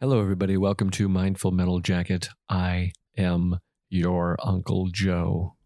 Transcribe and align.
Hello, 0.00 0.20
everybody. 0.20 0.56
Welcome 0.56 0.90
to 0.90 1.08
Mindful 1.08 1.50
Metal 1.50 1.80
Jacket. 1.80 2.28
I 2.48 2.92
am 3.16 3.58
your 3.90 4.36
Uncle 4.40 4.90
Joe. 4.92 5.56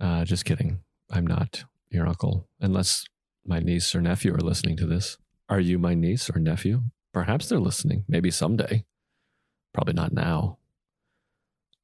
Uh, 0.00 0.24
just 0.24 0.44
kidding. 0.44 0.82
I'm 1.10 1.26
not 1.26 1.64
your 1.90 2.06
uncle, 2.06 2.46
unless 2.60 3.04
my 3.44 3.58
niece 3.58 3.92
or 3.92 4.00
nephew 4.00 4.32
are 4.32 4.38
listening 4.40 4.76
to 4.76 4.86
this. 4.86 5.18
Are 5.48 5.58
you 5.58 5.80
my 5.80 5.94
niece 5.94 6.30
or 6.30 6.38
nephew? 6.38 6.82
Perhaps 7.12 7.48
they're 7.48 7.58
listening. 7.58 8.04
Maybe 8.06 8.30
someday. 8.30 8.84
Probably 9.74 9.94
not 9.94 10.12
now. 10.12 10.58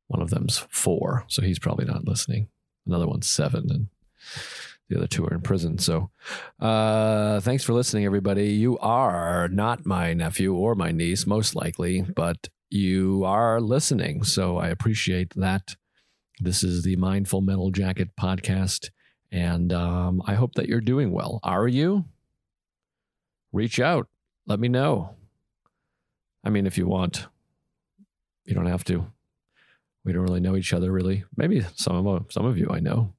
One 0.07 0.23
of 0.23 0.31
them's 0.31 0.65
four, 0.71 1.25
so 1.27 1.43
he's 1.43 1.59
probably 1.59 1.85
not 1.85 2.07
listening. 2.07 2.47
Another 2.87 3.09
one's 3.09 3.29
seven, 3.29 3.67
and 3.71 3.89
the 4.89 4.97
other 4.97 5.07
two 5.07 5.25
are 5.27 5.35
in 5.35 5.41
prison. 5.41 5.79
So, 5.79 6.11
uh, 6.61 7.41
thanks 7.41 7.65
for 7.65 7.73
listening, 7.73 8.05
everybody. 8.05 8.51
You 8.53 8.79
are 8.79 9.49
not 9.49 9.87
my 9.87 10.13
nephew 10.13 10.55
or 10.55 10.75
my 10.75 10.93
niece, 10.93 11.27
most 11.27 11.55
likely, 11.55 12.03
but 12.03 12.49
you 12.71 13.25
are 13.25 13.61
listening. 13.61 14.25
So, 14.25 14.59
I 14.59 14.69
appreciate 14.69 15.33
that. 15.37 15.77
This 16.41 16.65
is 16.65 16.83
the 16.83 16.97
Mindful 16.97 17.41
Metal 17.41 17.71
Jacket 17.71 18.17
podcast, 18.21 18.91
and 19.31 19.73
um, 19.73 20.23
I 20.27 20.35
hope 20.35 20.55
that 20.55 20.69
you're 20.69 20.81
doing 20.81 21.13
well. 21.13 21.41
Are 21.43 21.69
you? 21.69 22.05
Reach 23.53 23.79
out. 23.79 24.09
Let 24.47 24.59
me 24.59 24.69
know. 24.69 25.15
I 26.45 26.51
mean, 26.51 26.67
if 26.67 26.77
you 26.77 26.87
want, 26.87 27.29
you 28.45 28.55
don't 28.55 28.67
have 28.67 28.85
to. 28.85 29.07
We 30.05 30.13
don't 30.13 30.23
really 30.23 30.41
know 30.41 30.57
each 30.57 30.73
other, 30.73 30.91
really. 30.91 31.25
Maybe 31.37 31.65
some 31.77 32.07
of 32.07 32.33
some 32.33 32.45
of 32.45 32.59
you 32.59 32.69
I 32.71 32.81
know. 32.81 33.15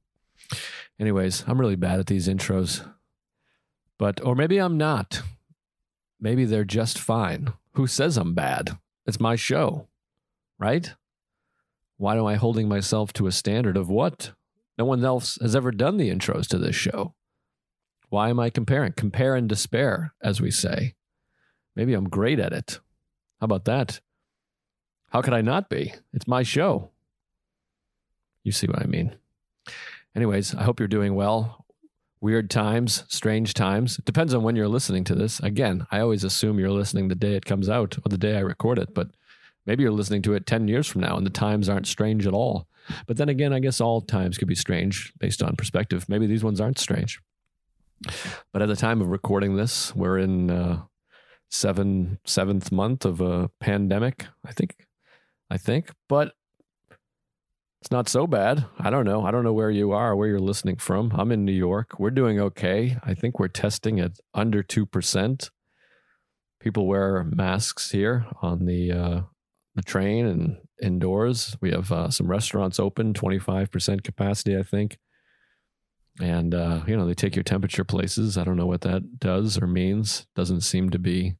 Anyways, 1.03 1.43
I'm 1.48 1.59
really 1.59 1.75
bad 1.75 1.99
at 1.99 2.05
these 2.05 2.30
intros. 2.30 2.89
But, 3.99 4.25
or 4.25 4.35
maybe 4.35 4.57
I'm 4.57 4.77
not. 4.77 5.21
Maybe 6.17 6.45
they're 6.45 6.63
just 6.63 6.98
fine. 6.98 7.52
Who 7.73 7.88
says 7.88 8.16
I'm 8.16 8.34
bad? 8.34 8.77
It's 9.05 9.20
my 9.20 9.35
show, 9.35 9.89
right? 10.57 10.93
Why 11.98 12.15
am 12.15 12.26
I 12.26 12.35
holding 12.35 12.70
myself 12.70 13.12
to 13.13 13.27
a 13.27 13.34
standard 13.34 13.76
of 13.76 13.90
what? 13.90 14.32
No 14.77 14.85
one 14.85 15.04
else 15.04 15.37
has 15.41 15.57
ever 15.57 15.71
done 15.71 15.98
the 15.98 16.10
intros 16.10 16.48
to 16.48 16.57
this 16.57 16.77
show. 16.77 17.13
Why 18.07 18.29
am 18.29 18.40
I 18.40 18.49
comparing? 18.49 18.93
Compare 18.93 19.35
and 19.35 19.49
despair, 19.49 20.13
as 20.21 20.40
we 20.40 20.51
say. 20.51 20.93
Maybe 21.76 21.93
I'm 21.95 22.07
great 22.07 22.40
at 22.40 22.54
it. 22.54 22.79
How 23.41 23.45
about 23.45 23.65
that? 23.65 23.99
How 25.10 25.21
could 25.21 25.34
I 25.34 25.41
not 25.41 25.70
be? 25.70 25.95
It's 26.13 26.29
my 26.29 26.43
show. 26.43 26.91
You 28.41 28.54
see 28.54 28.67
what 28.67 28.82
I 28.82 28.85
mean. 28.85 29.17
Anyways, 30.16 30.56
I 30.56 30.64
hope 30.64 30.80
you're 30.80 30.88
doing 30.88 31.16
well. 31.16 31.66
Weird 32.22 32.50
times, 32.50 33.04
strange 33.08 33.54
times. 33.54 34.00
It 34.00 34.06
depends 34.06 34.34
on 34.34 34.44
when 34.44 34.56
you're 34.56 34.68
listening 34.68 35.04
to 35.06 35.16
this. 35.16 35.40
Again, 35.42 35.86
I 35.92 36.00
always 36.00 36.24
assume 36.24 36.60
you're 36.60 36.70
listening 36.70 37.08
the 37.08 37.16
day 37.16 37.36
it 37.36 37.46
comes 37.46 37.68
out 37.70 37.98
or 37.98 38.10
the 38.10 38.18
day 38.18 38.38
I 38.38 38.41
record 38.41 38.80
it, 38.80 38.94
but 38.94 39.10
maybe 39.66 39.84
you're 39.84 39.91
listening 39.91 40.22
to 40.24 40.34
it 40.34 40.46
10 40.46 40.68
years 40.68 40.88
from 40.88 41.02
now 41.02 41.18
and 41.18 41.26
the 41.26 41.32
times 41.32 41.68
aren't 41.68 41.88
strange 41.88 42.26
at 42.26 42.34
all. 42.34 42.68
But 43.08 43.18
then 43.18 43.30
again, 43.30 43.54
I 43.54 43.60
guess 43.60 43.82
all 43.82 44.02
times 44.02 44.38
could 44.38 44.48
be 44.48 44.56
strange 44.56 45.14
based 45.20 45.41
on 45.41 45.56
perspective. 45.56 46.08
Maybe 46.08 46.28
these 46.28 46.44
ones 46.44 46.62
aren't 46.62 46.80
strange. 46.80 47.20
But 48.52 48.62
at 48.62 48.68
the 48.68 48.76
time 48.76 49.02
of 49.02 49.08
recording 49.08 49.56
this, 49.56 49.96
we're 49.96 50.20
in 50.20 50.50
uh, 50.50 50.82
seven 51.50 52.20
seventh 52.26 52.72
month 52.72 53.06
of 53.06 53.22
a 53.22 53.50
pandemic. 53.60 54.28
I 54.46 54.52
think, 54.52 54.86
I 55.50 55.58
think. 55.58 55.90
But 56.10 56.34
it's 57.84 57.91
not 57.91 58.07
so 58.07 58.26
bad. 58.26 58.65
I 58.79 58.89
don't 58.89 59.03
know. 59.03 59.26
I 59.26 59.31
don't 59.31 59.43
know 59.43 59.51
where 59.51 59.70
you 59.70 59.91
are, 59.91 60.15
where 60.15 60.29
you're 60.29 60.39
listening 60.39 60.77
from. 60.77 61.12
I'm 61.15 61.34
in 61.34 61.43
New 61.43 61.51
York. 61.51 61.99
We're 61.99 62.12
doing 62.12 62.39
okay. 62.39 62.95
I 63.03 63.13
think 63.13 63.37
we're 63.37 63.49
testing 63.49 63.99
at 63.99 64.13
under 64.34 64.63
2%. 64.63 65.50
People 66.61 66.88
wear 66.88 67.25
masks 67.25 67.91
here 67.91 68.25
on 68.41 68.67
the 68.67 68.89
uh, 68.89 69.22
the 69.75 69.81
train 69.81 70.25
and 70.25 70.59
indoors. 70.81 71.57
We 71.59 71.72
have 71.72 71.91
uh, 71.91 72.09
some 72.09 72.28
restaurants 72.28 72.79
open, 72.79 73.13
25% 73.13 74.01
capacity, 74.01 74.57
I 74.57 74.63
think. 74.63 74.97
And, 76.22 76.55
uh, 76.55 76.83
you 76.88 76.95
know, 76.95 77.05
they 77.05 77.13
take 77.13 77.35
your 77.35 77.43
temperature 77.43 77.83
places. 77.83 78.38
I 78.38 78.45
don't 78.45 78.55
know 78.55 78.66
what 78.66 78.81
that 78.81 79.19
does 79.19 79.61
or 79.61 79.67
means. 79.67 80.25
Doesn't 80.38 80.61
seem 80.61 80.89
to 80.91 80.99
be 80.99 81.35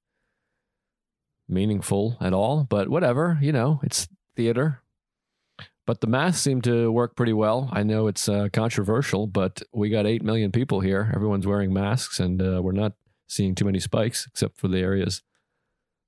meaningful 1.48 2.18
at 2.20 2.34
all, 2.34 2.66
but 2.70 2.90
whatever. 2.90 3.40
You 3.42 3.54
know, 3.54 3.80
it's 3.82 4.10
theater. 4.36 4.83
But 5.86 6.00
the 6.00 6.08
masks 6.08 6.42
seem 6.42 6.62
to 6.62 6.92
work 6.92 7.16
pretty 7.16 7.34
well. 7.34 7.70
I 7.74 7.84
know 7.84 8.08
it's 8.08 8.30
uh, 8.30 8.48
controversial, 8.54 9.28
but 9.28 9.62
we 9.74 9.90
got 9.90 10.06
8 10.06 10.24
million 10.24 10.52
people 10.52 10.80
here. 10.80 11.12
Everyone's 11.14 11.46
wearing 11.46 11.74
masks, 11.74 12.20
and 12.20 12.42
uh, 12.42 12.62
we're 12.64 12.72
not 12.72 12.94
seeing 13.28 13.54
too 13.54 13.66
many 13.66 13.80
spikes 13.80 14.26
except 14.26 14.58
for 14.58 14.70
the 14.70 14.80
areas 14.80 15.22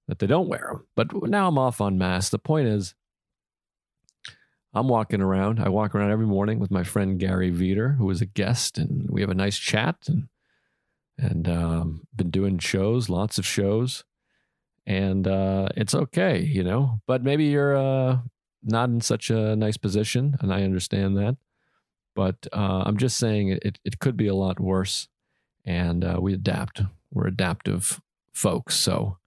that 0.08 0.20
they 0.20 0.28
don't 0.28 0.48
wear 0.48 0.70
them. 0.72 0.88
But 0.96 1.30
now 1.30 1.48
I'm 1.48 1.58
off 1.58 1.82
on 1.82 1.98
masks. 1.98 2.30
The 2.30 2.40
point 2.40 2.68
is, 2.68 2.96
I'm 4.74 4.88
walking 4.88 5.22
around. 5.22 5.60
I 5.60 5.70
walk 5.70 5.96
around 5.96 6.12
every 6.12 6.26
morning 6.26 6.60
with 6.60 6.72
my 6.72 6.84
friend 6.84 7.20
Gary 7.20 7.52
Vider, 7.52 7.98
who 7.98 8.10
is 8.10 8.22
a 8.22 8.26
guest, 8.26 8.78
and 8.78 9.10
we 9.10 9.22
have 9.22 9.30
a 9.30 9.36
nice 9.36 9.58
chat 9.58 9.96
and 10.08 10.28
and 11.18 11.48
um, 11.48 12.02
been 12.14 12.30
doing 12.30 12.60
shows, 12.60 13.08
lots 13.08 13.38
of 13.38 13.46
shows, 13.46 14.04
and 14.86 15.28
uh, 15.28 15.70
it's 15.78 15.96
okay, 15.96 16.42
you 16.42 16.62
know. 16.62 17.00
But 17.08 17.24
maybe 17.24 17.46
you're 17.46 17.78
uh, 17.78 18.18
not 18.66 18.90
in 18.90 19.02
such 19.02 19.30
a 19.30 19.56
nice 19.56 19.78
position, 19.78 20.38
and 20.42 20.54
I 20.54 20.64
understand 20.64 21.18
that. 21.18 21.38
But 22.16 22.48
uh, 22.52 22.84
I'm 22.86 22.98
just 22.98 23.18
saying 23.18 23.50
it, 23.50 23.80
it 23.84 24.00
could 24.00 24.18
be 24.18 24.28
a 24.28 24.36
lot 24.36 24.60
worse, 24.60 25.08
and 25.64 26.04
uh, 26.04 26.18
we 26.20 26.34
adapt. 26.34 26.82
We're 27.12 27.28
adaptive 27.28 28.02
folks. 28.34 28.76
So 28.76 29.18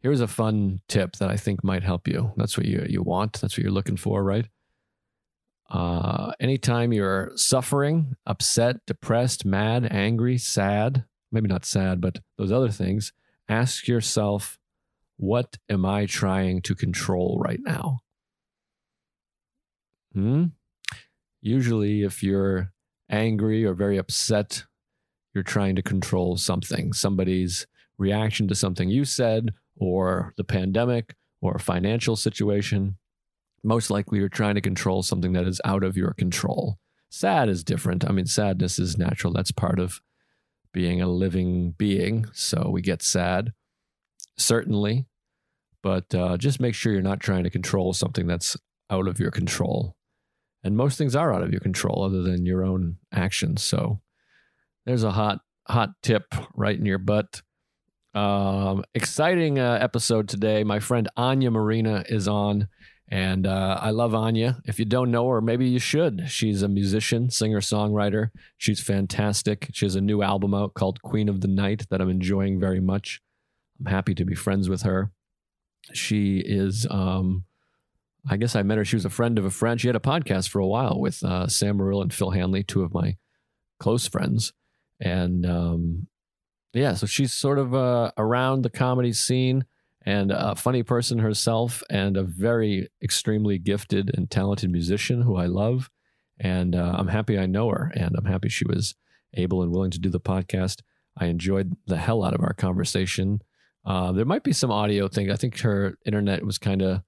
here's 0.00 0.20
a 0.20 0.28
fun 0.28 0.80
tip 0.88 1.16
that 1.16 1.30
I 1.30 1.36
think 1.36 1.64
might 1.64 1.82
help 1.82 2.06
you. 2.06 2.32
That's 2.36 2.56
what 2.56 2.66
you, 2.66 2.84
you 2.88 3.02
want, 3.02 3.40
that's 3.40 3.56
what 3.56 3.62
you're 3.62 3.72
looking 3.72 3.96
for, 3.96 4.22
right? 4.22 4.46
Uh, 5.70 6.32
anytime 6.40 6.92
you're 6.92 7.32
suffering, 7.34 8.16
upset, 8.26 8.76
depressed, 8.86 9.44
mad, 9.44 9.86
angry, 9.90 10.38
sad, 10.38 11.04
maybe 11.30 11.48
not 11.48 11.64
sad, 11.64 12.00
but 12.00 12.20
those 12.38 12.52
other 12.52 12.70
things, 12.70 13.12
ask 13.48 13.86
yourself, 13.86 14.58
what 15.16 15.58
am 15.68 15.84
I 15.84 16.06
trying 16.06 16.62
to 16.62 16.74
control 16.74 17.40
right 17.44 17.60
now? 17.62 18.00
Hmm? 20.18 20.44
Usually, 21.40 22.02
if 22.02 22.24
you're 22.24 22.72
angry 23.08 23.64
or 23.64 23.72
very 23.72 23.98
upset, 23.98 24.64
you're 25.32 25.44
trying 25.44 25.76
to 25.76 25.82
control 25.82 26.36
something, 26.36 26.92
somebody's 26.92 27.68
reaction 27.98 28.48
to 28.48 28.56
something 28.56 28.90
you 28.90 29.04
said, 29.04 29.50
or 29.76 30.34
the 30.36 30.42
pandemic, 30.42 31.14
or 31.40 31.54
a 31.54 31.60
financial 31.60 32.16
situation. 32.16 32.96
Most 33.62 33.90
likely, 33.90 34.18
you're 34.18 34.28
trying 34.28 34.56
to 34.56 34.60
control 34.60 35.04
something 35.04 35.34
that 35.34 35.46
is 35.46 35.60
out 35.64 35.84
of 35.84 35.96
your 35.96 36.14
control. 36.14 36.78
Sad 37.10 37.48
is 37.48 37.62
different. 37.62 38.04
I 38.04 38.10
mean, 38.10 38.26
sadness 38.26 38.80
is 38.80 38.98
natural. 38.98 39.32
That's 39.32 39.52
part 39.52 39.78
of 39.78 40.00
being 40.72 41.00
a 41.00 41.06
living 41.06 41.76
being. 41.78 42.26
So 42.32 42.70
we 42.70 42.82
get 42.82 43.02
sad, 43.02 43.52
certainly. 44.36 45.06
But 45.80 46.12
uh, 46.12 46.38
just 46.38 46.58
make 46.58 46.74
sure 46.74 46.92
you're 46.92 47.02
not 47.02 47.20
trying 47.20 47.44
to 47.44 47.50
control 47.50 47.92
something 47.92 48.26
that's 48.26 48.56
out 48.90 49.06
of 49.06 49.20
your 49.20 49.30
control. 49.30 49.94
And 50.68 50.76
most 50.76 50.98
things 50.98 51.16
are 51.16 51.32
out 51.32 51.42
of 51.42 51.50
your 51.50 51.62
control 51.62 52.04
other 52.04 52.20
than 52.20 52.44
your 52.44 52.62
own 52.62 52.98
actions. 53.10 53.62
So 53.62 54.02
there's 54.84 55.02
a 55.02 55.12
hot, 55.12 55.38
hot 55.66 55.92
tip 56.02 56.34
right 56.54 56.78
in 56.78 56.84
your 56.84 56.98
butt. 56.98 57.40
Um, 58.14 58.84
exciting 58.94 59.58
uh, 59.58 59.78
episode 59.80 60.28
today. 60.28 60.64
My 60.64 60.78
friend 60.78 61.08
Anya 61.16 61.50
Marina 61.50 62.04
is 62.10 62.28
on, 62.28 62.68
and 63.10 63.46
uh, 63.46 63.78
I 63.80 63.92
love 63.92 64.14
Anya. 64.14 64.60
If 64.66 64.78
you 64.78 64.84
don't 64.84 65.10
know 65.10 65.26
her, 65.30 65.40
maybe 65.40 65.66
you 65.66 65.78
should. 65.78 66.24
She's 66.28 66.60
a 66.60 66.68
musician, 66.68 67.30
singer, 67.30 67.60
songwriter. 67.60 68.28
She's 68.58 68.82
fantastic. 68.82 69.70
She 69.72 69.86
has 69.86 69.94
a 69.94 70.02
new 70.02 70.20
album 70.20 70.52
out 70.52 70.74
called 70.74 71.00
Queen 71.00 71.30
of 71.30 71.40
the 71.40 71.48
Night 71.48 71.86
that 71.88 72.02
I'm 72.02 72.10
enjoying 72.10 72.60
very 72.60 72.80
much. 72.80 73.22
I'm 73.80 73.86
happy 73.86 74.14
to 74.16 74.24
be 74.26 74.34
friends 74.34 74.68
with 74.68 74.82
her. 74.82 75.12
She 75.94 76.40
is 76.44 76.86
um, 76.90 77.44
I 78.28 78.36
guess 78.36 78.56
I 78.56 78.62
met 78.62 78.78
her. 78.78 78.84
She 78.84 78.96
was 78.96 79.04
a 79.04 79.10
friend 79.10 79.38
of 79.38 79.44
a 79.44 79.50
friend. 79.50 79.80
She 79.80 79.88
had 79.88 79.96
a 79.96 80.00
podcast 80.00 80.48
for 80.48 80.58
a 80.60 80.66
while 80.66 80.98
with 80.98 81.22
uh, 81.22 81.46
Sam 81.46 81.78
Morril 81.78 82.02
and 82.02 82.12
Phil 82.12 82.30
Hanley, 82.30 82.62
two 82.62 82.82
of 82.82 82.92
my 82.92 83.16
close 83.78 84.08
friends. 84.08 84.52
And 85.00 85.46
um, 85.46 86.08
yeah, 86.72 86.94
so 86.94 87.06
she's 87.06 87.32
sort 87.32 87.58
of 87.58 87.74
uh, 87.74 88.12
around 88.16 88.62
the 88.62 88.70
comedy 88.70 89.12
scene 89.12 89.64
and 90.04 90.30
a 90.30 90.54
funny 90.54 90.82
person 90.82 91.18
herself 91.18 91.82
and 91.90 92.16
a 92.16 92.22
very 92.22 92.88
extremely 93.02 93.58
gifted 93.58 94.10
and 94.16 94.30
talented 94.30 94.70
musician 94.70 95.22
who 95.22 95.36
I 95.36 95.46
love. 95.46 95.90
And 96.40 96.74
uh, 96.74 96.94
I'm 96.96 97.08
happy 97.08 97.38
I 97.38 97.46
know 97.46 97.68
her 97.70 97.92
and 97.94 98.14
I'm 98.16 98.24
happy 98.24 98.48
she 98.48 98.64
was 98.66 98.94
able 99.34 99.62
and 99.62 99.70
willing 99.70 99.90
to 99.90 99.98
do 99.98 100.08
the 100.08 100.20
podcast. 100.20 100.80
I 101.16 101.26
enjoyed 101.26 101.74
the 101.86 101.96
hell 101.96 102.24
out 102.24 102.34
of 102.34 102.40
our 102.40 102.54
conversation. 102.54 103.42
Uh, 103.84 104.12
there 104.12 104.24
might 104.24 104.44
be 104.44 104.52
some 104.52 104.70
audio 104.70 105.08
thing. 105.08 105.30
I 105.30 105.36
think 105.36 105.58
her 105.60 105.96
internet 106.04 106.44
was 106.44 106.58
kind 106.58 106.82
of 106.82 107.02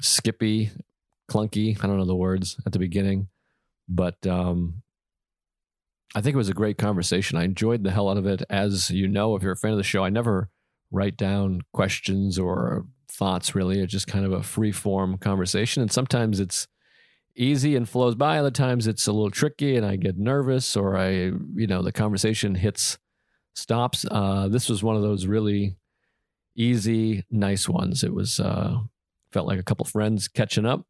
skippy, 0.00 0.70
clunky. 1.30 1.82
I 1.82 1.86
don't 1.86 1.98
know 1.98 2.04
the 2.04 2.14
words 2.14 2.60
at 2.66 2.72
the 2.72 2.78
beginning, 2.78 3.28
but 3.88 4.26
um, 4.26 4.82
I 6.14 6.20
think 6.20 6.34
it 6.34 6.38
was 6.38 6.48
a 6.48 6.54
great 6.54 6.78
conversation. 6.78 7.38
I 7.38 7.44
enjoyed 7.44 7.84
the 7.84 7.90
hell 7.90 8.08
out 8.08 8.16
of 8.16 8.26
it. 8.26 8.42
As 8.48 8.90
you 8.90 9.08
know, 9.08 9.36
if 9.36 9.42
you're 9.42 9.52
a 9.52 9.56
fan 9.56 9.72
of 9.72 9.76
the 9.76 9.82
show, 9.82 10.04
I 10.04 10.10
never 10.10 10.48
write 10.90 11.16
down 11.16 11.62
questions 11.72 12.38
or 12.38 12.86
thoughts. 13.10 13.54
Really, 13.54 13.80
it's 13.80 13.92
just 13.92 14.06
kind 14.06 14.24
of 14.24 14.32
a 14.32 14.42
free 14.42 14.72
form 14.72 15.18
conversation, 15.18 15.82
and 15.82 15.92
sometimes 15.92 16.40
it's 16.40 16.66
easy 17.36 17.76
and 17.76 17.88
flows 17.88 18.14
by. 18.14 18.38
Other 18.38 18.50
times 18.50 18.86
it's 18.86 19.06
a 19.06 19.12
little 19.12 19.30
tricky, 19.30 19.76
and 19.76 19.84
I 19.84 19.96
get 19.96 20.18
nervous, 20.18 20.76
or 20.76 20.96
I, 20.96 21.10
you 21.10 21.66
know, 21.66 21.82
the 21.82 21.92
conversation 21.92 22.54
hits 22.54 22.98
stops. 23.54 24.04
Uh, 24.10 24.48
this 24.48 24.68
was 24.68 24.82
one 24.82 24.96
of 24.96 25.02
those 25.02 25.26
really 25.26 25.76
easy, 26.56 27.24
nice 27.30 27.68
ones. 27.68 28.02
It 28.02 28.14
was 28.14 28.40
uh, 28.40 28.78
felt 29.32 29.46
like 29.46 29.58
a 29.58 29.64
couple 29.64 29.84
of 29.84 29.90
friends 29.90 30.28
catching 30.28 30.66
up, 30.66 30.86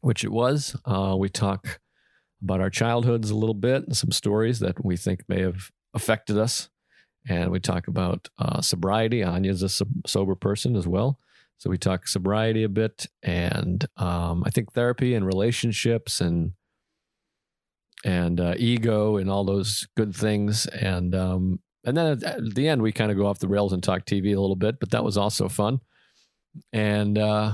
which 0.00 0.24
it 0.24 0.32
was. 0.32 0.76
Uh, 0.84 1.16
we 1.18 1.28
talk 1.28 1.80
about 2.42 2.60
our 2.60 2.70
childhoods 2.70 3.30
a 3.30 3.36
little 3.36 3.54
bit 3.54 3.86
and 3.86 3.96
some 3.96 4.10
stories 4.10 4.58
that 4.58 4.84
we 4.84 4.96
think 4.96 5.22
may 5.28 5.40
have 5.40 5.70
affected 5.94 6.38
us. 6.38 6.68
And 7.28 7.52
we 7.52 7.60
talk 7.60 7.86
about 7.86 8.28
uh, 8.38 8.60
sobriety. 8.60 9.22
Anya's 9.22 9.62
a 9.62 9.68
sober 10.06 10.34
person 10.34 10.74
as 10.74 10.88
well. 10.88 11.20
So 11.58 11.70
we 11.70 11.78
talk 11.78 12.08
sobriety 12.08 12.64
a 12.64 12.68
bit 12.68 13.06
and 13.22 13.86
um, 13.96 14.42
I 14.44 14.50
think 14.50 14.72
therapy 14.72 15.14
and 15.14 15.24
relationships 15.24 16.20
and 16.20 16.52
and 18.04 18.40
uh, 18.40 18.54
ego 18.58 19.16
and 19.16 19.30
all 19.30 19.44
those 19.44 19.86
good 19.96 20.12
things. 20.12 20.66
And 20.66 21.14
um, 21.14 21.60
and 21.84 21.96
then 21.96 22.20
at 22.24 22.54
the 22.56 22.66
end 22.66 22.82
we 22.82 22.90
kind 22.90 23.12
of 23.12 23.16
go 23.16 23.26
off 23.26 23.38
the 23.38 23.46
rails 23.46 23.72
and 23.72 23.80
talk 23.80 24.06
TV 24.06 24.36
a 24.36 24.40
little 24.40 24.56
bit, 24.56 24.80
but 24.80 24.90
that 24.90 25.04
was 25.04 25.16
also 25.16 25.48
fun. 25.48 25.80
And 26.72 27.18
uh, 27.18 27.52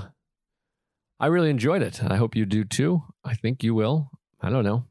I 1.21 1.27
really 1.27 1.51
enjoyed 1.51 1.83
it. 1.83 2.03
I 2.03 2.17
hope 2.17 2.37
you 2.37 2.47
do 2.47 2.65
too. 2.65 3.03
I 3.25 3.35
think 3.35 3.63
you 3.63 3.75
will. 3.75 4.11
I 4.41 4.51
don't 4.51 4.65
know. 4.65 4.85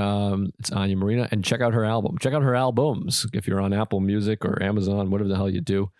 Um, 0.00 0.50
it's 0.58 0.72
Anya 0.72 0.96
Marina, 0.96 1.28
and 1.30 1.44
check 1.44 1.60
out 1.60 1.72
her 1.72 1.84
album. 1.84 2.18
Check 2.18 2.34
out 2.34 2.42
her 2.42 2.54
albums 2.54 3.26
if 3.32 3.46
you're 3.46 3.60
on 3.60 3.72
Apple 3.72 4.00
Music 4.00 4.44
or 4.44 4.60
Amazon, 4.62 5.10
whatever 5.10 5.28
the 5.28 5.36
hell 5.36 5.50
you 5.50 5.60
do. 5.60 5.90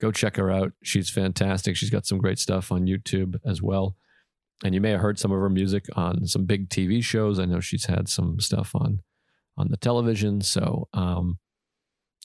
Go 0.00 0.12
check 0.12 0.36
her 0.36 0.50
out. 0.50 0.72
She's 0.82 1.10
fantastic. 1.10 1.76
She's 1.76 1.90
got 1.90 2.06
some 2.06 2.18
great 2.18 2.38
stuff 2.38 2.70
on 2.70 2.86
YouTube 2.86 3.36
as 3.44 3.60
well. 3.60 3.96
And 4.64 4.74
you 4.74 4.80
may 4.80 4.90
have 4.90 5.00
heard 5.00 5.18
some 5.18 5.32
of 5.32 5.40
her 5.40 5.50
music 5.50 5.86
on 5.94 6.26
some 6.26 6.44
big 6.44 6.68
TV 6.68 7.02
shows. 7.02 7.38
I 7.38 7.44
know 7.44 7.60
she's 7.60 7.86
had 7.86 8.08
some 8.08 8.40
stuff 8.40 8.74
on 8.74 9.02
on 9.56 9.68
the 9.68 9.76
television. 9.76 10.40
So, 10.40 10.88
um, 10.94 11.38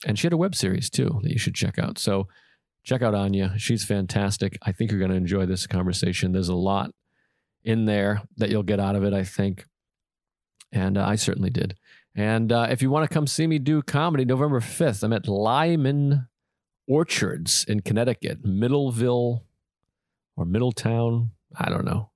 and 0.05 0.17
she 0.17 0.27
had 0.27 0.33
a 0.33 0.37
web 0.37 0.55
series 0.55 0.89
too 0.89 1.19
that 1.23 1.31
you 1.31 1.39
should 1.39 1.55
check 1.55 1.79
out. 1.79 1.97
So, 1.97 2.27
check 2.85 3.01
out 3.01 3.13
Anya. 3.13 3.53
She's 3.57 3.83
fantastic. 3.83 4.57
I 4.61 4.71
think 4.71 4.91
you're 4.91 4.99
going 4.99 5.11
to 5.11 5.17
enjoy 5.17 5.45
this 5.45 5.67
conversation. 5.67 6.31
There's 6.31 6.49
a 6.49 6.55
lot 6.55 6.91
in 7.63 7.85
there 7.85 8.21
that 8.37 8.49
you'll 8.49 8.63
get 8.63 8.79
out 8.79 8.95
of 8.95 9.03
it. 9.03 9.13
I 9.13 9.23
think 9.23 9.65
and 10.75 10.97
uh, 10.97 11.05
I 11.05 11.15
certainly 11.15 11.49
did. 11.49 11.75
And 12.13 12.51
uh, 12.51 12.67
if 12.69 12.81
you 12.81 12.89
want 12.89 13.09
to 13.09 13.13
come 13.13 13.27
see 13.27 13.47
me 13.47 13.59
do 13.59 13.81
comedy, 13.81 14.25
November 14.25 14.59
5th, 14.59 15.03
I'm 15.03 15.13
at 15.13 15.27
Lyman 15.27 16.27
Orchards 16.87 17.65
in 17.67 17.81
Connecticut, 17.81 18.43
Middleville 18.43 19.41
or 20.37 20.45
Middletown. 20.45 21.31
I 21.55 21.69
don't 21.69 21.85
know. 21.85 22.11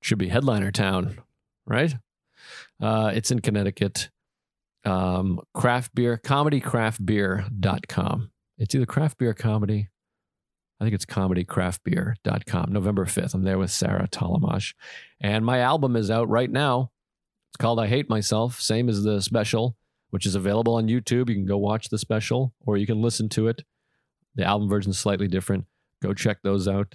It 0.00 0.06
should 0.06 0.18
be 0.18 0.28
Headliner 0.28 0.70
Town, 0.70 1.18
right? 1.66 1.94
Uh, 2.80 3.10
it's 3.14 3.30
in 3.30 3.40
Connecticut. 3.40 4.10
Um, 4.84 5.40
craft 5.54 5.94
beer, 5.94 6.20
comedycraftbeer.com. 6.24 8.30
It's 8.58 8.74
either 8.74 8.86
craft 8.86 9.18
beer 9.18 9.34
comedy. 9.34 9.88
I 10.80 10.84
think 10.84 10.94
it's 10.94 11.06
comedycraftbeer.com. 11.06 12.72
November 12.72 13.04
5th. 13.04 13.34
I'm 13.34 13.42
there 13.42 13.58
with 13.58 13.70
Sarah 13.70 14.08
Tollemache. 14.10 14.74
And 15.20 15.44
my 15.44 15.58
album 15.58 15.96
is 15.96 16.10
out 16.10 16.28
right 16.28 16.50
now. 16.50 16.92
It's 17.50 17.56
called 17.56 17.80
I 17.80 17.88
Hate 17.88 18.08
Myself, 18.08 18.60
same 18.60 18.88
as 18.88 19.02
the 19.02 19.20
special, 19.20 19.76
which 20.10 20.24
is 20.24 20.34
available 20.34 20.74
on 20.74 20.86
YouTube. 20.86 21.28
You 21.28 21.34
can 21.34 21.46
go 21.46 21.58
watch 21.58 21.88
the 21.88 21.98
special 21.98 22.54
or 22.60 22.76
you 22.76 22.86
can 22.86 23.02
listen 23.02 23.28
to 23.30 23.48
it. 23.48 23.62
The 24.36 24.44
album 24.44 24.68
version 24.68 24.90
is 24.90 24.98
slightly 24.98 25.26
different. 25.26 25.64
Go 26.00 26.14
check 26.14 26.38
those 26.42 26.68
out. 26.68 26.94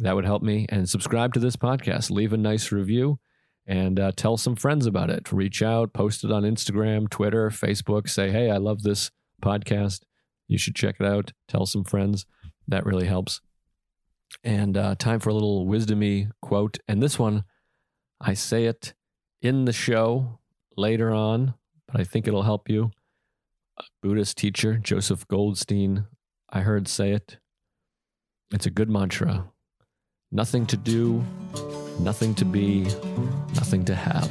That 0.00 0.16
would 0.16 0.24
help 0.24 0.42
me. 0.42 0.66
And 0.68 0.88
subscribe 0.88 1.32
to 1.34 1.40
this 1.40 1.54
podcast. 1.54 2.10
Leave 2.10 2.32
a 2.32 2.36
nice 2.36 2.72
review 2.72 3.20
and 3.68 4.00
uh, 4.00 4.12
tell 4.16 4.36
some 4.36 4.56
friends 4.56 4.86
about 4.86 5.10
it. 5.10 5.30
Reach 5.30 5.62
out, 5.62 5.92
post 5.92 6.24
it 6.24 6.32
on 6.32 6.42
Instagram, 6.42 7.08
Twitter, 7.08 7.50
Facebook. 7.50 8.08
Say, 8.08 8.30
hey, 8.30 8.50
I 8.50 8.56
love 8.56 8.82
this 8.82 9.12
podcast. 9.40 10.00
You 10.48 10.58
should 10.58 10.74
check 10.74 10.96
it 10.98 11.06
out. 11.06 11.32
Tell 11.46 11.66
some 11.66 11.84
friends. 11.84 12.26
That 12.68 12.86
really 12.86 13.06
helps. 13.06 13.40
And 14.42 14.76
uh, 14.76 14.94
time 14.96 15.20
for 15.20 15.30
a 15.30 15.34
little 15.34 15.66
wisdomy 15.66 16.30
quote. 16.42 16.78
And 16.88 17.02
this 17.02 17.18
one, 17.18 17.44
I 18.20 18.34
say 18.34 18.64
it 18.64 18.94
in 19.42 19.64
the 19.64 19.72
show 19.72 20.38
later 20.76 21.12
on, 21.12 21.54
but 21.86 22.00
I 22.00 22.04
think 22.04 22.26
it'll 22.26 22.42
help 22.42 22.68
you. 22.68 22.90
A 23.78 23.84
Buddhist 24.02 24.36
teacher, 24.36 24.78
Joseph 24.78 25.28
Goldstein, 25.28 26.06
I 26.50 26.60
heard 26.60 26.88
say 26.88 27.12
it. 27.12 27.38
It's 28.52 28.66
a 28.66 28.70
good 28.70 28.88
mantra. 28.88 29.50
Nothing 30.32 30.66
to 30.66 30.76
do, 30.76 31.24
nothing 32.00 32.34
to 32.36 32.44
be, 32.44 32.84
nothing 33.54 33.84
to 33.84 33.94
have. 33.94 34.30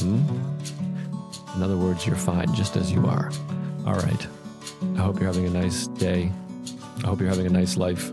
Hmm? 0.00 0.22
In 1.56 1.62
other 1.62 1.76
words, 1.76 2.06
you're 2.06 2.16
fine 2.16 2.54
just 2.54 2.76
as 2.76 2.92
you 2.92 3.06
are. 3.06 3.30
All 3.86 3.94
right. 3.94 4.26
I 4.96 5.00
hope 5.00 5.18
you're 5.18 5.32
having 5.32 5.46
a 5.46 5.50
nice 5.50 5.88
day. 5.88 6.30
I 7.02 7.08
hope 7.08 7.20
you're 7.20 7.28
having 7.28 7.46
a 7.46 7.50
nice 7.50 7.76
life. 7.76 8.12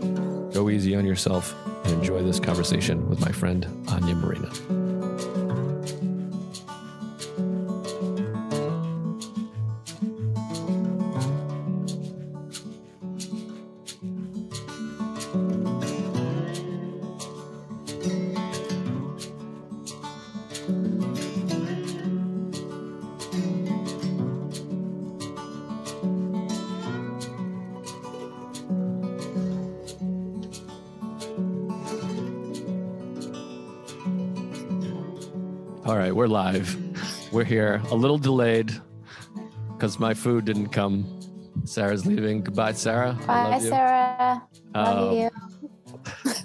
Go 0.52 0.70
easy 0.70 0.94
on 0.96 1.04
yourself 1.04 1.54
and 1.84 1.92
enjoy 1.94 2.22
this 2.22 2.40
conversation 2.40 3.08
with 3.08 3.20
my 3.20 3.32
friend 3.32 3.66
Anya 3.88 4.14
Marina. 4.14 4.50
Live. 36.52 37.30
We're 37.30 37.44
here, 37.44 37.82
a 37.90 37.94
little 37.94 38.16
delayed 38.16 38.72
because 39.72 39.98
my 39.98 40.14
food 40.14 40.46
didn't 40.46 40.68
come. 40.68 41.04
Sarah's 41.64 42.06
leaving. 42.06 42.42
Goodbye, 42.42 42.72
Sarah. 42.72 43.18
Bye, 43.26 43.58
Sarah. 43.58 44.42
Love 44.74 45.12
um, 45.12 45.18
you. 45.18 45.30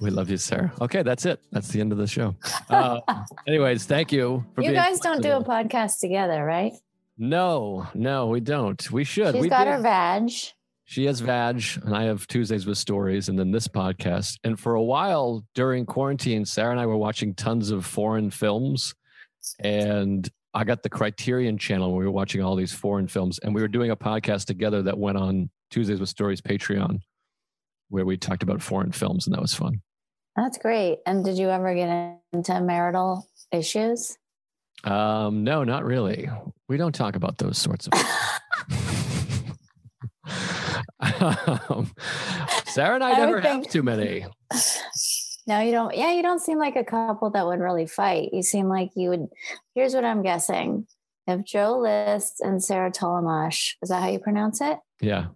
we 0.01 0.10
love 0.10 0.29
you, 0.29 0.36
Sarah. 0.36 0.74
Okay, 0.81 1.03
that's 1.03 1.25
it. 1.25 1.39
That's 1.53 1.69
the 1.69 1.79
end 1.79 1.93
of 1.93 1.98
the 1.98 2.07
show. 2.07 2.36
Uh, 2.69 3.00
anyways, 3.48 3.86
thank 3.86 4.12
you. 4.12 4.43
you 4.60 4.74
guys 4.74 5.00
don't 5.00 5.22
do 5.22 5.31
a 5.31 5.43
podcast 5.43 6.01
together, 6.01 6.43
right? 6.43 6.74
No, 7.17 7.88
no, 7.93 8.27
we 8.27 8.41
don't. 8.41 8.91
We 8.91 9.05
should. 9.05 9.36
She's 9.36 9.43
we 9.43 9.48
got 9.48 9.65
did. 9.65 9.72
her 9.72 9.81
vag. 9.81 10.31
She 10.86 11.05
has 11.05 11.22
Vag, 11.22 11.63
and 11.86 11.95
I 11.95 12.03
have 12.03 12.27
Tuesdays 12.27 12.65
with 12.65 12.77
Stories, 12.77 13.29
and 13.29 13.39
then 13.39 13.51
this 13.51 13.69
podcast. 13.69 14.38
And 14.43 14.60
for 14.60 14.75
a 14.75 14.83
while 14.83 15.45
during 15.55 15.86
quarantine, 15.86 16.43
Sarah 16.43 16.72
and 16.72 16.79
I 16.79 16.86
were 16.88 16.98
watching 16.98 17.33
tons 17.33 17.72
of 17.72 17.86
foreign 17.86 18.29
films 18.29 18.93
and 19.59 20.29
I 20.53 20.63
got 20.63 20.83
the 20.83 20.89
Criterion 20.89 21.57
channel. 21.57 21.95
We 21.95 22.05
were 22.05 22.12
watching 22.12 22.41
all 22.41 22.55
these 22.55 22.71
foreign 22.71 23.07
films, 23.07 23.39
and 23.39 23.55
we 23.55 23.62
were 23.62 23.67
doing 23.67 23.91
a 23.91 23.95
podcast 23.95 24.45
together 24.45 24.81
that 24.83 24.97
went 24.97 25.17
on 25.17 25.50
Tuesdays 25.71 26.00
with 26.00 26.09
Stories 26.09 26.41
Patreon, 26.41 27.00
where 27.89 28.05
we 28.05 28.17
talked 28.17 28.43
about 28.43 28.62
foreign 28.62 28.91
films, 28.91 29.25
and 29.25 29.35
that 29.35 29.41
was 29.41 29.53
fun. 29.53 29.81
That's 30.35 30.57
great. 30.57 31.00
And 31.05 31.23
did 31.23 31.38
you 31.38 31.50
ever 31.50 31.73
get 31.75 32.19
into 32.31 32.62
marital 32.62 33.27
issues? 33.51 34.17
Um, 34.83 35.43
no, 35.43 35.63
not 35.63 35.85
really. 35.85 36.29
We 36.67 36.77
don't 36.77 36.93
talk 36.93 37.15
about 37.15 37.38
those 37.38 37.57
sorts 37.57 37.88
of. 37.88 37.93
um, 41.21 41.91
Sarah 42.65 42.95
and 42.95 43.03
I, 43.03 43.12
I 43.12 43.17
never 43.17 43.41
have 43.41 43.67
too 43.69 43.83
many. 43.83 44.25
No, 45.45 45.59
you 45.59 45.71
don't. 45.71 45.95
Yeah, 45.95 46.12
you 46.12 46.21
don't 46.21 46.41
seem 46.41 46.57
like 46.57 46.75
a 46.75 46.83
couple 46.83 47.29
that 47.31 47.45
would 47.45 47.59
really 47.59 47.85
fight. 47.85 48.29
You 48.33 48.43
seem 48.43 48.69
like 48.69 48.91
you 48.95 49.09
would. 49.09 49.27
Here's 49.75 49.93
what 49.93 50.05
I'm 50.05 50.21
guessing: 50.21 50.88
if 51.27 51.43
Joe 51.43 51.79
List 51.79 52.39
and 52.39 52.63
Sarah 52.63 52.91
Tollemache, 52.91 53.75
is 53.81 53.89
that 53.89 54.01
how 54.01 54.09
you 54.09 54.19
pronounce 54.19 54.62
it? 54.62 54.79
Yeah. 55.01 55.27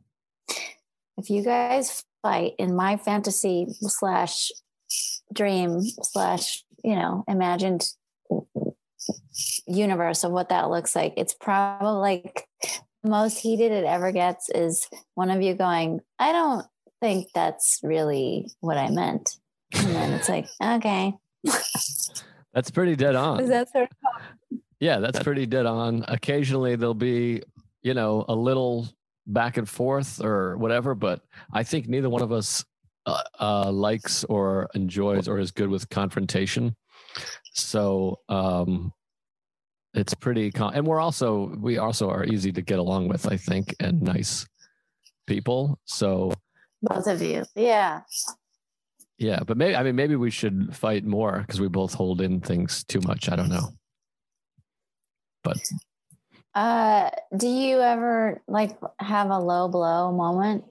If 1.17 1.29
you 1.29 1.43
guys 1.43 2.05
fight 2.21 2.53
in 2.57 2.75
my 2.75 2.97
fantasy 2.97 3.67
slash 3.81 4.51
dream 5.33 5.81
slash 5.81 6.63
you 6.83 6.95
know 6.95 7.23
imagined 7.27 7.85
universe 9.65 10.23
of 10.23 10.31
what 10.31 10.49
that 10.49 10.69
looks 10.69 10.95
like, 10.95 11.13
it's 11.17 11.33
probably 11.33 11.99
like 11.99 12.47
the 13.03 13.09
most 13.09 13.39
heated 13.39 13.71
it 13.71 13.83
ever 13.83 14.13
gets 14.13 14.49
is 14.49 14.87
one 15.15 15.31
of 15.31 15.41
you 15.41 15.53
going, 15.53 15.99
"I 16.17 16.31
don't 16.31 16.65
think 17.01 17.27
that's 17.33 17.79
really 17.83 18.49
what 18.61 18.77
I 18.77 18.89
meant." 18.89 19.37
And 19.73 19.95
then 19.95 20.13
it's 20.13 20.29
like, 20.29 20.47
okay. 20.63 21.13
that's 22.53 22.71
pretty 22.71 22.95
dead 22.95 23.15
on. 23.15 23.41
Is 23.41 23.49
that 23.49 23.71
sort 23.71 23.89
of 23.89 24.59
Yeah, 24.79 24.99
that's 24.99 25.19
pretty 25.19 25.45
dead 25.45 25.65
on. 25.65 26.05
Occasionally 26.07 26.75
there'll 26.75 26.93
be, 26.93 27.43
you 27.81 27.93
know, 27.93 28.25
a 28.27 28.35
little 28.35 28.87
back 29.27 29.57
and 29.57 29.67
forth 29.67 30.23
or 30.23 30.57
whatever, 30.57 30.95
but 30.95 31.21
I 31.51 31.63
think 31.63 31.87
neither 31.87 32.09
one 32.09 32.21
of 32.21 32.31
us 32.31 32.63
uh, 33.05 33.21
uh, 33.39 33.71
likes 33.71 34.23
or 34.25 34.69
enjoys 34.73 35.27
or 35.27 35.39
is 35.39 35.51
good 35.51 35.69
with 35.69 35.89
confrontation. 35.89 36.75
So 37.53 38.19
um, 38.29 38.93
it's 39.93 40.13
pretty, 40.13 40.51
con- 40.51 40.73
and 40.75 40.85
we're 40.85 40.99
also 40.99 41.55
we 41.57 41.77
also 41.77 42.09
are 42.09 42.23
easy 42.23 42.51
to 42.51 42.61
get 42.61 42.79
along 42.79 43.07
with, 43.07 43.27
I 43.27 43.37
think, 43.37 43.75
and 43.79 44.01
nice 44.01 44.45
people. 45.25 45.79
So 45.85 46.33
both 46.81 47.07
of 47.07 47.21
you, 47.21 47.45
yeah, 47.55 48.01
yeah. 49.17 49.39
But 49.45 49.57
maybe 49.57 49.75
I 49.75 49.83
mean 49.83 49.95
maybe 49.95 50.15
we 50.15 50.31
should 50.31 50.75
fight 50.75 51.05
more 51.05 51.39
because 51.39 51.59
we 51.59 51.67
both 51.67 51.93
hold 51.93 52.21
in 52.21 52.41
things 52.41 52.83
too 52.83 53.01
much. 53.01 53.29
I 53.29 53.35
don't 53.35 53.49
know, 53.49 53.69
but 55.43 55.57
uh, 56.55 57.11
do 57.35 57.47
you 57.47 57.81
ever 57.81 58.41
like 58.47 58.77
have 58.99 59.29
a 59.29 59.39
low 59.39 59.67
blow 59.67 60.11
moment 60.11 60.65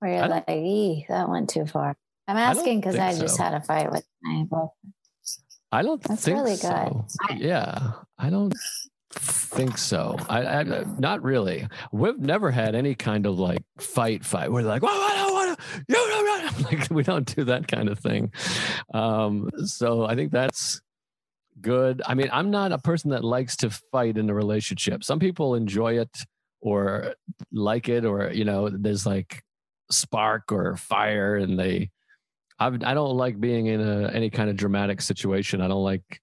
where 0.00 0.12
you're 0.12 0.28
like, 0.28 0.46
that 0.46 1.28
went 1.28 1.48
too 1.50 1.66
far"? 1.66 1.96
I'm 2.26 2.36
asking 2.36 2.80
because 2.80 2.96
I, 2.96 3.08
I, 3.08 3.18
just 3.18 3.36
so. 3.36 3.42
had 3.42 3.54
a 3.54 3.60
fight 3.60 3.90
with 3.90 4.04
my 4.22 4.44
boyfriend. 4.44 4.94
I 5.72 5.82
don't 5.82 6.02
That's 6.02 6.24
think 6.24 6.38
really 6.38 6.56
so. 6.56 7.06
Good. 7.28 7.38
Yeah, 7.38 7.92
I 8.18 8.30
don't 8.30 8.54
think 9.12 9.78
so. 9.78 10.16
I, 10.28 10.44
I, 10.44 10.84
not 10.98 11.22
really. 11.22 11.68
We've 11.92 12.18
never 12.18 12.50
had 12.50 12.74
any 12.74 12.94
kind 12.94 13.26
of 13.26 13.38
like 13.38 13.62
fight 13.78 14.24
fight. 14.24 14.50
We're 14.50 14.62
like, 14.62 14.82
what, 15.50 15.60
you 15.88 15.94
don't, 15.94 16.64
like 16.64 16.90
we 16.90 17.02
don't 17.02 17.34
do 17.36 17.44
that 17.44 17.68
kind 17.68 17.88
of 17.88 17.98
thing. 17.98 18.32
Um, 18.92 19.50
so 19.64 20.04
I 20.04 20.14
think 20.14 20.32
that's 20.32 20.80
good. 21.60 22.02
I 22.06 22.14
mean, 22.14 22.28
I'm 22.32 22.50
not 22.50 22.72
a 22.72 22.78
person 22.78 23.10
that 23.10 23.24
likes 23.24 23.56
to 23.58 23.70
fight 23.70 24.16
in 24.16 24.30
a 24.30 24.34
relationship. 24.34 25.04
Some 25.04 25.18
people 25.18 25.54
enjoy 25.54 25.98
it 25.98 26.24
or 26.60 27.14
like 27.52 27.88
it, 27.88 28.04
or 28.04 28.30
you 28.30 28.44
know, 28.44 28.68
there's 28.68 29.06
like 29.06 29.42
spark 29.90 30.52
or 30.52 30.76
fire, 30.76 31.36
and 31.36 31.58
they. 31.58 31.90
I've, 32.58 32.82
I 32.84 32.92
don't 32.92 33.16
like 33.16 33.40
being 33.40 33.66
in 33.66 33.80
a, 33.80 34.08
any 34.08 34.28
kind 34.28 34.50
of 34.50 34.56
dramatic 34.56 35.00
situation. 35.00 35.62
I 35.62 35.68
don't 35.68 35.82
like. 35.82 36.20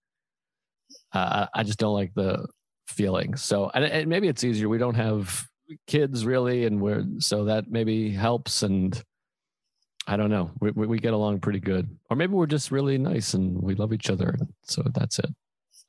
Uh, 1.11 1.47
I 1.53 1.63
just 1.63 1.79
don't 1.79 1.95
like 1.95 2.13
the 2.13 2.45
feeling. 2.87 3.35
So, 3.35 3.71
and, 3.73 3.83
and 3.83 4.07
maybe 4.07 4.27
it's 4.27 4.43
easier. 4.43 4.69
We 4.69 4.77
don't 4.77 4.95
have 4.95 5.47
kids 5.87 6.25
really, 6.25 6.65
and 6.65 6.79
we're 6.79 7.05
so 7.19 7.45
that 7.45 7.71
maybe 7.71 8.11
helps. 8.11 8.61
And 8.61 9.01
I 10.07 10.15
don't 10.15 10.29
know. 10.29 10.51
We, 10.61 10.71
we 10.71 10.99
get 10.99 11.13
along 11.13 11.41
pretty 11.41 11.59
good, 11.59 11.89
or 12.09 12.15
maybe 12.15 12.33
we're 12.33 12.47
just 12.47 12.71
really 12.71 12.97
nice 12.97 13.33
and 13.33 13.61
we 13.61 13.75
love 13.75 13.91
each 13.91 14.09
other. 14.09 14.35
So 14.63 14.83
that's 14.95 15.19
it. 15.19 15.29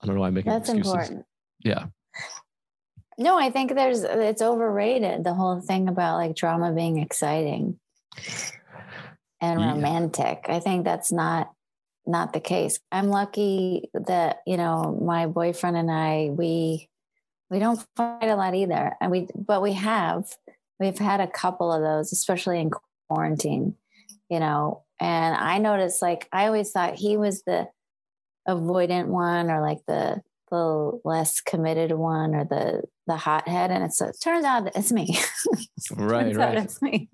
I 0.03 0.07
don't 0.07 0.17
know 0.17 0.23
why 0.23 0.27
I'm 0.29 0.35
making 0.35 0.51
that's 0.51 0.69
excuses. 0.69 0.93
important. 0.93 1.27
Yeah. 1.61 1.87
No, 3.17 3.39
I 3.39 3.51
think 3.51 3.75
there's 3.75 4.03
it's 4.03 4.43
overrated. 4.43 5.25
The 5.25 5.35
whole 5.35 5.61
thing 5.61 5.89
about 5.89 6.17
like 6.17 6.37
drama 6.37 6.73
being 6.73 6.99
exciting 6.99 7.79
and 9.41 9.61
yeah. 9.61 9.73
romantic. 9.73 10.47
I 10.49 10.61
think 10.61 10.85
that's 10.85 11.13
not 11.13 11.53
not 12.07 12.33
the 12.33 12.41
case. 12.41 12.81
I'm 12.91 13.09
lucky 13.09 13.91
that 13.95 14.43
you 14.47 14.57
know 14.57 14.99
my 15.01 15.27
boyfriend 15.27 15.77
and 15.77 15.91
I 15.91 16.31
we 16.31 16.89
we 17.51 17.59
don't 17.59 17.85
fight 17.97 18.29
a 18.29 18.37
lot 18.37 18.55
either, 18.55 18.97
and 19.01 19.11
we 19.11 19.29
but 19.35 19.63
we 19.63 19.73
have 19.75 20.25
we've 20.79 20.99
had 20.99 21.21
a 21.21 21.27
couple 21.27 21.73
of 21.73 21.83
those, 21.83 22.13
especially 22.13 22.61
in 22.61 22.71
quarantine 23.09 23.75
you 24.29 24.41
know. 24.41 24.85
And 25.01 25.37
I 25.37 25.59
noticed, 25.59 26.03
like, 26.03 26.29
I 26.33 26.47
always 26.47 26.71
thought 26.71 26.97
he 26.97 27.17
was 27.17 27.43
the 27.43 27.69
avoidant 28.49 29.07
one 29.07 29.51
or 29.51 29.61
like 29.61 29.79
the 29.87 30.23
the 30.51 30.99
less 31.05 31.41
committed 31.43 31.93
one 31.93 32.35
or 32.35 32.45
the 32.45 32.83
the 33.07 33.17
hothead 33.17 33.71
and 33.71 33.85
it's, 33.85 34.01
it 34.01 34.17
turns 34.23 34.45
out 34.45 34.65
that 34.65 34.75
it's 34.75 34.91
me 34.91 35.19
right 35.97 36.35
right 36.35 36.57
it's 36.57 36.81
me 36.81 37.09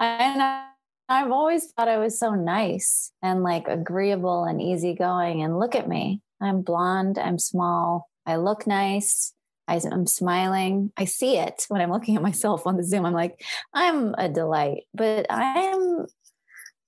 and 0.00 0.64
i've 1.08 1.30
always 1.30 1.70
thought 1.72 1.86
i 1.86 1.98
was 1.98 2.18
so 2.18 2.32
nice 2.32 3.12
and 3.22 3.44
like 3.44 3.68
agreeable 3.68 4.42
and 4.42 4.60
easygoing 4.60 5.42
and 5.42 5.58
look 5.60 5.76
at 5.76 5.88
me 5.88 6.20
i'm 6.40 6.62
blonde 6.62 7.16
i'm 7.18 7.38
small 7.38 8.08
i 8.26 8.34
look 8.36 8.66
nice 8.66 9.32
I, 9.66 9.80
am 9.90 10.06
smiling. 10.06 10.92
I 10.98 11.06
see 11.06 11.38
it 11.38 11.64
when 11.68 11.80
I'm 11.80 11.90
looking 11.90 12.16
at 12.16 12.22
myself 12.22 12.66
on 12.66 12.76
the 12.76 12.84
Zoom. 12.84 13.06
I'm 13.06 13.14
like, 13.14 13.42
I'm 13.72 14.14
a 14.18 14.28
delight, 14.28 14.82
but 14.92 15.24
I 15.30 15.60
am 15.60 16.04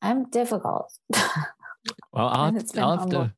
I'm 0.02 0.28
difficult. 0.30 0.92
well, 1.14 2.28
I'll, 2.28 2.52
have, 2.52 2.66
to, 2.66 2.80
I'll 2.80 2.98
have 2.98 3.10
to. 3.10 3.32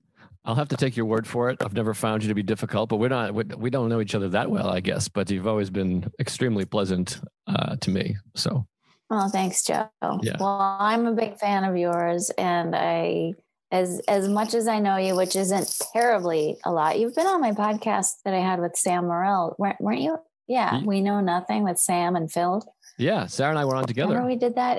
I'll 0.44 0.54
have 0.54 0.68
to 0.68 0.76
take 0.76 0.96
your 0.96 1.04
word 1.04 1.26
for 1.26 1.50
it. 1.50 1.62
I've 1.62 1.74
never 1.74 1.92
found 1.92 2.22
you 2.22 2.28
to 2.28 2.34
be 2.34 2.42
difficult, 2.42 2.88
but 2.88 2.96
we're 2.96 3.10
not. 3.10 3.34
We 3.34 3.68
don't 3.68 3.90
know 3.90 4.00
each 4.00 4.14
other 4.14 4.30
that 4.30 4.50
well, 4.50 4.70
I 4.70 4.80
guess. 4.80 5.08
But 5.08 5.30
you've 5.30 5.46
always 5.46 5.68
been 5.68 6.10
extremely 6.18 6.64
pleasant 6.64 7.20
uh, 7.46 7.76
to 7.76 7.90
me. 7.90 8.16
So. 8.34 8.66
Well, 9.10 9.28
thanks, 9.28 9.62
Joe. 9.62 9.90
Yeah. 10.22 10.36
Well, 10.40 10.58
I'm 10.80 11.06
a 11.06 11.12
big 11.12 11.38
fan 11.38 11.64
of 11.64 11.76
yours, 11.76 12.30
and 12.38 12.74
I, 12.74 13.34
as 13.70 14.00
as 14.08 14.28
much 14.28 14.54
as 14.54 14.68
I 14.68 14.78
know 14.78 14.96
you, 14.96 15.14
which 15.16 15.36
isn't 15.36 15.70
terribly 15.92 16.56
a 16.64 16.72
lot. 16.72 16.98
You've 16.98 17.14
been 17.14 17.26
on 17.26 17.40
my 17.40 17.52
podcast 17.52 18.12
that 18.24 18.32
I 18.32 18.40
had 18.40 18.60
with 18.60 18.76
Sam 18.76 19.04
Morril, 19.04 19.54
weren't, 19.58 19.80
weren't 19.80 20.00
you? 20.00 20.16
Yeah, 20.46 20.82
we 20.82 21.02
know 21.02 21.20
nothing 21.20 21.62
with 21.64 21.78
Sam 21.78 22.16
and 22.16 22.32
Phil. 22.32 22.62
Yeah, 22.96 23.26
Sarah 23.26 23.50
and 23.50 23.58
I 23.58 23.66
were 23.66 23.76
on 23.76 23.84
together. 23.84 24.08
Remember 24.08 24.28
we 24.28 24.36
did 24.36 24.56
that 24.56 24.78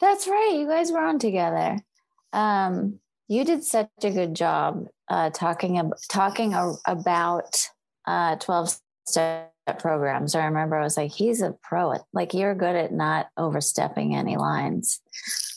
that's 0.00 0.26
right. 0.28 0.56
You 0.58 0.66
guys 0.66 0.92
were 0.92 1.00
on 1.00 1.18
together. 1.18 1.78
Um, 2.32 3.00
you 3.28 3.44
did 3.44 3.64
such 3.64 3.88
a 4.02 4.10
good 4.10 4.34
job 4.34 4.86
uh, 5.08 5.30
talking 5.30 5.78
ab- 5.78 5.96
talking 6.08 6.54
a- 6.54 6.74
about 6.86 7.68
uh, 8.06 8.36
twelve 8.36 8.76
step 9.06 9.52
programs. 9.78 10.34
I 10.34 10.44
remember 10.44 10.76
I 10.76 10.84
was 10.84 10.96
like, 10.96 11.10
he's 11.12 11.42
a 11.42 11.56
pro. 11.62 11.92
At, 11.92 12.02
like 12.12 12.34
you're 12.34 12.54
good 12.54 12.76
at 12.76 12.92
not 12.92 13.28
overstepping 13.36 14.14
any 14.14 14.36
lines. 14.36 15.00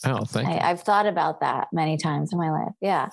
Oh, 0.04 0.24
thank 0.24 0.48
I, 0.48 0.54
you. 0.54 0.60
I've 0.60 0.82
thought 0.82 1.06
about 1.06 1.40
that 1.40 1.68
many 1.72 1.96
times 1.96 2.32
in 2.32 2.38
my 2.38 2.50
life. 2.50 2.72
Yeah. 2.80 3.10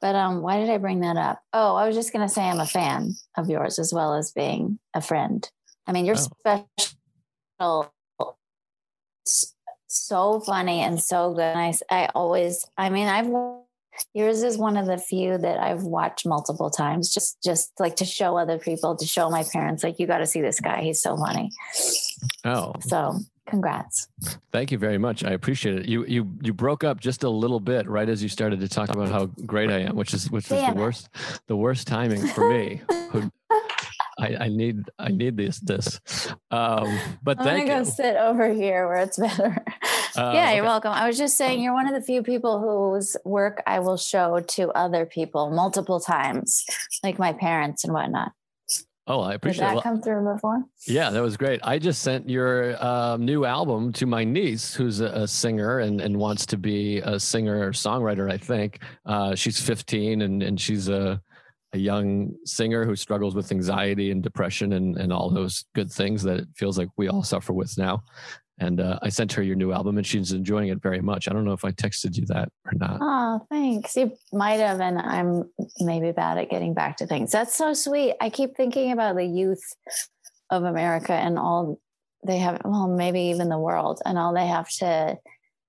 But 0.00 0.14
um, 0.14 0.42
why 0.42 0.60
did 0.60 0.70
I 0.70 0.78
bring 0.78 1.00
that 1.00 1.16
up? 1.16 1.40
Oh, 1.52 1.74
I 1.74 1.86
was 1.86 1.96
just 1.96 2.12
going 2.12 2.26
to 2.26 2.32
say 2.32 2.42
I'm 2.42 2.60
a 2.60 2.66
fan 2.66 3.14
of 3.36 3.48
yours 3.48 3.78
as 3.78 3.92
well 3.92 4.14
as 4.14 4.30
being 4.30 4.78
a 4.94 5.00
friend. 5.00 5.48
I 5.86 5.92
mean, 5.92 6.04
you're 6.04 6.16
oh. 6.16 6.68
special 7.66 7.92
so 9.96 10.40
funny 10.40 10.80
and 10.80 11.00
so 11.00 11.32
good. 11.32 11.56
I, 11.56 11.74
I 11.90 12.06
always, 12.14 12.66
I 12.76 12.90
mean, 12.90 13.08
I've 13.08 13.28
yours 14.14 14.42
is 14.42 14.58
one 14.58 14.76
of 14.76 14.86
the 14.86 14.98
few 14.98 15.38
that 15.38 15.58
I've 15.58 15.82
watched 15.82 16.26
multiple 16.26 16.70
times, 16.70 17.12
just 17.12 17.42
just 17.42 17.72
like 17.78 17.96
to 17.96 18.04
show 18.04 18.36
other 18.36 18.58
people, 18.58 18.96
to 18.96 19.06
show 19.06 19.30
my 19.30 19.44
parents, 19.52 19.82
like 19.82 19.98
you 19.98 20.06
got 20.06 20.18
to 20.18 20.26
see 20.26 20.40
this 20.40 20.60
guy. 20.60 20.82
He's 20.82 21.00
so 21.02 21.16
funny. 21.16 21.50
Oh, 22.44 22.74
so 22.80 23.18
congrats. 23.46 24.08
Thank 24.52 24.72
you 24.72 24.78
very 24.78 24.98
much. 24.98 25.24
I 25.24 25.30
appreciate 25.30 25.76
it. 25.76 25.86
You 25.86 26.04
you 26.06 26.30
you 26.42 26.52
broke 26.52 26.84
up 26.84 27.00
just 27.00 27.22
a 27.22 27.30
little 27.30 27.60
bit 27.60 27.88
right 27.88 28.08
as 28.08 28.22
you 28.22 28.28
started 28.28 28.60
to 28.60 28.68
talk 28.68 28.90
about 28.90 29.08
how 29.08 29.26
great 29.46 29.70
I 29.70 29.80
am, 29.80 29.96
which 29.96 30.14
is 30.14 30.30
which 30.30 30.50
is 30.50 30.66
the 30.66 30.74
worst 30.74 31.08
the 31.46 31.56
worst 31.56 31.86
timing 31.86 32.26
for 32.28 32.48
me. 32.48 32.82
who, 33.10 33.30
I, 34.18 34.36
I, 34.36 34.48
need 34.48 34.82
I 34.98 35.08
need 35.08 35.36
this 35.36 35.58
this. 35.60 36.00
Um, 36.50 36.98
but 37.22 37.38
I'm 37.38 37.44
gonna 37.44 37.66
go 37.66 37.84
sit 37.84 38.16
over 38.16 38.52
here 38.52 38.86
where 38.88 38.98
it's 38.98 39.18
better. 39.18 39.64
Uh, 40.16 40.30
yeah, 40.34 40.52
you're 40.54 40.64
welcome. 40.64 40.92
I 40.92 41.06
was 41.06 41.18
just 41.18 41.36
saying 41.36 41.62
you're 41.62 41.74
one 41.74 41.86
of 41.86 41.94
the 41.94 42.00
few 42.00 42.22
people 42.22 42.60
whose 42.60 43.16
work 43.24 43.62
I 43.66 43.80
will 43.80 43.98
show 43.98 44.40
to 44.40 44.70
other 44.70 45.04
people 45.04 45.50
multiple 45.50 46.00
times, 46.00 46.64
like 47.02 47.18
my 47.18 47.32
parents 47.32 47.84
and 47.84 47.92
whatnot. 47.92 48.32
Oh, 49.08 49.20
I 49.20 49.34
appreciate 49.34 49.68
Did 49.68 49.76
that. 49.76 49.82
come 49.84 50.02
through 50.02 50.34
before? 50.34 50.64
Yeah, 50.88 51.10
that 51.10 51.22
was 51.22 51.36
great. 51.36 51.60
I 51.62 51.78
just 51.78 52.02
sent 52.02 52.28
your 52.28 52.82
um, 52.84 53.24
new 53.24 53.44
album 53.44 53.92
to 53.94 54.06
my 54.06 54.24
niece, 54.24 54.74
who's 54.74 55.00
a, 55.00 55.06
a, 55.06 55.28
singer 55.28 55.78
and, 55.78 56.00
and 56.00 56.16
wants 56.16 56.44
to 56.46 56.56
be 56.56 56.98
a 56.98 57.20
singer 57.20 57.68
or 57.68 57.70
songwriter. 57.70 58.28
I 58.32 58.36
think 58.36 58.80
uh, 59.04 59.36
she's 59.36 59.60
15 59.60 60.22
and 60.22 60.42
and 60.42 60.60
she's 60.60 60.88
a 60.88 61.22
a 61.76 61.78
young 61.78 62.34
singer 62.44 62.84
who 62.84 62.96
struggles 62.96 63.34
with 63.34 63.52
anxiety 63.52 64.10
and 64.10 64.22
depression 64.22 64.72
and, 64.72 64.96
and 64.96 65.12
all 65.12 65.30
those 65.30 65.64
good 65.74 65.92
things 65.92 66.22
that 66.22 66.40
it 66.40 66.48
feels 66.56 66.78
like 66.78 66.88
we 66.96 67.08
all 67.08 67.22
suffer 67.22 67.52
with 67.52 67.76
now. 67.78 68.02
And 68.58 68.80
uh, 68.80 68.98
I 69.02 69.10
sent 69.10 69.34
her 69.34 69.42
your 69.42 69.56
new 69.56 69.70
album 69.72 69.98
and 69.98 70.06
she's 70.06 70.32
enjoying 70.32 70.68
it 70.68 70.80
very 70.80 71.02
much. 71.02 71.28
I 71.28 71.34
don't 71.34 71.44
know 71.44 71.52
if 71.52 71.66
I 71.66 71.72
texted 71.72 72.16
you 72.16 72.24
that 72.26 72.48
or 72.64 72.72
not. 72.74 72.98
Oh, 73.02 73.46
thanks. 73.50 73.94
You 73.94 74.12
might 74.32 74.60
have. 74.60 74.80
And 74.80 74.98
I'm 74.98 75.50
maybe 75.78 76.10
bad 76.12 76.38
at 76.38 76.48
getting 76.48 76.72
back 76.72 76.96
to 76.96 77.06
things. 77.06 77.30
That's 77.30 77.54
so 77.54 77.74
sweet. 77.74 78.14
I 78.18 78.30
keep 78.30 78.56
thinking 78.56 78.92
about 78.92 79.16
the 79.16 79.26
youth 79.26 79.62
of 80.48 80.64
America 80.64 81.12
and 81.12 81.38
all 81.38 81.78
they 82.26 82.38
have, 82.38 82.62
well, 82.64 82.88
maybe 82.88 83.20
even 83.20 83.50
the 83.50 83.58
world 83.58 84.00
and 84.06 84.16
all 84.16 84.32
they 84.32 84.46
have 84.46 84.70
to 84.78 85.18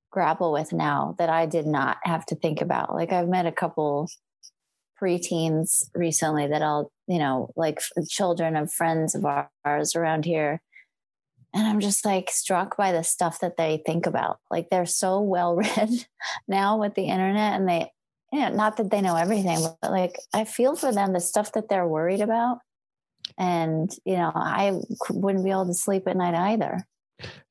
grapple 0.10 0.54
with 0.54 0.72
now 0.72 1.14
that 1.20 1.30
I 1.30 1.46
did 1.46 1.68
not 1.68 1.98
have 2.04 2.26
to 2.28 2.36
think 2.36 2.62
about. 2.62 2.96
Like 2.96 3.12
I've 3.12 3.28
met 3.28 3.46
a 3.46 3.52
couple 3.52 4.08
preteens 5.02 5.90
recently 5.94 6.48
that 6.48 6.62
I'll, 6.62 6.92
you 7.08 7.20
know, 7.20 7.52
like 7.56 7.80
children 8.10 8.56
of 8.56 8.72
friends 8.72 9.16
of 9.16 9.26
ours 9.66 9.96
around 9.96 10.26
here. 10.26 10.62
And 11.54 11.66
I'm 11.66 11.80
just 11.80 12.06
like 12.06 12.30
struck 12.30 12.78
by 12.78 12.92
the 12.92 13.04
stuff 13.04 13.40
that 13.40 13.58
they 13.58 13.82
think 13.86 14.06
about. 14.06 14.40
Like 14.52 14.70
they're 14.70 14.86
so 14.86 15.22
well 15.22 15.56
read 15.56 15.90
now 16.48 16.78
with 16.78 16.96
the 16.96 17.06
internet 17.06 17.60
and 17.60 17.68
they, 17.68 17.92
you 18.32 18.42
know, 18.42 18.50
not 18.50 18.78
that 18.78 18.92
they 18.92 19.02
know 19.02 19.16
everything, 19.16 19.66
but 19.82 19.92
like 19.92 20.18
I 20.34 20.44
feel 20.44 20.76
for 20.76 20.92
them 20.92 21.14
the 21.14 21.20
stuff 21.20 21.54
that 21.54 21.70
they're 21.70 21.88
worried 21.88 22.22
about. 22.22 22.60
And, 23.38 23.92
you 24.06 24.16
know, 24.16 24.32
I 24.34 24.80
wouldn't 25.10 25.44
be 25.44 25.52
able 25.52 25.68
to 25.68 25.74
sleep 25.74 26.08
at 26.08 26.18
night 26.18 26.36
either. 26.36 26.86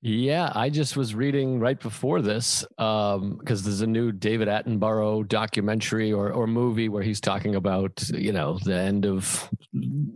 Yeah, 0.01 0.53
I 0.55 0.71
just 0.71 0.97
was 0.97 1.15
reading 1.15 1.59
right 1.59 1.79
before 1.79 2.23
this 2.23 2.65
because 2.79 3.17
um, 3.17 3.41
there's 3.47 3.81
a 3.81 3.87
new 3.87 4.13
David 4.13 4.47
Attenborough 4.47 5.27
documentary 5.27 6.13
or, 6.13 6.33
or 6.33 6.47
movie 6.47 6.89
where 6.89 7.03
he's 7.03 7.21
talking 7.21 7.57
about 7.57 8.09
you 8.11 8.33
know 8.33 8.59
the 8.65 8.77
end 8.77 9.07
of 9.07 9.51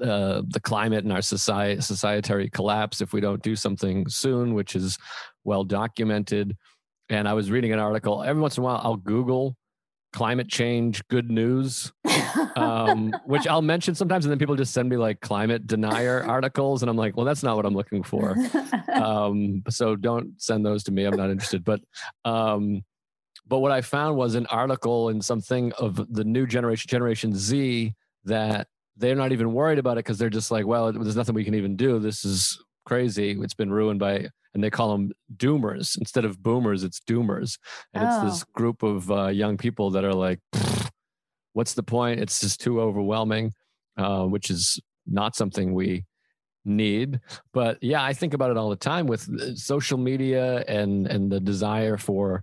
uh, 0.03 0.43
the 0.47 0.61
climate 0.63 1.03
and 1.03 1.13
our 1.13 1.23
society 1.23 1.81
societary 1.81 2.49
collapse 2.53 3.01
if 3.01 3.13
we 3.13 3.21
don't 3.21 3.43
do 3.43 3.57
something 3.57 4.09
soon, 4.09 4.55
which 4.55 4.77
is 4.77 4.97
well 5.43 5.65
documented. 5.65 6.57
And 7.09 7.27
I 7.27 7.33
was 7.33 7.51
reading 7.51 7.73
an 7.73 7.81
article. 7.81 8.23
Every 8.23 8.41
once 8.41 8.57
in 8.57 8.63
a 8.63 8.65
while, 8.65 8.81
I'll 8.85 8.97
Google 8.97 9.57
climate 10.13 10.49
change 10.49 11.07
good 11.09 11.31
news 11.31 11.93
um, 12.57 13.13
which 13.27 13.47
i'll 13.47 13.63
mention 13.63 13.95
sometimes 13.95 14.25
and 14.25 14.31
then 14.31 14.39
people 14.39 14.57
just 14.57 14.73
send 14.73 14.89
me 14.89 14.97
like 14.97 15.21
climate 15.21 15.67
denier 15.67 16.23
articles 16.29 16.83
and 16.83 16.91
i'm 16.91 16.97
like 16.97 17.17
well 17.17 17.27
that's 17.27 17.43
not 17.43 17.57
what 17.57 17.67
i'm 17.67 17.75
looking 17.75 18.03
for. 18.03 18.37
Um, 18.91 19.63
so 19.71 19.97
don't 19.97 20.39
send 20.43 20.67
those 20.67 20.83
to 20.85 20.93
me 20.93 21.05
i'm 21.05 21.17
not 21.17 21.31
interested. 21.31 21.65
But 21.65 21.81
um, 22.25 22.85
but 23.47 23.61
what 23.61 23.71
i 23.71 23.81
found 23.81 24.17
was 24.17 24.35
an 24.35 24.47
article 24.47 25.09
in 25.09 25.23
something 25.23 25.73
of 25.79 26.13
the 26.13 26.25
new 26.25 26.47
generation 26.47 26.89
generation 26.89 27.35
z 27.35 27.95
that 28.25 28.67
they're 28.97 29.15
not 29.15 29.33
even 29.33 29.53
worried 29.53 29.79
about 29.79 29.93
it 29.93 30.05
because 30.05 30.19
they're 30.19 30.29
just 30.29 30.51
like 30.51 30.67
well 30.67 30.93
there's 30.93 31.17
nothing 31.17 31.35
we 31.35 31.45
can 31.45 31.55
even 31.55 31.77
do. 31.77 31.99
This 31.99 32.25
is 32.25 32.63
crazy 32.91 33.39
it's 33.41 33.55
been 33.55 33.71
ruined 33.71 34.01
by 34.01 34.27
and 34.53 34.65
they 34.65 34.69
call 34.69 34.91
them 34.91 35.13
doomers 35.37 35.97
instead 36.01 36.25
of 36.25 36.43
boomers 36.43 36.83
it's 36.83 36.99
doomers 37.09 37.57
and 37.95 38.03
oh. 38.03 38.09
it's 38.09 38.25
this 38.25 38.43
oh. 38.43 38.51
group 38.53 38.83
of 38.83 39.09
uh, 39.13 39.29
young 39.29 39.57
people 39.57 39.91
that 39.91 40.05
are 40.05 40.13
like 40.13 40.41
what's 41.53 41.75
the 41.75 41.85
point 41.85 42.19
it's 42.19 42.41
just 42.41 42.61
too 42.61 42.81
overwhelming 42.81 43.53
uh, 43.97 44.25
which 44.25 44.51
is 44.51 44.81
not 45.07 45.37
something 45.37 45.73
we 45.73 46.05
need 46.65 47.21
but 47.53 47.79
yeah 47.81 48.03
i 48.03 48.13
think 48.13 48.35
about 48.35 48.51
it 48.51 48.57
all 48.57 48.71
the 48.71 48.77
time 48.93 49.07
with 49.07 49.23
uh, 49.41 49.55
social 49.55 49.97
media 49.97 50.65
and 50.67 51.07
and 51.07 51.31
the 51.31 51.39
desire 51.39 51.97
for 51.97 52.43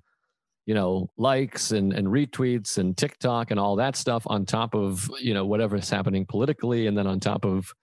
you 0.65 0.73
know 0.73 1.09
likes 1.17 1.71
and 1.71 1.91
and 1.91 2.07
retweets 2.07 2.77
and 2.77 2.95
tiktok 2.95 3.51
and 3.51 3.59
all 3.59 3.75
that 3.75 3.97
stuff 3.97 4.23
on 4.27 4.45
top 4.45 4.73
of 4.73 5.11
you 5.19 5.33
know 5.33 5.45
whatever's 5.45 5.89
happening 5.89 6.25
politically 6.25 6.87
and 6.87 6.97
then 6.97 7.05
on 7.05 7.19
top 7.19 7.43
of 7.43 7.73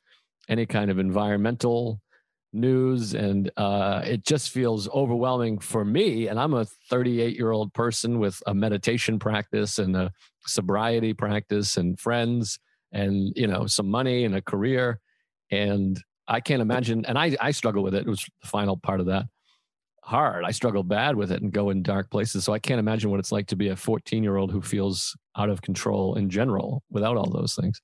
any 0.48 0.64
kind 0.64 0.90
of 0.90 0.98
environmental 0.98 2.00
news 2.54 3.14
and 3.14 3.50
uh, 3.56 4.02
it 4.04 4.24
just 4.24 4.50
feels 4.50 4.88
overwhelming 4.90 5.58
for 5.58 5.84
me 5.84 6.28
and 6.28 6.38
i'm 6.38 6.54
a 6.54 6.64
38 6.88 7.36
year 7.36 7.50
old 7.50 7.72
person 7.74 8.18
with 8.18 8.42
a 8.46 8.54
meditation 8.54 9.18
practice 9.18 9.78
and 9.78 9.96
a 9.96 10.12
sobriety 10.46 11.12
practice 11.12 11.76
and 11.76 11.98
friends 11.98 12.58
and 12.92 13.32
you 13.36 13.46
know 13.46 13.66
some 13.66 13.90
money 13.90 14.24
and 14.24 14.34
a 14.34 14.42
career 14.42 15.00
and 15.50 16.00
i 16.28 16.40
can't 16.40 16.62
imagine 16.62 17.04
and 17.06 17.18
i 17.18 17.36
i 17.40 17.50
struggle 17.50 17.82
with 17.82 17.94
it 17.94 18.06
it 18.06 18.08
was 18.08 18.24
the 18.42 18.48
final 18.48 18.76
part 18.76 19.00
of 19.00 19.06
that 19.06 19.24
hard. 20.06 20.44
I 20.44 20.50
struggle 20.50 20.82
bad 20.82 21.16
with 21.16 21.32
it 21.32 21.40
and 21.40 21.50
go 21.50 21.70
in 21.70 21.82
dark 21.82 22.10
places 22.10 22.44
so 22.44 22.52
i 22.52 22.58
can't 22.58 22.78
imagine 22.78 23.10
what 23.10 23.20
it's 23.20 23.32
like 23.32 23.46
to 23.48 23.56
be 23.56 23.68
a 23.68 23.76
14 23.76 24.22
year 24.22 24.36
old 24.36 24.52
who 24.52 24.60
feels 24.60 25.16
out 25.36 25.48
of 25.48 25.62
control 25.62 26.14
in 26.14 26.28
general 26.30 26.82
without 26.90 27.16
all 27.16 27.30
those 27.30 27.54
things. 27.54 27.80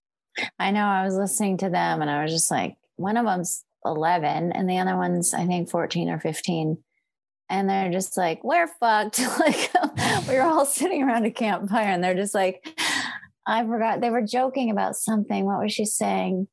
I 0.58 0.70
know 0.70 0.84
i 0.84 1.02
was 1.04 1.16
listening 1.16 1.56
to 1.58 1.70
them 1.70 2.02
and 2.02 2.10
i 2.10 2.22
was 2.22 2.30
just 2.30 2.50
like 2.50 2.76
one 2.96 3.16
of 3.16 3.24
them's 3.24 3.64
11 3.84 4.52
and 4.52 4.68
the 4.68 4.78
other 4.78 4.96
one's 4.96 5.34
i 5.34 5.46
think 5.46 5.70
14 5.70 6.08
or 6.10 6.20
15 6.20 6.78
and 7.50 7.68
they're 7.68 7.90
just 7.90 8.16
like 8.16 8.42
we're 8.44 8.68
fucked. 8.78 9.20
Like 9.40 9.70
we 10.28 10.34
were 10.34 10.42
all 10.42 10.64
sitting 10.64 11.02
around 11.02 11.24
a 11.24 11.30
campfire 11.30 11.88
and 11.88 12.02
they're 12.02 12.14
just 12.14 12.34
like 12.34 12.64
i 13.46 13.64
forgot 13.64 14.00
they 14.00 14.10
were 14.10 14.22
joking 14.22 14.70
about 14.70 14.96
something. 14.96 15.44
What 15.44 15.62
was 15.62 15.72
she 15.72 15.84
saying? 15.84 16.46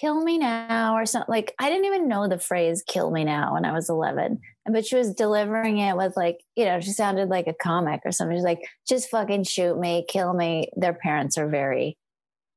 Kill 0.00 0.22
me 0.22 0.38
now 0.38 0.96
or 0.96 1.04
something 1.04 1.30
like 1.30 1.54
i 1.58 1.68
didn't 1.68 1.84
even 1.84 2.08
know 2.08 2.26
the 2.26 2.38
phrase 2.38 2.82
kill 2.86 3.10
me 3.10 3.24
now 3.24 3.52
when 3.52 3.66
i 3.66 3.72
was 3.72 3.90
11 3.90 4.40
but 4.70 4.86
she 4.86 4.96
was 4.96 5.12
delivering 5.12 5.78
it 5.78 5.96
with 5.96 6.16
like 6.16 6.38
you 6.56 6.64
know 6.64 6.80
she 6.80 6.92
sounded 6.92 7.28
like 7.28 7.46
a 7.46 7.54
comic 7.54 8.00
or 8.04 8.12
something. 8.12 8.36
She's 8.36 8.44
like 8.44 8.62
just 8.88 9.10
fucking 9.10 9.44
shoot 9.44 9.78
me 9.78 10.06
kill 10.08 10.32
me. 10.32 10.70
Their 10.76 10.94
parents 10.94 11.36
are 11.36 11.48
very 11.48 11.98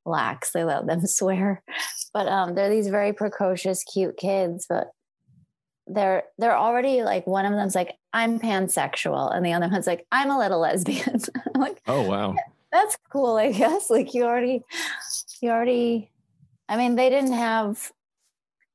lax. 0.05 0.51
They 0.51 0.63
let 0.63 0.85
them 0.85 1.01
swear, 1.07 1.63
but 2.13 2.27
um, 2.27 2.55
they're 2.55 2.69
these 2.69 2.87
very 2.87 3.13
precocious, 3.13 3.83
cute 3.83 4.17
kids. 4.17 4.65
But 4.67 4.91
they're 5.87 6.23
they're 6.37 6.57
already 6.57 7.03
like 7.03 7.27
one 7.27 7.45
of 7.45 7.53
them's 7.53 7.75
like 7.75 7.95
I'm 8.13 8.39
pansexual, 8.39 9.35
and 9.35 9.45
the 9.45 9.53
other 9.53 9.67
one's 9.67 9.87
like 9.87 10.05
I'm 10.11 10.29
a 10.29 10.39
little 10.39 10.59
lesbian. 10.59 11.19
like, 11.55 11.81
oh 11.87 12.01
wow, 12.09 12.35
that's 12.71 12.97
cool. 13.11 13.35
I 13.35 13.51
guess 13.51 13.89
like 13.89 14.13
you 14.13 14.23
already, 14.25 14.63
you 15.41 15.49
already. 15.49 16.11
I 16.67 16.77
mean, 16.77 16.95
they 16.95 17.09
didn't 17.09 17.33
have. 17.33 17.91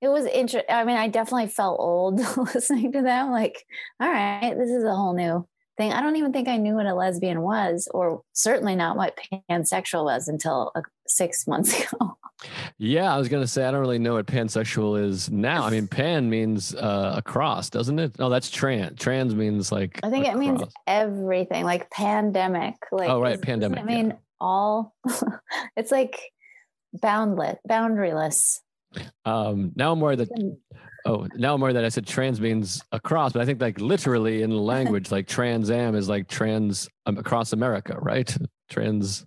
It 0.00 0.08
was 0.08 0.24
interesting. 0.24 0.74
I 0.74 0.84
mean, 0.84 0.96
I 0.96 1.08
definitely 1.08 1.48
felt 1.48 1.78
old 1.78 2.20
listening 2.54 2.92
to 2.92 3.02
them. 3.02 3.30
Like, 3.30 3.66
all 4.00 4.08
right, 4.08 4.54
this 4.56 4.70
is 4.70 4.84
a 4.84 4.94
whole 4.94 5.14
new 5.14 5.46
thing. 5.80 5.92
I 5.92 6.02
don't 6.02 6.16
even 6.16 6.32
think 6.32 6.46
I 6.48 6.58
knew 6.58 6.74
what 6.74 6.86
a 6.86 6.94
lesbian 6.94 7.40
was, 7.40 7.88
or 7.92 8.22
certainly 8.32 8.76
not 8.76 8.96
what 8.96 9.18
pansexual 9.50 10.04
was 10.04 10.28
until 10.28 10.72
uh, 10.74 10.82
six 11.06 11.46
months 11.46 11.80
ago. 11.82 12.16
Yeah, 12.78 13.14
I 13.14 13.18
was 13.18 13.28
going 13.28 13.42
to 13.42 13.46
say 13.46 13.64
I 13.64 13.70
don't 13.70 13.80
really 13.80 13.98
know 13.98 14.14
what 14.14 14.26
pansexual 14.26 15.02
is 15.02 15.30
now. 15.30 15.64
I 15.64 15.70
mean, 15.70 15.88
pan 15.88 16.30
means 16.30 16.74
uh, 16.74 17.14
across, 17.16 17.70
doesn't 17.70 17.98
it? 17.98 18.18
No, 18.18 18.28
that's 18.28 18.50
trans. 18.50 18.98
Trans 18.98 19.34
means 19.34 19.72
like 19.72 19.98
I 20.02 20.10
think 20.10 20.26
across. 20.26 20.36
it 20.36 20.38
means 20.38 20.62
everything, 20.86 21.64
like 21.64 21.90
pandemic. 21.90 22.76
Like 22.92 23.08
oh 23.08 23.20
right, 23.20 23.40
pandemic. 23.40 23.80
I 23.80 23.82
mean, 23.82 24.08
yeah. 24.08 24.16
all. 24.40 24.94
it's 25.76 25.90
like 25.90 26.20
boundless, 26.92 27.58
boundaryless. 27.68 28.60
Um, 29.24 29.72
now 29.76 29.92
I'm 29.92 30.00
worried 30.00 30.18
that 30.18 30.56
Oh, 31.06 31.26
now 31.34 31.54
I'm 31.54 31.60
worried 31.60 31.76
that 31.76 31.84
I 31.84 31.88
said 31.88 32.06
trans 32.06 32.40
means 32.40 32.82
across, 32.92 33.32
but 33.32 33.42
I 33.42 33.46
think 33.46 33.60
like 33.60 33.80
literally 33.80 34.42
in 34.42 34.50
language, 34.50 35.10
like 35.10 35.26
Trans 35.26 35.70
Am 35.70 35.94
is 35.94 36.08
like 36.08 36.28
trans 36.28 36.88
um, 37.06 37.18
across 37.18 37.52
America, 37.52 37.96
right? 38.00 38.34
Trans. 38.68 39.24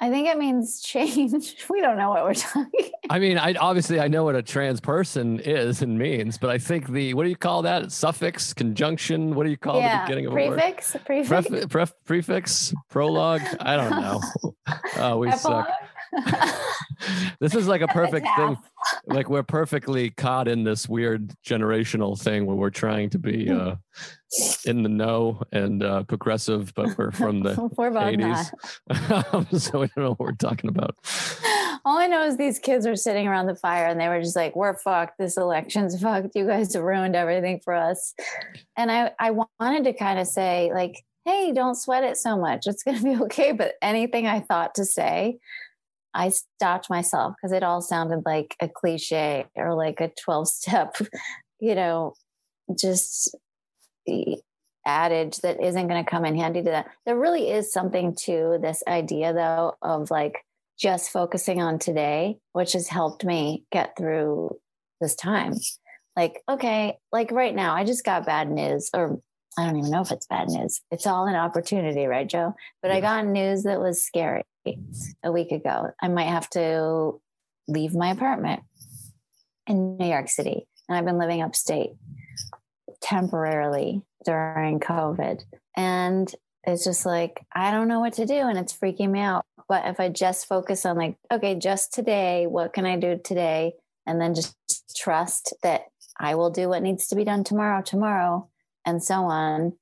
I 0.00 0.10
think 0.10 0.28
it 0.28 0.38
means 0.38 0.80
change. 0.80 1.56
We 1.70 1.80
don't 1.80 1.96
know 1.96 2.10
what 2.10 2.22
we're 2.22 2.34
talking. 2.34 2.90
I 3.10 3.18
mean, 3.18 3.36
I 3.36 3.54
obviously 3.54 3.98
I 3.98 4.06
know 4.06 4.24
what 4.24 4.36
a 4.36 4.42
trans 4.42 4.80
person 4.80 5.40
is 5.40 5.82
and 5.82 5.98
means, 5.98 6.38
but 6.38 6.50
I 6.50 6.58
think 6.58 6.88
the 6.88 7.14
what 7.14 7.24
do 7.24 7.30
you 7.30 7.36
call 7.36 7.62
that? 7.62 7.90
Suffix, 7.90 8.52
conjunction. 8.54 9.34
What 9.34 9.44
do 9.44 9.50
you 9.50 9.56
call 9.56 9.80
yeah, 9.80 10.00
the 10.00 10.06
beginning 10.06 10.26
of 10.26 10.32
prefix, 10.32 10.94
a 10.94 10.98
word? 10.98 11.04
Prefix, 11.04 11.28
prefix, 11.28 11.66
pref, 11.66 11.92
prefix, 12.04 12.74
prologue. 12.90 13.42
I 13.60 13.76
don't 13.76 14.00
know. 14.00 14.20
Uh, 14.96 15.16
we 15.18 15.28
Epilogue. 15.28 15.38
suck. 15.66 15.68
this 17.40 17.54
is 17.54 17.68
like 17.68 17.80
a 17.80 17.88
perfect 17.88 18.26
thing. 18.36 18.56
Like 19.06 19.28
we're 19.28 19.42
perfectly 19.42 20.10
caught 20.10 20.48
in 20.48 20.64
this 20.64 20.88
weird 20.88 21.34
generational 21.44 22.20
thing 22.20 22.46
where 22.46 22.56
we're 22.56 22.70
trying 22.70 23.10
to 23.10 23.18
be 23.18 23.50
uh, 23.50 23.76
in 24.64 24.82
the 24.82 24.88
know 24.88 25.42
and 25.52 25.82
uh, 25.82 26.02
progressive, 26.04 26.72
but 26.74 26.96
we're 26.96 27.12
from 27.12 27.42
the 27.42 27.70
we're 27.76 27.90
80s. 27.90 29.60
so 29.60 29.80
we 29.80 29.86
don't 29.88 29.96
know 29.96 30.10
what 30.10 30.20
we're 30.20 30.32
talking 30.32 30.68
about. 30.68 30.96
All 31.84 31.98
I 31.98 32.06
know 32.06 32.24
is 32.24 32.36
these 32.36 32.58
kids 32.58 32.86
were 32.86 32.96
sitting 32.96 33.26
around 33.28 33.46
the 33.46 33.54
fire 33.54 33.86
and 33.86 34.00
they 34.00 34.08
were 34.08 34.20
just 34.20 34.36
like, 34.36 34.56
we're 34.56 34.76
fucked. 34.76 35.18
This 35.18 35.36
election's 35.36 36.00
fucked. 36.00 36.34
You 36.34 36.46
guys 36.46 36.74
have 36.74 36.82
ruined 36.82 37.16
everything 37.16 37.60
for 37.64 37.74
us. 37.74 38.14
And 38.76 38.90
I, 38.90 39.12
I 39.18 39.30
wanted 39.30 39.84
to 39.84 39.92
kind 39.92 40.18
of 40.18 40.26
say, 40.26 40.70
like, 40.74 41.04
hey, 41.24 41.52
don't 41.52 41.74
sweat 41.74 42.04
it 42.04 42.16
so 42.16 42.36
much. 42.36 42.66
It's 42.66 42.82
going 42.82 42.98
to 42.98 43.04
be 43.04 43.16
okay. 43.24 43.52
But 43.52 43.74
anything 43.82 44.26
I 44.26 44.40
thought 44.40 44.74
to 44.76 44.84
say, 44.84 45.38
I 46.18 46.30
stopped 46.30 46.90
myself 46.90 47.34
because 47.36 47.52
it 47.52 47.62
all 47.62 47.80
sounded 47.80 48.22
like 48.26 48.56
a 48.60 48.68
cliche 48.68 49.46
or 49.54 49.74
like 49.74 50.00
a 50.00 50.10
12 50.20 50.48
step, 50.48 50.96
you 51.60 51.76
know, 51.76 52.14
just 52.76 53.36
adage 54.84 55.36
that 55.38 55.62
isn't 55.62 55.86
going 55.86 56.04
to 56.04 56.10
come 56.10 56.24
in 56.24 56.36
handy 56.36 56.62
to 56.62 56.70
that. 56.70 56.88
There 57.06 57.16
really 57.16 57.48
is 57.50 57.72
something 57.72 58.16
to 58.24 58.58
this 58.60 58.82
idea, 58.88 59.32
though, 59.32 59.74
of 59.80 60.10
like 60.10 60.44
just 60.76 61.10
focusing 61.10 61.62
on 61.62 61.78
today, 61.78 62.38
which 62.52 62.72
has 62.72 62.88
helped 62.88 63.24
me 63.24 63.64
get 63.70 63.96
through 63.96 64.58
this 65.00 65.14
time. 65.14 65.54
Like, 66.16 66.42
okay, 66.48 66.98
like 67.12 67.30
right 67.30 67.54
now, 67.54 67.74
I 67.76 67.84
just 67.84 68.04
got 68.04 68.26
bad 68.26 68.50
news, 68.50 68.90
or 68.92 69.20
I 69.58 69.66
don't 69.66 69.76
even 69.76 69.90
know 69.90 70.02
if 70.02 70.12
it's 70.12 70.26
bad 70.26 70.48
news. 70.48 70.80
It's 70.92 71.06
all 71.06 71.26
an 71.26 71.34
opportunity, 71.34 72.06
right, 72.06 72.28
Joe? 72.28 72.54
But 72.80 72.92
yeah. 72.92 72.98
I 72.98 73.00
got 73.00 73.26
news 73.26 73.64
that 73.64 73.80
was 73.80 74.04
scary 74.04 74.44
a 75.24 75.32
week 75.32 75.50
ago. 75.50 75.90
I 76.00 76.06
might 76.06 76.28
have 76.28 76.48
to 76.50 77.20
leave 77.66 77.92
my 77.92 78.10
apartment 78.10 78.62
in 79.66 79.96
New 79.96 80.06
York 80.06 80.28
City. 80.28 80.68
And 80.88 80.96
I've 80.96 81.04
been 81.04 81.18
living 81.18 81.42
upstate 81.42 81.90
temporarily 83.00 84.02
during 84.24 84.78
COVID. 84.78 85.42
And 85.76 86.32
it's 86.62 86.84
just 86.84 87.04
like, 87.04 87.44
I 87.52 87.72
don't 87.72 87.88
know 87.88 87.98
what 87.98 88.12
to 88.14 88.26
do. 88.26 88.34
And 88.34 88.58
it's 88.58 88.76
freaking 88.76 89.10
me 89.10 89.20
out. 89.20 89.44
But 89.68 89.86
if 89.86 89.98
I 89.98 90.08
just 90.08 90.46
focus 90.46 90.86
on, 90.86 90.96
like, 90.96 91.16
okay, 91.32 91.56
just 91.56 91.92
today, 91.92 92.46
what 92.46 92.72
can 92.72 92.86
I 92.86 92.96
do 92.96 93.20
today? 93.22 93.72
And 94.06 94.20
then 94.20 94.34
just 94.34 94.54
trust 94.96 95.52
that 95.64 95.82
I 96.18 96.36
will 96.36 96.50
do 96.50 96.68
what 96.68 96.82
needs 96.82 97.08
to 97.08 97.16
be 97.16 97.24
done 97.24 97.42
tomorrow, 97.42 97.82
tomorrow, 97.82 98.48
and 98.88 99.02
so 99.02 99.24
on. 99.24 99.74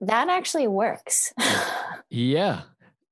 That 0.00 0.28
actually 0.28 0.66
works. 0.66 1.32
yeah. 2.10 2.62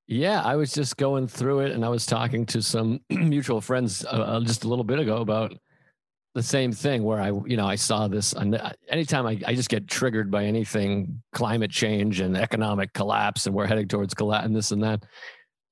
Yeah, 0.07 0.43
I 0.43 0.57
was 0.57 0.73
just 0.73 0.97
going 0.97 1.29
through 1.29 1.61
it 1.61 1.73
and 1.73 1.85
I 1.85 1.89
was 1.89 2.05
talking 2.05 2.45
to 2.47 2.61
some 2.61 3.01
mutual 3.11 3.61
friends 3.61 4.05
uh, 4.05 4.09
uh, 4.09 4.41
just 4.41 4.65
a 4.65 4.69
little 4.69 4.85
bit 4.85 4.99
ago 4.99 5.19
about 5.19 5.55
the 6.35 6.43
same 6.43 6.73
thing 6.73 7.03
where 7.05 7.21
I, 7.21 7.29
you 7.47 7.57
know, 7.57 7.67
I 7.67 7.77
saw 7.77 8.09
this. 8.09 8.35
Anytime 8.89 9.27
I, 9.27 9.41
I 9.47 9.55
just 9.55 9.69
get 9.69 9.87
triggered 9.87 10.31
by 10.31 10.45
anything 10.45 11.23
climate 11.33 11.71
change 11.71 12.21
and 12.21 12.37
economic 12.37 12.93
collapse 12.95 13.47
and 13.47 13.55
we're 13.55 13.67
heading 13.67 13.89
towards 13.89 14.15
collapse 14.15 14.47
and 14.47 14.57
this 14.57 14.71
and 14.71 14.83
that. 14.83 15.05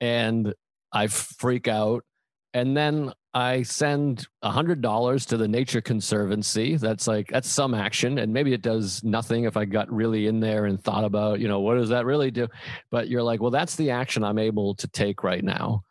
And 0.01 0.55
I 0.93 1.07
freak 1.07 1.67
out. 1.67 2.05
And 2.53 2.77
then 2.77 3.13
I 3.33 3.63
send 3.63 4.27
a 4.43 4.51
hundred 4.51 4.81
dollars 4.81 5.25
to 5.27 5.37
the 5.37 5.47
Nature 5.47 5.81
Conservancy. 5.81 6.77
That's 6.77 7.07
like 7.07 7.29
that's 7.29 7.49
some 7.49 7.75
action, 7.75 8.19
and 8.19 8.33
maybe 8.33 8.53
it 8.53 8.63
does 8.63 9.05
nothing 9.05 9.45
if 9.45 9.57
I 9.57 9.67
got 9.67 9.93
really 9.93 10.27
in 10.27 10.41
there 10.41 10.67
and 10.67 10.83
thought 10.83 11.05
about, 11.05 11.39
you 11.39 11.47
know, 11.47 11.61
what 11.61 11.77
does 11.77 11.91
that 11.91 12.07
really 12.07 12.33
do? 12.33 12.49
But 12.91 13.09
you're 13.09 13.23
like, 13.23 13.41
well, 13.41 13.53
that's 13.53 13.77
the 13.77 13.91
action 13.91 14.25
I'm 14.25 14.39
able 14.39 14.75
to 14.77 14.89
take 14.89 15.23
right 15.23 15.45
now, 15.45 15.85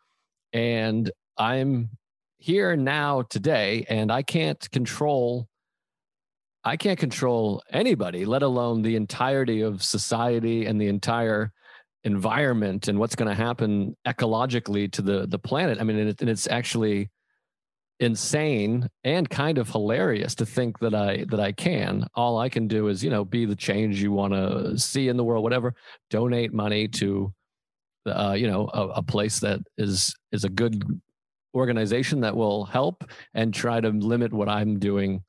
and 0.52 1.10
I'm 1.38 1.90
here 2.36 2.76
now 2.76 3.22
today, 3.22 3.86
and 3.88 4.12
I 4.12 4.22
can't 4.22 4.70
control. 4.70 5.48
I 6.62 6.76
can't 6.76 6.98
control 6.98 7.62
anybody, 7.70 8.26
let 8.26 8.42
alone 8.42 8.82
the 8.82 8.96
entirety 8.96 9.62
of 9.62 9.82
society 9.82 10.66
and 10.66 10.78
the 10.78 10.88
entire 10.88 11.52
environment 12.04 12.88
and 12.88 12.98
what's 12.98 13.14
going 13.14 13.28
to 13.28 13.34
happen 13.34 13.96
ecologically 14.06 14.92
to 14.92 15.00
the 15.00 15.26
the 15.26 15.38
planet. 15.38 15.80
I 15.80 15.84
mean, 15.84 15.98
and, 15.98 16.10
it, 16.10 16.20
and 16.20 16.28
it's 16.28 16.46
actually 16.46 17.08
insane 18.00 18.88
and 19.04 19.28
kind 19.28 19.58
of 19.58 19.68
hilarious 19.68 20.34
to 20.34 20.46
think 20.46 20.78
that 20.80 20.94
I 20.94 21.24
that 21.28 21.40
I 21.40 21.52
can. 21.52 22.06
All 22.14 22.38
I 22.38 22.48
can 22.48 22.66
do 22.66 22.88
is, 22.88 23.04
you 23.04 23.10
know, 23.10 23.24
be 23.24 23.44
the 23.44 23.56
change 23.56 24.02
you 24.02 24.12
want 24.12 24.32
to 24.32 24.78
see 24.78 25.08
in 25.08 25.16
the 25.16 25.24
world, 25.24 25.44
whatever. 25.44 25.74
Donate 26.10 26.52
money 26.52 26.88
to 26.88 27.32
uh, 28.06 28.34
you 28.36 28.46
know, 28.46 28.68
a, 28.72 28.88
a 28.88 29.02
place 29.02 29.40
that 29.40 29.60
is 29.78 30.14
is 30.32 30.44
a 30.44 30.48
good 30.48 30.82
organization 31.54 32.20
that 32.20 32.36
will 32.36 32.64
help 32.64 33.04
and 33.34 33.52
try 33.52 33.80
to 33.80 33.88
limit 33.88 34.32
what 34.32 34.48
I'm 34.48 34.78
doing 34.78 35.22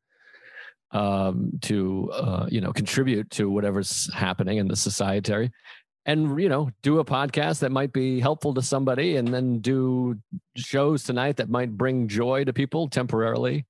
um, 0.92 1.52
to 1.64 2.12
uh, 2.14 2.46
you 2.50 2.62
know 2.62 2.72
contribute 2.72 3.30
to 3.32 3.50
whatever's 3.50 4.12
happening 4.14 4.58
in 4.58 4.68
the 4.68 4.76
society 4.76 5.50
and 6.06 6.40
you 6.42 6.50
know 6.50 6.70
do 6.82 7.00
a 7.00 7.06
podcast 7.06 7.60
that 7.60 7.72
might 7.72 7.94
be 7.94 8.20
helpful 8.20 8.54
to 8.54 8.62
somebody 8.62 9.18
and 9.18 9.28
then 9.28 9.60
do 9.60 10.18
shows 10.56 11.04
tonight 11.04 11.38
that 11.38 11.50
might 11.50 11.78
bring 11.78 12.08
joy 12.08 12.44
to 12.44 12.54
people 12.54 12.90
temporarily. 12.90 13.66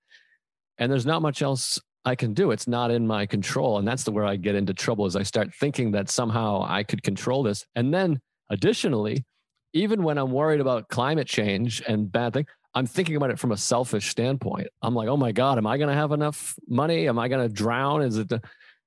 And 0.77 0.91
there's 0.91 1.05
not 1.05 1.21
much 1.21 1.41
else 1.41 1.79
i 2.03 2.15
can 2.15 2.33
do. 2.33 2.51
It's 2.51 2.67
not 2.67 2.89
in 2.89 3.05
my 3.05 3.25
control. 3.25 3.77
And 3.77 3.87
that's 3.87 4.03
the 4.03 4.11
where 4.11 4.25
i 4.25 4.35
get 4.35 4.55
into 4.55 4.73
trouble 4.73 5.05
is 5.05 5.15
i 5.15 5.23
start 5.23 5.53
thinking 5.53 5.91
that 5.91 6.09
somehow 6.09 6.65
i 6.67 6.83
could 6.83 7.03
control 7.03 7.43
this. 7.43 7.65
And 7.75 7.93
then 7.93 8.19
additionally 8.49 9.25
even 9.73 10.03
when 10.03 10.17
i'm 10.17 10.31
worried 10.31 10.61
about 10.61 10.89
climate 10.89 11.27
change 11.27 11.81
and 11.87 12.11
bad 12.11 12.33
thing 12.33 12.45
i'm 12.73 12.85
thinking 12.85 13.15
about 13.15 13.31
it 13.31 13.39
from 13.39 13.51
a 13.51 13.57
selfish 13.57 14.09
standpoint. 14.09 14.67
I'm 14.81 14.95
like 14.95 15.09
oh 15.09 15.17
my 15.17 15.33
god 15.33 15.57
am 15.57 15.67
i 15.67 15.77
going 15.77 15.89
to 15.89 15.95
have 15.95 16.13
enough 16.13 16.55
money? 16.67 17.07
Am 17.09 17.19
i 17.19 17.27
going 17.27 17.47
to 17.47 17.53
drown? 17.53 18.01
Is 18.01 18.17
it 18.17 18.31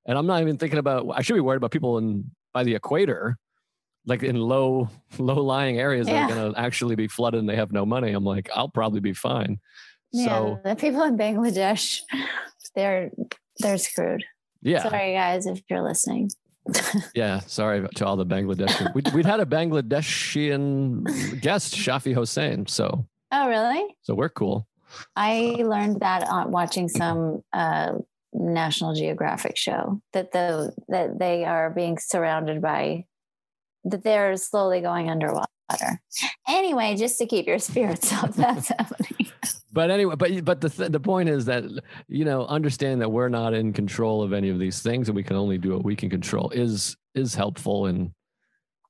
and 0.07 0.17
i'm 0.17 0.27
not 0.27 0.41
even 0.41 0.57
thinking 0.57 0.79
about 0.79 1.07
i 1.13 1.21
should 1.21 1.35
be 1.35 1.39
worried 1.39 1.57
about 1.57 1.71
people 1.71 1.97
in 1.99 2.29
by 2.55 2.63
the 2.63 2.73
equator, 2.73 3.37
like 4.07 4.23
in 4.23 4.37
low 4.37 4.89
low 5.19 5.43
lying 5.43 5.77
areas 5.77 6.07
yeah. 6.07 6.13
that 6.13 6.31
are 6.31 6.35
going 6.35 6.53
to 6.53 6.59
actually 6.59 6.95
be 6.95 7.07
flooded 7.07 7.39
and 7.39 7.47
they 7.47 7.57
have 7.57 7.71
no 7.71 7.85
money. 7.85 8.13
I'm 8.13 8.23
like, 8.23 8.49
I'll 8.55 8.69
probably 8.69 9.01
be 9.01 9.13
fine. 9.13 9.59
Yeah, 10.11 10.27
so 10.27 10.61
the 10.63 10.75
people 10.75 11.03
in 11.03 11.17
Bangladesh, 11.17 11.99
they're 12.75 13.11
they're 13.59 13.77
screwed. 13.77 14.23
Yeah. 14.63 14.81
Sorry 14.81 15.13
guys 15.13 15.45
if 15.45 15.61
you're 15.69 15.83
listening. 15.83 16.31
yeah, 17.13 17.41
sorry 17.41 17.87
to 17.95 18.05
all 18.07 18.15
the 18.15 18.25
Bangladeshi. 18.25 18.91
We'd, 18.95 19.13
we'd 19.13 19.25
had 19.25 19.39
a 19.39 19.45
Bangladeshian 19.45 21.39
guest, 21.39 21.75
Shafi 21.75 22.15
Hossein. 22.15 22.65
So. 22.65 23.05
Oh 23.31 23.47
really? 23.47 23.83
So 24.01 24.15
we're 24.15 24.29
cool. 24.29 24.67
I 25.15 25.57
learned 25.59 25.99
that 25.99 26.27
on 26.27 26.51
watching 26.51 26.87
some 26.87 27.43
uh, 27.53 27.95
National 28.37 28.93
Geographic 28.93 29.57
show 29.57 30.01
that 30.13 30.31
the 30.31 30.73
that 30.89 31.17
they 31.19 31.45
are 31.45 31.69
being 31.69 31.97
surrounded 31.97 32.61
by 32.61 33.05
that 33.85 34.03
they're 34.03 34.35
slowly 34.35 34.81
going 34.81 35.09
underwater. 35.09 35.47
Anyway, 36.47 36.95
just 36.95 37.17
to 37.19 37.25
keep 37.25 37.47
your 37.47 37.59
spirits 37.69 38.11
up, 38.13 38.33
that's 38.33 38.69
happening. 38.69 39.31
But 39.71 39.91
anyway, 39.91 40.15
but 40.15 40.45
but 40.45 40.61
the 40.61 40.69
th- 40.69 40.91
the 40.91 40.99
point 40.99 41.29
is 41.29 41.45
that 41.45 41.63
you 42.07 42.25
know 42.25 42.45
understand 42.45 43.01
that 43.01 43.11
we're 43.11 43.29
not 43.29 43.53
in 43.53 43.73
control 43.73 44.21
of 44.21 44.33
any 44.33 44.49
of 44.49 44.59
these 44.59 44.81
things, 44.81 45.09
and 45.09 45.15
we 45.15 45.23
can 45.23 45.35
only 45.35 45.57
do 45.57 45.73
what 45.73 45.83
we 45.83 45.95
can 45.95 46.09
control 46.09 46.49
is 46.51 46.95
is 47.13 47.35
helpful, 47.35 47.85
and 47.85 48.11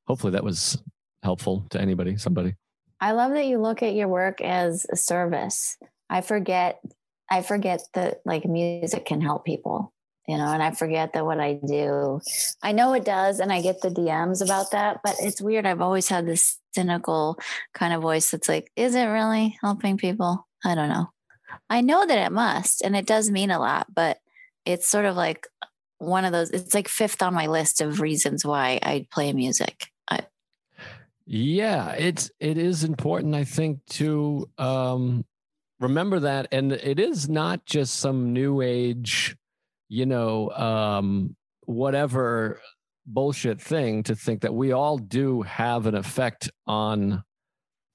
hopefully 0.08 0.32
that 0.32 0.44
was 0.44 0.82
helpful 1.24 1.66
to 1.72 1.82
anybody, 1.82 2.18
somebody. 2.18 2.56
I 3.02 3.12
love 3.12 3.32
that 3.32 3.48
you 3.48 3.60
look 3.60 3.84
at 3.84 3.96
your 3.96 4.08
work 4.08 4.42
as 4.42 4.86
a 4.92 4.96
service. 4.96 5.78
I 6.10 6.22
forget 6.22 6.80
I 7.30 7.42
forget 7.42 7.82
that 7.94 8.22
like 8.26 8.46
music 8.46 9.06
can 9.06 9.22
help 9.22 9.46
people, 9.46 9.94
you 10.28 10.38
know, 10.38 10.48
and 10.48 10.62
I 10.62 10.72
forget 10.72 11.14
that 11.14 11.26
what 11.26 11.40
I 11.40 11.54
do, 11.54 12.22
I 12.62 12.72
know 12.72 12.94
it 12.94 13.06
does. 13.06 13.40
And 13.40 13.52
I 13.52 13.62
get 13.62 13.82
the 13.82 13.90
DMs 13.90 14.44
about 14.44 14.72
that, 14.72 15.00
but 15.04 15.16
it's 15.20 15.42
weird. 15.42 15.66
I've 15.66 15.82
always 15.82 16.08
had 16.08 16.26
this 16.26 16.60
cynical 16.74 17.40
kind 17.74 17.94
of 17.94 18.02
voice 18.02 18.32
that's 18.32 18.50
like, 18.50 18.72
is 18.76 18.96
it 18.96 19.06
really 19.06 19.58
helping 19.62 19.98
people? 19.98 20.48
I 20.64 20.76
don't 20.76 20.90
know. 20.90 21.10
I 21.70 21.82
know 21.82 22.06
that 22.06 22.26
it 22.26 22.32
must, 22.32 22.82
and 22.82 22.96
it 22.96 23.06
does 23.06 23.32
mean 23.32 23.50
a 23.50 23.60
lot, 23.60 23.88
but 23.94 24.18
it's 24.66 24.90
sort 24.90 25.06
of 25.06 25.16
like 25.16 25.48
one 25.98 26.26
of 26.26 26.32
those, 26.32 26.52
it's 26.52 26.74
like 26.74 26.88
fifth 26.88 27.22
on 27.22 27.34
my 27.34 27.48
list 27.48 27.82
of 27.82 28.02
reasons 28.02 28.46
why 28.46 28.80
I 28.84 29.08
play 29.12 29.32
music. 29.34 29.88
I, 30.10 30.22
yeah, 31.26 31.92
it's 31.92 32.30
it 32.40 32.58
is 32.58 32.84
important, 32.84 33.34
I 33.36 33.46
think, 33.46 33.80
to 33.92 34.50
um, 34.58 35.26
remember 35.80 36.20
that 36.20 36.48
and 36.52 36.72
it 36.72 37.00
is 37.00 37.28
not 37.28 37.66
just 37.66 37.96
some 37.96 38.34
new 38.34 38.62
age 38.62 39.36
you 39.90 40.06
know 40.06 40.50
um 40.52 41.36
whatever 41.66 42.62
bullshit 43.06 43.62
thing 43.62 44.04
to 44.04 44.16
think 44.16 44.42
that 44.42 44.54
we 44.54 44.72
all 44.72 44.98
do 44.98 45.42
have 45.44 45.86
an 45.86 45.96
effect 45.96 46.50
on 46.66 47.24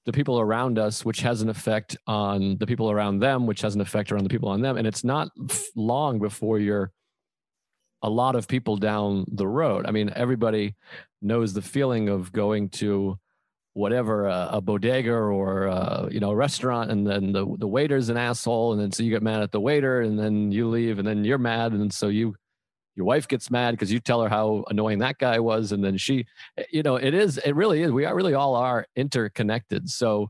the 0.05 0.11
people 0.11 0.39
around 0.39 0.79
us 0.79 1.03
which 1.03 1.21
has 1.21 1.41
an 1.41 1.49
effect 1.49 1.97
on 2.07 2.57
the 2.57 2.67
people 2.67 2.89
around 2.89 3.19
them 3.19 3.45
which 3.45 3.61
has 3.61 3.75
an 3.75 3.81
effect 3.81 4.11
around 4.11 4.23
the 4.23 4.29
people 4.29 4.49
on 4.49 4.61
them 4.61 4.77
and 4.77 4.87
it's 4.87 5.03
not 5.03 5.29
long 5.75 6.19
before 6.19 6.59
you're 6.59 6.91
a 8.01 8.09
lot 8.09 8.35
of 8.35 8.47
people 8.47 8.77
down 8.77 9.25
the 9.27 9.47
road. 9.47 9.85
I 9.85 9.91
mean 9.91 10.11
everybody 10.15 10.75
knows 11.21 11.53
the 11.53 11.61
feeling 11.61 12.09
of 12.09 12.31
going 12.31 12.69
to 12.69 13.19
whatever 13.73 14.27
uh, 14.27 14.49
a 14.51 14.61
bodega 14.61 15.13
or 15.13 15.67
uh, 15.69 16.07
you 16.11 16.19
know 16.19 16.31
a 16.31 16.35
restaurant 16.35 16.91
and 16.91 17.07
then 17.07 17.31
the 17.31 17.45
the 17.57 17.67
waiter's 17.67 18.09
an 18.09 18.17
asshole 18.17 18.73
and 18.73 18.81
then 18.81 18.91
so 18.91 19.01
you 19.01 19.09
get 19.09 19.23
mad 19.23 19.41
at 19.41 19.51
the 19.51 19.59
waiter 19.59 20.01
and 20.01 20.19
then 20.19 20.51
you 20.51 20.67
leave 20.67 20.99
and 20.99 21.07
then 21.07 21.23
you're 21.23 21.37
mad 21.37 21.71
and 21.71 21.93
so 21.93 22.09
you 22.09 22.35
your 22.95 23.05
wife 23.05 23.27
gets 23.27 23.49
mad 23.49 23.71
because 23.71 23.91
you 23.91 23.99
tell 23.99 24.21
her 24.21 24.27
how 24.27 24.65
annoying 24.69 24.99
that 24.99 25.17
guy 25.17 25.39
was 25.39 25.71
and 25.71 25.83
then 25.83 25.97
she 25.97 26.25
eh, 26.57 26.63
you 26.71 26.83
know 26.83 26.97
it 26.97 27.13
is 27.13 27.37
it 27.39 27.55
really 27.55 27.81
is 27.81 27.91
we 27.91 28.03
are 28.03 28.15
really 28.15 28.33
all 28.33 28.55
are 28.55 28.85
interconnected 28.97 29.89
so 29.89 30.29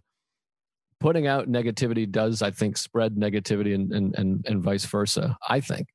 putting 0.99 1.25
out 1.25 1.49
negativity 1.49 2.09
does 2.09 2.43
i 2.43 2.51
think 2.51 2.77
spread 2.77 3.15
negativity 3.15 3.73
and 3.73 3.91
and 3.91 4.15
and, 4.19 4.45
and 4.47 4.61
vice 4.61 4.85
versa 4.85 5.35
i 5.49 5.59
think 5.59 5.87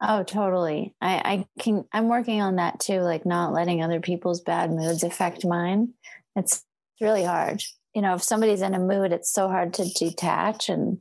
Oh, 0.00 0.22
totally. 0.22 0.94
I, 1.00 1.16
I 1.24 1.46
can, 1.58 1.84
I'm 1.92 2.08
working 2.08 2.40
on 2.40 2.56
that 2.56 2.78
too, 2.78 3.00
like 3.00 3.26
not 3.26 3.52
letting 3.52 3.82
other 3.82 4.00
people's 4.00 4.40
bad 4.40 4.70
moods 4.70 5.02
affect 5.02 5.44
mine. 5.44 5.92
It's 6.38 6.64
really 7.00 7.24
hard. 7.24 7.62
You 7.94 8.02
know, 8.02 8.14
if 8.14 8.22
somebody's 8.22 8.62
in 8.62 8.74
a 8.74 8.78
mood, 8.78 9.12
it's 9.12 9.32
so 9.32 9.48
hard 9.48 9.74
to 9.74 9.88
detach 9.94 10.68
and 10.68 10.98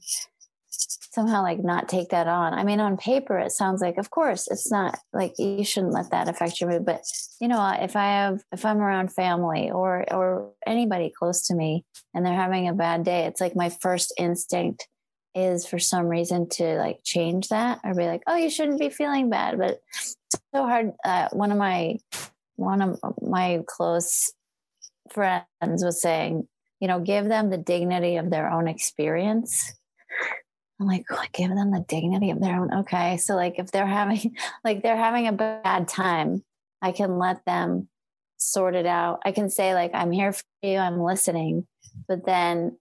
somehow 0.70 1.42
like 1.42 1.64
not 1.64 1.90
take 1.90 2.10
that 2.10 2.28
on. 2.28 2.54
I 2.54 2.64
mean, 2.64 2.80
on 2.80 2.98
paper, 2.98 3.38
it 3.38 3.52
sounds 3.52 3.82
like, 3.82 3.98
of 3.98 4.10
course, 4.10 4.48
it's 4.50 4.72
not 4.72 5.00
like 5.14 5.34
you 5.38 5.64
shouldn't 5.64 5.94
let 5.94 6.12
that 6.12 6.28
affect 6.30 6.60
your 6.60 6.70
mood. 6.70 6.86
But 6.86 7.02
you 7.40 7.48
know, 7.48 7.76
if 7.80 7.96
I 7.96 8.06
have, 8.06 8.42
if 8.52 8.66
I'm 8.66 8.80
around 8.80 9.14
family 9.14 9.72
or 9.72 10.06
or 10.12 10.52
anybody 10.66 11.12
close 11.18 11.48
to 11.48 11.56
me 11.56 11.86
and 12.14 12.26
they're 12.26 12.34
having 12.34 12.68
a 12.68 12.74
bad 12.74 13.04
day, 13.04 13.26
it's 13.26 13.42
like 13.42 13.56
my 13.56 13.70
first 13.70 14.14
instinct 14.18 14.88
is 15.36 15.68
for 15.68 15.78
some 15.78 16.08
reason 16.08 16.50
to 16.50 16.78
like 16.78 17.00
change 17.04 17.50
that 17.50 17.80
or 17.84 17.94
be 17.94 18.08
like, 18.08 18.24
oh, 18.28 18.36
you 18.36 18.50
shouldn't 18.50 18.80
be 18.80 18.90
feeling 18.90 19.30
bad. 19.30 19.58
But 19.58 19.80
it's 19.94 20.16
so 20.54 20.64
hard. 20.64 20.94
Uh, 21.04 21.30
one 21.32 21.52
of 21.52 21.58
my 21.58 21.98
one 22.56 22.82
of 22.82 23.00
my 23.22 23.64
close 23.68 24.32
friends 25.12 25.46
was 25.62 26.02
saying, 26.02 26.48
you 26.80 26.88
know, 26.88 27.00
give 27.00 27.26
them 27.26 27.50
the 27.50 27.58
dignity 27.58 28.18
of 28.18 28.30
their 28.30 28.50
own 28.50 28.68
experience. 28.68 29.74
I'm 30.80 30.86
like, 30.86 31.06
oh, 31.10 31.24
give 31.34 31.50
them 31.50 31.72
the 31.72 31.86
dignity 31.88 32.30
of 32.30 32.40
their 32.40 32.60
own. 32.60 32.74
Okay. 32.82 33.18
So 33.18 33.36
like 33.36 33.56
if 33.58 33.72
they're 33.72 33.88
having 33.88 34.36
like 34.64 34.84
they're 34.84 34.98
having 34.98 35.28
a 35.28 35.34
bad 35.34 35.88
time, 35.88 36.44
I 36.82 36.92
can 36.92 37.18
let 37.18 37.44
them 37.46 37.88
sort 38.38 38.76
it 38.76 38.86
out. 38.86 39.20
I 39.26 39.32
can 39.32 39.50
say, 39.50 39.74
like, 39.74 39.92
I'm 39.94 40.12
here 40.12 40.32
for 40.32 40.44
you, 40.62 40.78
I'm 40.78 41.02
listening, 41.02 41.68
but 42.08 42.26
then 42.26 42.78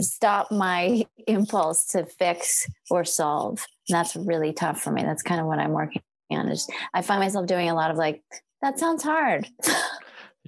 stop 0.00 0.50
my 0.50 1.04
impulse 1.26 1.86
to 1.88 2.06
fix 2.06 2.68
or 2.90 3.04
solve. 3.04 3.64
And 3.88 3.96
that's 3.96 4.16
really 4.16 4.52
tough 4.52 4.80
for 4.80 4.90
me. 4.90 5.02
That's 5.02 5.22
kind 5.22 5.40
of 5.40 5.46
what 5.46 5.58
I'm 5.58 5.72
working 5.72 6.02
on. 6.30 6.48
Is 6.48 6.68
I 6.92 7.02
find 7.02 7.20
myself 7.20 7.46
doing 7.46 7.70
a 7.70 7.74
lot 7.74 7.90
of 7.90 7.96
like, 7.96 8.22
that 8.62 8.78
sounds 8.78 9.02
hard. 9.02 9.48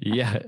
yeah, 0.01 0.39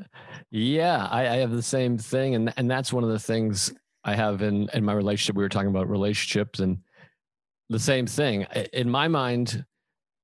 yeah. 0.51 1.07
I, 1.11 1.29
I 1.29 1.37
have 1.37 1.51
the 1.51 1.63
same 1.63 1.99
thing, 1.99 2.35
and 2.35 2.53
and 2.57 2.71
that's 2.71 2.93
one 2.93 3.05
of 3.05 3.11
the 3.11 3.19
things 3.19 3.73
I 4.05 4.15
have 4.15 4.43
in 4.43 4.69
in 4.75 4.85
my 4.85 4.93
relationship. 4.93 5.37
We 5.37 5.43
were 5.43 5.49
talking 5.49 5.71
about 5.71 5.89
relationships, 5.89 6.61
and 6.61 6.79
the 7.69 7.79
same 7.79 8.07
thing 8.07 8.43
in 8.73 8.91
my 8.91 9.09
mind. 9.09 9.65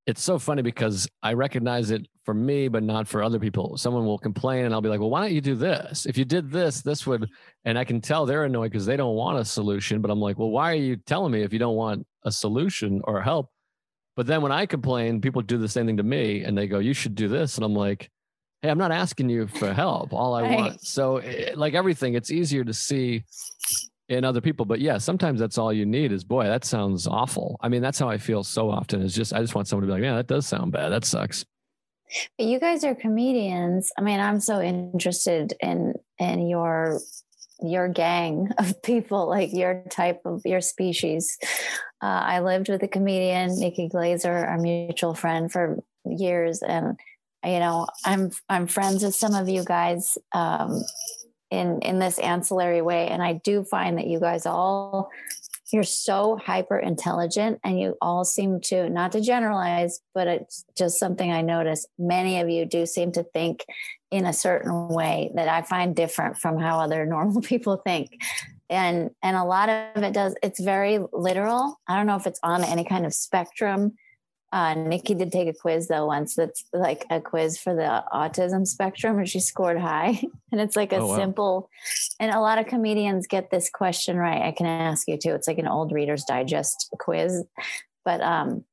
It's 0.07 0.23
so 0.23 0.39
funny 0.39 0.63
because 0.63 1.09
I 1.25 1.33
recognize 1.33 1.91
it 1.91 2.07
for 2.25 2.33
me, 2.33 2.69
but 2.69 2.85
not 2.85 3.09
for 3.09 3.25
other 3.25 3.41
people. 3.41 3.77
Someone 3.77 4.07
will 4.07 4.19
complain, 4.19 4.65
and 4.65 4.73
I'll 4.73 4.81
be 4.81 4.89
like, 4.89 5.01
"Well, 5.01 5.11
why 5.11 5.21
don't 5.23 5.35
you 5.35 5.41
do 5.41 5.57
this? 5.57 6.07
If 6.07 6.17
you 6.17 6.25
did 6.25 6.51
this, 6.51 6.81
this 6.83 7.07
would." 7.07 7.29
And 7.65 7.77
I 7.77 7.85
can 7.85 8.01
tell 8.01 8.25
they're 8.25 8.45
annoyed 8.45 8.71
because 8.71 8.87
they 8.87 8.97
don't 8.97 9.17
want 9.17 9.41
a 9.41 9.45
solution. 9.45 10.01
But 10.01 10.13
I'm 10.13 10.21
like, 10.21 10.39
"Well, 10.39 10.51
why 10.51 10.71
are 10.71 10.77
you 10.77 10.97
telling 10.97 11.33
me 11.33 11.43
if 11.43 11.53
you 11.53 11.59
don't 11.59 11.75
want 11.75 12.07
a 12.25 12.31
solution 12.31 13.01
or 13.05 13.21
help?" 13.21 13.51
But 14.15 14.27
then 14.29 14.43
when 14.43 14.53
I 14.53 14.67
complain, 14.67 15.21
people 15.21 15.43
do 15.43 15.59
the 15.59 15.69
same 15.69 15.87
thing 15.87 15.97
to 15.97 16.05
me, 16.05 16.45
and 16.45 16.57
they 16.57 16.69
go, 16.69 16.79
"You 16.79 16.95
should 16.95 17.17
do 17.17 17.27
this," 17.27 17.57
and 17.57 17.65
I'm 17.65 17.75
like, 17.75 18.11
hey, 18.67 18.71
I'm 18.71 18.79
not 18.79 18.91
asking 18.91 19.29
you 19.29 19.47
for 19.47 19.73
help. 19.73 20.13
All 20.13 20.35
I 20.35 20.43
right. 20.43 20.57
want. 20.57 20.85
So, 20.85 21.19
it, 21.19 21.51
eh, 21.51 21.53
like 21.55 21.75
everything, 21.75 22.15
it's 22.15 22.33
easier 22.33 22.65
to 22.65 22.75
see 22.75 23.25
in 24.09 24.25
other 24.25 24.41
people. 24.41 24.67
But 24.67 24.81
yeah, 24.81 24.99
sometimes 24.99 25.39
that's 25.39 25.57
all 25.57 25.73
you 25.73 25.87
need 25.87 26.11
is, 26.11 26.25
boy, 26.25 26.47
that 26.47 26.65
sounds 26.65 27.07
awful. 27.07 27.59
I 27.61 27.69
mean, 27.69 27.81
that's 27.81 27.99
how 27.99 28.09
I 28.09 28.19
feel 28.19 28.43
so 28.43 28.69
often 28.71 29.03
is 29.03 29.15
just, 29.15 29.33
I 29.33 29.41
just 29.41 29.55
want 29.55 29.69
someone 29.69 29.83
to 29.83 29.87
be 29.87 29.93
like, 29.93 30.03
yeah, 30.03 30.17
that 30.17 30.27
does 30.27 30.47
sound 30.47 30.73
bad. 30.73 30.91
That 30.91 31.05
sucks. 31.05 31.45
But 32.37 32.47
you 32.47 32.59
guys 32.59 32.83
are 32.83 32.95
comedians. 32.95 33.91
I 33.97 34.01
mean, 34.01 34.19
I'm 34.19 34.41
so 34.41 34.61
interested 34.61 35.55
in, 35.61 35.95
in 36.19 36.49
your, 36.49 36.99
your 37.61 37.89
gang 37.89 38.51
of 38.59 38.83
people, 38.83 39.29
like 39.29 39.53
your 39.53 39.85
type 39.91 40.23
of 40.25 40.43
your 40.45 40.61
species. 40.61 41.39
Uh, 42.03 42.07
I 42.07 42.41
lived 42.41 42.69
with 42.69 42.83
a 42.83 42.89
comedian, 42.89 43.59
Nikki 43.59 43.89
Glazer, 43.89 44.47
our 44.49 44.59
mutual 44.59 45.15
friend 45.15 45.51
for 45.51 45.79
years. 46.05 46.63
And 46.63 46.99
you 47.47 47.59
know 47.59 47.87
i'm 48.05 48.31
i'm 48.49 48.67
friends 48.67 49.03
with 49.03 49.15
some 49.15 49.35
of 49.35 49.49
you 49.49 49.65
guys 49.65 50.19
um, 50.33 50.83
in 51.51 51.81
in 51.81 51.99
this 51.99 52.19
ancillary 52.19 52.83
way 52.83 53.09
and 53.09 53.23
i 53.23 53.33
do 53.33 53.63
find 53.65 53.99
that 53.99 54.07
you 54.07 54.21
guys 54.21 54.47
all 54.47 55.09
you're 55.73 55.83
so 55.83 56.37
hyper 56.37 56.79
intelligent 56.79 57.59
and 57.65 57.81
you 57.81 57.97
all 58.01 58.25
seem 58.25 58.61
to 58.61 58.89
not 58.91 59.13
to 59.13 59.21
generalize 59.21 60.01
but 60.15 60.27
it's 60.27 60.65
just 60.77 60.99
something 60.99 61.33
i 61.33 61.41
notice 61.41 61.87
many 61.99 62.41
of 62.41 62.49
you 62.49 62.65
do 62.67 62.85
seem 62.85 63.13
to 63.13 63.23
think 63.23 63.65
in 64.11 64.25
a 64.27 64.33
certain 64.33 64.89
way 64.89 65.31
that 65.35 65.49
i 65.49 65.63
find 65.63 65.95
different 65.95 66.37
from 66.37 66.59
how 66.59 66.81
other 66.81 67.07
normal 67.17 67.41
people 67.43 67.77
think. 67.77 68.21
And 68.69 69.11
and 69.23 69.37
a 69.37 69.45
lot 69.45 69.69
of 69.69 70.03
it 70.03 70.13
does 70.13 70.35
it's 70.43 70.59
very 70.61 70.99
literal. 71.13 71.79
I 71.87 71.97
don't 71.97 72.07
know 72.07 72.17
if 72.17 72.27
it's 72.27 72.41
on 72.43 72.65
any 72.65 72.85
kind 72.85 73.07
of 73.07 73.15
spectrum 73.15 73.93
uh, 74.57 74.73
Nikki 74.73 75.13
did 75.13 75.31
take 75.31 75.49
a 75.49 75.53
quiz 75.53 75.87
though 75.89 76.07
once 76.07 76.35
that's 76.35 76.65
like 76.73 77.05
a 77.11 77.21
quiz 77.21 77.59
for 77.59 77.75
the 77.75 78.03
autism 78.11 78.67
spectrum 78.67 79.19
and 79.19 79.29
she 79.29 79.39
scored 79.39 79.79
high. 79.79 80.19
and 80.51 80.63
it's 80.63 80.75
like 80.75 80.95
a 80.95 80.97
oh, 80.97 81.09
wow. 81.09 81.17
simple, 81.17 81.71
and 82.19 82.35
a 82.35 82.41
lot 82.41 82.57
of 82.57 82.67
comedians 82.67 83.27
get 83.27 83.51
this 83.51 83.69
question 83.69 84.17
right. 84.17 84.41
I 84.41 84.53
can 84.53 84.65
ask 84.65 85.07
you 85.09 85.19
too. 85.19 85.35
It's 85.35 85.47
like 85.47 85.59
an 85.59 85.69
old 85.69 85.93
Reader's 85.93 86.25
Digest 86.25 86.89
quiz. 86.99 87.45
But, 88.03 88.23
um, 88.23 88.65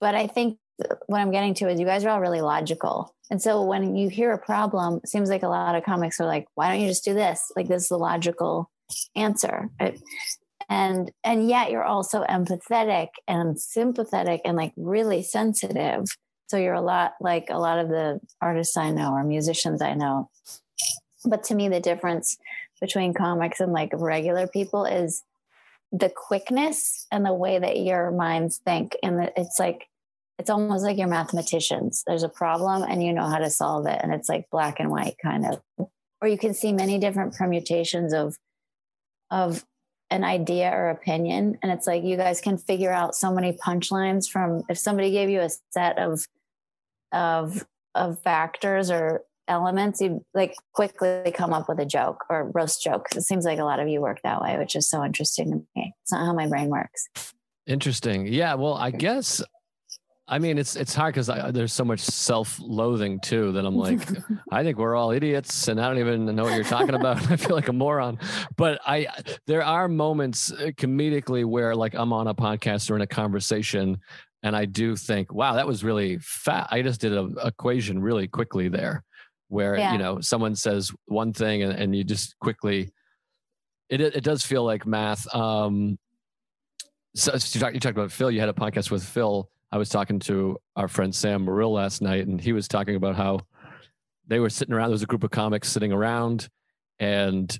but 0.00 0.16
I 0.16 0.26
think 0.26 0.58
what 1.06 1.20
I'm 1.20 1.30
getting 1.30 1.54
to 1.54 1.68
is 1.68 1.78
you 1.78 1.86
guys 1.86 2.04
are 2.04 2.08
all 2.08 2.20
really 2.20 2.40
logical. 2.40 3.14
And 3.30 3.40
so 3.40 3.62
when 3.62 3.94
you 3.94 4.08
hear 4.08 4.32
a 4.32 4.38
problem, 4.38 5.00
it 5.04 5.08
seems 5.08 5.30
like 5.30 5.44
a 5.44 5.48
lot 5.48 5.76
of 5.76 5.84
comics 5.84 6.18
are 6.18 6.26
like, 6.26 6.46
why 6.56 6.68
don't 6.68 6.80
you 6.80 6.88
just 6.88 7.04
do 7.04 7.14
this? 7.14 7.52
Like 7.54 7.68
this 7.68 7.82
is 7.82 7.88
the 7.90 7.98
logical 7.98 8.72
answer 9.14 9.70
and 10.68 11.10
and 11.24 11.48
yet 11.48 11.70
you're 11.70 11.84
also 11.84 12.24
empathetic 12.24 13.08
and 13.26 13.58
sympathetic 13.58 14.40
and 14.44 14.56
like 14.56 14.72
really 14.76 15.22
sensitive. 15.22 16.04
So 16.48 16.56
you're 16.56 16.74
a 16.74 16.80
lot 16.80 17.14
like 17.20 17.48
a 17.50 17.58
lot 17.58 17.78
of 17.78 17.88
the 17.88 18.20
artists 18.40 18.76
i 18.76 18.90
know 18.90 19.12
or 19.12 19.24
musicians 19.24 19.82
i 19.82 19.94
know. 19.94 20.30
But 21.24 21.44
to 21.44 21.54
me 21.54 21.68
the 21.68 21.80
difference 21.80 22.38
between 22.80 23.14
comics 23.14 23.60
and 23.60 23.72
like 23.72 23.90
regular 23.94 24.46
people 24.46 24.84
is 24.84 25.22
the 25.92 26.10
quickness 26.14 27.06
and 27.10 27.24
the 27.24 27.34
way 27.34 27.58
that 27.58 27.78
your 27.78 28.10
minds 28.10 28.60
think. 28.64 28.96
And 29.02 29.30
it's 29.36 29.58
like 29.58 29.86
it's 30.38 30.50
almost 30.50 30.84
like 30.84 30.98
you're 30.98 31.08
mathematicians. 31.08 32.04
There's 32.06 32.22
a 32.22 32.28
problem 32.28 32.82
and 32.82 33.02
you 33.02 33.12
know 33.12 33.26
how 33.26 33.38
to 33.38 33.50
solve 33.50 33.86
it. 33.86 33.98
And 34.02 34.14
it's 34.14 34.28
like 34.28 34.48
black 34.50 34.78
and 34.78 34.90
white 34.90 35.16
kind 35.20 35.44
of. 35.46 35.88
Or 36.20 36.28
you 36.28 36.38
can 36.38 36.54
see 36.54 36.72
many 36.72 36.98
different 36.98 37.34
permutations 37.34 38.12
of 38.12 38.36
of 39.30 39.64
an 40.10 40.24
idea 40.24 40.70
or 40.70 40.88
opinion 40.88 41.58
and 41.62 41.70
it's 41.70 41.86
like 41.86 42.02
you 42.02 42.16
guys 42.16 42.40
can 42.40 42.56
figure 42.56 42.92
out 42.92 43.14
so 43.14 43.32
many 43.32 43.52
punchlines 43.52 44.28
from 44.28 44.62
if 44.68 44.78
somebody 44.78 45.10
gave 45.10 45.28
you 45.28 45.40
a 45.40 45.50
set 45.70 45.98
of 45.98 46.26
of 47.12 47.66
of 47.94 48.20
factors 48.22 48.90
or 48.90 49.22
elements 49.48 50.00
you 50.00 50.24
like 50.34 50.54
quickly 50.72 51.32
come 51.34 51.52
up 51.52 51.68
with 51.68 51.78
a 51.78 51.86
joke 51.86 52.24
or 52.28 52.50
roast 52.54 52.82
joke. 52.82 53.06
It 53.16 53.22
seems 53.22 53.46
like 53.46 53.58
a 53.58 53.64
lot 53.64 53.80
of 53.80 53.88
you 53.88 54.00
work 54.00 54.20
that 54.22 54.42
way 54.42 54.58
which 54.58 54.76
is 54.76 54.88
so 54.88 55.04
interesting 55.04 55.50
to 55.50 55.66
me. 55.76 55.94
It's 56.02 56.12
not 56.12 56.24
how 56.24 56.32
my 56.32 56.46
brain 56.46 56.68
works. 56.68 57.08
Interesting. 57.66 58.26
Yeah 58.26 58.54
well 58.54 58.74
i 58.74 58.90
guess 58.90 59.42
I 60.30 60.38
mean, 60.38 60.58
it's 60.58 60.76
it's 60.76 60.94
hard 60.94 61.14
because 61.14 61.28
there's 61.54 61.72
so 61.72 61.84
much 61.84 62.00
self-loathing 62.00 63.20
too 63.20 63.52
that 63.52 63.64
I'm 63.64 63.76
like, 63.76 64.00
I 64.50 64.62
think 64.62 64.76
we're 64.76 64.94
all 64.94 65.10
idiots, 65.10 65.68
and 65.68 65.80
I 65.80 65.88
don't 65.88 65.98
even 65.98 66.26
know 66.36 66.44
what 66.44 66.54
you're 66.54 66.64
talking 66.64 66.94
about. 66.94 67.16
I 67.30 67.36
feel 67.36 67.56
like 67.56 67.68
a 67.68 67.72
moron. 67.72 68.18
But 68.56 68.78
I, 68.86 69.08
there 69.46 69.62
are 69.64 69.88
moments 69.88 70.52
uh, 70.52 70.70
comedically 70.76 71.46
where 71.46 71.74
like 71.74 71.94
I'm 71.94 72.12
on 72.12 72.26
a 72.26 72.34
podcast 72.34 72.90
or 72.90 72.96
in 72.96 73.00
a 73.00 73.06
conversation, 73.06 73.98
and 74.42 74.54
I 74.54 74.66
do 74.66 74.96
think, 74.96 75.32
wow, 75.32 75.54
that 75.54 75.66
was 75.66 75.82
really 75.82 76.18
fat. 76.18 76.68
I 76.70 76.82
just 76.82 77.00
did 77.00 77.14
an 77.14 77.36
equation 77.42 78.02
really 78.02 78.28
quickly 78.28 78.68
there, 78.68 79.04
where 79.48 79.78
yeah. 79.78 79.92
you 79.92 79.98
know 79.98 80.20
someone 80.20 80.54
says 80.54 80.92
one 81.06 81.32
thing 81.32 81.62
and, 81.62 81.72
and 81.72 81.96
you 81.96 82.04
just 82.04 82.38
quickly, 82.38 82.92
it 83.88 84.02
it 84.02 84.24
does 84.24 84.44
feel 84.44 84.62
like 84.62 84.86
math. 84.86 85.34
Um, 85.34 85.98
so 87.14 87.32
you 87.32 87.60
talked, 87.60 87.74
you 87.74 87.80
talked 87.80 87.96
about 87.96 88.12
Phil. 88.12 88.30
You 88.30 88.40
had 88.40 88.50
a 88.50 88.52
podcast 88.52 88.90
with 88.90 89.02
Phil 89.02 89.48
I 89.70 89.78
was 89.78 89.88
talking 89.88 90.18
to 90.20 90.58
our 90.76 90.88
friend 90.88 91.14
Sam 91.14 91.44
Morril 91.44 91.72
last 91.72 92.00
night, 92.00 92.26
and 92.26 92.40
he 92.40 92.52
was 92.52 92.68
talking 92.68 92.96
about 92.96 93.16
how 93.16 93.40
they 94.26 94.40
were 94.40 94.50
sitting 94.50 94.74
around. 94.74 94.88
There 94.88 94.92
was 94.92 95.02
a 95.02 95.06
group 95.06 95.24
of 95.24 95.30
comics 95.30 95.68
sitting 95.68 95.92
around, 95.92 96.48
and 96.98 97.58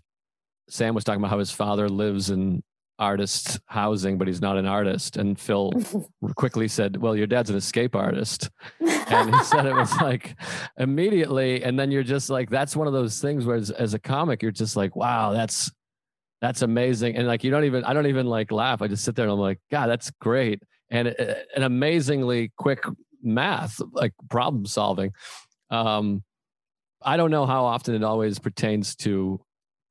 Sam 0.70 0.94
was 0.94 1.04
talking 1.04 1.20
about 1.20 1.30
how 1.30 1.38
his 1.38 1.50
father 1.50 1.88
lives 1.88 2.30
in 2.30 2.62
artist 2.98 3.60
housing, 3.66 4.18
but 4.18 4.26
he's 4.26 4.40
not 4.40 4.56
an 4.56 4.66
artist. 4.66 5.16
And 5.16 5.38
Phil 5.38 5.72
quickly 6.36 6.66
said, 6.66 6.96
Well, 6.96 7.14
your 7.14 7.26
dad's 7.26 7.50
an 7.50 7.56
escape 7.56 7.94
artist. 7.94 8.50
And 9.10 9.34
he 9.34 9.42
said 9.44 9.64
it 9.64 9.72
was 9.72 9.90
like 10.02 10.36
immediately. 10.76 11.64
And 11.64 11.78
then 11.78 11.90
you're 11.90 12.02
just 12.02 12.28
like, 12.28 12.50
that's 12.50 12.76
one 12.76 12.86
of 12.86 12.92
those 12.92 13.22
things 13.22 13.46
where 13.46 13.56
as, 13.56 13.70
as, 13.70 13.94
a 13.94 13.98
comic, 13.98 14.42
you're 14.42 14.52
just 14.52 14.76
like, 14.76 14.94
wow, 14.96 15.32
that's 15.32 15.72
that's 16.42 16.60
amazing. 16.60 17.16
And 17.16 17.26
like 17.26 17.42
you 17.42 17.50
don't 17.50 17.64
even 17.64 17.84
I 17.84 17.94
don't 17.94 18.08
even 18.08 18.26
like 18.26 18.52
laugh. 18.52 18.82
I 18.82 18.86
just 18.86 19.04
sit 19.04 19.16
there 19.16 19.24
and 19.24 19.32
I'm 19.32 19.38
like, 19.38 19.60
God, 19.70 19.86
that's 19.86 20.10
great 20.20 20.62
and 20.90 21.08
uh, 21.08 21.34
an 21.56 21.62
amazingly 21.62 22.52
quick 22.56 22.82
math, 23.22 23.80
like 23.92 24.12
problem 24.28 24.66
solving. 24.66 25.12
Um, 25.70 26.22
I 27.02 27.16
don't 27.16 27.30
know 27.30 27.46
how 27.46 27.64
often 27.64 27.94
it 27.94 28.02
always 28.02 28.38
pertains 28.38 28.96
to 28.96 29.40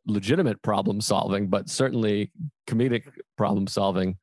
legitimate 0.05 0.61
problem 0.61 1.01
solving, 1.01 1.47
but 1.47 1.69
certainly 1.69 2.31
comedic 2.67 3.03
problem 3.37 3.67
solving. 3.67 4.17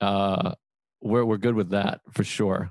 Uh, 0.00 0.54
we're 1.00 1.24
we're 1.24 1.38
good 1.38 1.54
with 1.54 1.70
that 1.70 2.00
for 2.12 2.24
sure. 2.24 2.70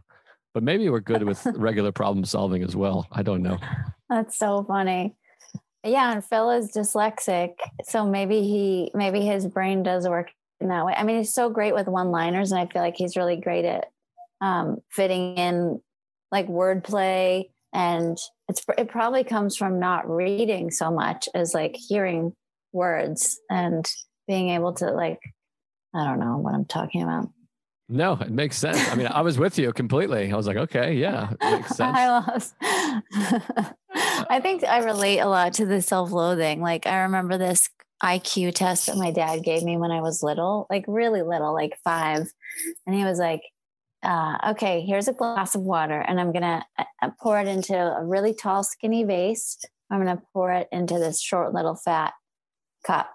But 0.54 0.64
maybe 0.64 0.88
we're 0.90 1.00
good 1.00 1.24
with 1.24 1.46
regular 1.56 1.92
problem 1.92 2.26
solving 2.26 2.64
as 2.64 2.76
well. 2.76 3.08
I 3.12 3.24
don't 3.24 3.42
know. 3.42 3.58
That's 4.10 4.38
so 4.38 4.64
funny. 4.68 5.16
Yeah, 5.84 6.14
and 6.14 6.24
Phil 6.24 6.52
is 6.52 6.72
dyslexic, 6.72 7.56
so 7.84 8.06
maybe 8.06 8.42
he 8.42 8.92
maybe 8.94 9.22
his 9.22 9.48
brain 9.48 9.84
does 9.84 10.08
work 10.08 10.32
in 10.64 10.70
that 10.70 10.86
way. 10.86 10.94
I 10.96 11.04
mean, 11.04 11.18
he's 11.18 11.34
so 11.34 11.50
great 11.50 11.74
with 11.74 11.88
one 11.88 12.12
liners, 12.12 12.52
and 12.52 12.60
I 12.60 12.72
feel 12.72 12.82
like 12.82 12.96
he's 12.96 13.16
really 13.16 13.36
great 13.36 13.66
at 13.66 13.86
um, 14.42 14.78
fitting 14.90 15.38
in 15.38 15.82
like 16.32 16.48
wordplay. 16.48 17.50
And 17.74 18.18
it's 18.48 18.66
it 18.78 18.90
probably 18.90 19.24
comes 19.24 19.56
from 19.56 19.80
not 19.80 20.10
reading 20.10 20.72
so 20.72 20.92
much 20.92 21.28
as 21.34 21.54
like 21.54 21.76
hearing 21.76 22.34
words 22.72 23.40
and 23.50 23.86
being 24.28 24.50
able 24.50 24.74
to 24.74 24.92
like 24.92 25.20
I 25.96 26.04
don't 26.06 26.20
know 26.20 26.38
what 26.38 26.54
I'm 26.54 26.66
talking 26.66 27.04
about. 27.04 27.30
No, 27.90 28.14
it 28.14 28.32
makes 28.32 28.58
sense. 28.58 28.90
I 28.90 28.96
mean, 28.96 29.08
I 29.08 29.22
was 29.22 29.38
with 29.38 29.60
you 29.60 29.74
completely. 29.74 30.32
I 30.32 30.36
was 30.36 30.48
like, 30.48 30.58
okay, 30.58 30.94
yeah, 30.94 31.32
makes 31.42 31.70
sense. 31.76 31.96
I 31.96 32.08
lost. 32.08 32.56
I 32.62 34.40
think 34.42 34.64
I 34.64 34.80
relate 34.84 35.20
a 35.20 35.28
lot 35.28 35.54
to 35.56 35.66
the 35.66 35.82
self-loathing. 35.82 36.62
Like 36.62 36.88
I 36.88 37.02
remember 37.04 37.38
this 37.38 37.70
IQ 38.04 38.54
test 38.54 38.88
that 38.88 38.98
my 38.98 39.12
dad 39.12 39.44
gave 39.44 39.64
me 39.64 39.78
when 39.78 39.92
I 39.92 40.02
was 40.02 40.22
little, 40.22 40.68
like 40.70 40.84
really 40.88 41.22
little, 41.22 41.54
like 41.54 41.78
five. 41.84 42.28
And 42.86 42.96
he 42.96 43.06
was 43.06 43.18
like, 43.18 43.42
uh, 44.04 44.38
okay, 44.50 44.82
here's 44.82 45.08
a 45.08 45.14
glass 45.14 45.56
of 45.56 45.62
water, 45.62 45.98
and 46.00 46.20
I'm 46.20 46.34
going 46.34 46.42
to 46.42 46.66
uh, 46.78 47.10
pour 47.22 47.40
it 47.40 47.48
into 47.48 47.74
a 47.74 48.04
really 48.04 48.34
tall, 48.34 48.64
skinny 48.64 49.06
vase. 49.06 49.58
I'm 49.90 50.04
going 50.04 50.18
to 50.18 50.24
pour 50.34 50.52
it 50.52 50.68
into 50.72 50.96
this 50.96 51.22
short, 51.22 51.54
little, 51.54 51.76
fat 51.76 52.14
cup. 52.86 53.14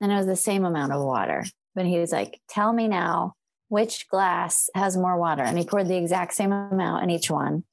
And 0.00 0.12
it 0.12 0.16
was 0.16 0.26
the 0.26 0.36
same 0.36 0.66
amount 0.66 0.92
of 0.92 1.02
water. 1.02 1.44
But 1.74 1.86
he 1.86 1.98
was 1.98 2.12
like, 2.12 2.40
tell 2.50 2.72
me 2.72 2.86
now 2.88 3.34
which 3.68 4.08
glass 4.08 4.68
has 4.74 4.96
more 4.96 5.18
water. 5.18 5.42
And 5.42 5.56
he 5.56 5.64
poured 5.64 5.88
the 5.88 5.96
exact 5.96 6.34
same 6.34 6.52
amount 6.52 7.04
in 7.04 7.10
each 7.10 7.30
one. 7.30 7.64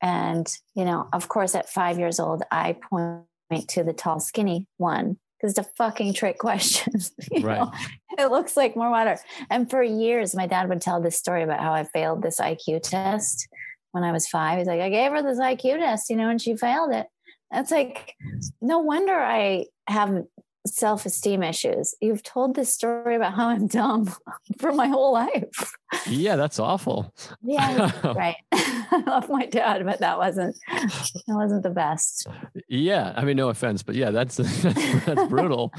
And, 0.00 0.50
you 0.74 0.84
know, 0.84 1.08
of 1.12 1.28
course, 1.28 1.54
at 1.54 1.68
five 1.68 1.98
years 1.98 2.18
old, 2.18 2.42
I 2.50 2.76
point 2.90 3.68
to 3.68 3.84
the 3.84 3.92
tall, 3.92 4.20
skinny 4.20 4.66
one 4.78 5.18
because 5.38 5.56
it's 5.56 5.66
a 5.66 5.70
fucking 5.76 6.14
trick 6.14 6.38
question. 6.38 6.94
right. 7.42 7.58
Know? 7.58 7.72
It 8.18 8.30
looks 8.30 8.56
like 8.56 8.76
more 8.76 8.90
water. 8.90 9.18
And 9.50 9.70
for 9.70 9.82
years, 9.82 10.34
my 10.34 10.46
dad 10.46 10.68
would 10.68 10.80
tell 10.80 11.00
this 11.00 11.16
story 11.16 11.42
about 11.42 11.60
how 11.60 11.72
I 11.72 11.84
failed 11.84 12.22
this 12.22 12.40
IQ 12.40 12.82
test 12.82 13.48
when 13.92 14.02
I 14.02 14.12
was 14.12 14.26
five. 14.26 14.58
He's 14.58 14.66
like, 14.66 14.80
I 14.80 14.90
gave 14.90 15.12
her 15.12 15.22
this 15.22 15.38
IQ 15.38 15.78
test, 15.78 16.10
you 16.10 16.16
know, 16.16 16.28
and 16.28 16.40
she 16.40 16.56
failed 16.56 16.92
it. 16.92 17.06
That's 17.50 17.70
like, 17.70 18.14
no 18.60 18.80
wonder 18.80 19.14
I 19.14 19.66
have 19.86 20.24
self 20.68 21.06
esteem 21.06 21.42
issues. 21.42 21.94
You've 22.00 22.22
told 22.22 22.54
this 22.54 22.72
story 22.72 23.16
about 23.16 23.34
how 23.34 23.48
I'm 23.48 23.66
dumb 23.66 24.12
for 24.58 24.72
my 24.72 24.88
whole 24.88 25.12
life. 25.12 25.74
Yeah, 26.06 26.36
that's 26.36 26.58
awful. 26.58 27.14
Yeah, 27.42 27.90
right. 28.14 28.36
I 28.52 29.02
love 29.06 29.28
my 29.28 29.46
dad, 29.46 29.84
but 29.84 30.00
that 30.00 30.18
wasn't 30.18 30.58
that 30.68 31.22
wasn't 31.28 31.62
the 31.62 31.70
best. 31.70 32.26
Yeah, 32.68 33.12
I 33.16 33.24
mean, 33.24 33.36
no 33.36 33.48
offense, 33.48 33.82
but 33.82 33.94
yeah, 33.94 34.10
that's 34.10 34.36
that's, 34.36 34.62
that's 35.04 35.28
brutal. 35.28 35.72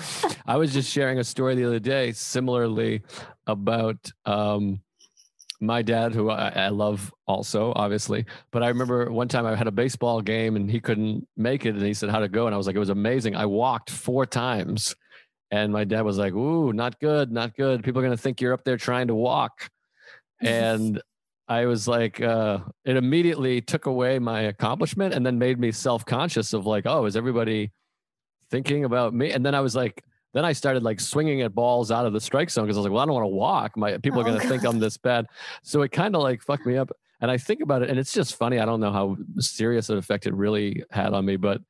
I 0.45 0.57
was 0.57 0.73
just 0.73 0.91
sharing 0.91 1.19
a 1.19 1.23
story 1.23 1.55
the 1.55 1.65
other 1.65 1.79
day, 1.79 2.11
similarly 2.11 3.01
about 3.47 4.11
um, 4.25 4.81
my 5.59 5.81
dad, 5.81 6.13
who 6.13 6.29
I, 6.29 6.49
I, 6.49 6.69
love 6.69 7.13
also, 7.27 7.73
obviously. 7.75 8.25
But 8.51 8.63
I 8.63 8.69
remember 8.69 9.11
one 9.11 9.27
time 9.27 9.45
I 9.45 9.55
had 9.55 9.67
a 9.67 9.71
baseball 9.71 10.21
game 10.21 10.55
and 10.55 10.71
he 10.71 10.79
couldn't 10.79 11.27
make 11.35 11.65
it. 11.65 11.75
And 11.75 11.81
he 11.81 11.93
said, 11.93 12.09
How'd 12.09 12.23
it 12.23 12.31
go? 12.31 12.45
And 12.45 12.53
I 12.53 12.57
was 12.57 12.67
like, 12.67 12.75
It 12.75 12.79
was 12.79 12.89
amazing. 12.89 13.35
I 13.35 13.45
walked 13.45 13.89
four 13.89 14.25
times. 14.25 14.95
And 15.51 15.73
my 15.73 15.83
dad 15.83 16.01
was 16.01 16.17
like, 16.17 16.33
Ooh, 16.33 16.71
not 16.71 16.99
good, 16.99 17.31
not 17.31 17.55
good. 17.55 17.83
People 17.83 17.99
are 17.99 18.05
going 18.05 18.15
to 18.15 18.21
think 18.21 18.39
you're 18.39 18.53
up 18.53 18.63
there 18.63 18.77
trying 18.77 19.07
to 19.07 19.15
walk. 19.15 19.69
and 20.41 21.01
I 21.47 21.65
was 21.65 21.87
like, 21.87 22.21
uh, 22.21 22.59
it 22.85 22.95
immediately 22.95 23.59
took 23.59 23.87
away 23.87 24.19
my 24.19 24.41
accomplishment 24.41 25.15
and 25.15 25.25
then 25.25 25.39
made 25.39 25.59
me 25.59 25.71
self 25.71 26.05
conscious 26.05 26.53
of 26.53 26.65
like, 26.65 26.85
Oh, 26.85 27.05
is 27.05 27.17
everybody 27.17 27.71
thinking 28.49 28.85
about 28.85 29.13
me? 29.13 29.31
And 29.31 29.45
then 29.45 29.55
I 29.55 29.61
was 29.61 29.75
like, 29.75 30.03
then 30.33 30.45
I 30.45 30.53
started 30.53 30.83
like 30.83 30.99
swinging 30.99 31.41
at 31.41 31.55
balls 31.55 31.91
out 31.91 32.05
of 32.05 32.13
the 32.13 32.21
strike 32.21 32.49
zone 32.49 32.65
because 32.65 32.77
I 32.77 32.81
was 32.81 32.85
like, 32.85 32.93
well, 32.93 33.01
I 33.01 33.05
don't 33.05 33.15
want 33.15 33.25
to 33.25 33.35
walk. 33.35 33.77
My 33.77 33.97
people 33.97 34.19
are 34.19 34.23
oh, 34.23 34.27
going 34.27 34.39
to 34.39 34.47
think 34.47 34.63
I'm 34.63 34.79
this 34.79 34.97
bad. 34.97 35.25
So 35.63 35.81
it 35.81 35.91
kind 35.91 36.15
of 36.15 36.21
like 36.21 36.41
fucked 36.41 36.65
me 36.65 36.77
up. 36.77 36.91
And 37.21 37.29
I 37.29 37.37
think 37.37 37.61
about 37.61 37.81
it, 37.81 37.89
and 37.89 37.99
it's 37.99 38.13
just 38.13 38.35
funny. 38.35 38.59
I 38.59 38.65
don't 38.65 38.79
know 38.79 38.93
how 38.93 39.17
serious 39.39 39.89
an 39.89 39.97
effect 39.97 40.25
it 40.25 40.33
really 40.33 40.83
had 40.89 41.13
on 41.13 41.25
me, 41.25 41.35
but 41.35 41.61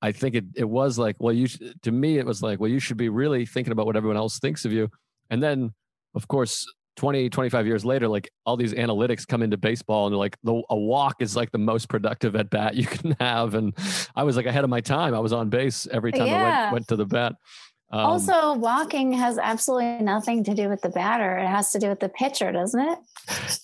I 0.00 0.12
think 0.12 0.34
it 0.36 0.44
it 0.54 0.68
was 0.68 0.98
like, 0.98 1.16
well, 1.18 1.32
you 1.32 1.48
to 1.82 1.90
me 1.90 2.18
it 2.18 2.26
was 2.26 2.42
like, 2.42 2.60
well, 2.60 2.70
you 2.70 2.78
should 2.78 2.96
be 2.96 3.08
really 3.08 3.44
thinking 3.44 3.72
about 3.72 3.86
what 3.86 3.96
everyone 3.96 4.16
else 4.16 4.38
thinks 4.38 4.64
of 4.64 4.72
you. 4.72 4.90
And 5.30 5.42
then, 5.42 5.72
of 6.14 6.28
course, 6.28 6.64
20 6.96 7.28
25 7.28 7.66
years 7.66 7.84
later 7.84 8.06
like 8.06 8.30
all 8.46 8.56
these 8.56 8.72
analytics 8.72 9.26
come 9.26 9.42
into 9.42 9.56
baseball 9.56 10.06
and 10.06 10.12
they're 10.12 10.18
like 10.18 10.36
the, 10.44 10.62
a 10.70 10.76
walk 10.76 11.16
is 11.20 11.34
like 11.34 11.50
the 11.50 11.58
most 11.58 11.88
productive 11.88 12.36
at 12.36 12.50
bat 12.50 12.74
you 12.76 12.86
can 12.86 13.16
have 13.18 13.54
and 13.54 13.76
i 14.14 14.22
was 14.22 14.36
like 14.36 14.46
ahead 14.46 14.62
of 14.62 14.70
my 14.70 14.80
time 14.80 15.14
i 15.14 15.18
was 15.18 15.32
on 15.32 15.48
base 15.48 15.88
every 15.90 16.12
time 16.12 16.28
yeah. 16.28 16.36
i 16.36 16.62
went, 16.62 16.72
went 16.72 16.88
to 16.88 16.96
the 16.96 17.04
bat 17.04 17.34
um, 17.94 18.06
also, 18.06 18.54
walking 18.54 19.12
has 19.12 19.38
absolutely 19.38 20.04
nothing 20.04 20.42
to 20.44 20.54
do 20.54 20.68
with 20.68 20.80
the 20.80 20.88
batter. 20.88 21.38
It 21.38 21.46
has 21.46 21.70
to 21.70 21.78
do 21.78 21.88
with 21.88 22.00
the 22.00 22.08
pitcher, 22.08 22.50
doesn't 22.50 22.80
it? 22.80 22.98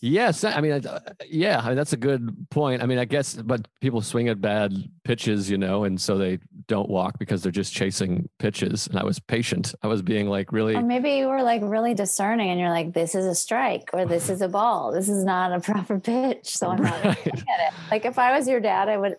Yes, 0.01 0.45
I 0.45 0.61
mean, 0.61 0.81
yeah, 1.29 1.59
I 1.59 1.67
mean, 1.67 1.77
that's 1.77 1.93
a 1.93 1.97
good 1.97 2.47
point. 2.49 2.81
I 2.81 2.87
mean, 2.87 2.99
I 2.99 3.07
guess, 3.07 3.35
but 3.35 3.67
people 3.81 4.01
swing 4.03 4.29
at 4.29 4.41
bad 4.41 4.73
pitches, 5.03 5.51
you 5.51 5.59
know, 5.59 5.83
and 5.83 6.01
so 6.01 6.17
they 6.17 6.39
don't 6.69 6.89
walk 6.89 7.19
because 7.19 7.43
they're 7.43 7.51
just 7.51 7.75
chasing 7.75 8.29
pitches. 8.39 8.87
And 8.87 9.01
I 9.01 9.03
was 9.03 9.19
patient. 9.19 9.75
I 9.83 9.89
was 9.89 10.01
being 10.01 10.29
like 10.29 10.53
really. 10.53 10.77
Or 10.77 10.83
maybe 10.83 11.11
you 11.15 11.27
were 11.27 11.43
like 11.43 11.63
really 11.65 11.95
discerning, 11.95 12.51
and 12.51 12.61
you're 12.61 12.71
like, 12.71 12.93
"This 12.93 13.17
is 13.17 13.27
a 13.27 13.35
strike, 13.35 13.91
or 13.93 14.07
this 14.07 14.31
is 14.31 14.43
a 14.43 14.49
ball. 14.49 14.93
This 14.93 15.09
is 15.09 15.25
not 15.25 15.53
a 15.53 15.59
proper 15.59 15.99
pitch." 15.99 16.57
So 16.57 16.69
I'm 16.69 16.83
not 16.83 17.05
right. 17.05 17.27
at 17.27 17.35
it. 17.37 17.75
Like 17.91 18.05
if 18.05 18.17
I 18.17 18.39
was 18.39 18.47
your 18.47 18.61
dad, 18.61 18.89
I 18.89 18.97
would. 18.97 19.17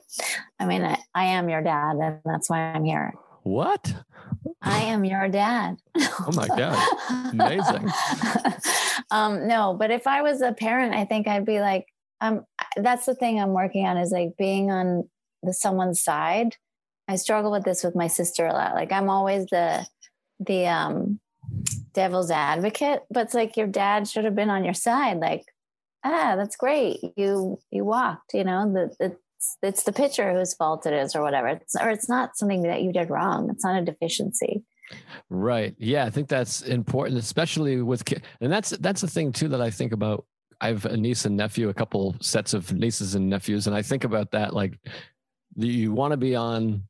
I 0.58 0.66
mean, 0.66 0.86
I, 0.86 0.98
I 1.14 1.26
am 1.26 1.50
your 1.50 1.62
dad, 1.62 1.98
and 1.98 2.20
that's 2.24 2.50
why 2.50 2.60
I'm 2.60 2.86
here. 2.86 3.14
What? 3.44 3.94
I 4.62 4.82
am 4.84 5.04
your 5.04 5.28
dad. 5.28 5.78
oh 5.98 6.32
my 6.34 6.48
God. 6.48 7.32
Amazing. 7.32 7.90
um, 9.12 9.48
no, 9.48 9.76
but 9.78 9.92
if 9.92 10.08
I 10.08 10.22
was 10.22 10.42
a 10.42 10.54
parent, 10.54 10.94
I 10.94 11.06
think 11.06 11.28
I'd 11.28 11.46
be 11.46 11.60
like, 11.60 11.88
um, 12.22 12.46
that's 12.78 13.06
the 13.06 13.16
thing 13.16 13.40
I'm 13.40 13.54
working 13.54 13.86
on 13.86 13.98
is 13.98 14.12
like 14.12 14.38
being 14.38 14.72
on 14.72 15.10
the 15.44 15.54
someone's 15.54 16.02
side. 16.02 16.56
I 17.08 17.16
struggle 17.16 17.52
with 17.52 17.64
this 17.64 17.84
with 17.84 17.96
my 17.96 18.08
sister 18.08 18.46
a 18.46 18.54
lot. 18.54 18.76
Like 18.76 18.92
I'm 18.92 19.10
always 19.10 19.46
the 19.48 19.86
the 20.40 20.68
um 20.68 21.20
devil's 21.94 22.32
advocate, 22.32 23.02
but 23.10 23.26
it's 23.26 23.34
like 23.34 23.58
your 23.58 23.68
dad 23.68 24.08
should 24.08 24.26
have 24.26 24.36
been 24.36 24.50
on 24.50 24.64
your 24.64 24.74
side. 24.74 25.18
Like, 25.18 25.44
ah, 26.04 26.36
that's 26.38 26.56
great. 26.56 27.00
You 27.18 27.60
you 27.72 27.84
walked, 27.84 28.34
you 28.34 28.44
know, 28.44 28.72
the 28.72 28.96
the 29.00 29.18
it's 29.62 29.84
the 29.84 29.94
pitcher 29.94 30.34
whose 30.34 30.54
fault 30.54 30.86
it 30.86 30.94
is 30.94 31.16
or 31.16 31.22
whatever. 31.22 31.48
It's, 31.48 31.76
or 31.76 31.90
it's 31.90 32.10
not 32.10 32.38
something 32.38 32.64
that 32.64 32.82
you 32.82 32.94
did 32.94 33.10
wrong. 33.10 33.50
It's 33.50 33.64
not 33.64 33.82
a 33.82 33.86
deficiency. 33.86 34.64
Right. 35.30 35.76
Yeah 35.78 36.06
i 36.06 36.10
think 36.10 36.28
that's 36.28 36.62
important 36.64 37.18
especially 37.18 37.82
with 37.82 38.04
kids 38.04 38.22
and 38.42 38.52
that's 38.52 38.72
that's 38.72 39.02
the 39.02 39.08
thing 39.08 39.32
too 39.32 39.48
that 39.50 39.62
i 39.62 39.70
think 39.70 39.94
about. 39.94 40.26
I 40.60 40.68
have 40.68 40.86
a 40.86 40.96
niece 40.96 41.26
and 41.26 41.36
nephew 41.36 41.70
a 41.70 41.74
couple 41.74 42.16
sets 42.20 42.54
of 42.54 42.72
nieces 42.72 43.16
and 43.16 43.28
nephews 43.30 43.68
and 43.68 43.76
i 43.76 43.82
think 43.82 44.04
about 44.04 44.32
that 44.32 44.54
like 44.54 44.78
you 45.56 45.92
want 45.92 46.12
to 46.12 46.18
be 46.18 46.36
on 46.36 46.84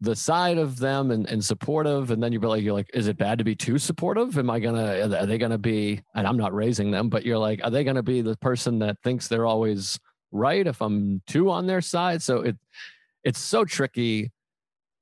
the 0.00 0.16
side 0.16 0.58
of 0.58 0.78
them 0.78 1.10
and, 1.10 1.28
and 1.28 1.44
supportive 1.44 2.10
and 2.10 2.22
then 2.22 2.32
you're 2.32 2.42
like 2.42 2.62
you're 2.62 2.72
like 2.72 2.90
is 2.94 3.06
it 3.06 3.18
bad 3.18 3.38
to 3.38 3.44
be 3.44 3.54
too 3.54 3.78
supportive? 3.78 4.38
Am 4.38 4.50
i 4.50 4.58
gonna 4.58 5.02
are 5.02 5.26
they 5.26 5.38
gonna 5.38 5.58
be 5.58 6.00
and 6.14 6.26
i'm 6.26 6.38
not 6.38 6.54
raising 6.54 6.90
them 6.90 7.08
but 7.08 7.24
you're 7.24 7.38
like 7.38 7.60
are 7.62 7.70
they 7.70 7.84
gonna 7.84 8.02
be 8.02 8.22
the 8.22 8.36
person 8.38 8.78
that 8.80 8.96
thinks 9.04 9.28
they're 9.28 9.46
always 9.46 9.98
right 10.32 10.66
if 10.66 10.80
i'm 10.80 11.22
too 11.26 11.50
on 11.50 11.66
their 11.66 11.80
side. 11.80 12.22
So 12.22 12.40
it 12.42 12.56
it's 13.24 13.38
so 13.38 13.64
tricky 13.64 14.30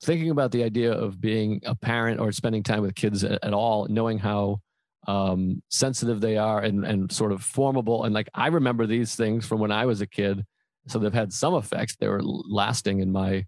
thinking 0.03 0.31
about 0.31 0.53
the 0.53 0.63
idea 0.63 0.93
of 0.93 1.21
being 1.21 1.61
a 1.65 1.75
parent 1.75 2.21
or 2.21 2.31
spending 2.33 2.63
time 2.63 2.83
with 2.83 2.95
kids 2.95 3.25
at, 3.25 3.43
at 3.45 3.53
all 3.53 3.87
knowing 3.89 4.19
how 4.19 4.61
um, 5.07 5.63
sensitive 5.71 6.21
they 6.21 6.37
are 6.37 6.61
and, 6.61 6.85
and 6.85 7.11
sort 7.11 7.33
of 7.33 7.43
formable. 7.43 8.05
And 8.05 8.15
like 8.15 8.29
i 8.35 8.49
remember 8.49 8.87
these 8.87 9.15
things 9.15 9.47
from 9.47 9.61
when 9.61 9.73
i 9.73 9.87
was 9.87 10.01
a 10.01 10.07
kid. 10.07 10.45
So 10.87 10.99
they've 10.99 11.13
had 11.13 11.33
some 11.33 11.55
effects. 11.55 11.97
They 11.97 12.09
were 12.09 12.23
lasting 12.23 13.01
in 13.01 13.13
my 13.13 13.45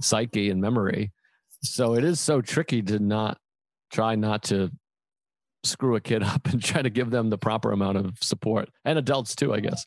psyche 0.00 0.50
and 0.50 0.60
memory. 0.60 1.12
So 1.62 1.94
it 1.94 2.04
is 2.04 2.20
so 2.20 2.42
tricky 2.42 2.82
to 2.82 2.98
not 2.98 3.38
try 3.90 4.14
not 4.14 4.42
to 4.44 4.70
screw 5.64 5.96
a 5.96 6.00
kid 6.00 6.22
up 6.34 6.46
and 6.48 6.62
try 6.62 6.82
to 6.82 6.90
give 6.90 7.10
them 7.10 7.30
the 7.30 7.38
proper 7.38 7.72
amount 7.72 7.96
of 7.96 8.18
support. 8.20 8.68
And 8.84 8.98
adults 8.98 9.34
too 9.34 9.54
i 9.54 9.60
guess 9.60 9.84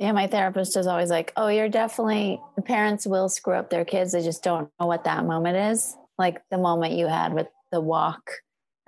yeah, 0.00 0.12
my 0.12 0.26
therapist 0.26 0.78
is 0.78 0.86
always 0.86 1.10
like, 1.10 1.32
"Oh, 1.36 1.48
you're 1.48 1.68
definitely 1.68 2.40
parents 2.64 3.06
will 3.06 3.28
screw 3.28 3.54
up 3.54 3.68
their 3.68 3.84
kids. 3.84 4.12
They 4.12 4.22
just 4.22 4.42
don't 4.42 4.70
know 4.80 4.86
what 4.86 5.04
that 5.04 5.26
moment 5.26 5.56
is. 5.56 5.94
Like 6.18 6.40
the 6.50 6.58
moment 6.58 6.94
you 6.94 7.06
had 7.06 7.34
with 7.34 7.48
the 7.70 7.80
walk 7.80 8.30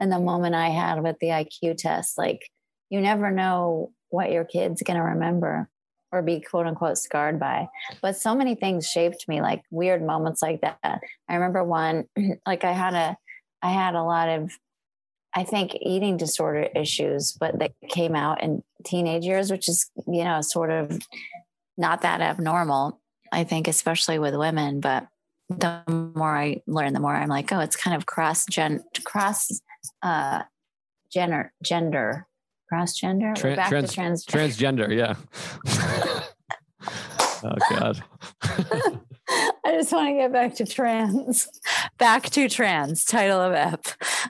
and 0.01 0.11
the 0.11 0.19
moment 0.19 0.55
I 0.55 0.71
had 0.71 1.03
with 1.03 1.17
the 1.21 1.29
IQ 1.29 1.77
test. 1.77 2.17
Like 2.17 2.49
you 2.89 3.01
never 3.01 3.31
know 3.31 3.93
what 4.09 4.31
your 4.31 4.45
kid's 4.45 4.83
to 4.83 4.99
remember 4.99 5.69
or 6.13 6.23
be 6.23 6.41
quote 6.41 6.67
unquote 6.67 6.99
scarred 6.99 7.39
by. 7.39 7.69
But 8.01 8.17
so 8.17 8.35
many 8.35 8.55
things 8.55 8.87
shaped 8.87 9.27
me, 9.29 9.43
like 9.43 9.63
weird 9.71 10.03
moments 10.03 10.43
like 10.43 10.63
that. 10.63 10.79
I 10.83 11.35
remember 11.35 11.63
one, 11.63 12.05
like 12.47 12.65
I 12.65 12.73
had 12.73 12.95
a, 12.95 13.17
I 13.63 13.71
had 13.71 13.95
a 13.95 14.03
lot 14.03 14.29
of 14.29 14.51
I 15.35 15.45
think 15.45 15.77
eating 15.81 16.17
disorder 16.17 16.69
issues, 16.75 17.33
but 17.33 17.59
that 17.59 17.73
came 17.89 18.15
out 18.15 18.43
in 18.43 18.63
teenage 18.85 19.25
years, 19.25 19.51
which 19.51 19.69
is, 19.69 19.91
you 20.07 20.25
know, 20.25 20.41
sort 20.43 20.71
of 20.71 20.99
not 21.77 22.03
that 22.03 22.21
abnormal, 22.21 23.01
I 23.33 23.45
think, 23.45 23.67
especially 23.67 24.19
with 24.19 24.35
women. 24.37 24.81
But 24.81 25.07
the 25.49 25.83
more 26.15 26.37
I 26.37 26.63
learn, 26.67 26.93
the 26.93 27.01
more 27.01 27.15
I'm 27.15 27.29
like, 27.29 27.51
oh, 27.53 27.61
it's 27.61 27.77
kind 27.77 27.97
of 27.97 28.07
cross 28.07 28.45
gen 28.47 28.85
cross 29.05 29.61
uh 30.03 30.43
gender 31.13 31.53
gender 31.63 32.27
cross 32.69 32.95
gender 32.95 33.35
Tra- 33.35 33.57
back 33.57 33.69
trans- 33.69 33.91
to 33.91 33.97
trans- 33.97 34.27
transgender 34.27 34.95
yeah. 34.95 35.15
Oh 37.45 37.57
god. 37.71 38.03
I 39.65 39.73
just 39.73 39.93
want 39.93 40.09
to 40.09 40.15
get 40.15 40.33
back 40.33 40.55
to 40.57 40.67
trans 40.67 41.49
back 41.99 42.31
to 42.31 42.49
trans 42.49 43.05
title 43.05 43.41
of 43.41 43.53
ep 43.53 43.87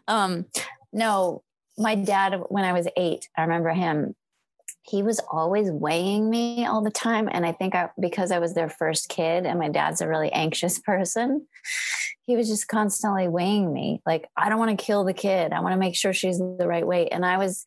um 0.09 0.47
no, 0.93 1.43
my 1.79 1.95
dad, 1.95 2.41
when 2.49 2.65
I 2.65 2.73
was 2.73 2.87
eight, 2.97 3.29
I 3.37 3.43
remember 3.43 3.71
him. 3.71 4.15
He 4.83 5.03
was 5.03 5.21
always 5.31 5.71
weighing 5.71 6.29
me 6.29 6.67
all 6.67 6.83
the 6.83 6.91
time. 6.91 7.29
And 7.31 7.47
I 7.47 7.53
think 7.53 7.75
I, 7.75 7.91
because 8.01 8.33
I 8.33 8.41
was 8.41 8.55
their 8.55 8.69
first 8.69 9.09
kid 9.09 9.47
and 9.47 9.59
my 9.59 9.69
dad's 9.69 10.01
a 10.01 10.09
really 10.09 10.33
anxious 10.33 10.79
person, 10.85 11.47
he 12.27 12.37
was 12.37 12.49
just 12.49 12.69
constantly 12.69 13.29
weighing 13.29 13.73
me. 13.73 14.01
Like, 14.05 14.29
I 14.37 14.49
don't 14.49 14.59
want 14.59 14.77
to 14.79 14.85
kill 14.85 15.05
the 15.05 15.15
kid. 15.15 15.53
I 15.53 15.61
want 15.61 15.73
to 15.73 15.79
make 15.79 15.97
sure 15.97 16.13
she's 16.13 16.39
the 16.39 16.67
right 16.67 16.87
weight. 16.87 17.09
And 17.11 17.25
I 17.25 17.39
was, 17.39 17.65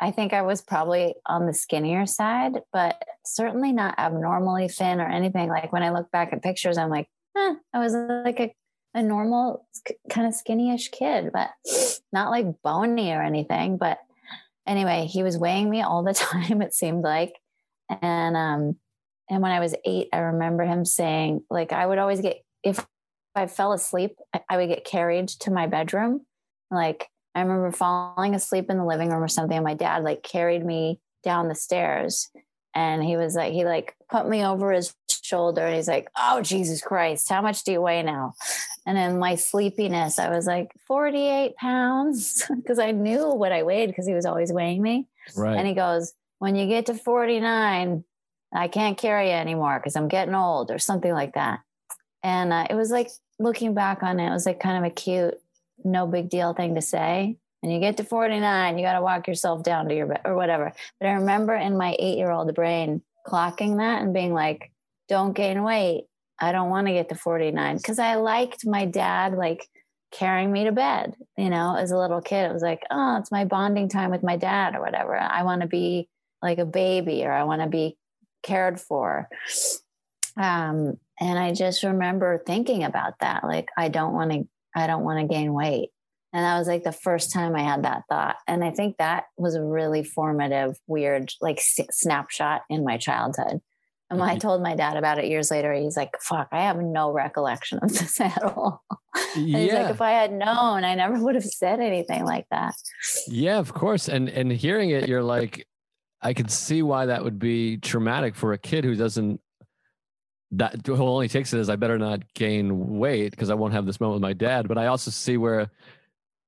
I 0.00 0.10
think 0.10 0.32
I 0.32 0.42
was 0.42 0.62
probably 0.62 1.14
on 1.26 1.46
the 1.46 1.54
skinnier 1.54 2.06
side, 2.06 2.60
but 2.72 3.02
certainly 3.24 3.72
not 3.72 3.98
abnormally 3.98 4.68
thin 4.68 5.00
or 5.00 5.08
anything. 5.08 5.48
Like 5.48 5.72
when 5.72 5.82
I 5.82 5.90
look 5.90 6.10
back 6.10 6.32
at 6.32 6.42
pictures, 6.42 6.78
I'm 6.78 6.90
like, 6.90 7.08
eh, 7.36 7.54
I 7.72 7.78
was 7.78 7.94
like 7.94 8.40
a 8.40 8.54
a 8.96 9.02
normal 9.02 9.68
kind 10.08 10.26
of 10.26 10.34
skinny-ish 10.34 10.88
kid, 10.88 11.30
but 11.32 11.50
not 12.12 12.30
like 12.30 12.62
bony 12.62 13.12
or 13.12 13.22
anything. 13.22 13.76
But 13.76 13.98
anyway, 14.66 15.06
he 15.06 15.22
was 15.22 15.38
weighing 15.38 15.68
me 15.70 15.82
all 15.82 16.02
the 16.02 16.14
time, 16.14 16.62
it 16.62 16.74
seemed 16.74 17.04
like. 17.04 17.34
And 18.02 18.36
um, 18.36 18.76
and 19.30 19.42
when 19.42 19.52
I 19.52 19.60
was 19.60 19.74
eight, 19.84 20.08
I 20.12 20.18
remember 20.18 20.64
him 20.64 20.84
saying, 20.84 21.42
like, 21.50 21.72
I 21.72 21.86
would 21.86 21.98
always 21.98 22.20
get, 22.20 22.38
if 22.62 22.84
I 23.34 23.46
fell 23.46 23.72
asleep, 23.72 24.16
I 24.48 24.56
would 24.56 24.68
get 24.68 24.84
carried 24.84 25.28
to 25.28 25.50
my 25.50 25.66
bedroom. 25.66 26.24
Like, 26.70 27.08
I 27.34 27.42
remember 27.42 27.70
falling 27.70 28.34
asleep 28.34 28.70
in 28.70 28.78
the 28.78 28.84
living 28.84 29.10
room 29.10 29.22
or 29.22 29.28
something, 29.28 29.56
and 29.56 29.64
my 29.64 29.74
dad 29.74 30.04
like 30.04 30.22
carried 30.22 30.64
me 30.64 31.00
down 31.22 31.48
the 31.48 31.54
stairs. 31.54 32.30
And 32.76 33.02
he 33.02 33.16
was 33.16 33.34
like, 33.34 33.54
he 33.54 33.64
like 33.64 33.96
put 34.10 34.28
me 34.28 34.44
over 34.44 34.70
his 34.70 34.94
shoulder 35.08 35.62
and 35.62 35.76
he's 35.76 35.88
like, 35.88 36.10
Oh, 36.14 36.42
Jesus 36.42 36.82
Christ, 36.82 37.26
how 37.26 37.40
much 37.40 37.64
do 37.64 37.72
you 37.72 37.80
weigh 37.80 38.02
now? 38.02 38.34
And 38.84 38.98
in 38.98 39.18
my 39.18 39.36
sleepiness, 39.36 40.18
I 40.18 40.28
was 40.28 40.46
like, 40.46 40.72
48 40.86 41.56
pounds 41.56 42.44
because 42.56 42.78
I 42.78 42.90
knew 42.90 43.30
what 43.30 43.50
I 43.50 43.62
weighed 43.62 43.86
because 43.86 44.06
he 44.06 44.12
was 44.12 44.26
always 44.26 44.52
weighing 44.52 44.82
me. 44.82 45.08
Right. 45.34 45.56
And 45.56 45.66
he 45.66 45.72
goes, 45.72 46.12
When 46.38 46.54
you 46.54 46.66
get 46.68 46.84
to 46.86 46.94
49, 46.94 48.04
I 48.52 48.68
can't 48.68 48.98
carry 48.98 49.28
you 49.28 49.36
anymore 49.36 49.78
because 49.78 49.96
I'm 49.96 50.08
getting 50.08 50.34
old 50.34 50.70
or 50.70 50.78
something 50.78 51.12
like 51.12 51.32
that. 51.32 51.60
And 52.22 52.52
uh, 52.52 52.66
it 52.68 52.74
was 52.74 52.90
like 52.90 53.08
looking 53.38 53.72
back 53.72 54.02
on 54.02 54.20
it, 54.20 54.28
it 54.28 54.32
was 54.32 54.44
like 54.44 54.60
kind 54.60 54.84
of 54.84 54.92
a 54.92 54.94
cute, 54.94 55.40
no 55.82 56.06
big 56.06 56.28
deal 56.28 56.52
thing 56.52 56.74
to 56.74 56.82
say. 56.82 57.38
And 57.62 57.72
you 57.72 57.80
get 57.80 57.96
to 57.96 58.04
49, 58.04 58.78
you 58.78 58.84
got 58.84 58.94
to 58.94 59.02
walk 59.02 59.26
yourself 59.26 59.62
down 59.62 59.88
to 59.88 59.94
your 59.94 60.06
bed 60.06 60.20
or 60.24 60.36
whatever. 60.36 60.72
But 61.00 61.08
I 61.08 61.12
remember 61.12 61.54
in 61.54 61.76
my 61.76 61.96
eight 61.98 62.18
year 62.18 62.30
old 62.30 62.54
brain 62.54 63.02
clocking 63.26 63.78
that 63.78 64.02
and 64.02 64.14
being 64.14 64.32
like, 64.32 64.70
don't 65.08 65.32
gain 65.32 65.62
weight. 65.62 66.04
I 66.38 66.52
don't 66.52 66.70
want 66.70 66.86
to 66.86 66.92
get 66.92 67.08
to 67.08 67.14
49 67.14 67.76
because 67.78 67.98
I 67.98 68.16
liked 68.16 68.66
my 68.66 68.84
dad 68.84 69.34
like 69.34 69.66
carrying 70.12 70.52
me 70.52 70.64
to 70.64 70.72
bed, 70.72 71.14
you 71.36 71.50
know, 71.50 71.76
as 71.76 71.90
a 71.90 71.98
little 71.98 72.20
kid. 72.20 72.48
It 72.48 72.52
was 72.52 72.62
like, 72.62 72.82
oh, 72.90 73.16
it's 73.18 73.32
my 73.32 73.44
bonding 73.44 73.88
time 73.88 74.10
with 74.10 74.22
my 74.22 74.36
dad 74.36 74.74
or 74.74 74.80
whatever. 74.80 75.16
I 75.16 75.42
want 75.42 75.62
to 75.62 75.68
be 75.68 76.08
like 76.42 76.58
a 76.58 76.66
baby 76.66 77.24
or 77.24 77.32
I 77.32 77.44
want 77.44 77.62
to 77.62 77.68
be 77.68 77.96
cared 78.42 78.80
for. 78.80 79.28
Um, 80.36 80.98
and 81.18 81.38
I 81.38 81.52
just 81.52 81.82
remember 81.82 82.42
thinking 82.46 82.84
about 82.84 83.18
that. 83.20 83.44
Like, 83.44 83.68
I 83.76 83.88
don't 83.88 84.12
want 84.12 84.32
to, 84.32 84.44
I 84.74 84.86
don't 84.86 85.04
want 85.04 85.20
to 85.20 85.34
gain 85.34 85.52
weight. 85.52 85.90
And 86.36 86.44
that 86.44 86.58
was 86.58 86.68
like 86.68 86.84
the 86.84 86.92
first 86.92 87.32
time 87.32 87.56
I 87.56 87.62
had 87.62 87.84
that 87.84 88.02
thought. 88.10 88.36
And 88.46 88.62
I 88.62 88.70
think 88.70 88.98
that 88.98 89.24
was 89.38 89.54
a 89.54 89.64
really 89.64 90.04
formative, 90.04 90.78
weird, 90.86 91.32
like 91.40 91.58
snapshot 91.62 92.60
in 92.68 92.84
my 92.84 92.98
childhood. 92.98 93.62
And 94.10 94.20
when 94.20 94.28
I 94.28 94.32
mm-hmm. 94.32 94.40
told 94.40 94.62
my 94.62 94.76
dad 94.76 94.98
about 94.98 95.18
it 95.18 95.28
years 95.28 95.50
later, 95.50 95.72
he's 95.72 95.96
like, 95.96 96.10
fuck, 96.20 96.48
I 96.52 96.64
have 96.64 96.76
no 96.76 97.10
recollection 97.10 97.78
of 97.78 97.88
this 97.94 98.20
at 98.20 98.42
all. 98.42 98.84
And 99.34 99.46
he's 99.46 99.72
yeah. 99.72 99.84
like, 99.84 99.90
if 99.92 100.02
I 100.02 100.10
had 100.10 100.30
known, 100.30 100.84
I 100.84 100.94
never 100.94 101.18
would 101.24 101.36
have 101.36 101.44
said 101.44 101.80
anything 101.80 102.26
like 102.26 102.44
that. 102.50 102.74
Yeah, 103.28 103.58
of 103.58 103.72
course. 103.72 104.06
And 104.06 104.28
and 104.28 104.52
hearing 104.52 104.90
it, 104.90 105.08
you're 105.08 105.22
like, 105.22 105.66
I 106.20 106.34
can 106.34 106.48
see 106.48 106.82
why 106.82 107.06
that 107.06 107.24
would 107.24 107.38
be 107.38 107.78
traumatic 107.78 108.34
for 108.34 108.52
a 108.52 108.58
kid 108.58 108.84
who 108.84 108.94
doesn't 108.94 109.40
that 110.50 110.86
who 110.86 110.96
only 110.96 111.28
takes 111.28 111.54
it 111.54 111.60
as 111.60 111.70
I 111.70 111.76
better 111.76 111.98
not 111.98 112.34
gain 112.34 112.98
weight 112.98 113.30
because 113.30 113.48
I 113.48 113.54
won't 113.54 113.72
have 113.72 113.86
this 113.86 114.00
moment 114.00 114.16
with 114.16 114.28
my 114.28 114.34
dad. 114.34 114.68
But 114.68 114.76
I 114.76 114.88
also 114.88 115.10
see 115.10 115.38
where 115.38 115.70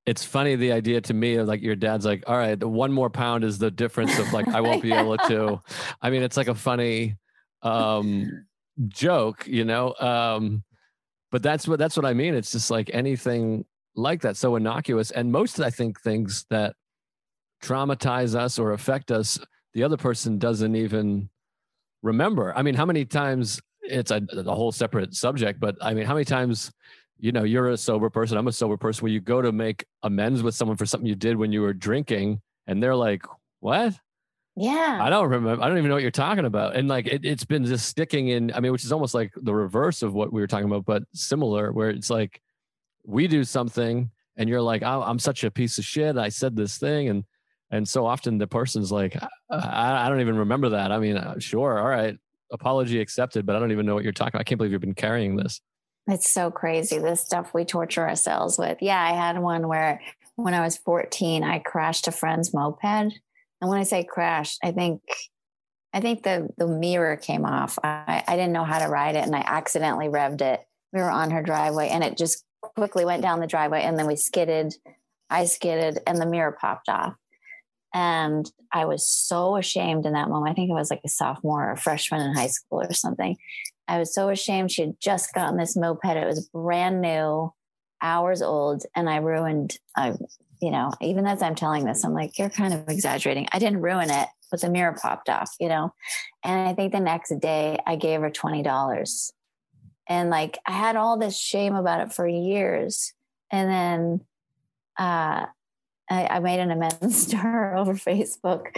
it's 0.09 0.25
funny 0.25 0.57
the 0.57 0.73
idea 0.73 1.03
to 1.03 1.13
me 1.13 1.35
of 1.35 1.47
like 1.47 1.61
your 1.61 1.77
dad's 1.77 2.07
like, 2.07 2.25
all 2.27 2.37
right, 2.37 2.59
the 2.59 2.67
one 2.67 2.93
more 2.93 3.11
pound 3.11 3.45
is 3.45 3.59
the 3.59 3.71
difference 3.71 4.19
of 4.19 4.33
like 4.33 4.49
I 4.49 4.63
won't 4.63 4.83
be 4.83 4.93
able 4.93 5.19
to. 5.19 5.61
I 6.03 6.09
mean, 6.09 6.23
it's 6.23 6.37
like 6.37 6.49
a 6.49 6.55
funny 6.55 7.17
um 7.63 8.47
joke, 8.87 9.47
you 9.47 9.67
know. 9.67 9.95
Um, 10.01 10.65
but 11.31 11.43
that's 11.43 11.69
what 11.69 11.79
that's 11.79 11.95
what 11.95 12.07
I 12.07 12.15
mean. 12.15 12.35
It's 12.35 12.53
just 12.53 12.71
like 12.71 12.91
anything 12.95 13.67
like 13.95 14.23
that, 14.23 14.39
so 14.39 14.57
innocuous. 14.57 15.11
And 15.11 15.31
most 15.31 15.61
I 15.61 15.69
think 15.69 16.01
things 16.01 16.47
that 16.49 16.75
traumatize 17.63 18.35
us 18.35 18.59
or 18.59 18.73
affect 18.73 19.11
us, 19.11 19.39
the 19.75 19.83
other 19.83 19.99
person 19.99 20.39
doesn't 20.39 20.75
even 20.75 21.29
remember. 22.03 22.57
I 22.57 22.63
mean, 22.63 22.75
how 22.75 22.87
many 22.87 23.05
times 23.05 23.61
it's 23.83 24.11
a, 24.11 24.23
a 24.33 24.55
whole 24.55 24.73
separate 24.73 25.15
subject, 25.15 25.61
but 25.61 25.77
I 25.83 25.93
mean, 25.93 26.07
how 26.07 26.15
many 26.15 26.25
times, 26.25 26.73
you 27.19 27.33
know, 27.33 27.45
you're 27.45 27.69
a 27.71 27.77
sober 27.77 28.11
person, 28.11 28.39
I'm 28.39 28.49
a 28.49 28.53
sober 28.53 28.77
person, 28.77 29.03
where 29.03 29.13
you 29.13 29.21
go 29.21 29.43
to 29.43 29.53
make 29.53 29.85
amends 30.03 30.43
with 30.43 30.55
someone 30.55 30.77
for 30.77 30.87
something 30.87 31.07
you 31.07 31.15
did 31.17 31.37
when 31.37 31.53
you 31.53 31.63
were 31.63 31.75
drinking, 31.75 32.41
and 32.67 32.83
they're 32.83 32.95
like, 32.97 33.23
"What? 33.61 33.99
Yeah. 34.57 34.99
I 35.01 35.11
don't 35.11 35.29
remember. 35.31 35.63
I 35.63 35.69
don't 35.69 35.79
even 35.79 35.89
know 35.89 35.95
what 35.95 36.03
you're 36.03 36.11
talking 36.11 36.45
about." 36.45 36.77
And 36.77 36.89
like, 36.89 37.07
it, 37.07 37.25
it's 37.25 37.45
been 37.45 37.65
just 37.65 37.87
sticking 37.89 38.29
in. 38.29 38.53
I 38.55 38.61
mean, 38.61 38.73
which 38.73 38.85
is 38.85 38.93
almost 38.93 39.15
like 39.15 39.33
the 39.37 39.55
reverse 39.55 40.03
of 40.03 40.15
what 40.15 40.33
we 40.33 40.41
were 40.41 40.47
talking 40.47 40.67
about, 40.67 40.85
but 40.85 41.03
similar, 41.15 41.73
where 41.73 41.91
it's 41.91 42.11
like 42.11 42.41
we 43.05 43.27
do 43.27 43.45
something, 43.45 44.11
and 44.37 44.49
you're 44.49 44.63
like, 44.63 44.83
oh, 44.83 45.03
"I'm 45.03 45.19
such 45.19 45.45
a 45.45 45.51
piece 45.51 45.79
of 45.79 45.85
shit. 45.85 46.17
I 46.17 46.29
said 46.29 46.57
this 46.57 46.79
thing," 46.79 47.09
and 47.09 47.25
and 47.71 47.89
so 47.89 48.07
often 48.07 48.39
the 48.39 48.47
person's 48.47 48.91
like, 48.91 49.17
I, 49.51 50.07
I 50.07 50.09
don't 50.09 50.21
even 50.21 50.37
remember 50.37 50.71
that. 50.71 50.91
I 50.91 50.99
mean, 50.99 51.17
uh, 51.17 51.39
sure, 51.39 51.79
all 51.79 51.89
right, 51.89 52.17
apology 52.51 53.01
accepted, 53.01 53.45
but 53.45 53.57
I 53.57 53.59
don't 53.59 53.73
even 53.73 53.87
know 53.87 53.95
what 53.95 54.05
you're 54.05 54.13
talking. 54.13 54.37
about. 54.37 54.41
I 54.41 54.45
can't 54.45 54.57
believe 54.59 54.73
you've 54.73 54.81
been 54.81 54.95
carrying 54.95 55.37
this. 55.37 55.61
It's 56.09 56.31
so 56.31 56.51
crazy, 56.51 56.99
this 56.99 57.21
stuff 57.21 57.53
we 57.53 57.67
torture 57.67 58.09
ourselves 58.09 58.59
with. 58.59 58.79
Yeah, 58.81 59.01
I 59.01 59.13
had 59.13 59.39
one 59.39 59.69
where 59.69 60.01
when 60.37 60.55
I 60.55 60.65
was 60.65 60.79
14, 60.79 61.45
I 61.45 61.59
crashed 61.59 62.09
a 62.09 62.13
friend's 62.13 62.55
moped. 62.55 62.85
And 62.85 63.13
when 63.61 63.79
I 63.79 63.83
say 63.83 64.05
crashed, 64.05 64.59
I 64.63 64.73
think 64.73 65.03
I 65.93 66.01
think 66.01 66.23
the 66.23 66.49
the 66.57 66.67
mirror 66.67 67.17
came 67.17 67.45
off. 67.45 67.79
I, 67.83 68.23
I 68.27 68.37
didn't 68.37 68.53
know 68.53 68.65
how 68.65 68.79
to 68.79 68.89
ride 68.89 69.17
it 69.17 69.25
and 69.25 69.35
I 69.35 69.43
accidentally 69.47 70.09
revved 70.09 70.41
it. 70.41 70.61
We 70.93 71.01
were 71.01 71.11
on 71.11 71.31
her 71.31 71.43
driveway 71.43 71.89
and 71.89 72.03
it 72.03 72.17
just 72.17 72.45
quickly 72.63 73.05
went 73.05 73.23
down 73.23 73.41
the 73.41 73.47
driveway 73.47 73.83
and 73.83 73.99
then 73.99 74.07
we 74.07 74.17
skidded. 74.17 74.75
I 75.29 75.45
skidded 75.45 75.99
and 76.07 76.19
the 76.19 76.27
mirror 76.27 76.57
popped 76.59 76.89
off. 76.89 77.15
And 77.95 78.51
I 78.73 78.85
was 78.85 79.09
so 79.09 79.57
ashamed 79.57 80.07
in 80.07 80.13
that 80.13 80.29
moment. 80.29 80.53
I 80.53 80.55
think 80.55 80.71
I 80.71 80.75
was 80.75 80.91
like 80.91 81.01
a 81.05 81.09
sophomore 81.09 81.73
or 81.73 81.77
freshman 81.77 82.21
in 82.21 82.35
high 82.35 82.49
school 82.49 82.83
or 82.83 82.93
something. 82.93 83.37
I 83.89 83.99
was 83.99 84.15
so 84.15 84.29
ashamed. 84.29 84.71
She 84.71 84.83
had 84.83 85.01
just 85.01 85.35
gotten 85.35 85.57
this 85.57 85.77
moped. 85.77 86.05
It 86.05 86.27
was 86.27 86.49
brand 86.53 87.01
new, 87.01 87.53
hours 88.03 88.43
old, 88.43 88.85
and 88.95 89.09
I 89.09 89.17
ruined. 89.17 89.79
I, 89.97 90.15
you 90.61 90.71
know, 90.71 90.93
even 91.01 91.27
as 91.27 91.43
I'm 91.43 91.55
telling 91.55 91.85
this, 91.85 92.05
I'm 92.05 92.15
like, 92.15 92.39
you're 92.39 92.51
kind 92.51 92.75
of 92.75 92.89
exaggerating. 92.89 93.49
I 93.53 93.59
didn't 93.59 93.81
ruin 93.83 94.11
it, 94.11 94.29
but 94.51 94.61
the 94.61 94.71
mirror 94.71 94.97
popped 95.01 95.29
off. 95.29 95.55
You 95.59 95.69
know, 95.69 95.95
and 96.45 96.69
I 96.69 96.75
think 96.75 96.93
the 96.93 97.01
next 97.01 97.33
day 97.41 97.79
I 97.87 97.97
gave 97.97 98.21
her 98.21 98.31
twenty 98.31 98.63
dollars, 98.63 99.33
and 100.09 100.31
like 100.31 100.59
I 100.67 100.73
had 100.73 100.97
all 100.97 101.19
this 101.19 101.39
shame 101.39 101.75
about 101.75 102.01
it 102.07 102.13
for 102.13 102.27
years, 102.29 103.13
and 103.51 103.71
then. 103.71 104.21
uh 104.99 105.47
I, 106.11 106.27
I 106.27 106.39
made 106.41 106.61
an 106.61 106.71
amends 106.71 107.27
to 107.31 107.37
her 107.37 107.77
over 107.77 107.95
Facebook, 107.95 108.69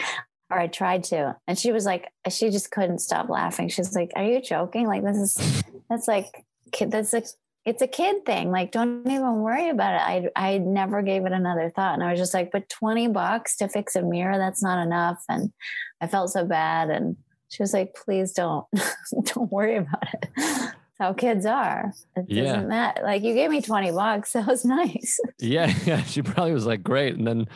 or 0.50 0.58
I 0.58 0.66
tried 0.66 1.04
to, 1.04 1.36
and 1.46 1.58
she 1.58 1.72
was 1.72 1.84
like, 1.84 2.12
she 2.28 2.50
just 2.50 2.70
couldn't 2.70 2.98
stop 2.98 3.28
laughing. 3.28 3.68
She's 3.68 3.94
like, 3.94 4.10
"Are 4.16 4.24
you 4.24 4.40
joking? 4.40 4.86
Like 4.86 5.04
this 5.04 5.16
is 5.16 5.62
that's 5.88 6.08
like 6.08 6.44
kid. 6.72 6.90
That's 6.90 7.12
like 7.12 7.26
it's 7.64 7.82
a 7.82 7.86
kid 7.86 8.24
thing. 8.24 8.50
Like 8.50 8.72
don't 8.72 9.06
even 9.06 9.40
worry 9.40 9.68
about 9.68 9.94
it." 9.94 10.32
I 10.36 10.52
I 10.54 10.58
never 10.58 11.02
gave 11.02 11.24
it 11.26 11.32
another 11.32 11.72
thought, 11.74 11.94
and 11.94 12.02
I 12.02 12.10
was 12.10 12.20
just 12.20 12.34
like, 12.34 12.50
"But 12.50 12.68
twenty 12.68 13.08
bucks 13.08 13.56
to 13.58 13.68
fix 13.68 13.96
a 13.96 14.02
mirror? 14.02 14.38
That's 14.38 14.62
not 14.62 14.84
enough." 14.84 15.22
And 15.28 15.52
I 16.00 16.06
felt 16.06 16.30
so 16.30 16.44
bad, 16.44 16.90
and 16.90 17.16
she 17.48 17.62
was 17.62 17.72
like, 17.72 17.94
"Please 17.94 18.32
don't 18.32 18.66
don't 19.24 19.50
worry 19.52 19.76
about 19.76 20.08
it." 20.14 20.74
How 21.00 21.12
kids 21.14 21.46
are. 21.46 21.92
It 22.14 22.26
Yeah. 22.28 22.44
doesn't 22.44 22.68
matter. 22.68 23.02
Like 23.02 23.22
you 23.22 23.34
gave 23.34 23.50
me 23.50 23.60
20 23.60 23.90
bucks. 23.90 24.32
That 24.34 24.46
was 24.46 24.64
nice. 24.64 25.18
Yeah, 25.40 25.72
yeah. 25.86 26.02
She 26.04 26.22
probably 26.22 26.52
was 26.52 26.66
like, 26.66 26.82
great. 26.82 27.16
And 27.16 27.26
then 27.26 27.48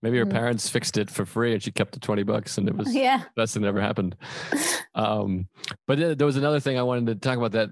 maybe 0.00 0.16
her 0.18 0.24
Mm. 0.26 0.30
parents 0.30 0.68
fixed 0.68 0.96
it 0.96 1.10
for 1.10 1.26
free 1.26 1.52
and 1.52 1.62
she 1.62 1.70
kept 1.72 1.92
the 1.92 2.00
20 2.00 2.22
bucks 2.22 2.56
and 2.56 2.68
it 2.68 2.76
was 2.76 2.94
yeah. 2.94 3.24
best 3.36 3.54
that 3.54 3.64
ever 3.64 3.80
happened. 3.80 4.16
Um, 4.94 5.48
but 5.86 5.96
there 5.98 6.14
there 6.14 6.26
was 6.26 6.36
another 6.36 6.60
thing 6.60 6.78
I 6.78 6.82
wanted 6.82 7.06
to 7.06 7.14
talk 7.14 7.38
about 7.38 7.52
that 7.52 7.70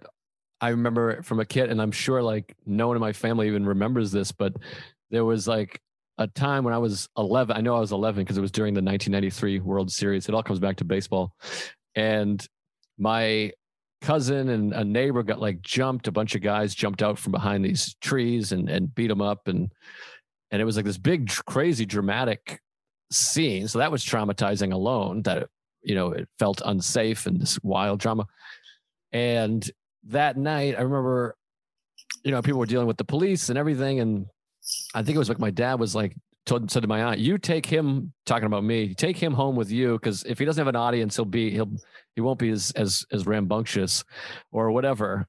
I 0.63 0.71
remember 0.71 1.23
from 1.23 1.39
a 1.39 1.45
kid, 1.45 1.71
and 1.71 1.81
I'm 1.83 1.93
sure 1.93 2.23
like 2.23 2.57
no 2.65 2.89
one 2.89 2.97
in 2.97 3.01
my 3.01 3.13
family 3.13 3.47
even 3.47 3.67
remembers 3.67 4.11
this, 4.11 4.33
but 4.33 4.55
there 5.11 5.27
was 5.27 5.47
like 5.47 5.81
a 6.17 6.27
time 6.29 6.65
when 6.65 6.73
I 6.73 6.79
was 6.79 7.11
11. 7.19 7.55
I 7.57 7.61
know 7.61 7.77
I 7.77 7.81
was 7.81 7.93
11 7.93 8.25
because 8.25 8.39
it 8.39 8.41
was 8.41 8.51
during 8.51 8.73
the 8.73 8.81
1993 8.81 9.61
World 9.61 9.93
Series. 9.93 10.29
It 10.31 10.35
all 10.35 10.43
comes 10.43 10.61
back 10.61 10.77
to 10.77 10.85
baseball. 10.85 11.35
And 11.95 12.47
my 12.99 13.53
cousin 14.01 14.49
and 14.49 14.73
a 14.73 14.85
neighbor 14.85 15.23
got 15.23 15.41
like 15.41 15.63
jumped. 15.63 16.09
A 16.09 16.13
bunch 16.13 16.35
of 16.35 16.43
guys 16.43 16.75
jumped 16.75 17.03
out 17.03 17.19
from 17.19 17.33
behind 17.33 17.65
these 17.65 17.95
trees 18.01 18.53
and, 18.53 18.69
and 18.69 18.95
beat 18.95 19.09
them 19.09 19.21
up. 19.21 19.49
And, 19.49 19.71
and 20.51 20.61
it 20.61 20.65
was 20.65 20.77
like 20.77 20.85
this 20.85 20.99
big, 20.99 21.31
crazy, 21.47 21.87
dramatic 21.87 22.61
scene. 23.11 23.69
So 23.69 23.79
that 23.79 23.93
was 23.93 24.05
traumatizing 24.05 24.73
alone 24.73 25.23
that, 25.23 25.49
you 25.83 25.95
know, 25.95 26.13
it 26.13 26.29
felt 26.39 26.63
unsafe 26.65 27.27
and 27.27 27.41
this 27.41 27.59
wild 27.63 28.01
drama. 28.01 28.27
And 29.13 29.69
that 30.05 30.37
night, 30.37 30.77
I 30.79 30.83
remember, 30.83 31.37
you 32.25 32.31
know, 32.31 32.43
people 32.43 32.61
were 32.61 32.67
dealing 32.67 32.87
with 32.87 32.97
the 32.97 33.05
police 33.05 33.49
and 33.49 33.59
everything. 33.59 34.01
And 34.01 34.27
I 34.95 35.03
think 35.03 35.17
it 35.17 35.19
was 35.19 35.29
like 35.29 35.39
my 35.39 35.51
dad 35.51 35.81
was 35.81 35.95
like, 35.95 36.17
told, 36.47 36.71
said 36.71 36.83
to 36.83 36.89
my 36.89 37.03
aunt, 37.03 37.19
you 37.19 37.39
take 37.39 37.67
him 37.67 38.13
talking 38.27 38.47
about 38.47 38.65
me, 38.65 38.95
take 38.95 39.17
him 39.17 39.33
home 39.33 39.57
with 39.57 39.71
you. 39.71 39.99
Cause 39.99 40.25
if 40.25 40.39
he 40.39 40.45
doesn't 40.45 40.61
have 40.61 40.69
an 40.69 40.77
audience, 40.77 41.17
he'll 41.17 41.25
be, 41.25 41.51
he'll, 41.51 41.71
he 42.21 42.23
won't 42.23 42.39
be 42.39 42.51
as, 42.51 42.71
as, 42.77 43.07
as 43.11 43.27
rambunctious 43.27 44.05
or 44.53 44.71
whatever. 44.71 45.27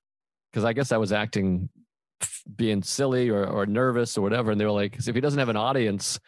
Cause 0.54 0.66
I 0.66 0.74
guess 0.74 0.92
I 0.92 0.98
was 0.98 1.14
acting 1.14 1.70
being 2.58 2.84
silly 2.84 3.30
or, 3.30 3.46
or 3.48 3.66
nervous 3.66 4.18
or 4.18 4.22
whatever. 4.22 4.52
And 4.52 4.60
they 4.60 4.66
were 4.66 4.72
like 4.72 4.98
if 5.08 5.16
he 5.16 5.22
doesn't 5.22 5.40
have 5.40 5.48
an 5.48 5.56
audience, 5.56 6.20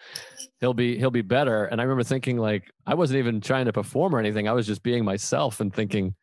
he'll 0.61 0.73
be, 0.73 0.97
he'll 0.97 1.11
be 1.11 1.21
better. 1.21 1.65
And 1.65 1.81
I 1.81 1.83
remember 1.83 2.03
thinking 2.03 2.37
like, 2.37 2.63
I 2.87 2.95
wasn't 2.95 3.19
even 3.19 3.41
trying 3.41 3.65
to 3.65 3.73
perform 3.73 4.15
or 4.15 4.19
anything. 4.19 4.47
I 4.47 4.53
was 4.53 4.65
just 4.65 4.81
being 4.83 5.03
myself 5.03 5.59
and 5.59 5.73
thinking, 5.73 6.15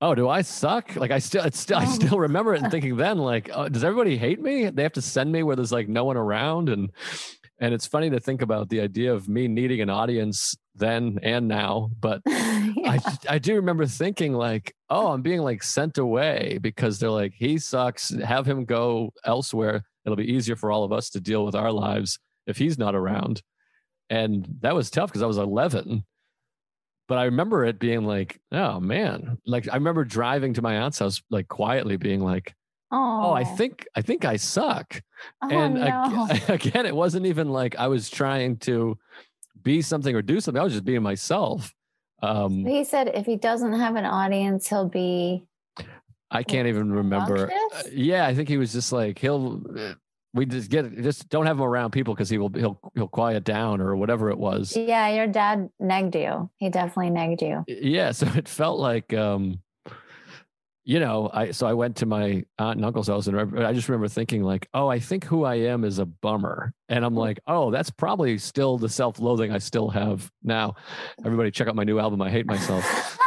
oh, 0.00 0.14
do 0.14 0.28
I 0.30 0.40
suck? 0.42 0.96
Like 0.96 1.10
I 1.10 1.18
still, 1.18 1.44
it's 1.44 1.60
still, 1.60 1.76
I 1.78 1.84
Oh. 1.84 1.92
still 1.92 2.18
remember 2.18 2.54
it 2.54 2.62
and 2.62 2.70
thinking 2.70 2.96
then, 3.04 3.18
like, 3.18 3.50
oh, 3.52 3.68
does 3.68 3.84
everybody 3.84 4.16
hate 4.16 4.40
me? 4.40 4.70
They 4.70 4.82
have 4.82 4.92
to 4.94 5.02
send 5.02 5.30
me 5.30 5.42
where 5.42 5.56
there's 5.56 5.72
like 5.72 5.88
no 5.88 6.04
one 6.04 6.16
around, 6.16 6.68
and 6.70 6.90
and 7.60 7.74
it's 7.74 7.86
funny 7.86 8.08
to 8.10 8.20
think 8.20 8.40
about 8.40 8.68
the 8.68 8.80
idea 8.80 9.12
of 9.12 9.28
me 9.28 9.48
needing 9.48 9.80
an 9.80 9.90
audience 9.90 10.56
then 10.78 11.18
and 11.22 11.48
now. 11.48 11.90
But 12.00 12.22
I 12.26 13.00
I 13.28 13.38
do 13.38 13.56
remember 13.56 13.86
thinking 13.86 14.34
like, 14.34 14.74
oh, 14.90 15.08
I'm 15.08 15.22
being 15.22 15.40
like 15.40 15.62
sent 15.62 15.98
away 15.98 16.58
because 16.60 16.98
they're 16.98 17.10
like, 17.10 17.34
he 17.34 17.58
sucks. 17.58 18.10
Have 18.10 18.46
him 18.46 18.64
go 18.64 19.12
elsewhere. 19.24 19.84
It'll 20.04 20.16
be 20.16 20.32
easier 20.32 20.56
for 20.56 20.70
all 20.72 20.84
of 20.84 20.92
us 20.92 21.10
to 21.10 21.20
deal 21.20 21.44
with 21.44 21.54
our 21.54 21.72
lives 21.72 22.18
if 22.46 22.56
he's 22.56 22.78
not 22.78 22.94
around. 22.94 23.42
And 24.10 24.48
that 24.60 24.74
was 24.74 24.90
tough 24.90 25.10
because 25.10 25.22
I 25.22 25.26
was 25.26 25.36
11 25.36 26.04
but 27.08 27.16
I 27.16 27.24
remember 27.24 27.64
it 27.64 27.78
being 27.78 28.04
like, 28.04 28.38
oh 28.52 28.78
man, 28.78 29.38
like 29.46 29.66
I 29.72 29.74
remember 29.76 30.04
driving 30.04 30.54
to 30.54 30.62
my 30.62 30.76
aunt's 30.76 30.98
house, 30.98 31.22
like 31.30 31.48
quietly 31.48 31.96
being 31.96 32.20
like, 32.20 32.54
oh, 32.92 33.32
I 33.32 33.44
think, 33.44 33.86
I 33.96 34.02
think 34.02 34.24
I 34.24 34.36
suck. 34.36 35.00
Oh, 35.42 35.48
and 35.48 35.74
no. 35.74 36.28
again, 36.48 36.84
it 36.84 36.94
wasn't 36.94 37.26
even 37.26 37.48
like 37.48 37.76
I 37.76 37.88
was 37.88 38.10
trying 38.10 38.58
to 38.58 38.98
be 39.62 39.82
something 39.82 40.14
or 40.14 40.22
do 40.22 40.40
something. 40.40 40.60
I 40.60 40.64
was 40.64 40.72
just 40.72 40.84
being 40.84 41.02
myself. 41.02 41.72
Um, 42.22 42.64
he 42.64 42.84
said 42.84 43.08
if 43.14 43.26
he 43.26 43.36
doesn't 43.36 43.72
have 43.74 43.96
an 43.96 44.04
audience, 44.04 44.68
he'll 44.68 44.88
be. 44.88 45.44
I 46.30 46.42
can't 46.42 46.68
even 46.68 46.92
remember. 46.92 47.50
Uh, 47.50 47.82
yeah, 47.92 48.26
I 48.26 48.34
think 48.34 48.48
he 48.48 48.56
was 48.58 48.72
just 48.72 48.92
like 48.92 49.18
he'll. 49.18 49.62
uh, 49.78 49.94
We 50.34 50.44
just 50.44 50.70
get 50.70 50.84
just 51.02 51.28
don't 51.30 51.46
have 51.46 51.56
him 51.56 51.62
around 51.64 51.92
people 51.92 52.14
because 52.14 52.28
he 52.28 52.36
will 52.38 52.50
he'll 52.54 52.78
he'll 52.94 53.08
quiet 53.08 53.44
down 53.44 53.80
or 53.80 53.96
whatever 53.96 54.28
it 54.30 54.38
was. 54.38 54.76
Yeah, 54.76 55.08
your 55.08 55.26
dad 55.26 55.70
negged 55.80 56.14
you. 56.20 56.50
He 56.58 56.68
definitely 56.68 57.10
negged 57.12 57.40
you. 57.40 57.64
yeah 57.66 58.12
so 58.18 58.26
it 58.36 58.46
felt 58.48 58.78
like 58.78 59.14
um 59.14 59.60
you 60.88 60.98
know 60.98 61.30
i 61.34 61.50
so 61.50 61.66
i 61.66 61.74
went 61.74 61.94
to 61.96 62.06
my 62.06 62.42
aunt 62.58 62.76
and 62.76 62.84
uncle's 62.84 63.08
house 63.08 63.26
and 63.26 63.58
I- 63.62 63.74
just 63.74 63.90
remember 63.90 64.08
thinking 64.08 64.42
like 64.42 64.66
oh 64.72 64.88
i 64.88 64.98
think 64.98 65.22
who 65.22 65.44
i 65.44 65.54
am 65.56 65.84
is 65.84 65.98
a 65.98 66.06
bummer 66.06 66.72
and 66.88 67.04
i'm 67.04 67.14
like 67.14 67.38
oh 67.46 67.70
that's 67.70 67.90
probably 67.90 68.38
still 68.38 68.78
the 68.78 68.88
self-loathing 68.88 69.52
i 69.52 69.58
still 69.58 69.90
have 69.90 70.32
now 70.42 70.76
everybody 71.26 71.50
check 71.50 71.68
out 71.68 71.76
my 71.76 71.84
new 71.84 71.98
album 71.98 72.22
i 72.22 72.30
hate 72.30 72.46
myself 72.46 73.18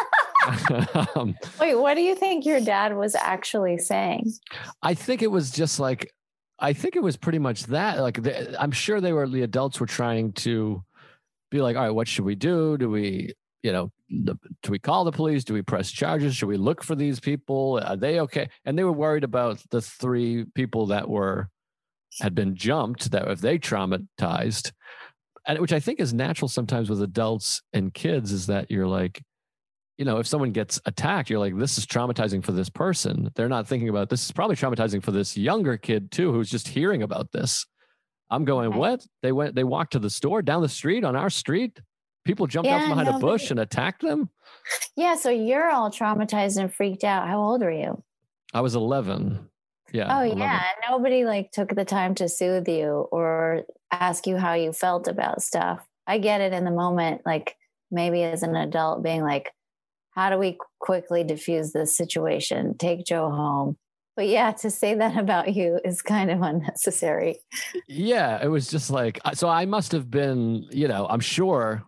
um, 1.15 1.35
Wait, 1.59 1.75
what 1.75 1.93
do 1.93 2.01
you 2.01 2.15
think 2.15 2.47
your 2.47 2.59
dad 2.59 2.97
was 2.97 3.13
actually 3.13 3.77
saying? 3.77 4.31
I 4.81 4.95
think 4.95 5.21
it 5.21 5.29
was 5.29 5.51
just 5.51 5.79
like, 5.79 6.11
I 6.57 6.73
think 6.73 6.95
it 6.95 7.03
was 7.03 7.15
pretty 7.15 7.37
much 7.37 7.65
that. 7.65 7.99
Like, 7.99 8.23
the, 8.23 8.59
I'm 8.59 8.71
sure 8.71 8.99
they 8.99 9.13
were 9.13 9.27
the 9.27 9.43
adults 9.43 9.79
were 9.79 9.85
trying 9.85 10.33
to 10.33 10.83
be 11.51 11.61
like, 11.61 11.75
all 11.75 11.83
right, 11.83 11.91
what 11.91 12.07
should 12.07 12.25
we 12.25 12.33
do? 12.33 12.75
Do 12.75 12.89
we, 12.89 13.33
you 13.61 13.71
know, 13.71 13.91
do 14.11 14.37
we 14.69 14.79
call 14.79 15.03
the 15.05 15.11
police? 15.11 15.43
Do 15.43 15.53
we 15.53 15.61
press 15.61 15.89
charges? 15.89 16.35
Should 16.35 16.49
we 16.49 16.57
look 16.57 16.83
for 16.83 16.95
these 16.95 17.19
people? 17.19 17.81
Are 17.83 17.95
they 17.95 18.19
okay? 18.21 18.49
And 18.65 18.77
they 18.77 18.83
were 18.83 18.91
worried 18.91 19.23
about 19.23 19.63
the 19.69 19.81
three 19.81 20.45
people 20.53 20.87
that 20.87 21.09
were 21.09 21.49
had 22.19 22.35
been 22.35 22.55
jumped. 22.55 23.11
That 23.11 23.29
if 23.29 23.39
they 23.39 23.57
traumatized, 23.57 24.71
and 25.47 25.59
which 25.59 25.73
I 25.73 25.79
think 25.79 25.99
is 25.99 26.13
natural 26.13 26.49
sometimes 26.49 26.89
with 26.89 27.01
adults 27.01 27.61
and 27.73 27.93
kids, 27.93 28.31
is 28.31 28.47
that 28.47 28.69
you're 28.69 28.87
like, 28.87 29.21
you 29.97 30.05
know, 30.05 30.17
if 30.17 30.27
someone 30.27 30.51
gets 30.51 30.81
attacked, 30.85 31.29
you're 31.29 31.39
like, 31.39 31.57
this 31.57 31.77
is 31.77 31.85
traumatizing 31.85 32.43
for 32.43 32.51
this 32.51 32.69
person. 32.69 33.29
They're 33.35 33.47
not 33.47 33.67
thinking 33.67 33.89
about 33.89 34.09
this 34.09 34.25
is 34.25 34.31
probably 34.31 34.55
traumatizing 34.55 35.03
for 35.03 35.11
this 35.11 35.37
younger 35.37 35.77
kid 35.77 36.11
too, 36.11 36.33
who's 36.33 36.49
just 36.49 36.67
hearing 36.67 37.03
about 37.03 37.31
this. 37.31 37.65
I'm 38.29 38.45
going, 38.45 38.73
what? 38.75 39.05
They 39.21 39.31
went, 39.31 39.55
they 39.55 39.63
walked 39.63 39.91
to 39.93 39.99
the 39.99 40.09
store 40.09 40.41
down 40.41 40.61
the 40.61 40.69
street 40.69 41.03
on 41.03 41.15
our 41.15 41.29
street. 41.29 41.79
People 42.23 42.47
jumped 42.47 42.69
out 42.69 42.81
from 42.81 42.89
behind 42.89 43.07
a 43.09 43.19
bush 43.19 43.43
but- 43.45 43.51
and 43.51 43.59
attacked 43.59 44.01
them. 44.01 44.29
Yeah, 44.95 45.15
so 45.15 45.29
you're 45.29 45.69
all 45.69 45.89
traumatized 45.89 46.57
and 46.59 46.73
freaked 46.73 47.03
out. 47.03 47.27
How 47.27 47.41
old 47.41 47.61
were 47.61 47.71
you? 47.71 48.03
I 48.53 48.61
was 48.61 48.75
11. 48.75 49.47
Yeah. 49.93 50.19
oh 50.19 50.21
11. 50.21 50.37
yeah, 50.37 50.63
nobody 50.89 51.25
like 51.25 51.51
took 51.51 51.75
the 51.75 51.83
time 51.83 52.15
to 52.15 52.29
soothe 52.29 52.67
you 52.69 53.07
or 53.11 53.63
ask 53.91 54.25
you 54.25 54.37
how 54.37 54.53
you 54.53 54.71
felt 54.71 55.07
about 55.07 55.41
stuff. 55.41 55.85
I 56.07 56.17
get 56.17 56.41
it 56.41 56.53
in 56.53 56.63
the 56.63 56.71
moment, 56.71 57.21
like 57.25 57.57
maybe 57.89 58.23
as 58.23 58.43
an 58.43 58.55
adult 58.55 59.03
being 59.03 59.21
like, 59.21 59.51
how 60.11 60.29
do 60.29 60.37
we 60.37 60.57
quickly 60.79 61.23
diffuse 61.23 61.71
this 61.71 61.95
situation? 61.95 62.77
Take 62.77 63.05
Joe 63.05 63.29
home. 63.29 63.77
But 64.15 64.27
yeah, 64.27 64.51
to 64.51 64.69
say 64.69 64.93
that 64.95 65.17
about 65.17 65.53
you 65.55 65.79
is 65.83 66.01
kind 66.01 66.29
of 66.29 66.41
unnecessary. 66.41 67.39
Yeah, 67.87 68.41
it 68.43 68.47
was 68.47 68.69
just 68.69 68.91
like 68.91 69.19
so. 69.33 69.47
I 69.49 69.65
must 69.65 69.91
have 69.93 70.11
been, 70.11 70.67
you 70.69 70.87
know, 70.87 71.07
I'm 71.09 71.21
sure 71.21 71.83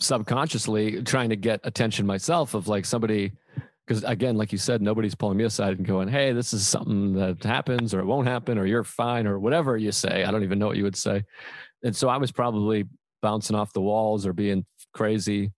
subconsciously 0.00 1.02
trying 1.02 1.30
to 1.30 1.36
get 1.36 1.60
attention 1.64 2.06
myself 2.06 2.54
of 2.54 2.68
like 2.68 2.84
somebody, 2.84 3.32
because 3.86 4.04
again, 4.04 4.36
like 4.36 4.52
you 4.52 4.58
said, 4.58 4.82
nobody's 4.82 5.14
pulling 5.14 5.38
me 5.38 5.44
aside 5.44 5.76
and 5.76 5.86
going, 5.86 6.08
"Hey, 6.08 6.32
this 6.32 6.52
is 6.52 6.66
something 6.66 7.14
that 7.14 7.42
happens, 7.42 7.94
or 7.94 8.00
it 8.00 8.06
won't 8.06 8.28
happen, 8.28 8.58
or 8.58 8.66
you're 8.66 8.84
fine, 8.84 9.26
or 9.26 9.38
whatever 9.38 9.76
you 9.76 9.92
say." 9.92 10.24
I 10.24 10.30
don't 10.30 10.42
even 10.42 10.58
know 10.58 10.66
what 10.66 10.76
you 10.76 10.84
would 10.84 10.96
say, 10.96 11.24
and 11.82 11.94
so 11.94 12.08
I 12.08 12.16
was 12.16 12.32
probably 12.32 12.84
bouncing 13.22 13.56
off 13.56 13.72
the 13.72 13.80
walls 13.80 14.26
or 14.26 14.32
being 14.32 14.64
crazy. 14.92 15.52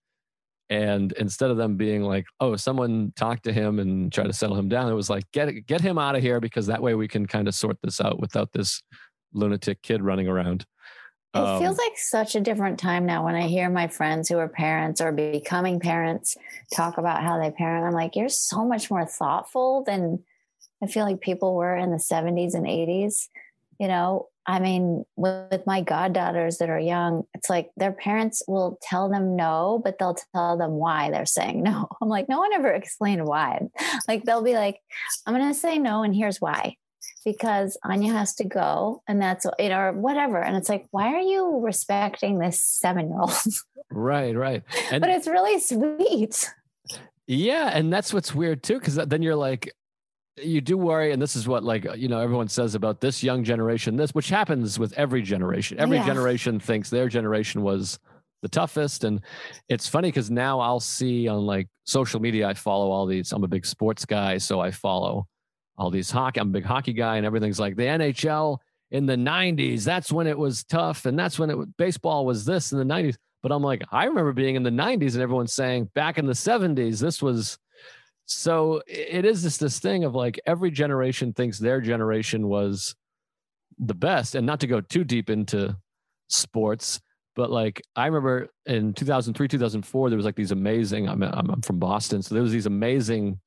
And 0.69 1.13
instead 1.13 1.51
of 1.51 1.57
them 1.57 1.77
being 1.77 2.03
like, 2.03 2.27
"Oh, 2.41 2.57
someone 2.57 3.13
talk 3.17 3.43
to 3.43 3.53
him 3.53 3.79
and 3.79 4.13
try 4.13 4.25
to 4.25 4.33
settle 4.33 4.57
him 4.57 4.69
down," 4.69 4.91
it 4.91 4.95
was 4.95 5.11
like, 5.11 5.31
"Get 5.33 5.67
get 5.67 5.81
him 5.81 5.99
out 5.99 6.17
of 6.17 6.23
here," 6.23 6.41
because 6.41 6.67
that 6.67 6.83
way 6.83 6.95
we 6.95 7.09
can 7.09 7.27
kind 7.27 7.47
of 7.49 7.55
sort 7.55 7.79
this 7.83 8.01
out 8.01 8.19
without 8.21 8.53
this 8.53 8.83
lunatic 9.33 9.83
kid 9.83 10.03
running 10.03 10.27
around. 10.29 10.67
It 11.37 11.49
Um, 11.49 11.61
feels 11.61 11.79
like 11.79 11.97
such 11.97 12.35
a 12.35 12.41
different 12.41 12.79
time 12.79 13.07
now 13.07 13.25
when 13.25 13.35
I 13.35 13.43
hear 13.43 13.69
my 13.71 13.89
friends 13.89 14.29
who 14.29 14.39
are 14.39 14.49
parents 14.49 15.01
or 15.01 15.13
becoming 15.13 15.81
parents 15.81 16.37
talk 16.75 16.99
about 16.99 17.23
how 17.23 17.39
they 17.39 17.51
parent. 17.51 17.87
I'm 17.87 17.93
like, 17.93 18.17
you're 18.17 18.29
so 18.29 18.65
much 18.65 18.91
more 18.91 19.05
thoughtful 19.05 19.85
than 19.85 20.25
I 20.83 20.87
feel 20.87 21.05
like 21.05 21.21
people 21.21 21.55
were 21.55 21.77
in 21.77 21.91
the 21.91 21.97
70s 21.99 22.55
and 22.55 22.67
80s. 22.67 23.29
You 23.79 23.89
know, 23.89 24.29
I 24.47 24.61
mean, 24.61 25.05
with, 25.17 25.51
with 25.51 25.67
my 25.67 25.81
goddaughters 25.83 26.59
that 26.59 26.71
are 26.71 26.79
young, 26.79 27.25
it's 27.35 27.51
like 27.51 27.71
their 27.77 27.93
parents 27.93 28.43
will 28.47 28.79
tell 28.81 29.09
them 29.09 29.37
no, 29.37 29.81
but 29.83 29.99
they'll 29.99 30.17
tell 30.35 30.57
them 30.57 30.73
why 30.73 31.11
they're 31.11 31.27
saying 31.27 31.63
no. 31.63 31.89
I'm 32.01 32.09
like, 32.09 32.29
no 32.29 32.39
one 32.39 32.53
ever 32.53 32.71
explained 32.71 33.25
why. 33.27 33.61
Like, 34.09 34.23
they'll 34.25 34.43
be 34.43 34.55
like, 34.55 34.81
I'm 35.27 35.35
going 35.35 35.49
to 35.53 35.59
say 35.59 35.79
no, 35.79 36.03
and 36.05 36.15
here's 36.15 36.41
why 36.41 36.77
because 37.27 37.77
Anya 37.85 38.13
has 38.15 38.35
to 38.37 38.45
go 38.45 39.03
and 39.07 39.21
that's 39.21 39.45
know 39.45 39.73
or 39.73 39.93
whatever 39.93 40.41
and 40.41 40.57
it's 40.57 40.71
like 40.71 40.87
why 40.93 41.13
are 41.13 41.21
you 41.21 41.61
respecting 41.61 42.39
this 42.39 42.81
7-year-old 42.83 43.31
right, 43.91 44.35
right, 44.35 44.63
and 44.91 45.03
but 45.03 45.11
it's 45.11 45.27
really 45.29 45.61
sweet 45.61 46.49
yeah, 47.27 47.71
and 47.73 47.93
that's 47.93 48.15
what's 48.15 48.35
weird 48.35 48.63
too, 48.63 48.79
because 48.79 48.95
then 48.95 49.21
you're 49.21 49.35
like, 49.35 49.73
you 50.41 50.61
do 50.61 50.79
worry, 50.79 51.13
and 51.13 51.21
this 51.21 51.35
is 51.35 51.49
what 51.49 51.65
like 51.65 51.87
you 51.97 52.09
know 52.09 52.21
everyone 52.21 52.49
says 52.49 52.75
about 52.75 53.01
this 53.01 53.23
young 53.23 53.43
generation, 53.43 53.97
this 53.97 54.15
which 54.15 54.29
happens 54.29 54.79
with 54.79 54.93
every 54.93 55.23
generation. 55.23 55.79
Every 55.81 55.97
Yeah. 55.97 56.07
generation 56.07 56.61
thinks 56.61 56.89
their 56.91 57.09
generation 57.09 57.63
was 57.63 57.99
the 58.43 58.49
toughest, 58.49 59.03
and 59.03 59.21
it's 59.69 59.89
funny 59.89 60.09
because 60.09 60.31
now 60.31 60.61
I'll 60.61 60.79
see 60.79 61.27
on 61.27 61.47
like 61.47 61.67
social 61.85 62.21
media, 62.21 62.47
I 62.49 62.55
follow 62.55 62.91
all 62.91 63.07
these. 63.07 63.33
I'm 63.33 63.43
a 63.45 63.49
big 63.49 63.67
sports 63.67 64.05
guy, 64.05 64.39
so 64.39 64.61
I 64.61 64.71
follow 64.71 65.27
all 65.79 65.91
these 65.91 66.11
hockey. 66.11 66.41
I'm 66.41 66.49
a 66.49 66.53
big 66.53 66.65
hockey 66.65 66.93
guy, 66.93 67.17
and 67.17 67.27
everything's 67.27 67.61
like 67.61 67.77
the 67.77 67.85
NHL 67.85 68.59
in 68.91 69.07
the 69.07 69.17
90s. 69.17 69.85
That's 69.85 70.13
when 70.13 70.27
it 70.27 70.39
was 70.39 70.65
tough, 70.65 71.07
and 71.07 71.19
that's 71.19 71.39
when 71.39 71.51
it 71.51 71.77
baseball 71.77 72.27
was 72.27 72.45
this 72.45 72.73
in 72.73 72.79
the 72.79 72.85
90s. 72.85 73.17
But 73.43 73.53
I'm 73.53 73.63
like, 73.63 73.83
I 73.93 74.05
remember 74.05 74.33
being 74.33 74.57
in 74.57 74.63
the 74.63 74.71
90s, 74.71 75.15
and 75.15 75.23
everyone's 75.23 75.53
saying 75.53 75.91
back 75.95 76.19
in 76.19 76.27
the 76.27 76.33
70s, 76.33 77.01
this 77.01 77.23
was. 77.23 77.59
So 78.29 78.83
it 78.89 79.25
is 79.25 79.45
this 79.45 79.57
this 79.57 79.79
thing 79.79 80.03
of 80.03 80.17
like 80.17 80.41
every 80.47 80.73
generation 80.73 81.33
thinks 81.33 81.61
their 81.61 81.81
generation 81.81 82.49
was 82.49 82.97
the 83.79 83.95
best, 83.95 84.35
and 84.35 84.47
not 84.47 84.61
to 84.61 84.67
go 84.67 84.81
too 84.81 85.05
deep 85.05 85.31
into 85.31 85.77
sports, 86.29 87.01
but 87.37 87.51
like 87.51 87.83
I 87.95 88.07
remember 88.07 88.49
in 88.65 88.95
2003, 88.95 89.47
2004, 89.47 90.11
there 90.11 90.17
was 90.17 90.25
like 90.25 90.35
these 90.35 90.51
amazing. 90.51 91.09
I'm, 91.09 91.23
I'm 91.23 91.61
from 91.63 91.79
Boston, 91.79 92.23
so 92.23 92.35
there 92.35 92.43
was 92.43 92.53
these 92.53 92.67
amazing, 92.67 93.39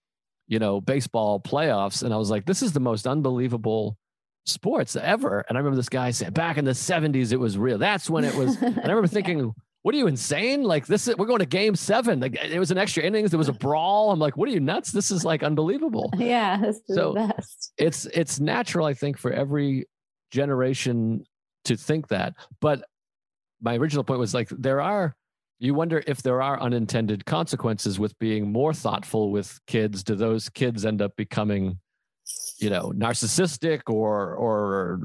you 0.50 0.60
know, 0.60 0.82
baseball 0.82 1.40
playoffs, 1.40 2.04
and 2.04 2.14
I 2.14 2.18
was 2.18 2.30
like, 2.30 2.46
this 2.46 2.62
is 2.62 2.74
the 2.74 2.80
most 2.82 3.08
unbelievable 3.08 3.96
sports 4.46 4.96
ever. 4.98 5.46
And 5.48 5.58
I 5.58 5.60
remember 5.62 5.78
this 5.78 5.88
guy 5.90 6.12
saying, 6.12 6.34
back 6.34 6.58
in 6.58 6.66
the 6.66 6.72
70s, 6.72 7.32
it 7.32 7.38
was 7.40 7.58
real. 7.58 7.78
That's 7.78 8.10
when 8.10 8.26
it 8.26 8.36
was. 8.36 8.58
And 8.62 8.78
I 8.80 8.82
remember 8.90 9.08
thinking, 9.20 9.54
what 9.84 9.96
are 9.96 9.98
you 9.98 10.08
insane? 10.08 10.64
Like 10.64 10.88
this 10.88 11.08
is 11.08 11.16
we're 11.16 11.26
going 11.28 11.40
to 11.40 11.46
game 11.46 11.74
seven. 11.76 12.20
Like 12.20 12.36
it 12.36 12.60
was 12.60 12.70
an 12.72 12.78
extra 12.78 13.02
innings. 13.04 13.30
There 13.32 13.38
was 13.38 13.48
a 13.48 13.54
brawl. 13.54 14.12
I'm 14.12 14.20
like, 14.20 14.36
what 14.36 14.50
are 14.50 14.52
you 14.52 14.60
nuts? 14.60 14.92
This 14.92 15.10
is 15.12 15.24
like 15.24 15.42
unbelievable. 15.42 16.12
yeah 16.18 16.58
this 16.60 16.76
is 16.78 16.96
So- 16.98 17.14
the 17.14 17.32
best 17.34 17.72
It's 17.78 18.06
it's 18.08 18.40
natural, 18.42 18.86
I 18.86 18.94
think, 18.94 19.18
for 19.18 19.32
every 19.32 19.86
generation 20.32 21.24
to 21.66 21.76
think 21.78 22.08
that. 22.10 22.34
But 22.60 22.84
my 23.62 23.76
original 23.78 24.04
point 24.04 24.20
was 24.20 24.34
like 24.34 24.50
there 24.50 24.82
are 24.82 25.16
you 25.60 25.74
wonder 25.74 26.04
if 26.08 26.24
there 26.24 26.42
are 26.42 26.60
unintended 26.60 27.26
consequences 27.26 28.00
with 28.00 28.18
being 28.20 28.52
more 28.52 28.74
thoughtful 28.74 29.32
with 29.32 29.60
kids. 29.68 30.04
Do 30.04 30.16
those 30.16 30.50
kids 30.50 30.86
end 30.86 31.02
up 31.02 31.16
becoming 31.16 31.80
you 32.60 32.70
know 32.70 32.92
narcissistic 32.96 33.82
or 33.88 34.36
or 34.36 35.00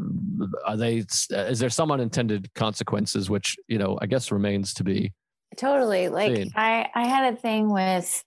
are 0.67 0.77
they 0.77 1.05
is 1.31 1.59
there 1.59 1.71
some 1.71 1.91
unintended 1.91 2.53
consequences 2.55 3.31
which 3.31 3.57
you 3.67 3.79
know 3.79 3.97
i 4.03 4.07
guess 4.07 4.31
remains 4.31 4.75
to 4.75 4.85
be 4.85 5.11
totally 5.57 6.09
like 6.09 6.37
Same. 6.37 6.51
i 6.55 6.87
i 6.95 7.07
had 7.07 7.33
a 7.33 7.37
thing 7.37 7.73
with 7.73 8.23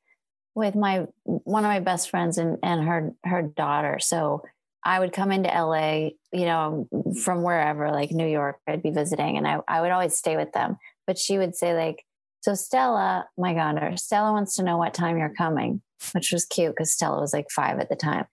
with 0.57 0.73
my 0.73 1.05
one 1.23 1.63
of 1.63 1.69
my 1.69 1.79
best 1.79 2.09
friends 2.09 2.39
and 2.39 2.57
and 2.63 2.83
her 2.83 3.13
her 3.23 3.43
daughter. 3.43 3.99
So 3.99 4.41
I 4.83 4.99
would 4.99 5.13
come 5.13 5.31
into 5.31 5.49
LA, 5.49 6.09
you 6.33 6.45
know, 6.45 6.87
from 7.23 7.43
wherever, 7.43 7.91
like 7.91 8.11
New 8.11 8.25
York, 8.25 8.57
I'd 8.67 8.81
be 8.81 8.89
visiting, 8.89 9.37
and 9.37 9.47
I 9.47 9.59
I 9.67 9.81
would 9.81 9.91
always 9.91 10.17
stay 10.17 10.35
with 10.35 10.51
them. 10.53 10.77
But 11.05 11.19
she 11.19 11.37
would 11.37 11.55
say 11.55 11.75
like, 11.75 12.03
"So 12.47 12.53
Stella, 12.53 13.27
my 13.37 13.53
daughter, 13.53 13.97
Stella 13.97 14.31
wants 14.31 14.55
to 14.55 14.63
know 14.63 14.77
what 14.77 14.93
time 14.93 15.17
you're 15.17 15.33
coming," 15.33 15.81
which 16.13 16.31
was 16.31 16.45
cute 16.45 16.71
because 16.71 16.93
Stella 16.93 17.19
was 17.19 17.33
like 17.33 17.51
five 17.51 17.77
at 17.79 17.89
the 17.89 17.97
time. 17.97 18.25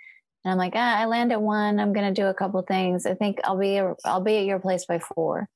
And 0.44 0.52
I'm 0.52 0.58
like, 0.58 0.74
ah, 0.76 1.00
I 1.00 1.06
land 1.06 1.32
at 1.32 1.42
one. 1.42 1.80
I'm 1.80 1.92
gonna 1.92 2.12
do 2.12 2.26
a 2.26 2.34
couple 2.34 2.62
things. 2.62 3.06
I 3.06 3.14
think 3.14 3.40
I'll 3.42 3.58
be 3.58 3.80
I'll 4.04 4.20
be 4.20 4.36
at 4.36 4.44
your 4.44 4.60
place 4.60 4.84
by 4.86 5.00
four. 5.00 5.48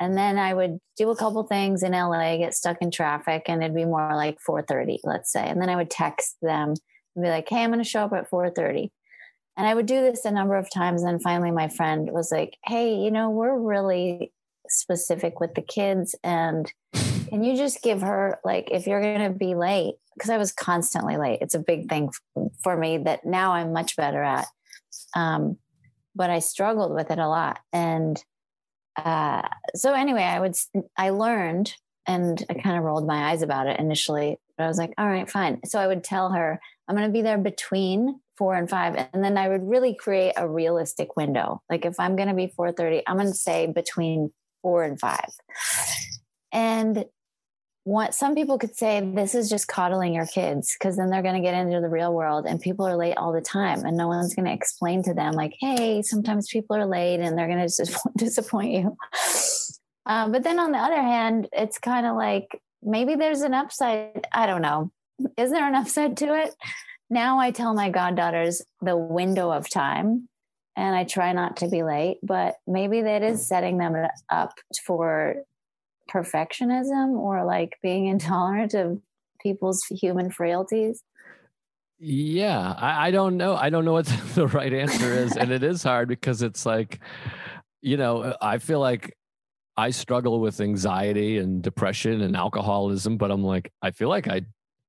And 0.00 0.16
then 0.16 0.38
I 0.38 0.54
would 0.54 0.78
do 0.96 1.10
a 1.10 1.16
couple 1.16 1.42
things 1.42 1.82
in 1.82 1.92
LA, 1.92 2.38
get 2.38 2.54
stuck 2.54 2.78
in 2.80 2.90
traffic, 2.90 3.42
and 3.48 3.62
it'd 3.62 3.76
be 3.76 3.84
more 3.84 4.16
like 4.16 4.38
4:30, 4.40 5.00
let's 5.04 5.30
say. 5.30 5.46
And 5.46 5.60
then 5.60 5.68
I 5.68 5.76
would 5.76 5.90
text 5.90 6.36
them 6.40 6.70
and 7.14 7.22
be 7.22 7.28
like, 7.28 7.50
"Hey, 7.50 7.64
I'm 7.64 7.72
to 7.74 7.84
show 7.84 8.04
up 8.04 8.14
at 8.14 8.30
4:30." 8.30 8.92
And 9.58 9.66
I 9.66 9.74
would 9.74 9.84
do 9.84 10.00
this 10.00 10.24
a 10.24 10.30
number 10.30 10.54
of 10.54 10.70
times. 10.70 11.02
And 11.02 11.12
then 11.12 11.20
finally, 11.20 11.50
my 11.50 11.68
friend 11.68 12.10
was 12.12 12.32
like, 12.32 12.56
"Hey, 12.64 12.94
you 12.94 13.10
know, 13.10 13.28
we're 13.28 13.58
really 13.58 14.32
specific 14.68 15.38
with 15.38 15.54
the 15.54 15.60
kids, 15.60 16.14
and 16.24 16.72
can 17.30 17.44
you 17.44 17.56
just 17.56 17.82
give 17.82 18.02
her 18.02 18.38
like 18.44 18.70
if 18.70 18.86
you're 18.86 19.00
going 19.00 19.32
to 19.32 19.36
be 19.36 19.54
late?" 19.54 19.94
Because 20.14 20.30
I 20.30 20.38
was 20.38 20.52
constantly 20.52 21.16
late. 21.16 21.38
It's 21.40 21.54
a 21.54 21.60
big 21.60 21.88
thing 21.88 22.10
for 22.62 22.76
me 22.76 22.98
that 22.98 23.24
now 23.24 23.52
I'm 23.52 23.72
much 23.72 23.96
better 23.96 24.22
at. 24.22 24.46
Um, 25.14 25.56
but 26.14 26.30
I 26.30 26.40
struggled 26.40 26.92
with 26.94 27.10
it 27.10 27.18
a 27.18 27.28
lot, 27.28 27.60
and 27.72 28.22
uh, 28.96 29.42
so 29.74 29.94
anyway, 29.94 30.22
I 30.22 30.40
would 30.40 30.56
I 30.96 31.10
learned 31.10 31.74
and 32.06 32.44
I 32.48 32.54
kind 32.54 32.76
of 32.76 32.84
rolled 32.84 33.06
my 33.06 33.30
eyes 33.30 33.42
about 33.42 33.66
it 33.66 33.78
initially, 33.78 34.36
but 34.56 34.64
I 34.64 34.68
was 34.68 34.78
like, 34.78 34.92
all 34.98 35.06
right, 35.06 35.30
fine. 35.30 35.60
So 35.64 35.78
I 35.78 35.86
would 35.86 36.02
tell 36.02 36.32
her 36.32 36.60
I'm 36.88 36.96
going 36.96 37.08
to 37.08 37.12
be 37.12 37.22
there 37.22 37.38
between 37.38 38.20
four 38.36 38.54
and 38.54 38.68
five, 38.68 38.96
and 39.12 39.22
then 39.22 39.38
I 39.38 39.48
would 39.48 39.62
really 39.62 39.94
create 39.94 40.32
a 40.36 40.48
realistic 40.48 41.16
window. 41.16 41.62
Like 41.70 41.84
if 41.84 42.00
I'm 42.00 42.16
going 42.16 42.28
to 42.28 42.34
be 42.34 42.48
4:30, 42.48 43.02
I'm 43.06 43.16
going 43.16 43.28
to 43.28 43.34
say 43.34 43.66
between 43.66 44.32
four 44.62 44.82
and 44.82 44.98
five, 44.98 45.30
and 46.52 47.04
what 47.90 48.14
some 48.14 48.36
people 48.36 48.56
could 48.56 48.76
say 48.76 49.00
this 49.16 49.34
is 49.34 49.50
just 49.50 49.66
coddling 49.66 50.14
your 50.14 50.26
kids 50.26 50.76
because 50.78 50.96
then 50.96 51.10
they're 51.10 51.24
going 51.24 51.34
to 51.34 51.40
get 51.40 51.54
into 51.54 51.80
the 51.80 51.88
real 51.88 52.14
world 52.14 52.46
and 52.46 52.60
people 52.60 52.86
are 52.86 52.96
late 52.96 53.16
all 53.16 53.32
the 53.32 53.40
time 53.40 53.84
and 53.84 53.96
no 53.96 54.06
one's 54.06 54.32
going 54.32 54.46
to 54.46 54.52
explain 54.52 55.02
to 55.02 55.12
them 55.12 55.32
like 55.32 55.56
hey 55.58 56.00
sometimes 56.00 56.46
people 56.46 56.76
are 56.76 56.86
late 56.86 57.18
and 57.18 57.36
they're 57.36 57.48
going 57.48 57.66
to 57.68 58.00
disappoint 58.16 58.72
you. 58.72 58.96
Um, 60.06 60.32
but 60.32 60.42
then 60.42 60.58
on 60.58 60.72
the 60.72 60.78
other 60.78 61.00
hand 61.00 61.46
it's 61.52 61.78
kind 61.78 62.06
of 62.06 62.16
like 62.16 62.58
maybe 62.82 63.16
there's 63.16 63.42
an 63.42 63.52
upside 63.52 64.26
i 64.32 64.46
don't 64.46 64.62
know. 64.62 64.90
Is 65.36 65.50
there 65.50 65.68
an 65.68 65.74
upside 65.74 66.16
to 66.18 66.34
it? 66.34 66.54
Now 67.10 67.38
i 67.38 67.50
tell 67.50 67.74
my 67.74 67.90
goddaughters 67.90 68.62
the 68.80 68.96
window 68.96 69.52
of 69.52 69.68
time 69.68 70.28
and 70.74 70.96
i 70.96 71.04
try 71.04 71.32
not 71.32 71.58
to 71.58 71.68
be 71.68 71.82
late 71.82 72.16
but 72.22 72.56
maybe 72.66 73.02
that 73.02 73.22
is 73.22 73.46
setting 73.46 73.76
them 73.76 73.94
up 74.30 74.54
for 74.86 75.44
perfectionism 76.12 77.18
or 77.18 77.44
like 77.44 77.76
being 77.82 78.06
intolerant 78.14 78.74
of 78.74 79.00
people's 79.42 79.82
human 79.84 80.30
frailties? 80.30 81.02
Yeah, 81.98 82.74
I, 82.78 83.08
I 83.08 83.10
don't 83.10 83.36
know. 83.36 83.54
I 83.56 83.68
don't 83.68 83.84
know 83.84 83.92
what 83.92 84.06
the 84.34 84.46
right 84.46 84.72
answer 84.72 85.12
is. 85.12 85.36
and 85.36 85.50
it 85.52 85.62
is 85.62 85.82
hard 85.82 86.08
because 86.08 86.42
it's 86.42 86.64
like, 86.64 87.00
you 87.82 87.96
know, 87.96 88.34
I 88.40 88.58
feel 88.58 88.80
like 88.80 89.14
I 89.76 89.90
struggle 89.90 90.40
with 90.40 90.60
anxiety 90.60 91.38
and 91.38 91.62
depression 91.62 92.20
and 92.20 92.36
alcoholism, 92.36 93.16
but 93.16 93.30
I'm 93.30 93.44
like, 93.44 93.72
I 93.82 93.90
feel 93.90 94.08
like 94.08 94.28
I 94.28 94.42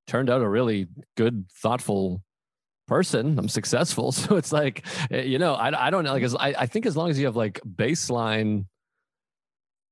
turned 0.08 0.30
out 0.30 0.42
a 0.42 0.48
really 0.48 0.88
good, 1.16 1.46
thoughtful 1.62 2.24
person. 2.88 3.40
I'm 3.40 3.48
successful. 3.48 4.12
So 4.22 4.36
it's 4.36 4.52
like, 4.52 4.86
eh, 5.10 5.22
you 5.22 5.40
know, 5.40 5.54
I, 5.54 5.88
I 5.88 5.90
don't 5.90 6.04
know. 6.04 6.14
Like, 6.14 6.26
I, 6.40 6.64
I 6.64 6.66
think 6.66 6.86
as 6.86 6.98
long 6.98 7.10
as 7.10 7.18
you 7.18 7.26
have 7.26 7.36
like 7.38 7.62
baseline 7.66 8.66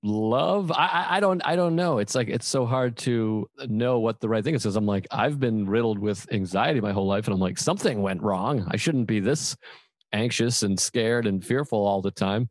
love? 0.03 0.71
I, 0.71 1.05
I 1.09 1.19
don't 1.19 1.41
i 1.45 1.55
don't 1.55 1.75
know. 1.75 1.97
It's 1.99 2.15
like 2.15 2.29
it's 2.29 2.47
so 2.47 2.65
hard 2.65 2.97
to 2.99 3.49
know 3.67 3.99
what 3.99 4.19
the 4.19 4.29
right 4.29 4.43
thing 4.43 4.55
is 4.55 4.63
because 4.63 4.75
i'm 4.75 4.85
like 4.85 5.07
i've 5.11 5.39
been 5.39 5.67
riddled 5.67 5.99
with 5.99 6.31
anxiety 6.31 6.79
my 6.81 6.91
whole 6.91 7.07
life 7.07 7.27
and 7.27 7.33
i'm 7.33 7.39
like 7.39 7.57
something 7.57 8.01
went 8.01 8.21
wrong. 8.21 8.65
I 8.69 8.77
shouldn't 8.77 9.07
be 9.07 9.19
this 9.19 9.55
anxious 10.13 10.63
and 10.63 10.79
scared 10.79 11.27
and 11.27 11.43
fearful 11.43 11.85
all 11.85 12.01
the 12.01 12.11
time. 12.11 12.49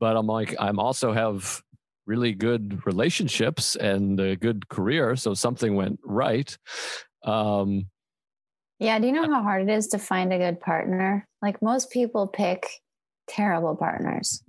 But 0.00 0.16
i'm 0.16 0.26
like 0.26 0.54
i'm 0.58 0.78
also 0.78 1.12
have 1.12 1.62
really 2.06 2.32
good 2.32 2.86
relationships 2.86 3.74
and 3.74 4.20
a 4.20 4.36
good 4.36 4.68
career 4.68 5.16
so 5.16 5.34
something 5.34 5.74
went 5.74 5.98
right. 6.04 6.56
Um 7.24 7.86
yeah 8.78 8.98
do 8.98 9.06
you 9.06 9.12
know 9.12 9.32
how 9.32 9.42
hard 9.42 9.68
it 9.68 9.72
is 9.72 9.88
to 9.88 9.98
find 9.98 10.32
a 10.32 10.38
good 10.38 10.60
partner? 10.60 11.26
Like 11.40 11.62
most 11.62 11.90
people 11.90 12.26
pick 12.26 12.66
terrible 13.28 13.74
partners 13.74 14.42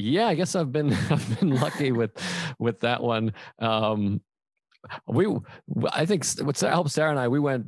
yeah, 0.00 0.26
I 0.28 0.34
guess 0.34 0.54
I've 0.54 0.72
been 0.72 0.92
I've 1.10 1.40
been 1.40 1.50
lucky 1.50 1.92
with 1.92 2.12
with 2.58 2.80
that 2.80 3.02
one. 3.02 3.32
Um, 3.58 4.20
we 5.06 5.26
I 5.92 6.06
think 6.06 6.26
what 6.42 6.58
helped 6.58 6.90
Sarah 6.90 7.10
and 7.10 7.18
I 7.18 7.28
we 7.28 7.40
went 7.40 7.66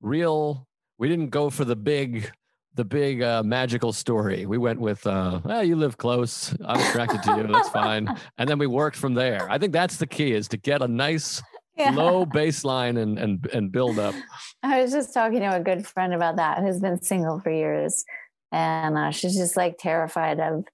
real. 0.00 0.66
We 0.98 1.08
didn't 1.08 1.30
go 1.30 1.50
for 1.50 1.64
the 1.64 1.76
big 1.76 2.30
the 2.74 2.84
big 2.84 3.22
uh, 3.22 3.42
magical 3.42 3.92
story. 3.92 4.46
We 4.46 4.56
went 4.56 4.80
with, 4.80 5.04
uh, 5.06 5.40
well, 5.44 5.64
you 5.64 5.76
live 5.76 5.98
close. 5.98 6.54
I'm 6.64 6.80
attracted 6.80 7.22
to 7.24 7.36
you. 7.36 7.46
That's 7.46 7.68
fine. 7.82 8.08
And 8.38 8.48
then 8.48 8.58
we 8.58 8.66
worked 8.66 8.96
from 8.96 9.14
there. 9.14 9.50
I 9.50 9.58
think 9.58 9.72
that's 9.72 9.96
the 9.96 10.06
key 10.06 10.32
is 10.32 10.48
to 10.48 10.56
get 10.56 10.80
a 10.80 10.88
nice 10.88 11.42
yeah. 11.76 11.90
low 11.90 12.24
baseline 12.24 12.98
and, 13.00 13.18
and, 13.18 13.46
and 13.52 13.72
build 13.72 13.98
up. 13.98 14.14
I 14.62 14.82
was 14.82 14.92
just 14.92 15.12
talking 15.12 15.40
to 15.40 15.56
a 15.56 15.60
good 15.60 15.86
friend 15.86 16.14
about 16.14 16.36
that 16.36 16.58
who's 16.58 16.80
been 16.80 17.02
single 17.02 17.40
for 17.40 17.50
years. 17.50 18.04
And 18.52 18.96
uh, 18.96 19.10
she's 19.10 19.36
just 19.36 19.56
like 19.56 19.76
terrified 19.78 20.40
of 20.40 20.64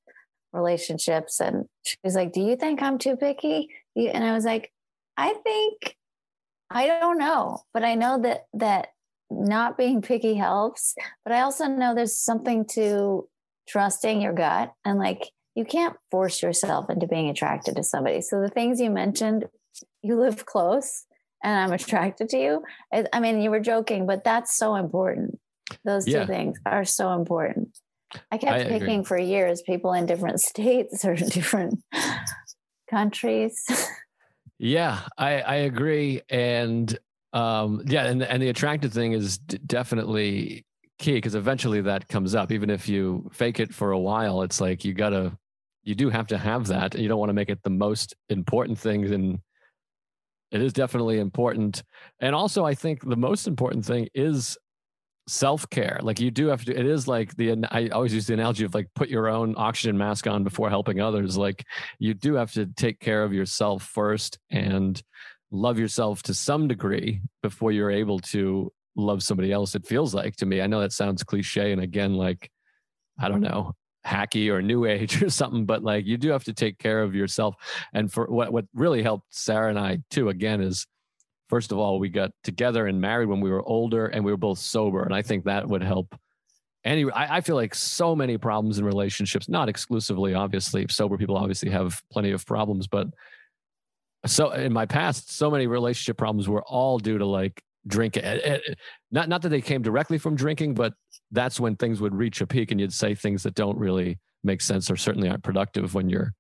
relationships. 0.57 1.41
And 1.41 1.67
she 1.85 1.97
was 2.03 2.15
like, 2.15 2.33
Do 2.33 2.41
you 2.41 2.57
think 2.57 2.83
I'm 2.83 2.99
too 2.99 3.17
picky? 3.17 3.69
And 3.97 4.25
I 4.25 4.33
was 4.33 4.45
like, 4.45 4.73
I 5.17 5.35
think, 5.43 5.97
I 6.71 6.87
don't 6.87 7.19
know, 7.19 7.61
but 7.73 7.85
I 7.85 7.95
know 7.95 8.21
that, 8.23 8.47
that 8.55 8.89
not 9.31 9.79
being 9.79 10.03
picky 10.03 10.35
helps. 10.35 10.95
But 11.25 11.33
I 11.33 11.41
also 11.41 11.67
know 11.67 11.95
there's 11.95 12.19
something 12.19 12.67
to 12.73 13.29
trusting 13.69 14.21
your 14.21 14.33
gut 14.33 14.73
and 14.85 14.99
like, 14.99 15.31
you 15.55 15.65
can't 15.65 15.97
force 16.11 16.43
yourself 16.43 16.91
into 16.91 17.07
being 17.07 17.31
attracted 17.31 17.77
to 17.77 17.83
somebody. 17.83 18.21
So 18.21 18.41
the 18.41 18.51
things 18.51 18.79
you 18.79 18.91
mentioned, 18.91 19.47
you 20.03 20.21
live 20.21 20.45
close 20.45 21.05
and 21.43 21.59
I'm 21.59 21.73
attracted 21.73 22.29
to 22.31 22.39
you. 22.39 22.63
I 23.13 23.21
mean, 23.21 23.41
you 23.41 23.51
were 23.51 23.61
joking, 23.61 24.07
but 24.07 24.23
that's 24.23 24.55
so 24.55 24.75
important. 24.75 25.39
Those 25.85 26.07
yeah. 26.07 26.21
two 26.21 26.27
things 26.27 26.59
are 26.67 26.85
so 26.85 27.13
important. 27.13 27.77
I 28.31 28.39
kept 28.39 28.53
I 28.53 28.65
picking 28.65 29.01
agree. 29.01 29.05
for 29.05 29.19
years 29.19 29.63
people 29.63 29.93
in 29.93 30.07
different 30.07 30.41
states 30.53 31.05
or 31.05 31.15
different 31.15 31.83
countries. 32.91 33.65
Yeah, 34.59 35.01
I, 35.19 35.41
I 35.41 35.55
agree. 35.57 36.23
And 36.31 36.99
um, 37.33 37.83
yeah, 37.87 38.07
and, 38.07 38.23
and 38.23 38.43
the 38.43 38.49
attractive 38.49 38.93
thing 38.93 39.13
is 39.13 39.39
d- 39.39 39.59
definitely 39.67 40.65
key 40.99 41.15
because 41.15 41.35
eventually 41.35 41.83
that 41.83 42.09
comes 42.09 42.35
up. 42.35 42.51
Even 42.51 42.71
if 42.71 42.89
you 42.89 43.29
fake 43.33 43.61
it 43.61 43.75
for 43.75 43.91
a 43.91 43.99
while, 43.99 44.43
it's 44.43 44.61
like 44.61 44.85
you 44.85 44.95
gotta, 44.95 45.37
you 45.83 45.95
do 45.95 46.09
have 46.09 46.27
to 46.29 46.39
have 46.39 46.67
that. 46.69 46.99
You 46.99 47.09
don't 47.09 47.19
want 47.19 47.29
to 47.29 47.35
make 47.35 47.51
it 47.51 47.63
the 47.63 47.71
most 47.71 48.15
important 48.31 48.79
thing. 48.79 49.05
And 49.13 49.39
it 50.51 50.63
is 50.63 50.73
definitely 50.73 51.19
important. 51.19 51.83
And 52.21 52.35
also, 52.35 52.65
I 52.65 52.75
think 52.75 53.07
the 53.07 53.17
most 53.17 53.47
important 53.47 53.85
thing 53.85 54.09
is 54.15 54.57
self 55.29 55.69
care. 55.71 55.99
Like 56.03 56.21
you 56.21 56.31
do 56.31 56.47
have 56.49 56.65
to. 56.65 56.79
It 56.79 56.87
is 56.87 57.09
like 57.09 57.35
the. 57.37 57.65
I 57.71 57.89
always 57.89 58.15
use 58.15 58.27
the 58.27 58.35
analogy 58.35 58.65
of 58.65 58.75
like 58.75 58.89
put 58.95 59.09
your 59.09 59.29
own 59.29 59.55
oxygen 59.57 59.97
mask 59.99 60.27
on 60.27 60.45
before 60.45 60.71
helping 60.71 61.01
others. 61.01 61.37
Like 61.37 61.65
you 61.99 62.15
do 62.15 62.35
have 62.35 62.53
to 62.53 62.67
take 62.67 63.01
care 63.01 63.23
of 63.23 63.33
yourself 63.33 63.83
first 63.83 64.39
and 64.51 65.01
love 65.51 65.79
yourself 65.79 66.23
to 66.25 66.35
some 66.35 66.69
degree 66.69 67.21
before 67.43 67.73
you're 67.73 67.91
able 67.91 68.19
to 68.19 68.73
love 68.97 69.23
somebody 69.23 69.53
else. 69.53 69.75
It 69.75 69.87
feels 69.87 70.15
like 70.15 70.37
to 70.37 70.47
me. 70.47 70.61
I 70.61 70.67
know 70.67 70.81
that 70.81 70.93
sounds 70.93 71.23
cliche, 71.23 71.73
and 71.73 71.83
again, 71.83 72.15
like 72.15 72.51
I 73.19 73.29
don't 73.29 73.43
know 73.43 73.73
hacky 74.07 74.51
or 74.51 74.63
new 74.63 74.85
age 74.85 75.21
or 75.23 75.29
something 75.29 75.67
but 75.67 75.83
like 75.83 76.07
you 76.07 76.17
do 76.17 76.31
have 76.31 76.45
to 76.45 76.53
take 76.53 76.79
care 76.79 77.03
of 77.03 77.13
yourself 77.13 77.57
and 77.93 78.13
for 78.13 78.27
what 78.27 78.53
what 78.53 78.65
really 78.73 79.03
helped 79.03 79.27
sarah 79.31 79.69
and 79.69 79.79
i 79.81 79.99
too 80.11 80.29
again 80.29 80.61
is 80.61 80.87
first 81.49 81.73
of 81.73 81.79
all, 81.79 81.99
we 81.99 82.09
got 82.09 82.31
together 82.43 82.87
and 82.87 83.01
married 83.01 83.29
when 83.29 83.41
we 83.41 83.51
were 83.51 83.67
older 83.67 84.07
and 84.07 84.25
we 84.25 84.33
were 84.33 84.37
both 84.37 84.59
sober. 84.59 85.03
And 85.03 85.15
I 85.15 85.23
think 85.23 85.45
that 85.45 85.69
would 85.69 85.83
help. 85.83 86.15
Any, 86.85 87.11
I, 87.11 87.39
I 87.39 87.41
feel 87.41 87.57
like 87.57 87.75
so 87.75 88.15
many 88.15 88.39
problems 88.39 88.79
in 88.79 88.85
relationships, 88.85 89.49
not 89.49 89.69
exclusively, 89.69 90.35
obviously, 90.35 90.87
sober 90.89 91.17
people 91.19 91.37
obviously 91.37 91.71
have 91.71 92.01
plenty 92.13 92.31
of 92.31 92.47
problems, 92.47 92.87
but 92.87 93.09
so 94.25 94.51
in 94.51 94.73
my 94.73 94.87
past, 94.87 95.37
so 95.37 95.51
many 95.51 95.67
relationship 95.67 96.17
problems 96.17 96.49
were 96.49 96.63
all 96.63 96.99
due 96.99 97.19
to 97.19 97.27
like 97.27 97.63
drinking. 97.87 98.25
Eh, 98.25 98.41
eh, 98.43 98.59
not, 99.11 99.29
not 99.29 99.43
that 99.43 99.49
they 99.49 99.61
came 99.61 99.83
directly 99.83 100.19
from 100.19 100.35
drinking, 100.37 100.75
but 100.75 100.95
that's 101.31 101.61
when 101.61 101.77
things 101.77 102.01
would 102.01 102.15
reach 102.15 102.41
a 102.41 102.47
peak 102.47 102.71
and 102.71 102.81
you'd 102.81 102.93
say 102.93 103.15
things 103.15 103.43
that 103.45 103.55
don't 103.55 103.79
really 103.79 104.19
make 104.45 104.61
sense 104.61 104.91
or 104.91 104.97
certainly 104.97 105.29
aren't 105.29 105.43
productive 105.43 105.95
when 105.95 106.09
you're 106.09 106.33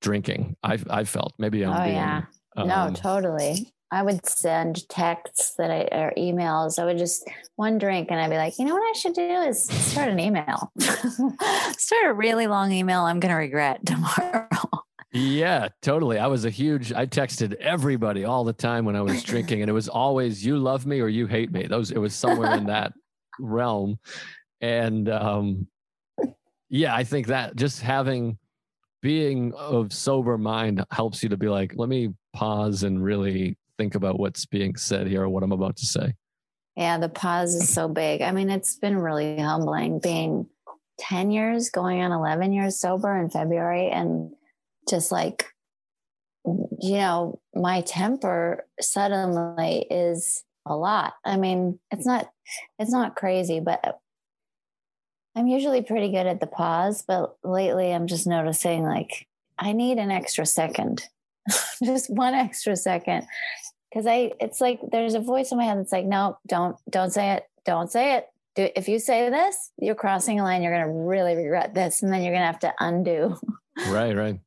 drinking. 0.00 0.56
I've, 0.62 0.84
I've 0.90 1.08
felt 1.08 1.32
maybe 1.38 1.64
I'm 1.64 1.72
oh, 1.72 1.84
being, 1.84 1.96
yeah. 1.96 2.22
Um, 2.56 2.68
no, 2.68 2.92
totally. 2.94 3.72
I 3.92 4.02
would 4.02 4.26
send 4.26 4.88
texts 4.88 5.52
that 5.58 5.70
I 5.70 5.82
or 5.94 6.14
emails. 6.16 6.78
I 6.78 6.86
would 6.86 6.96
just 6.96 7.28
one 7.56 7.76
drink 7.76 8.10
and 8.10 8.18
I'd 8.18 8.30
be 8.30 8.38
like, 8.38 8.58
you 8.58 8.64
know 8.64 8.72
what 8.72 8.80
I 8.80 8.98
should 8.98 9.12
do 9.12 9.20
is 9.22 9.68
start 9.68 10.08
an 10.08 10.18
email. 10.18 10.72
start 10.80 12.06
a 12.06 12.14
really 12.14 12.46
long 12.46 12.72
email 12.72 13.00
I'm 13.02 13.20
gonna 13.20 13.36
regret 13.36 13.84
tomorrow. 13.86 14.48
Yeah, 15.12 15.68
totally. 15.82 16.18
I 16.18 16.26
was 16.26 16.46
a 16.46 16.50
huge 16.50 16.94
I 16.94 17.04
texted 17.04 17.52
everybody 17.56 18.24
all 18.24 18.44
the 18.44 18.54
time 18.54 18.86
when 18.86 18.96
I 18.96 19.02
was 19.02 19.22
drinking 19.22 19.60
and 19.60 19.68
it 19.68 19.74
was 19.74 19.90
always 19.90 20.44
you 20.44 20.56
love 20.56 20.86
me 20.86 21.00
or 21.00 21.08
you 21.08 21.26
hate 21.26 21.52
me. 21.52 21.66
Those 21.66 21.90
it 21.90 21.98
was 21.98 22.14
somewhere 22.14 22.56
in 22.56 22.64
that 22.66 22.94
realm. 23.38 23.98
And 24.62 25.10
um 25.10 25.66
yeah, 26.70 26.96
I 26.96 27.04
think 27.04 27.26
that 27.26 27.56
just 27.56 27.82
having 27.82 28.38
being 29.02 29.52
of 29.52 29.92
sober 29.92 30.38
mind 30.38 30.82
helps 30.90 31.22
you 31.22 31.28
to 31.28 31.36
be 31.36 31.50
like, 31.50 31.74
let 31.76 31.90
me 31.90 32.14
pause 32.32 32.84
and 32.84 33.04
really 33.04 33.58
think 33.82 33.96
about 33.96 34.20
what's 34.20 34.46
being 34.46 34.76
said 34.76 35.08
here 35.08 35.22
or 35.22 35.28
what 35.28 35.42
I'm 35.42 35.50
about 35.50 35.76
to 35.78 35.86
say. 35.86 36.14
Yeah, 36.76 36.98
the 36.98 37.08
pause 37.08 37.54
is 37.56 37.68
so 37.68 37.88
big. 37.88 38.22
I 38.22 38.30
mean, 38.30 38.48
it's 38.48 38.76
been 38.76 38.96
really 38.96 39.38
humbling 39.38 39.98
being 39.98 40.46
10 41.00 41.32
years, 41.32 41.68
going 41.68 42.00
on 42.00 42.12
11 42.12 42.52
years 42.52 42.78
sober 42.78 43.18
in 43.18 43.28
February, 43.28 43.88
and 43.90 44.30
just 44.88 45.10
like, 45.10 45.46
you 46.44 46.94
know, 46.94 47.40
my 47.54 47.80
temper 47.80 48.66
suddenly 48.80 49.84
is 49.90 50.44
a 50.64 50.76
lot. 50.76 51.14
I 51.24 51.36
mean, 51.36 51.80
it's 51.90 52.06
not, 52.06 52.30
it's 52.78 52.92
not 52.92 53.16
crazy, 53.16 53.58
but 53.58 53.98
I'm 55.34 55.48
usually 55.48 55.82
pretty 55.82 56.10
good 56.10 56.26
at 56.26 56.38
the 56.38 56.46
pause, 56.46 57.02
but 57.06 57.36
lately 57.42 57.92
I'm 57.92 58.06
just 58.06 58.28
noticing 58.28 58.84
like 58.84 59.26
I 59.58 59.72
need 59.72 59.98
an 59.98 60.12
extra 60.12 60.46
second, 60.46 61.08
just 61.84 62.08
one 62.08 62.34
extra 62.34 62.76
second. 62.76 63.26
Cause 63.92 64.06
I, 64.06 64.32
it's 64.40 64.60
like 64.60 64.80
there's 64.90 65.14
a 65.14 65.20
voice 65.20 65.52
in 65.52 65.58
my 65.58 65.64
head 65.64 65.78
that's 65.78 65.92
like, 65.92 66.06
no, 66.06 66.38
don't, 66.46 66.76
don't 66.88 67.12
say 67.12 67.32
it. 67.32 67.44
Don't 67.64 67.90
say 67.90 68.16
it. 68.16 68.26
Do, 68.54 68.68
if 68.74 68.88
you 68.88 68.98
say 68.98 69.30
this, 69.30 69.70
you're 69.78 69.94
crossing 69.94 70.40
a 70.40 70.42
line. 70.42 70.62
You're 70.62 70.74
going 70.74 70.86
to 70.86 70.92
really 70.92 71.36
regret 71.36 71.74
this. 71.74 72.02
And 72.02 72.12
then 72.12 72.22
you're 72.22 72.32
going 72.32 72.42
to 72.42 72.46
have 72.46 72.60
to 72.60 72.74
undo. 72.80 73.36
Right, 73.88 74.14
right 74.14 74.38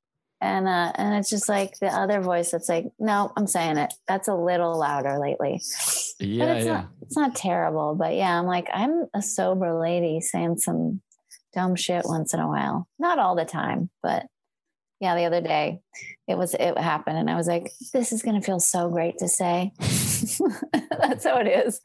and 0.46 0.68
uh, 0.68 0.91
and 0.96 1.16
it's 1.16 1.30
just 1.30 1.50
like 1.50 1.80
the 1.80 1.88
other 1.88 2.22
voice 2.22 2.52
that's 2.52 2.70
like, 2.70 2.86
no, 3.00 3.32
I'm 3.36 3.48
saying 3.48 3.78
it. 3.78 3.93
That's 4.08 4.28
a 4.28 4.36
little 4.36 4.78
louder 4.78 5.18
lately. 5.18 5.62
Yeah, 6.20 6.46
but 6.46 6.58
it's 6.58 6.66
yeah. 6.66 6.74
not 6.74 6.89
it's 7.02 7.18
not 7.18 7.36
terrible, 7.36 7.96
but 7.96 8.16
yeah, 8.16 8.38
I'm 8.38 8.46
like 8.46 8.70
I'm 8.74 9.06
a 9.14 9.22
sober 9.22 9.80
lady 9.80 10.22
saying 10.22 10.60
some 10.60 11.02
dumb 11.54 11.76
shit 11.76 12.04
once 12.06 12.34
in 12.34 12.39
a 12.39 12.48
while. 12.48 12.88
Not 13.00 13.18
all 13.18 13.36
the 13.36 13.46
time, 13.46 13.89
but 14.04 14.28
yeah, 15.00 15.16
the 15.16 15.26
other 15.26 15.41
day 15.41 15.80
it 16.28 16.38
was 16.38 16.54
it 16.54 16.78
happened, 16.78 17.18
and 17.18 17.30
I 17.30 17.36
was 17.36 17.48
like, 17.48 17.72
this 17.93 18.12
is 18.12 18.22
gonna 18.22 18.41
feel 18.41 18.60
so 18.60 18.89
great 18.89 19.18
to 19.20 19.28
say. 19.28 19.72
That's 19.80 21.26
how 21.26 21.38
it 21.38 21.48
is. 21.48 21.82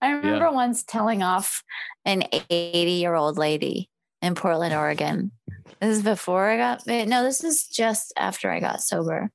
I 0.00 0.10
remember 0.10 0.46
yeah. 0.46 0.50
once 0.50 0.82
telling 0.82 1.22
off 1.22 1.62
an 2.04 2.24
80 2.50 2.90
year 2.90 3.14
old 3.14 3.38
lady 3.38 3.90
in 4.22 4.34
Portland, 4.34 4.74
Oregon 4.74 5.32
this 5.80 5.96
is 5.96 6.02
before 6.02 6.48
I 6.48 6.56
got 6.56 6.86
no, 6.86 7.22
this 7.22 7.42
is 7.42 7.66
just 7.66 8.12
after 8.16 8.50
I 8.50 8.60
got 8.60 8.82
sober. 8.82 9.30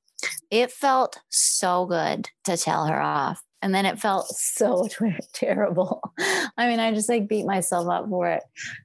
It 0.50 0.70
felt 0.70 1.18
so 1.28 1.86
good 1.86 2.28
to 2.44 2.56
tell 2.56 2.86
her 2.86 3.00
off. 3.00 3.42
And 3.62 3.74
then 3.74 3.84
it 3.84 3.98
felt 3.98 4.28
so 4.28 4.88
terrible. 5.32 6.12
I 6.56 6.68
mean, 6.68 6.78
I 6.78 6.94
just 6.94 7.08
like 7.08 7.28
beat 7.28 7.46
myself 7.46 7.88
up 7.88 8.08
for 8.08 8.28
it. 8.28 8.42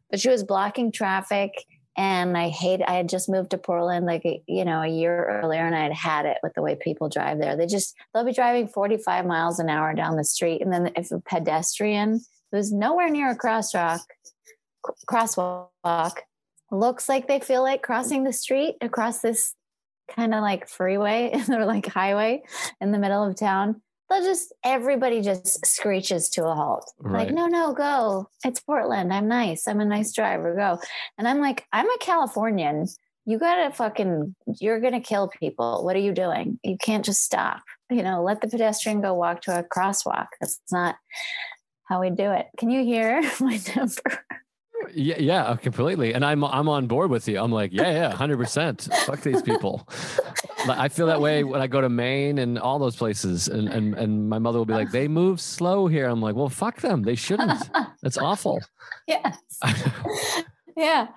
But 0.10 0.20
she 0.20 0.30
was 0.30 0.44
blocking 0.44 0.92
traffic 0.92 1.52
and 1.98 2.38
I 2.38 2.50
hate 2.50 2.82
I 2.86 2.94
had 2.94 3.10
just 3.10 3.30
moved 3.30 3.52
to 3.52 3.58
Portland 3.58 4.06
like 4.06 4.24
you 4.48 4.66
know 4.66 4.82
a 4.82 4.88
year 4.88 5.42
earlier 5.42 5.66
and 5.66 5.76
I 5.76 5.84
had 5.84 5.94
had 5.94 6.26
it 6.26 6.38
with 6.42 6.54
the 6.54 6.62
way 6.62 6.76
people 6.76 7.10
drive 7.10 7.40
there. 7.40 7.58
They 7.58 7.66
just 7.66 7.96
they'll 8.14 8.26
be 8.26 8.34
driving 8.34 8.68
45 8.68 9.26
miles 9.26 9.60
an 9.60 9.70
hour 9.70 9.94
down 9.94 10.16
the 10.16 10.24
street 10.24 10.62
and 10.62 10.72
then 10.72 10.92
if 10.96 11.12
a 11.12 11.20
pedestrian 11.20 12.22
who's 12.52 12.72
nowhere 12.72 13.10
near 13.10 13.32
a 13.32 13.38
crosswalk 13.38 14.00
crosswalk 15.10 16.18
looks 16.72 17.10
like 17.10 17.28
they 17.28 17.40
feel 17.40 17.62
like 17.62 17.84
crossing 17.84 18.24
the 18.24 18.34
street 18.34 18.76
across 18.82 19.20
this 19.20 19.54
kind 20.10 20.34
of 20.34 20.42
like 20.42 20.68
freeway 20.68 21.34
or 21.50 21.66
like 21.66 21.86
highway 21.86 22.42
in 22.80 22.92
the 22.92 23.00
middle 23.00 23.24
of 23.24 23.36
town 23.36 23.82
they'll 24.12 24.24
just 24.24 24.54
everybody 24.64 25.22
just 25.22 25.66
screeches 25.66 26.30
to 26.30 26.46
a 26.46 26.54
halt. 26.54 26.92
Right. 27.00 27.28
like 27.28 27.34
no 27.34 27.48
no 27.48 27.74
go. 27.74 28.30
It's 28.44 28.60
portland. 28.60 29.14
I'm 29.14 29.28
nice. 29.28 29.68
I'm 29.68 29.80
a 29.80 29.86
nice 29.86 30.14
driver. 30.14 30.56
Go. 30.56 30.80
And 31.18 31.28
i'm 31.28 31.40
like 31.40 31.66
i'm 31.74 31.90
a 31.90 31.98
californian. 32.00 32.88
You 33.26 33.38
gotta 33.40 33.74
fucking 33.74 34.36
you're 34.60 34.80
gonna 34.80 35.02
kill 35.02 35.30
people. 35.30 35.84
What 35.86 35.96
are 35.96 36.00
you 36.00 36.14
doing? 36.14 36.60
You 36.64 36.78
can't 36.78 37.06
just 37.06 37.24
stop. 37.24 37.62
You 37.90 38.04
know 38.04 38.24
let 38.24 38.42
the 38.42 38.48
pedestrian 38.48 39.02
go 39.02 39.14
walk 39.14 39.42
to 39.44 39.60
a 39.60 39.64
crosswalk. 39.64 40.28
That's 40.40 40.60
not 40.72 40.96
how 41.86 42.02
we 42.02 42.10
do 42.10 42.32
it. 42.32 42.48
Can 42.58 42.70
you 42.70 42.84
hear 42.84 43.22
my 43.40 43.58
temper 43.58 44.26
yeah, 44.94 45.18
yeah, 45.20 45.56
completely. 45.56 46.14
And 46.14 46.26
I'm 46.26 46.44
I'm 46.44 46.70
on 46.70 46.88
board 46.88 47.10
with 47.10 47.28
you. 47.28 47.40
I'm 47.40 47.52
like, 47.52 47.72
yeah, 47.74 47.92
yeah, 47.92 48.12
hundred 48.12 48.38
percent. 48.38 48.88
Fuck 49.06 49.22
these 49.22 49.42
people. 49.42 49.88
I 50.70 50.90
feel 50.90 51.08
that 51.08 51.20
way 51.20 51.44
when 51.44 51.62
I 51.62 51.68
go 51.68 51.82
to 51.82 51.90
Maine 51.90 52.38
and 52.38 52.60
all 52.60 52.80
those 52.80 52.96
places. 52.96 53.48
And 53.48 53.68
and 53.70 53.96
and 53.96 54.30
my 54.30 54.40
mother 54.40 54.58
will 54.58 54.66
be 54.66 54.74
like, 54.74 54.92
they 54.92 55.08
move 55.08 55.42
slow 55.42 55.88
here. 55.88 56.08
I'm 56.08 56.22
like, 56.22 56.36
well, 56.36 56.50
fuck 56.50 56.82
them. 56.82 57.04
They 57.04 57.16
shouldn't. 57.16 57.70
That's 58.02 58.18
awful. 58.18 58.60
Yes. 59.08 59.38
yeah, 60.78 61.08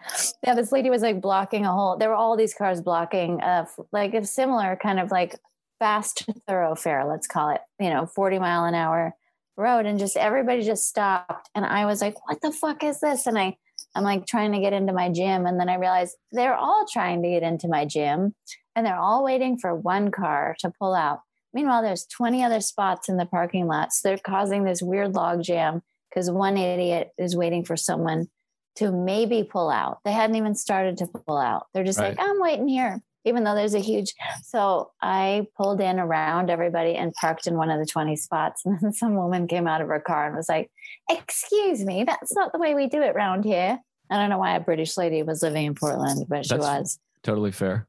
yeah. 0.43 0.55
This 0.55 0.73
lady 0.73 0.91
was 0.91 1.03
like 1.03 1.21
blocking 1.21 1.67
a 1.67 1.73
whole. 1.73 1.97
There 1.97 2.09
were 2.09 2.15
all 2.15 2.37
these 2.37 2.55
cars 2.55 2.81
blocking, 2.81 3.41
uh, 3.41 3.67
like 3.93 4.15
a 4.15 4.25
similar 4.25 4.77
kind 4.81 4.99
of 4.99 5.11
like 5.11 5.39
fast 5.79 6.25
thoroughfare. 6.49 7.05
Let's 7.05 7.27
call 7.27 7.51
it. 7.51 7.61
You 7.79 7.91
know, 7.91 8.07
forty 8.07 8.39
mile 8.39 8.65
an 8.65 8.75
hour 8.75 9.15
road 9.57 9.87
and 9.87 9.99
just 9.99 10.17
everybody 10.17 10.63
just 10.63 10.89
stopped. 10.89 11.51
And 11.55 11.65
i 11.65 11.87
was 11.87 12.01
like 12.01 12.15
what 12.29 12.41
the 12.41 12.53
fuck 12.53 12.83
is 12.83 13.01
this? 13.01 13.27
And 13.27 13.39
i 13.39 13.57
i'm 13.95 14.05
like 14.05 14.27
trying 14.27 14.53
to 14.53 14.61
get 14.61 14.73
into 14.73 14.93
my 14.93 15.11
gym. 15.11 15.47
And 15.47 15.59
then 15.59 15.69
i 15.69 15.77
realized 15.77 16.17
they're 16.33 16.57
all 16.57 16.87
trying 16.91 17.23
to 17.23 17.29
get 17.29 17.43
into 17.43 17.69
my 17.69 17.85
gym 17.85 18.35
and 18.77 18.87
they're 18.87 18.99
all 18.99 19.25
waiting 19.25 19.59
for 19.59 19.75
one 19.75 20.11
car 20.11 20.57
to 20.61 20.73
pull 20.79 20.95
out. 20.95 21.21
Meanwhile 21.53 21.83
there's 21.83 22.07
20 22.07 22.43
other 22.45 22.61
spots 22.61 23.09
in 23.09 23.17
the 23.17 23.27
parking 23.27 23.67
lot. 23.67 23.93
So 23.93 24.09
they're 24.09 24.19
causing 24.19 24.65
this 24.65 24.83
weird 24.83 25.15
log 25.15 25.43
jam 25.43 25.83
because 26.11 26.31
one 26.31 26.57
idiot 26.57 27.11
is 27.19 27.37
waiting 27.37 27.65
for 27.65 27.77
someone 27.77 28.29
to 28.77 28.91
maybe 28.91 29.45
pull 29.45 29.71
out. 29.71 29.99
They 30.05 30.11
hadn't 30.11 30.37
even 30.37 30.57
started 30.57 30.99
to 30.99 31.07
pull 31.07 31.39
out. 31.39 31.67
They're 31.73 31.85
just 31.85 31.99
right. 31.99 32.17
like 32.17 32.27
i'm 32.27 32.41
waiting 32.41 32.69
here 32.69 33.01
even 33.25 33.45
though 33.45 33.55
there's 33.55 33.75
a 33.75 33.81
huge 33.81 34.15
so 34.43 34.91
i 35.01 35.47
pulled 35.57 35.81
in 35.81 35.99
around 35.99 36.51
everybody 36.51 36.95
and 36.95 37.13
parked 37.15 37.47
in 37.47 37.57
one 37.57 37.71
of 37.71 37.79
the 37.79 37.87
20 37.87 38.17
spots 38.17 38.63
and 38.65 38.79
then 38.81 38.93
some 38.93 39.15
woman 39.15 39.47
came 39.47 39.67
out 39.67 39.81
of 39.81 39.89
her 39.89 40.01
car 40.01 40.27
and 40.27 40.37
was 40.37 40.49
like 40.49 40.71
excuse 41.11 41.85
me 41.85 42.05
that's 42.05 42.35
not 42.35 42.53
the 42.53 42.59
way 42.59 42.75
we 42.75 42.87
do 42.87 43.03
it 43.03 43.15
around 43.15 43.45
here 43.45 43.79
i 44.11 44.17
don't 44.17 44.31
know 44.31 44.39
why 44.39 44.57
a 44.57 44.61
british 44.61 44.97
lady 44.97 45.23
was 45.23 45.43
living 45.43 45.67
in 45.67 45.75
portland 45.75 46.27
but 46.29 46.45
she 46.45 46.55
that's 46.55 46.63
was 46.63 46.99
totally 47.23 47.53
fair 47.53 47.87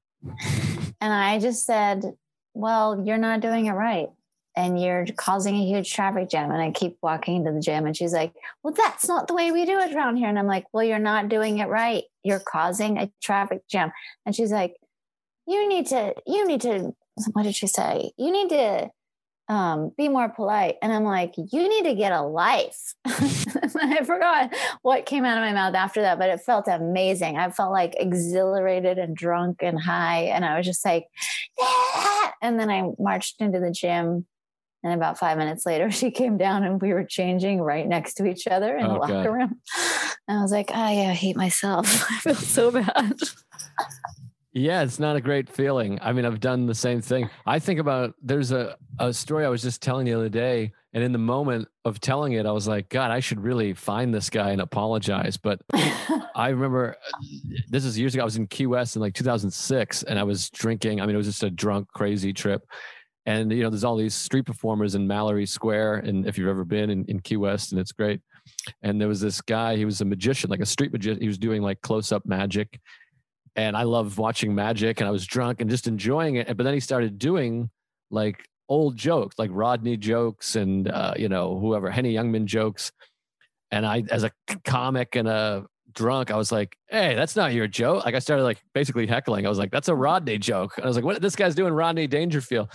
and 1.01 1.13
i 1.13 1.39
just 1.39 1.65
said 1.65 2.03
well 2.53 3.03
you're 3.05 3.17
not 3.17 3.41
doing 3.41 3.65
it 3.65 3.73
right 3.73 4.09
and 4.57 4.81
you're 4.81 5.05
causing 5.17 5.55
a 5.55 5.65
huge 5.65 5.93
traffic 5.93 6.29
jam. 6.29 6.51
And 6.51 6.61
I 6.61 6.71
keep 6.71 6.97
walking 7.01 7.37
into 7.37 7.51
the 7.51 7.59
gym 7.59 7.85
and 7.85 7.95
she's 7.95 8.13
like, 8.13 8.33
Well, 8.63 8.73
that's 8.73 9.07
not 9.07 9.27
the 9.27 9.33
way 9.33 9.51
we 9.51 9.65
do 9.65 9.79
it 9.79 9.93
around 9.93 10.17
here. 10.17 10.29
And 10.29 10.39
I'm 10.39 10.47
like, 10.47 10.65
Well, 10.71 10.83
you're 10.83 10.99
not 10.99 11.29
doing 11.29 11.59
it 11.59 11.67
right. 11.67 12.03
You're 12.23 12.39
causing 12.39 12.97
a 12.97 13.11
traffic 13.21 13.67
jam. 13.67 13.91
And 14.25 14.35
she's 14.35 14.51
like, 14.51 14.77
you 15.47 15.67
need 15.67 15.87
to 15.87 16.13
you 16.25 16.47
need 16.47 16.61
to 16.61 16.93
what 17.31 17.43
did 17.43 17.55
she 17.55 17.67
say? 17.67 18.11
You 18.17 18.31
need 18.31 18.49
to 18.49 18.89
um, 19.47 19.91
be 19.95 20.09
more 20.09 20.27
polite. 20.29 20.75
And 20.81 20.91
i'm 20.91 21.03
like 21.03 21.35
you 21.37 21.69
need 21.69 21.83
to 21.83 21.95
get 21.95 22.11
a 22.11 22.21
life. 22.21 22.95
I 23.05 24.03
forgot 24.03 24.53
what 24.81 25.05
came 25.05 25.25
out 25.25 25.37
of 25.37 25.43
my 25.43 25.53
mouth 25.53 25.75
after 25.75 26.01
that 26.01 26.17
but 26.17 26.29
it 26.29 26.41
felt 26.41 26.67
amazing. 26.67 27.37
I 27.37 27.49
felt 27.51 27.71
like 27.71 27.95
exhilarated 27.97 28.97
and 28.97 29.15
drunk 29.15 29.57
and 29.61 29.79
high. 29.79 30.23
And 30.23 30.43
i 30.43 30.57
was 30.57 30.65
just 30.65 30.83
like 30.83 31.05
yeah! 31.59 32.31
and 32.41 32.59
then 32.59 32.69
i 32.69 32.89
marched 32.99 33.39
into 33.39 33.59
the 33.59 33.71
gym. 33.71 34.25
And 34.83 34.93
about 34.93 35.17
five 35.17 35.37
minutes 35.39 35.65
later 35.65 35.89
she 35.99 36.11
came 36.11 36.37
down 36.37 36.63
and 36.63 36.81
we 36.81 36.93
were 36.93 37.05
changing 37.05 37.61
right 37.61 37.87
next 37.87 38.15
to 38.15 38.25
each 38.25 38.47
other 38.47 38.75
in 38.75 38.85
oh, 38.85 38.93
the 38.93 38.99
locker 38.99 39.23
God. 39.23 39.29
room. 39.29 39.61
And 40.27 40.39
i 40.39 40.41
was 40.41 40.51
like 40.51 40.71
oh 40.71 40.89
yeah 40.89 41.11
i 41.11 41.13
hate 41.13 41.37
myself. 41.37 41.85
I 42.11 42.19
feel 42.19 42.35
so 42.35 42.71
bad 42.71 43.13
yeah, 44.55 44.83
it's 44.83 44.99
not 44.99 45.17
a 45.17 45.21
great 45.21 45.49
feeling. 45.49 45.99
I 46.01 46.13
mean, 46.13 46.23
I've 46.23 46.39
done 46.39 46.65
the 46.65 46.73
same 46.73 47.01
thing. 47.01 47.29
I 47.45 47.59
think 47.59 47.77
about 47.77 48.15
there's 48.21 48.53
a, 48.53 48.77
a 48.99 49.11
story 49.11 49.43
I 49.43 49.49
was 49.49 49.61
just 49.61 49.81
telling 49.81 50.05
the 50.05 50.13
other 50.13 50.29
day, 50.29 50.71
and 50.93 51.03
in 51.03 51.11
the 51.11 51.17
moment 51.17 51.67
of 51.83 51.99
telling 51.99 52.31
it, 52.33 52.45
I 52.45 52.53
was 52.53 52.65
like, 52.65 52.87
God, 52.87 53.11
I 53.11 53.19
should 53.19 53.41
really 53.41 53.73
find 53.73 54.13
this 54.13 54.29
guy 54.29 54.51
and 54.51 54.61
apologize. 54.61 55.35
But 55.35 55.59
I 55.73 56.49
remember 56.49 56.95
uh, 57.05 57.17
this 57.67 57.83
is 57.83 57.99
years 57.99 58.13
ago. 58.13 58.21
I 58.21 58.23
was 58.23 58.37
in 58.37 58.47
Key 58.47 58.65
West 58.65 58.95
in 58.95 59.01
like 59.01 59.13
2006, 59.13 60.03
and 60.03 60.17
I 60.17 60.23
was 60.23 60.49
drinking. 60.51 61.01
I 61.01 61.05
mean, 61.05 61.15
it 61.15 61.17
was 61.17 61.27
just 61.27 61.43
a 61.43 61.49
drunk, 61.49 61.89
crazy 61.93 62.31
trip. 62.31 62.65
And 63.25 63.51
you 63.51 63.61
know, 63.61 63.69
there's 63.69 63.83
all 63.83 63.97
these 63.97 64.15
street 64.15 64.45
performers 64.45 64.95
in 64.95 65.05
Mallory 65.05 65.47
Square, 65.47 65.95
and 66.05 66.25
if 66.25 66.37
you've 66.37 66.47
ever 66.47 66.63
been 66.63 66.89
in, 66.89 67.03
in 67.09 67.19
Key 67.19 67.35
West, 67.35 67.73
and 67.73 67.81
it's 67.81 67.91
great. 67.91 68.21
And 68.83 69.01
there 69.01 69.09
was 69.09 69.19
this 69.19 69.41
guy. 69.41 69.75
He 69.75 69.83
was 69.83 69.99
a 69.99 70.05
magician, 70.05 70.49
like 70.49 70.61
a 70.61 70.65
street 70.65 70.93
magician. 70.93 71.19
He 71.19 71.27
was 71.27 71.37
doing 71.37 71.61
like 71.61 71.81
close 71.81 72.13
up 72.13 72.25
magic 72.25 72.79
and 73.55 73.75
I 73.77 73.83
loved 73.83 74.17
watching 74.17 74.53
magic 74.53 74.99
and 74.99 75.07
I 75.07 75.11
was 75.11 75.25
drunk 75.25 75.61
and 75.61 75.69
just 75.69 75.87
enjoying 75.87 76.35
it. 76.35 76.47
But 76.55 76.63
then 76.63 76.73
he 76.73 76.79
started 76.79 77.17
doing 77.17 77.69
like 78.11 78.47
old 78.69 78.97
jokes 78.97 79.37
like 79.37 79.49
Rodney 79.53 79.97
jokes 79.97 80.55
and 80.55 80.89
uh, 80.89 81.13
you 81.17 81.29
know 81.29 81.57
whoever 81.59 81.89
Henny 81.89 82.13
Youngman 82.13 82.45
jokes. 82.45 82.91
And 83.71 83.85
I, 83.85 84.03
as 84.09 84.23
a 84.23 84.31
comic 84.63 85.15
and 85.15 85.27
a 85.27 85.65
drunk, 85.93 86.31
I 86.31 86.37
was 86.37 86.51
like, 86.51 86.77
"Hey, 86.87 87.15
that's 87.15 87.35
not 87.35 87.53
your 87.53 87.67
joke." 87.67 88.05
Like 88.05 88.15
I 88.15 88.19
started 88.19 88.43
like 88.43 88.61
basically 88.73 89.07
heckling. 89.07 89.45
I 89.45 89.49
was 89.49 89.57
like, 89.57 89.71
"That's 89.71 89.87
a 89.87 89.95
Rodney 89.95 90.37
joke." 90.37 90.73
And 90.77 90.85
I 90.85 90.87
was 90.87 90.95
like, 90.95 91.05
"What? 91.05 91.21
This 91.21 91.35
guy's 91.35 91.55
doing 91.55 91.73
Rodney 91.73 92.07
Dangerfield." 92.07 92.69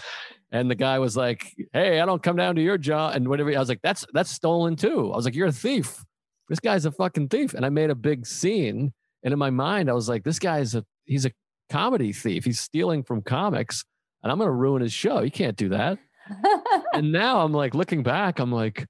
And 0.52 0.70
the 0.70 0.74
guy 0.74 0.98
was 0.98 1.16
like, 1.16 1.46
"Hey, 1.72 2.00
I 2.00 2.06
don't 2.06 2.22
come 2.22 2.36
down 2.36 2.56
to 2.56 2.62
your 2.62 2.78
jaw." 2.78 3.10
And 3.10 3.28
whatever. 3.28 3.54
I 3.54 3.58
was 3.58 3.68
like, 3.68 3.82
"That's 3.82 4.04
that's 4.12 4.30
stolen 4.30 4.76
too." 4.76 5.12
I 5.12 5.16
was 5.16 5.24
like, 5.24 5.34
"You're 5.34 5.48
a 5.48 5.52
thief. 5.52 6.04
This 6.48 6.60
guy's 6.60 6.84
a 6.86 6.90
fucking 6.90 7.28
thief." 7.28 7.54
And 7.54 7.64
I 7.64 7.68
made 7.68 7.90
a 7.90 7.94
big 7.94 8.26
scene. 8.26 8.92
And 9.22 9.32
in 9.32 9.38
my 9.38 9.50
mind, 9.50 9.90
I 9.90 9.92
was 9.92 10.08
like, 10.08 10.24
"This 10.24 10.38
guy's 10.38 10.74
a 10.74 10.84
he's 11.04 11.26
a 11.26 11.32
comedy 11.68 12.12
thief. 12.12 12.44
He's 12.44 12.60
stealing 12.60 13.02
from 13.02 13.22
comics, 13.22 13.84
and 14.22 14.30
I'm 14.32 14.38
going 14.38 14.48
to 14.48 14.52
ruin 14.52 14.82
his 14.82 14.92
show. 14.92 15.22
He 15.22 15.30
can't 15.30 15.56
do 15.56 15.68
that." 15.70 15.98
and 16.94 17.12
now 17.12 17.40
I'm 17.40 17.52
like 17.52 17.74
looking 17.74 18.02
back, 18.02 18.38
I'm 18.38 18.52
like, 18.52 18.86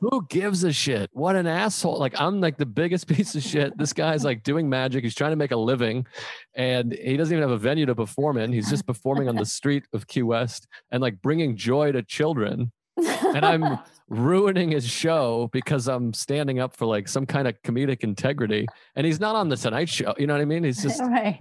who 0.00 0.26
gives 0.28 0.64
a 0.64 0.72
shit? 0.72 1.10
What 1.12 1.36
an 1.36 1.46
asshole. 1.46 1.98
Like, 1.98 2.20
I'm 2.20 2.40
like 2.40 2.56
the 2.56 2.66
biggest 2.66 3.06
piece 3.14 3.34
of 3.34 3.42
shit. 3.42 3.76
This 3.78 3.92
guy's 3.92 4.24
like 4.24 4.42
doing 4.42 4.68
magic. 4.68 5.04
He's 5.04 5.14
trying 5.14 5.30
to 5.30 5.36
make 5.36 5.52
a 5.52 5.56
living 5.56 6.06
and 6.54 6.92
he 6.92 7.16
doesn't 7.16 7.32
even 7.32 7.48
have 7.48 7.56
a 7.56 7.58
venue 7.58 7.86
to 7.86 7.94
perform 7.94 8.38
in. 8.38 8.52
He's 8.52 8.70
just 8.70 8.86
performing 8.86 9.28
on 9.28 9.36
the 9.36 9.44
street 9.58 9.84
of 9.92 10.06
Key 10.06 10.22
West 10.22 10.66
and 10.90 11.00
like 11.00 11.20
bringing 11.22 11.56
joy 11.56 11.92
to 11.92 12.02
children. 12.02 12.72
And 12.96 13.44
I'm 13.44 13.78
ruining 14.08 14.70
his 14.70 14.86
show 14.86 15.48
because 15.52 15.88
I'm 15.88 16.12
standing 16.12 16.58
up 16.58 16.76
for 16.76 16.86
like 16.86 17.08
some 17.08 17.26
kind 17.26 17.46
of 17.48 17.60
comedic 17.62 18.02
integrity. 18.02 18.66
And 18.96 19.06
he's 19.06 19.20
not 19.20 19.36
on 19.36 19.48
the 19.48 19.56
Tonight 19.56 19.88
Show. 19.88 20.14
You 20.18 20.26
know 20.26 20.34
what 20.34 20.42
I 20.42 20.46
mean? 20.46 20.64
He's 20.64 20.82
just 20.82 21.00
right. 21.00 21.40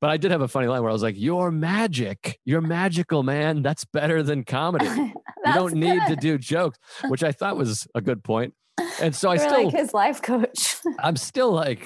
But 0.00 0.10
I 0.10 0.16
did 0.16 0.30
have 0.30 0.42
a 0.42 0.48
funny 0.48 0.68
line 0.68 0.82
where 0.82 0.90
I 0.90 0.92
was 0.92 1.02
like, 1.02 1.16
"You're 1.18 1.50
magic. 1.50 2.38
You're 2.44 2.60
magical, 2.60 3.24
man. 3.24 3.62
That's 3.62 3.84
better 3.84 4.22
than 4.22 4.44
comedy. 4.44 4.86
you 4.86 5.54
don't 5.54 5.74
need 5.74 6.00
to 6.06 6.14
do 6.14 6.38
jokes," 6.38 6.78
which 7.08 7.24
I 7.24 7.32
thought 7.32 7.56
was 7.56 7.88
a 7.96 8.00
good 8.00 8.22
point. 8.22 8.54
And 9.00 9.14
so 9.14 9.32
You're 9.32 9.42
I 9.42 9.46
still, 9.46 9.64
like 9.64 9.74
his 9.74 9.92
life 9.92 10.22
coach. 10.22 10.67
I'm 10.98 11.16
still 11.16 11.52
like, 11.52 11.82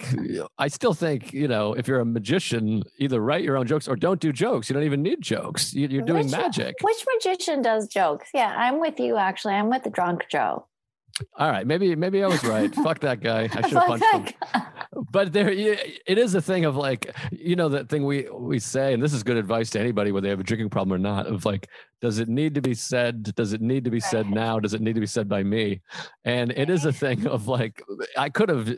I 0.58 0.68
still 0.68 0.94
think, 0.94 1.32
you 1.32 1.48
know, 1.48 1.74
if 1.74 1.86
you're 1.88 2.00
a 2.00 2.04
magician, 2.04 2.82
either 2.98 3.20
write 3.20 3.42
your 3.44 3.56
own 3.56 3.66
jokes 3.66 3.88
or 3.88 3.96
don't 3.96 4.20
do 4.20 4.32
jokes. 4.32 4.68
You 4.68 4.74
don't 4.74 4.84
even 4.84 5.02
need 5.02 5.20
jokes. 5.20 5.74
You, 5.74 5.84
are 6.00 6.04
doing 6.04 6.24
Which- 6.26 6.32
magic. 6.32 6.74
Which 6.80 7.04
magician 7.14 7.62
does 7.62 7.88
jokes? 7.88 8.30
Yeah, 8.34 8.54
I'm 8.56 8.80
with 8.80 8.98
you. 9.00 9.16
Actually, 9.16 9.54
I'm 9.54 9.68
with 9.70 9.82
the 9.84 9.90
drunk 9.90 10.26
Joe. 10.30 10.66
All 11.38 11.50
right, 11.50 11.66
maybe 11.66 11.94
maybe 11.94 12.24
I 12.24 12.26
was 12.26 12.42
right. 12.42 12.74
Fuck 12.74 13.00
that 13.00 13.20
guy. 13.20 13.42
I 13.42 13.46
should 13.68 13.78
have 13.78 13.86
punched 13.86 14.04
him. 14.12 14.62
but 15.10 15.32
there 15.32 15.50
it 15.50 16.16
is 16.18 16.34
a 16.34 16.40
thing 16.40 16.64
of 16.64 16.74
like 16.74 17.14
you 17.30 17.54
know 17.54 17.68
that 17.68 17.90
thing 17.90 18.06
we 18.06 18.26
we 18.32 18.58
say 18.58 18.94
and 18.94 19.02
this 19.02 19.12
is 19.12 19.22
good 19.22 19.36
advice 19.36 19.68
to 19.70 19.80
anybody 19.80 20.10
whether 20.10 20.24
they 20.24 20.30
have 20.30 20.40
a 20.40 20.42
drinking 20.42 20.70
problem 20.70 20.94
or 20.94 20.98
not 20.98 21.26
of 21.26 21.44
like 21.44 21.68
does 22.00 22.18
it 22.18 22.28
need 22.28 22.54
to 22.54 22.62
be 22.62 22.72
said 22.74 23.22
does 23.34 23.52
it 23.52 23.60
need 23.60 23.84
to 23.84 23.90
be 23.90 24.00
said 24.00 24.28
now 24.30 24.58
does 24.58 24.72
it 24.74 24.80
need 24.80 24.94
to 24.94 25.00
be 25.00 25.06
said 25.06 25.28
by 25.28 25.42
me 25.42 25.80
and 26.24 26.50
it 26.52 26.70
is 26.70 26.84
a 26.86 26.92
thing 26.92 27.26
of 27.26 27.46
like 27.46 27.82
i 28.16 28.28
could 28.28 28.48
have 28.48 28.74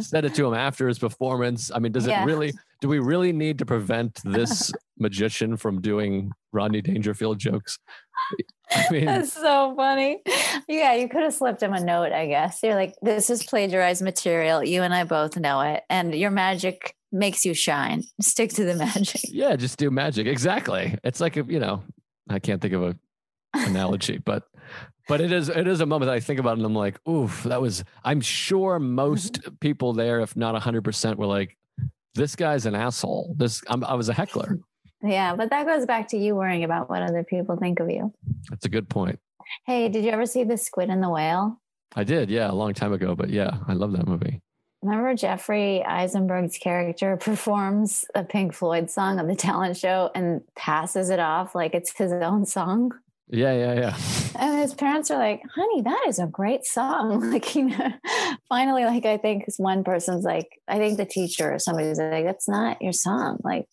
said 0.00 0.24
it 0.24 0.34
to 0.34 0.46
him 0.46 0.54
after 0.54 0.86
his 0.86 0.98
performance 0.98 1.70
i 1.74 1.78
mean 1.78 1.90
does 1.92 2.06
Yeah. 2.06 2.22
it 2.22 2.26
really 2.26 2.52
do 2.80 2.88
we 2.88 2.98
really 3.00 3.32
need 3.32 3.58
to 3.58 3.66
prevent 3.66 4.20
this 4.24 4.72
magician 4.98 5.56
from 5.56 5.80
doing 5.80 6.30
rodney 6.52 6.80
dangerfield 6.80 7.38
jokes 7.38 7.78
i 8.70 8.86
mean 8.90 9.04
That's 9.06 9.32
so 9.32 9.74
funny. 9.76 10.22
Yeah, 10.68 10.94
you 10.94 11.08
could 11.08 11.22
have 11.22 11.34
slipped 11.34 11.60
him 11.62 11.72
a 11.72 11.80
note, 11.80 12.12
I 12.12 12.26
guess. 12.28 12.62
You're 12.62 12.76
like, 12.76 12.94
this 13.02 13.28
is 13.30 13.42
plagiarized 13.42 14.02
material. 14.02 14.62
You 14.62 14.82
and 14.82 14.94
I 14.94 15.02
both 15.02 15.36
know 15.36 15.60
it. 15.62 15.82
And 15.90 16.14
your 16.14 16.30
magic 16.30 16.94
makes 17.10 17.44
you 17.44 17.52
shine. 17.54 18.04
Stick 18.20 18.50
to 18.52 18.64
the 18.64 18.76
magic. 18.76 19.22
yeah 19.28 19.56
just 19.56 19.76
do 19.78 19.90
magic 19.90 20.28
exactly 20.28 20.96
it's 21.02 21.20
like 21.20 21.36
a, 21.36 21.42
you 21.48 21.58
know 21.58 21.82
i 22.28 22.38
can't 22.38 22.62
think 22.62 22.74
of 22.74 22.82
a 22.84 22.96
analogy 23.54 24.18
but 24.18 24.44
but 25.08 25.20
it 25.20 25.32
is 25.32 25.48
it 25.48 25.66
is 25.66 25.80
a 25.80 25.86
moment 25.86 26.08
that 26.08 26.14
i 26.14 26.20
think 26.20 26.38
about 26.38 26.56
and 26.56 26.64
i'm 26.64 26.74
like 26.74 26.98
oof 27.08 27.42
that 27.44 27.60
was 27.60 27.84
i'm 28.04 28.20
sure 28.20 28.78
most 28.78 29.34
mm-hmm. 29.34 29.54
people 29.56 29.92
there 29.92 30.20
if 30.20 30.36
not 30.36 30.60
100% 30.60 31.16
were 31.16 31.26
like 31.26 31.56
this 32.14 32.36
guy's 32.36 32.66
an 32.66 32.74
asshole 32.74 33.34
this 33.36 33.62
I'm, 33.68 33.84
i 33.84 33.94
was 33.94 34.08
a 34.08 34.14
heckler 34.14 34.58
Yeah, 35.02 35.34
but 35.34 35.48
that 35.50 35.66
goes 35.66 35.86
back 35.86 36.08
to 36.08 36.18
you 36.18 36.34
worrying 36.34 36.64
about 36.64 36.90
what 36.90 37.02
other 37.02 37.24
people 37.24 37.56
think 37.56 37.80
of 37.80 37.88
you. 37.90 38.12
that's 38.48 38.66
a 38.66 38.68
good 38.68 38.88
point 38.88 39.18
Hey, 39.66 39.88
did 39.88 40.04
you 40.04 40.12
ever 40.12 40.26
see 40.26 40.44
The 40.44 40.56
Squid 40.56 40.90
and 40.90 41.02
the 41.02 41.10
Whale? 41.10 41.60
i 41.96 42.04
did 42.04 42.30
yeah 42.30 42.50
a 42.50 42.54
long 42.54 42.74
time 42.74 42.92
ago 42.92 43.14
but 43.14 43.30
yeah 43.30 43.58
i 43.68 43.72
love 43.72 43.92
that 43.92 44.06
movie 44.06 44.40
Remember 44.82 45.14
Jeffrey 45.14 45.84
Eisenberg's 45.84 46.56
character 46.56 47.16
performs 47.20 48.06
a 48.14 48.24
Pink 48.24 48.54
Floyd 48.54 48.90
song 48.90 49.18
on 49.18 49.26
the 49.26 49.36
talent 49.36 49.76
show 49.76 50.10
and 50.14 50.40
passes 50.56 51.10
it 51.10 51.20
off 51.20 51.54
like 51.54 51.74
it's 51.74 51.96
his 51.96 52.12
own 52.12 52.46
song? 52.46 52.92
Yeah 53.32 53.52
yeah 53.52 53.74
yeah 53.74 53.96
And 54.36 54.60
his 54.60 54.74
parents 54.74 55.10
are 55.10 55.18
like, 55.18 55.42
honey, 55.54 55.82
that 55.82 56.04
is 56.08 56.18
a 56.18 56.26
great 56.26 56.64
song. 56.64 57.30
Like, 57.32 57.54
you 57.54 57.68
know, 57.68 57.92
finally, 58.48 58.84
like, 58.84 59.06
I 59.06 59.16
think 59.16 59.44
one 59.56 59.84
person's 59.84 60.24
like, 60.24 60.48
I 60.66 60.78
think 60.78 60.96
the 60.96 61.04
teacher 61.04 61.52
or 61.52 61.58
somebody's 61.58 61.98
like, 61.98 62.24
that's 62.24 62.48
not 62.48 62.82
your 62.82 62.92
song. 62.92 63.38
Like, 63.44 63.66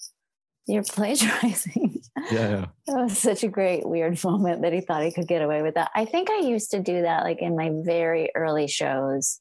you're 0.68 0.84
plagiarizing. 0.84 2.02
yeah 2.30 2.50
yeah 2.50 2.66
That 2.88 3.04
was 3.04 3.18
such 3.18 3.44
a 3.44 3.48
great, 3.48 3.88
weird 3.88 4.22
moment 4.24 4.62
that 4.62 4.74
he 4.74 4.82
thought 4.82 5.04
he 5.04 5.12
could 5.12 5.28
get 5.28 5.42
away 5.42 5.62
with 5.62 5.76
that. 5.76 5.92
I 5.96 6.06
think 6.06 6.30
I 6.30 6.40
used 6.40 6.72
to 6.72 6.80
do 6.80 7.02
that 7.02 7.24
like 7.24 7.42
in 7.42 7.56
my 7.56 7.72
very 7.74 8.30
early 8.36 8.68
shows. 8.68 9.40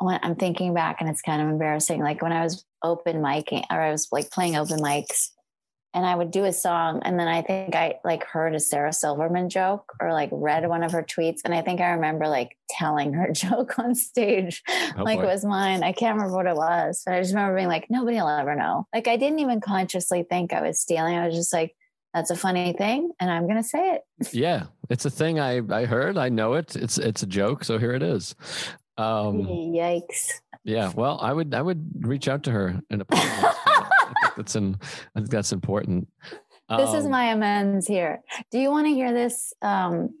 When 0.00 0.18
I'm 0.22 0.36
thinking 0.36 0.74
back 0.74 0.98
and 1.00 1.10
it's 1.10 1.22
kind 1.22 1.42
of 1.42 1.48
embarrassing. 1.48 2.00
Like 2.00 2.22
when 2.22 2.32
I 2.32 2.42
was 2.42 2.64
open 2.84 3.16
micing 3.20 3.64
or 3.70 3.80
I 3.80 3.90
was 3.90 4.08
like 4.12 4.30
playing 4.30 4.56
open 4.56 4.78
mics 4.78 5.30
and 5.98 6.06
I 6.06 6.14
would 6.14 6.30
do 6.30 6.44
a 6.44 6.52
song 6.52 7.02
and 7.04 7.18
then 7.18 7.26
I 7.26 7.42
think 7.42 7.74
I 7.74 7.98
like 8.04 8.22
heard 8.22 8.54
a 8.54 8.60
Sarah 8.60 8.92
Silverman 8.92 9.48
joke 9.48 9.94
or 10.00 10.12
like 10.12 10.28
read 10.30 10.68
one 10.68 10.84
of 10.84 10.92
her 10.92 11.02
tweets. 11.02 11.40
And 11.44 11.52
I 11.52 11.60
think 11.60 11.80
I 11.80 11.90
remember 11.90 12.28
like 12.28 12.56
telling 12.70 13.14
her 13.14 13.32
joke 13.32 13.80
on 13.80 13.96
stage 13.96 14.62
Oh, 14.96 15.02
like 15.02 15.18
boy. 15.18 15.24
it 15.24 15.26
was 15.26 15.44
mine. 15.44 15.82
I 15.82 15.90
can't 15.90 16.14
remember 16.14 16.36
what 16.36 16.46
it 16.46 16.54
was, 16.54 17.02
but 17.04 17.14
I 17.14 17.20
just 17.20 17.34
remember 17.34 17.56
being 17.56 17.66
like, 17.66 17.86
nobody 17.90 18.16
will 18.18 18.28
ever 18.28 18.54
know. 18.54 18.86
Like 18.94 19.08
I 19.08 19.16
didn't 19.16 19.40
even 19.40 19.60
consciously 19.60 20.22
think 20.22 20.52
I 20.52 20.62
was 20.62 20.78
stealing. 20.78 21.16
I 21.16 21.26
was 21.26 21.34
just 21.34 21.52
like, 21.52 21.74
that's 22.14 22.30
a 22.30 22.36
funny 22.36 22.72
thing, 22.74 23.10
and 23.18 23.28
I'm 23.28 23.48
gonna 23.48 23.64
say 23.64 23.96
it. 23.96 24.02
yeah 24.32 24.66
it's 24.88 25.04
a 25.04 25.10
thing 25.10 25.38
i 25.38 25.60
i 25.70 25.84
heard 25.84 26.16
i 26.16 26.28
know 26.28 26.54
it 26.54 26.74
it's 26.74 26.96
it's 26.96 27.22
a 27.22 27.26
joke 27.26 27.62
so 27.62 27.76
here 27.78 27.92
it 27.92 28.02
is 28.02 28.34
um 28.96 29.42
Yikes! 29.42 30.40
Yeah, 30.64 30.92
well, 30.94 31.18
I 31.22 31.32
would 31.32 31.54
I 31.54 31.62
would 31.62 32.06
reach 32.06 32.28
out 32.28 32.42
to 32.44 32.50
her 32.50 32.80
and 32.90 33.00
apologize. 33.00 33.40
for 33.54 33.70
that. 33.70 33.94
I 34.04 34.12
think 34.20 34.27
that's 34.38 34.56
in, 34.56 34.76
I 35.14 35.20
think 35.20 35.30
that's 35.30 35.52
important. 35.52 36.08
this 36.70 36.94
is 36.94 37.04
Um, 37.04 37.10
my 37.10 37.24
amends 37.26 37.86
here. 37.86 38.22
Do 38.50 38.58
you 38.58 38.70
want 38.70 38.86
to 38.86 38.94
hear 38.94 39.12
this? 39.12 39.52
Um, 39.60 40.14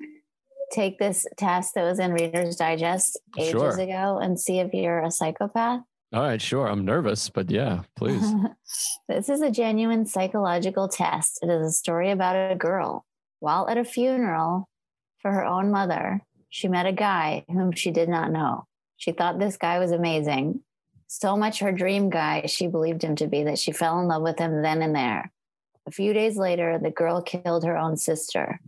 take 0.70 0.98
this 0.98 1.24
test 1.38 1.74
that 1.74 1.84
was 1.84 1.98
in 1.98 2.12
Reader's 2.12 2.56
Digest 2.56 3.18
ages 3.38 3.52
Sure. 3.52 3.78
ago 3.80 4.18
and 4.18 4.38
see 4.38 4.58
if 4.58 4.74
you're 4.74 5.00
a 5.00 5.10
psychopath. 5.10 5.80
All 6.12 6.20
right, 6.22 6.40
sure. 6.42 6.66
I'm 6.68 6.84
nervous, 6.84 7.30
but 7.30 7.50
yeah, 7.50 7.82
please. 7.96 8.34
this 9.08 9.28
is 9.30 9.40
a 9.40 9.50
genuine 9.50 10.04
psychological 10.04 10.88
test. 10.88 11.38
It 11.42 11.48
is 11.48 11.66
a 11.66 11.72
story 11.72 12.10
about 12.10 12.34
a 12.52 12.54
girl. 12.54 13.06
While 13.40 13.68
at 13.68 13.78
a 13.78 13.84
funeral 13.84 14.68
for 15.20 15.32
her 15.32 15.44
own 15.44 15.70
mother, 15.70 16.20
she 16.50 16.68
met 16.68 16.86
a 16.86 16.92
guy 16.92 17.44
whom 17.48 17.72
she 17.72 17.90
did 17.90 18.08
not 18.10 18.30
know. 18.30 18.66
She 18.96 19.12
thought 19.12 19.38
this 19.38 19.56
guy 19.56 19.78
was 19.78 19.92
amazing. 19.92 20.60
So 21.08 21.36
much 21.36 21.58
her 21.60 21.72
dream 21.72 22.10
guy 22.10 22.46
she 22.46 22.66
believed 22.66 23.02
him 23.02 23.16
to 23.16 23.26
be 23.26 23.42
that 23.44 23.58
she 23.58 23.72
fell 23.72 23.98
in 24.00 24.08
love 24.08 24.22
with 24.22 24.38
him 24.38 24.62
then 24.62 24.82
and 24.82 24.94
there. 24.94 25.32
A 25.86 25.90
few 25.90 26.12
days 26.12 26.36
later, 26.36 26.78
the 26.78 26.90
girl 26.90 27.22
killed 27.22 27.64
her 27.64 27.76
own 27.76 27.96
sister. 27.96 28.60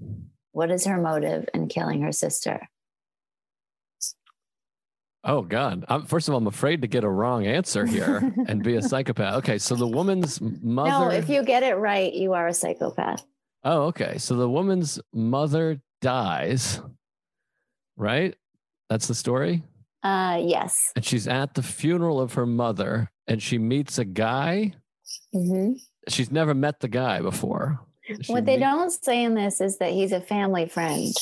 What 0.53 0.70
is 0.70 0.86
her 0.86 0.99
motive 0.99 1.49
in 1.53 1.68
killing 1.68 2.01
her 2.01 2.12
sister? 2.12 2.68
Oh 5.22 5.43
God! 5.43 5.84
I'm, 5.88 6.07
first 6.07 6.28
of 6.28 6.34
all, 6.34 6.38
I'm 6.38 6.47
afraid 6.47 6.80
to 6.80 6.88
get 6.88 7.05
a 7.05 7.09
wrong 7.09 7.47
answer 7.47 7.84
here 7.84 8.32
and 8.49 8.64
be 8.64 8.76
a 8.76 8.82
psychopath. 8.82 9.34
Okay, 9.34 9.59
so 9.59 9.74
the 9.74 9.86
woman's 9.86 10.41
mother. 10.41 10.91
No, 10.91 11.11
if 11.11 11.28
you 11.28 11.45
get 11.45 11.62
it 11.62 11.74
right, 11.74 12.11
you 12.11 12.32
are 12.32 12.49
a 12.49 12.55
psychopath. 12.55 13.22
Oh, 13.62 13.82
okay. 13.88 14.16
So 14.16 14.34
the 14.36 14.49
woman's 14.49 14.99
mother 15.12 15.80
dies, 16.01 16.80
right? 17.97 18.34
That's 18.88 19.07
the 19.07 19.14
story. 19.14 19.62
Uh, 20.03 20.40
yes. 20.42 20.92
And 20.96 21.05
she's 21.05 21.28
at 21.28 21.55
the 21.55 21.62
funeral 21.62 22.20
of 22.20 22.34
her 22.34 22.46
mother, 22.46 23.11
and 23.28 23.42
she 23.42 23.59
meets 23.59 23.98
a 23.98 24.05
guy. 24.05 24.72
Mm-hmm. 25.34 25.74
She's 26.09 26.30
never 26.30 26.55
met 26.55 26.80
the 26.80 26.88
guy 26.88 27.20
before. 27.20 27.80
She 28.22 28.32
What 28.32 28.46
they 28.46 28.57
meet- 28.57 28.61
don't 28.62 28.90
say 28.90 29.22
in 29.22 29.34
this 29.34 29.61
is 29.61 29.78
that 29.78 29.92
he's 29.92 30.12
a 30.12 30.20
family 30.20 30.66
friend. 30.66 31.12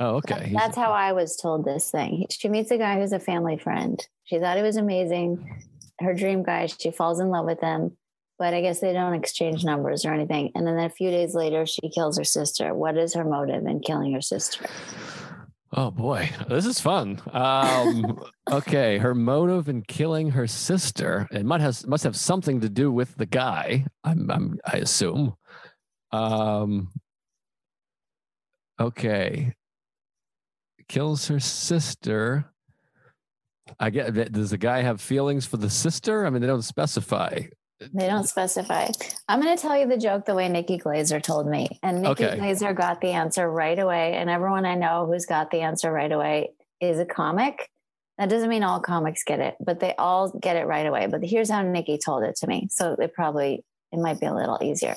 Oh, 0.00 0.16
okay. 0.16 0.46
He's- 0.48 0.60
That's 0.60 0.76
how 0.76 0.92
I 0.92 1.12
was 1.12 1.36
told 1.36 1.64
this 1.64 1.90
thing. 1.90 2.26
She 2.30 2.48
meets 2.48 2.70
a 2.70 2.78
guy 2.78 2.98
who's 2.98 3.12
a 3.12 3.20
family 3.20 3.58
friend. 3.58 4.04
She 4.24 4.38
thought 4.38 4.56
he 4.56 4.62
was 4.62 4.76
amazing. 4.76 5.64
Her 6.00 6.14
dream 6.14 6.42
guy, 6.42 6.66
she 6.66 6.90
falls 6.90 7.20
in 7.20 7.28
love 7.28 7.44
with 7.44 7.60
him, 7.60 7.96
but 8.38 8.54
I 8.54 8.62
guess 8.62 8.80
they 8.80 8.94
don't 8.94 9.12
exchange 9.14 9.62
numbers 9.64 10.06
or 10.06 10.14
anything. 10.14 10.50
And 10.54 10.66
then 10.66 10.78
a 10.78 10.88
few 10.88 11.10
days 11.10 11.34
later, 11.34 11.66
she 11.66 11.90
kills 11.90 12.16
her 12.16 12.24
sister. 12.24 12.74
What 12.74 12.96
is 12.96 13.12
her 13.14 13.24
motive 13.24 13.66
in 13.66 13.80
killing 13.80 14.14
her 14.14 14.22
sister? 14.22 14.64
Oh 15.72 15.90
boy, 15.92 16.30
this 16.48 16.66
is 16.66 16.80
fun. 16.80 17.20
Um, 17.32 18.20
okay, 18.50 18.98
her 18.98 19.14
motive 19.14 19.68
in 19.68 19.82
killing 19.82 20.30
her 20.30 20.46
sister 20.48 21.28
it 21.30 21.44
might 21.44 21.60
has 21.60 21.86
must 21.86 22.04
have 22.04 22.16
something 22.16 22.60
to 22.60 22.68
do 22.68 22.90
with 22.90 23.14
the 23.16 23.26
guy. 23.26 23.86
I'm, 24.02 24.30
I'm 24.30 24.58
I 24.66 24.78
assume. 24.78 25.34
Um, 26.10 26.88
Okay. 28.80 29.52
Kills 30.88 31.28
her 31.28 31.38
sister. 31.38 32.50
I 33.78 33.90
get. 33.90 34.32
Does 34.32 34.50
the 34.50 34.58
guy 34.58 34.80
have 34.82 35.00
feelings 35.00 35.46
for 35.46 35.58
the 35.58 35.70
sister? 35.70 36.26
I 36.26 36.30
mean, 36.30 36.40
they 36.40 36.48
don't 36.48 36.62
specify. 36.62 37.42
They 37.92 38.06
don't 38.06 38.28
specify. 38.28 38.88
I'm 39.28 39.40
going 39.40 39.56
to 39.56 39.60
tell 39.60 39.78
you 39.78 39.88
the 39.88 39.96
joke 39.96 40.26
the 40.26 40.34
way 40.34 40.48
Nikki 40.48 40.78
Glazer 40.78 41.22
told 41.22 41.46
me. 41.46 41.78
And 41.82 42.02
Nikki 42.02 42.26
Okay. 42.26 42.38
Glazer 42.38 42.76
got 42.76 43.00
the 43.00 43.12
answer 43.12 43.50
right 43.50 43.78
away. 43.78 44.14
And 44.14 44.28
everyone 44.28 44.66
I 44.66 44.74
know 44.74 45.06
who's 45.06 45.26
got 45.26 45.50
the 45.50 45.60
answer 45.60 45.90
right 45.90 46.12
away 46.12 46.50
is 46.80 46.98
a 46.98 47.06
comic. 47.06 47.70
That 48.18 48.28
doesn't 48.28 48.50
mean 48.50 48.62
all 48.62 48.80
comics 48.80 49.24
get 49.24 49.40
it, 49.40 49.56
but 49.60 49.80
they 49.80 49.94
all 49.96 50.30
get 50.30 50.56
it 50.56 50.66
right 50.66 50.86
away. 50.86 51.06
But 51.06 51.24
here's 51.24 51.48
how 51.50 51.62
Nikki 51.62 51.96
told 51.96 52.22
it 52.22 52.36
to 52.36 52.46
me. 52.46 52.68
So 52.70 52.92
it 52.98 53.14
probably, 53.14 53.64
it 53.92 53.98
might 53.98 54.20
be 54.20 54.26
a 54.26 54.34
little 54.34 54.58
easier. 54.62 54.96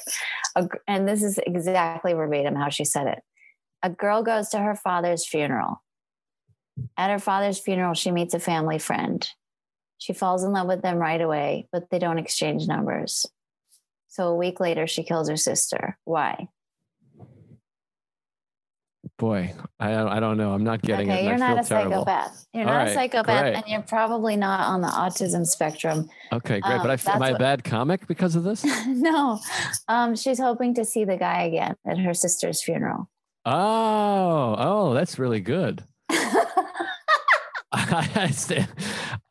And 0.87 1.07
this 1.07 1.23
is 1.23 1.39
exactly 1.45 2.11
verbatim 2.13 2.55
how 2.55 2.67
she 2.67 2.83
said 2.83 3.07
it. 3.07 3.19
A 3.81 3.89
girl 3.89 4.23
goes 4.23 4.49
to 4.49 4.59
her 4.59 4.75
father's 4.75 5.25
funeral. 5.25 5.81
At 6.97 7.11
her 7.11 7.19
father's 7.19 7.59
funeral, 7.59 7.93
she 7.93 8.11
meets 8.11 8.33
a 8.33 8.39
family 8.39 8.77
friend. 8.79 9.25
She 10.03 10.11
falls 10.11 10.43
in 10.43 10.51
love 10.51 10.67
with 10.67 10.81
them 10.81 10.97
right 10.97 11.21
away, 11.21 11.69
but 11.71 11.89
they 11.89 11.97
don't 11.97 12.17
exchange 12.17 12.67
numbers. 12.67 13.25
So 14.09 14.27
a 14.27 14.35
week 14.35 14.59
later, 14.59 14.85
she 14.85 15.01
kills 15.01 15.29
her 15.29 15.37
sister. 15.37 15.97
Why? 16.03 16.49
Boy, 19.17 19.53
I 19.79 19.91
don't, 19.91 20.09
I 20.09 20.19
don't 20.19 20.35
know. 20.35 20.51
I'm 20.51 20.65
not 20.65 20.81
getting 20.81 21.07
it. 21.07 21.13
okay, 21.13 21.19
and 21.19 21.25
you're 21.27 21.35
I 21.35 21.53
not 21.53 21.65
feel 21.65 21.77
a 21.77 21.79
terrible. 21.79 22.03
psychopath. 22.03 22.45
You're 22.53 22.65
All 22.65 22.73
not 22.73 22.77
right, 22.79 22.89
a 22.89 22.93
psychopath, 22.93 23.41
great. 23.43 23.55
and 23.55 23.63
you're 23.67 23.81
probably 23.83 24.35
not 24.35 24.67
on 24.67 24.81
the 24.81 24.89
autism 24.89 25.45
spectrum. 25.45 26.09
Okay, 26.33 26.59
great. 26.59 26.73
Um, 26.73 26.81
but 26.81 26.89
I 26.91 26.95
f- 26.95 27.07
am 27.07 27.23
I 27.23 27.29
a 27.29 27.39
bad 27.39 27.63
comic 27.63 28.05
because 28.05 28.35
of 28.35 28.43
this? 28.43 28.65
no, 28.85 29.39
um, 29.87 30.17
she's 30.17 30.37
hoping 30.37 30.73
to 30.73 30.83
see 30.83 31.05
the 31.05 31.15
guy 31.15 31.43
again 31.43 31.77
at 31.87 31.97
her 31.97 32.13
sister's 32.13 32.61
funeral. 32.61 33.09
Oh, 33.45 34.55
oh, 34.57 34.93
that's 34.93 35.17
really 35.17 35.39
good. 35.39 35.85
I 37.75 38.29
see. 38.29 38.63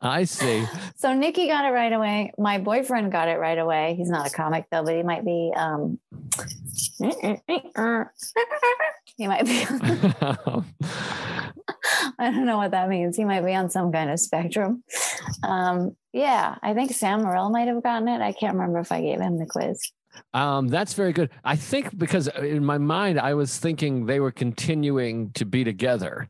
I 0.01 0.25
see. 0.25 0.65
so 0.97 1.13
Nikki 1.13 1.47
got 1.47 1.63
it 1.63 1.69
right 1.69 1.93
away. 1.93 2.33
My 2.37 2.57
boyfriend 2.57 3.09
got 3.09 3.29
it 3.29 3.39
right 3.39 3.57
away. 3.57 3.95
He's 3.97 4.09
not 4.09 4.27
a 4.27 4.29
comic 4.29 4.65
though, 4.69 4.83
but 4.83 4.95
he 4.95 5.01
might 5.01 5.23
be. 5.23 5.53
Um, 5.55 5.97
he 9.15 9.27
might 9.27 9.45
be. 9.45 9.65
I 12.19 12.31
don't 12.31 12.45
know 12.45 12.57
what 12.57 12.71
that 12.71 12.89
means. 12.89 13.15
He 13.15 13.23
might 13.23 13.45
be 13.45 13.55
on 13.55 13.69
some 13.69 13.93
kind 13.93 14.09
of 14.09 14.19
spectrum. 14.19 14.83
Um, 15.43 15.95
yeah, 16.11 16.57
I 16.61 16.73
think 16.73 16.91
Sam 16.91 17.21
Morril 17.23 17.49
might 17.49 17.69
have 17.69 17.81
gotten 17.81 18.09
it. 18.09 18.21
I 18.21 18.33
can't 18.33 18.55
remember 18.55 18.79
if 18.79 18.91
I 18.91 18.99
gave 19.01 19.21
him 19.21 19.37
the 19.39 19.45
quiz. 19.45 19.79
um, 20.33 20.67
that's 20.67 20.95
very 20.95 21.13
good. 21.13 21.29
I 21.45 21.55
think 21.55 21.97
because 21.97 22.27
in 22.27 22.65
my 22.65 22.77
mind 22.77 23.21
I 23.21 23.35
was 23.35 23.57
thinking 23.57 24.05
they 24.05 24.19
were 24.19 24.31
continuing 24.31 25.31
to 25.31 25.45
be 25.45 25.63
together. 25.63 26.27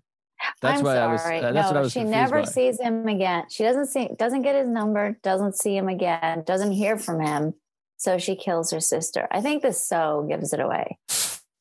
That's 0.61 0.79
I'm 0.79 0.85
why 0.85 0.97
I 0.97 1.07
was. 1.11 1.21
sorry. 1.21 1.39
uh, 1.39 1.51
that's 1.51 1.55
no, 1.55 1.61
what 1.71 1.77
I 1.77 1.81
was. 1.81 1.91
she 1.93 2.03
never 2.03 2.39
by. 2.41 2.45
sees 2.45 2.79
him 2.79 3.07
again. 3.07 3.43
She 3.49 3.63
doesn't 3.63 3.87
see, 3.87 4.09
doesn't 4.17 4.41
get 4.43 4.55
his 4.55 4.67
number, 4.67 5.17
doesn't 5.23 5.57
see 5.57 5.75
him 5.75 5.87
again, 5.89 6.43
doesn't 6.45 6.71
hear 6.71 6.97
from 6.97 7.19
him. 7.19 7.53
So 7.97 8.17
she 8.17 8.35
kills 8.35 8.71
her 8.71 8.79
sister. 8.79 9.27
I 9.31 9.41
think 9.41 9.61
the 9.63 9.71
so 9.73 10.25
gives 10.29 10.53
it 10.53 10.59
away. 10.59 10.97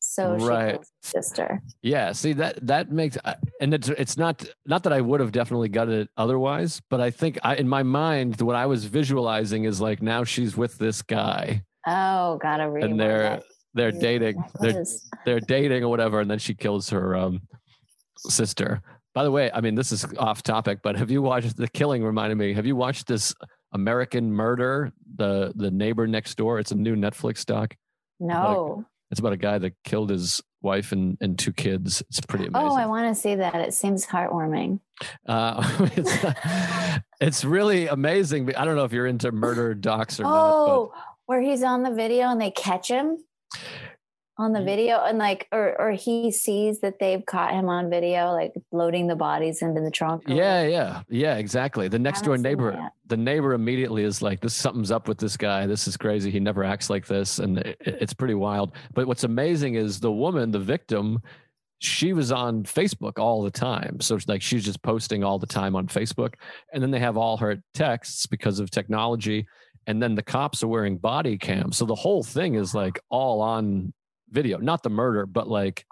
So 0.00 0.36
she 0.38 0.44
Right. 0.44 0.72
kills 0.74 0.86
her 0.86 1.08
sister. 1.20 1.62
Yeah, 1.82 2.12
see 2.12 2.32
that 2.34 2.64
that 2.66 2.90
makes 2.92 3.16
and 3.60 3.72
it's 3.72 3.88
it's 3.88 4.16
not 4.16 4.44
not 4.66 4.82
that 4.82 4.92
I 4.92 5.00
would 5.00 5.20
have 5.20 5.32
definitely 5.32 5.68
got 5.68 5.88
it 5.88 6.08
otherwise, 6.16 6.80
but 6.90 7.00
I 7.00 7.10
think 7.10 7.38
I 7.42 7.56
in 7.56 7.68
my 7.68 7.82
mind 7.82 8.40
what 8.40 8.56
I 8.56 8.66
was 8.66 8.84
visualizing 8.84 9.64
is 9.64 9.80
like 9.80 10.02
now 10.02 10.24
she's 10.24 10.56
with 10.56 10.76
this 10.78 11.00
guy 11.02 11.62
Oh, 11.86 12.38
gotta 12.42 12.68
read. 12.68 12.84
and 12.84 13.00
they're 13.00 13.40
they're 13.74 13.92
dating 13.92 14.44
they're 14.60 14.84
they're 15.24 15.40
dating 15.40 15.82
or 15.82 15.88
whatever 15.88 16.20
and 16.20 16.30
then 16.30 16.38
she 16.38 16.54
kills 16.54 16.90
her 16.90 17.16
um 17.16 17.40
sister. 18.28 18.82
By 19.14 19.24
the 19.24 19.30
way, 19.30 19.50
I 19.52 19.60
mean 19.60 19.74
this 19.74 19.92
is 19.92 20.06
off 20.16 20.42
topic, 20.42 20.80
but 20.82 20.96
have 20.96 21.10
you 21.10 21.22
watched 21.22 21.56
the 21.56 21.68
killing 21.68 22.02
reminded 22.02 22.36
me, 22.36 22.54
have 22.54 22.66
you 22.66 22.76
watched 22.76 23.06
this 23.06 23.34
American 23.72 24.32
Murder, 24.32 24.92
the 25.16 25.52
the 25.54 25.70
neighbor 25.70 26.06
next 26.06 26.36
door? 26.36 26.58
It's 26.58 26.72
a 26.72 26.76
new 26.76 26.96
Netflix 26.96 27.44
doc. 27.44 27.76
No. 28.20 28.84
It's 29.10 29.20
about 29.20 29.34
a 29.34 29.38
guy 29.38 29.58
that 29.58 29.74
killed 29.84 30.08
his 30.08 30.40
wife 30.62 30.92
and, 30.92 31.18
and 31.20 31.38
two 31.38 31.52
kids. 31.52 32.02
It's 32.08 32.20
pretty 32.20 32.46
amazing. 32.46 32.68
Oh, 32.70 32.74
I 32.74 32.86
want 32.86 33.14
to 33.14 33.20
see 33.20 33.34
that. 33.34 33.54
It 33.56 33.74
seems 33.74 34.06
heartwarming. 34.06 34.80
Uh, 35.26 35.88
it's, 35.96 36.16
it's 37.20 37.44
really 37.44 37.88
amazing. 37.88 38.54
I 38.56 38.64
don't 38.64 38.76
know 38.76 38.84
if 38.84 38.92
you're 38.92 39.06
into 39.06 39.30
murder 39.30 39.74
docs 39.74 40.18
or 40.18 40.22
not. 40.22 40.32
Oh, 40.32 40.94
where 41.26 41.42
he's 41.42 41.62
on 41.62 41.82
the 41.82 41.90
video 41.90 42.28
and 42.28 42.40
they 42.40 42.50
catch 42.52 42.88
him 42.88 43.18
on 44.38 44.52
the 44.52 44.60
Ye- 44.60 44.64
video 44.64 45.04
and 45.04 45.18
like 45.18 45.46
or 45.52 45.78
or 45.80 45.90
he 45.92 46.30
sees 46.30 46.80
that 46.80 46.98
they've 46.98 47.24
caught 47.24 47.52
him 47.52 47.68
on 47.68 47.90
video 47.90 48.32
like 48.32 48.52
loading 48.70 49.06
the 49.06 49.16
bodies 49.16 49.62
into 49.62 49.80
the 49.80 49.90
trunk. 49.90 50.24
Yeah, 50.26 50.62
yeah, 50.66 51.02
yeah, 51.08 51.36
exactly. 51.36 51.88
The 51.88 51.98
next 51.98 52.22
door 52.22 52.38
neighbor, 52.38 52.90
the 53.06 53.16
neighbor 53.16 53.52
immediately 53.52 54.04
is 54.04 54.22
like, 54.22 54.40
"This 54.40 54.54
something's 54.54 54.90
up 54.90 55.06
with 55.06 55.18
this 55.18 55.36
guy. 55.36 55.66
This 55.66 55.86
is 55.86 55.96
crazy. 55.96 56.30
He 56.30 56.40
never 56.40 56.64
acts 56.64 56.88
like 56.88 57.06
this," 57.06 57.38
and 57.38 57.58
it, 57.58 57.76
it's 57.80 58.14
pretty 58.14 58.34
wild. 58.34 58.72
But 58.94 59.06
what's 59.06 59.24
amazing 59.24 59.74
is 59.74 60.00
the 60.00 60.12
woman, 60.12 60.50
the 60.50 60.58
victim. 60.58 61.20
She 61.78 62.12
was 62.12 62.30
on 62.30 62.62
Facebook 62.62 63.18
all 63.18 63.42
the 63.42 63.50
time. 63.50 64.00
So 64.00 64.14
it's 64.14 64.28
like 64.28 64.40
she's 64.40 64.64
just 64.64 64.82
posting 64.82 65.24
all 65.24 65.40
the 65.40 65.48
time 65.48 65.74
on 65.74 65.88
Facebook. 65.88 66.34
And 66.72 66.80
then 66.80 66.92
they 66.92 67.00
have 67.00 67.16
all 67.16 67.36
her 67.38 67.60
texts 67.74 68.24
because 68.24 68.60
of 68.60 68.70
technology. 68.70 69.48
And 69.88 70.00
then 70.00 70.14
the 70.14 70.22
cops 70.22 70.62
are 70.62 70.68
wearing 70.68 70.96
body 70.96 71.36
cams. 71.36 71.76
So 71.76 71.84
the 71.84 71.96
whole 71.96 72.22
thing 72.22 72.54
is 72.54 72.72
like 72.72 73.00
all 73.10 73.40
on 73.40 73.92
video. 74.32 74.58
Not 74.58 74.82
the 74.82 74.90
murder, 74.90 75.26
but 75.26 75.48
like 75.48 75.84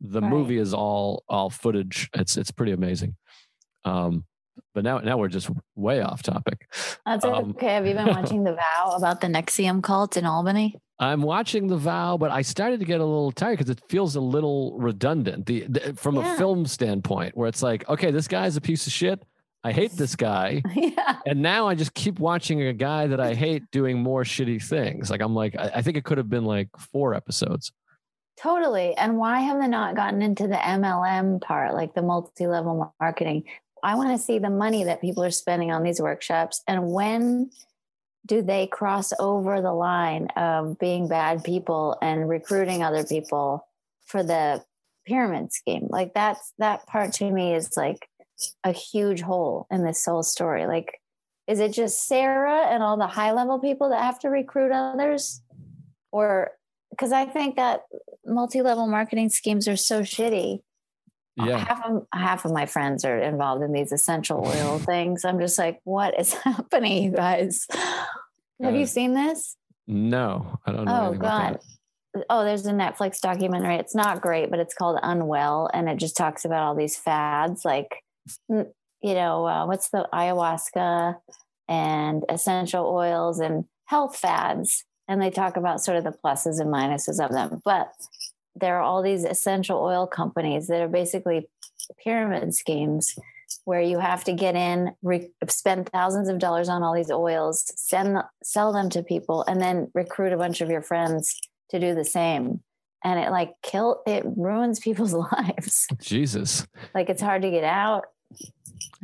the 0.00 0.20
Right. 0.20 0.30
movie 0.30 0.58
is 0.58 0.72
all 0.74 1.24
all 1.28 1.50
footage. 1.50 2.08
It's 2.14 2.36
it's 2.36 2.50
pretty 2.52 2.72
amazing. 2.72 3.16
Um, 3.84 4.24
but 4.74 4.84
now 4.84 4.98
now 4.98 5.16
we're 5.16 5.28
just 5.28 5.50
way 5.76 6.00
off 6.00 6.22
topic. 6.22 6.68
That's 7.06 7.24
um, 7.24 7.50
okay. 7.50 7.74
Have 7.74 7.86
you 7.86 7.94
been 7.94 8.06
watching 8.08 8.44
The 8.44 8.52
Vow 8.62 8.94
about 8.96 9.20
the 9.20 9.26
NXIVM 9.28 9.82
cult 9.82 10.16
in 10.16 10.24
Albany? 10.26 10.76
I'm 11.00 11.22
watching 11.22 11.68
The 11.68 11.76
Vow, 11.76 12.16
but 12.16 12.32
I 12.32 12.42
started 12.42 12.80
to 12.80 12.86
get 12.86 13.00
a 13.00 13.04
little 13.04 13.30
tired 13.30 13.58
because 13.58 13.70
it 13.70 13.80
feels 13.88 14.16
a 14.16 14.20
little 14.20 14.76
redundant. 14.78 15.46
The, 15.46 15.60
the 15.68 15.94
from 15.94 16.16
Yeah. 16.16 16.34
a 16.34 16.36
film 16.36 16.66
standpoint, 16.66 17.36
where 17.36 17.48
it's 17.48 17.62
like, 17.62 17.88
okay, 17.88 18.10
this 18.10 18.26
guy's 18.28 18.56
a 18.56 18.60
piece 18.60 18.86
of 18.88 18.92
shit. 18.92 19.22
I 19.64 19.72
hate 19.72 19.92
this 19.92 20.14
guy, 20.16 20.62
yeah. 20.74 21.16
and 21.26 21.42
now 21.42 21.66
I 21.68 21.74
just 21.74 21.92
keep 21.94 22.20
watching 22.20 22.62
a 22.62 22.72
guy 22.72 23.08
that 23.08 23.20
I 23.20 23.34
hate 23.46 23.64
doing 23.72 23.98
more 24.00 24.22
shitty 24.24 24.62
things. 24.62 25.10
Like 25.10 25.20
I'm 25.20 25.34
like, 25.34 25.56
I, 25.56 25.70
I 25.76 25.82
think 25.82 25.96
it 25.96 26.04
could 26.04 26.18
have 26.18 26.28
been 26.28 26.44
like 26.44 26.68
four 26.92 27.14
episodes. 27.14 27.72
Totally. 28.40 28.96
And 28.96 29.18
why 29.18 29.40
have 29.40 29.60
they 29.60 29.66
not 29.66 29.96
gotten 29.96 30.22
into 30.22 30.46
the 30.46 30.54
MLM 30.54 31.40
part, 31.40 31.74
like 31.74 31.94
the 31.94 32.02
multi 32.02 32.46
level 32.46 32.94
marketing? 33.00 33.44
I 33.82 33.96
want 33.96 34.10
to 34.10 34.24
see 34.24 34.38
the 34.38 34.50
money 34.50 34.84
that 34.84 35.00
people 35.00 35.24
are 35.24 35.30
spending 35.30 35.72
on 35.72 35.82
these 35.82 36.00
workshops. 36.00 36.62
And 36.66 36.90
when 36.90 37.50
do 38.26 38.42
they 38.42 38.66
cross 38.66 39.12
over 39.18 39.60
the 39.60 39.72
line 39.72 40.28
of 40.36 40.78
being 40.78 41.08
bad 41.08 41.42
people 41.42 41.96
and 42.02 42.28
recruiting 42.28 42.82
other 42.82 43.04
people 43.04 43.66
for 44.06 44.22
the 44.22 44.62
pyramid 45.06 45.52
scheme? 45.52 45.86
Like 45.88 46.14
that's 46.14 46.52
that 46.58 46.86
part 46.86 47.12
to 47.14 47.30
me 47.30 47.54
is 47.54 47.76
like 47.76 48.08
a 48.62 48.72
huge 48.72 49.20
hole 49.20 49.66
in 49.70 49.84
this 49.84 50.04
whole 50.04 50.22
story. 50.22 50.66
Like, 50.66 51.00
is 51.48 51.58
it 51.58 51.72
just 51.72 52.06
Sarah 52.06 52.66
and 52.66 52.82
all 52.82 52.96
the 52.96 53.06
high 53.06 53.32
level 53.32 53.58
people 53.58 53.88
that 53.88 54.02
have 54.02 54.18
to 54.20 54.28
recruit 54.28 54.70
others? 54.70 55.42
Or 56.12 56.52
because 56.98 57.12
I 57.12 57.26
think 57.26 57.56
that 57.56 57.82
multi-level 58.26 58.86
marketing 58.88 59.28
schemes 59.28 59.68
are 59.68 59.76
so 59.76 60.00
shitty. 60.02 60.60
Yeah, 61.36 61.58
Half 61.58 61.84
of 61.84 62.06
half 62.12 62.44
of 62.44 62.50
my 62.52 62.66
friends 62.66 63.04
are 63.04 63.16
involved 63.18 63.62
in 63.62 63.72
these 63.72 63.92
essential 63.92 64.44
oil 64.44 64.78
things. 64.90 65.24
I'm 65.24 65.38
just 65.38 65.56
like, 65.58 65.80
what 65.84 66.18
is 66.18 66.32
happening, 66.44 67.04
you 67.04 67.10
guys? 67.12 67.66
Have 68.60 68.74
you 68.74 68.82
Uh, 68.82 68.86
seen 68.86 69.14
this? 69.14 69.56
no, 69.86 70.58
I 70.66 70.72
don't 70.72 70.84
know. 70.84 71.10
Oh 71.12 71.18
God. 71.18 71.60
Oh, 72.28 72.42
there's 72.44 72.66
a 72.66 72.72
Netflix 72.72 73.20
documentary. 73.20 73.76
It's 73.76 73.94
not 73.94 74.20
great, 74.20 74.50
but 74.50 74.58
it's 74.58 74.74
called 74.74 74.98
Unwell, 75.02 75.70
and 75.72 75.88
it 75.88 75.98
just 75.98 76.16
talks 76.16 76.44
about 76.44 76.62
all 76.62 76.74
these 76.74 76.96
fads, 76.96 77.64
like 77.64 78.02
you 78.48 78.64
know, 79.14 79.46
uh, 79.46 79.64
what's 79.66 79.90
the 79.90 80.08
ayahuasca 80.12 81.16
and 81.68 82.24
essential 82.28 82.86
oils 82.86 83.38
and 83.38 83.64
health 83.84 84.16
fads, 84.16 84.84
and 85.08 85.20
they 85.20 85.30
talk 85.30 85.56
about 85.56 85.82
sort 85.82 85.96
of 85.96 86.04
the 86.04 86.12
pluses 86.12 86.60
and 86.60 86.72
minuses 86.72 87.24
of 87.24 87.32
them. 87.32 87.60
But 87.64 87.90
there 88.54 88.76
are 88.76 88.82
all 88.82 89.02
these 89.02 89.24
essential 89.24 89.78
oil 89.80 90.06
companies 90.06 90.66
that 90.68 90.80
are 90.82 90.88
basically 90.88 91.48
pyramid 92.04 92.54
schemes 92.54 93.18
where 93.64 93.80
you 93.80 93.98
have 93.98 94.24
to 94.24 94.32
get 94.32 94.54
in, 94.54 94.92
re- 95.02 95.30
spend 95.48 95.88
thousands 95.88 96.28
of 96.28 96.38
dollars 96.38 96.68
on 96.68 96.82
all 96.82 96.94
these 96.94 97.10
oils, 97.10 97.72
send 97.76 98.18
sell 98.42 98.72
them 98.72 98.90
to 98.90 99.02
people, 99.02 99.42
and 99.48 99.60
then 99.60 99.90
recruit 99.94 100.32
a 100.32 100.36
bunch 100.36 100.60
of 100.60 100.68
your 100.68 100.82
friends 100.82 101.40
to 101.70 101.80
do 101.80 101.94
the 101.94 102.04
same. 102.04 102.60
And 103.04 103.18
it 103.18 103.30
like 103.30 103.54
kill 103.62 104.02
it 104.06 104.24
ruins 104.26 104.80
people's 104.80 105.14
lives. 105.32 105.86
Jesus. 106.00 106.66
Like 106.94 107.08
it's 107.08 107.22
hard 107.22 107.42
to 107.42 107.50
get 107.50 107.64
out. 107.64 108.04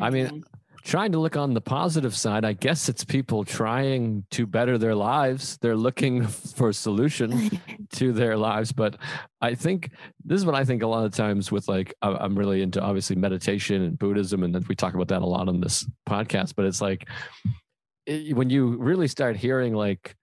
I 0.01 0.11
mean, 0.11 0.27
Okay. 0.27 0.43
Trying 0.85 1.13
to 1.13 1.19
look 1.19 1.37
on 1.37 1.55
the 1.55 1.61
positive 1.61 2.15
side, 2.15 2.45
I 2.45 2.53
guess 2.53 2.89
it's 2.89 3.05
people 3.05 3.43
trying 3.43 4.25
to 4.33 4.47
better 4.47 4.77
their 4.77 4.95
lives. 4.95 5.57
They're 5.63 5.77
looking 5.77 6.27
for 6.57 6.69
a 6.69 6.75
solution 6.75 7.51
to 7.95 8.13
their 8.13 8.37
lives. 8.37 8.71
But 8.71 8.97
I 9.41 9.55
think 9.55 9.91
this 10.25 10.39
is 10.39 10.47
what 10.47 10.55
I 10.55 10.65
think 10.65 10.83
a 10.83 10.87
lot 10.87 11.07
of 11.07 11.13
times 11.13 11.51
with 11.51 11.69
like, 11.69 11.95
I'm 12.03 12.39
really 12.39 12.61
into 12.61 12.83
obviously 12.83 13.17
meditation 13.17 13.83
and 13.83 13.99
Buddhism, 13.99 14.43
and 14.43 14.55
we 14.69 14.75
talk 14.75 14.95
about 14.95 15.09
that 15.09 15.23
a 15.23 15.27
lot 15.27 15.49
on 15.49 15.61
this 15.61 15.87
podcast. 16.09 16.55
But 16.55 16.67
it's 16.67 16.83
like 16.83 17.09
when 18.07 18.51
you 18.51 18.77
really 18.77 19.09
start 19.09 19.37
hearing 19.37 19.75
like 19.75 20.15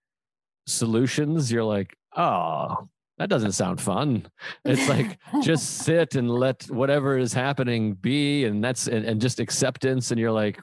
solutions, 0.67 1.51
you're 1.51 1.63
like, 1.63 1.95
oh, 2.15 2.87
that 3.21 3.29
doesn't 3.29 3.51
sound 3.51 3.79
fun. 3.79 4.25
It's 4.65 4.89
like 4.89 5.19
just 5.43 5.83
sit 5.83 6.15
and 6.15 6.29
let 6.29 6.63
whatever 6.63 7.19
is 7.19 7.33
happening 7.33 7.93
be, 7.93 8.45
and 8.45 8.63
that's 8.63 8.87
and, 8.87 9.05
and 9.05 9.21
just 9.21 9.39
acceptance. 9.39 10.09
And 10.09 10.19
you're 10.19 10.31
like, 10.31 10.59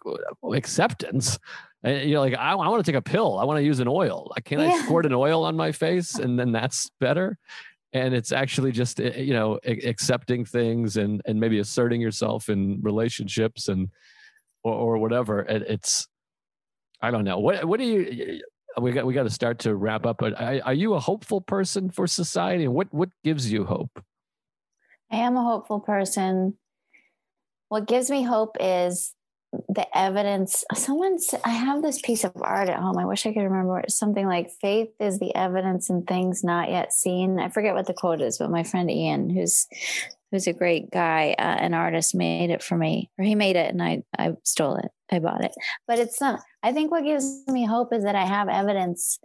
acceptance. 0.52 1.38
And 1.84 2.10
you're 2.10 2.18
like, 2.18 2.34
I, 2.34 2.50
I 2.50 2.68
want 2.68 2.84
to 2.84 2.90
take 2.90 2.98
a 2.98 3.02
pill. 3.02 3.38
I 3.38 3.44
want 3.44 3.58
to 3.58 3.62
use 3.62 3.78
an 3.78 3.86
oil. 3.86 4.32
Can 4.44 4.58
yeah. 4.58 4.72
I 4.72 4.82
squirt 4.82 5.06
an 5.06 5.12
oil 5.12 5.44
on 5.44 5.54
my 5.56 5.70
face, 5.70 6.16
and 6.16 6.36
then 6.36 6.50
that's 6.50 6.90
better? 6.98 7.38
And 7.92 8.12
it's 8.12 8.32
actually 8.32 8.72
just 8.72 9.00
eh, 9.00 9.20
you 9.20 9.34
know 9.34 9.60
accepting 9.64 10.44
things 10.44 10.96
and 10.96 11.22
and 11.26 11.38
maybe 11.38 11.60
asserting 11.60 12.00
yourself 12.00 12.48
in 12.48 12.80
relationships 12.82 13.68
and 13.68 13.88
or, 14.64 14.74
or 14.74 14.98
whatever. 14.98 15.42
It, 15.42 15.62
it's 15.62 16.08
I 17.00 17.12
don't 17.12 17.24
know. 17.24 17.38
What 17.38 17.64
what 17.66 17.78
do 17.78 17.86
you 17.86 18.42
we 18.82 18.92
got 18.92 19.06
we 19.06 19.14
got 19.14 19.24
to 19.24 19.30
start 19.30 19.60
to 19.60 19.74
wrap 19.74 20.06
up. 20.06 20.18
But 20.18 20.40
are, 20.40 20.74
you 20.74 20.94
a 20.94 21.00
hopeful 21.00 21.40
person 21.40 21.90
for 21.90 22.06
society? 22.06 22.64
And 22.64 22.74
what 22.74 22.92
what 22.92 23.10
gives 23.24 23.50
you 23.52 23.64
hope? 23.64 24.02
I 25.10 25.16
am 25.16 25.36
a 25.36 25.42
hopeful 25.42 25.80
person. 25.80 26.58
What 27.68 27.86
gives 27.86 28.10
me 28.10 28.22
hope 28.22 28.56
is 28.60 29.14
the 29.68 29.86
evidence. 29.96 30.64
Someone, 30.74 31.18
I 31.44 31.50
have 31.50 31.82
this 31.82 32.00
piece 32.02 32.24
of 32.24 32.32
art 32.36 32.68
at 32.68 32.80
home. 32.80 32.98
I 32.98 33.06
wish 33.06 33.24
I 33.24 33.32
could 33.32 33.42
remember 33.42 33.82
something 33.88 34.26
like 34.26 34.50
"Faith 34.60 34.90
is 35.00 35.18
the 35.18 35.34
evidence 35.34 35.88
in 35.88 36.02
things 36.02 36.44
not 36.44 36.70
yet 36.70 36.92
seen." 36.92 37.38
I 37.38 37.48
forget 37.48 37.74
what 37.74 37.86
the 37.86 37.94
quote 37.94 38.20
is, 38.20 38.38
but 38.38 38.50
my 38.50 38.62
friend 38.62 38.90
Ian, 38.90 39.30
who's 39.30 39.66
who's 40.30 40.46
a 40.46 40.52
great 40.52 40.90
guy, 40.90 41.34
uh, 41.38 41.42
an 41.42 41.74
artist, 41.74 42.14
made 42.14 42.50
it 42.50 42.62
for 42.62 42.76
me, 42.76 43.10
or 43.18 43.24
he 43.24 43.34
made 43.34 43.56
it, 43.56 43.70
and 43.70 43.82
I 43.82 44.02
I 44.18 44.32
stole 44.44 44.76
it. 44.76 44.90
I 45.10 45.18
bought 45.18 45.44
it, 45.44 45.52
but 45.86 45.98
it's 45.98 46.20
not. 46.20 46.40
I 46.62 46.72
think 46.72 46.90
what 46.90 47.04
gives 47.04 47.42
me 47.46 47.64
hope 47.64 47.92
is 47.92 48.04
that 48.04 48.14
I 48.14 48.26
have 48.26 48.48
evidence 48.48 49.18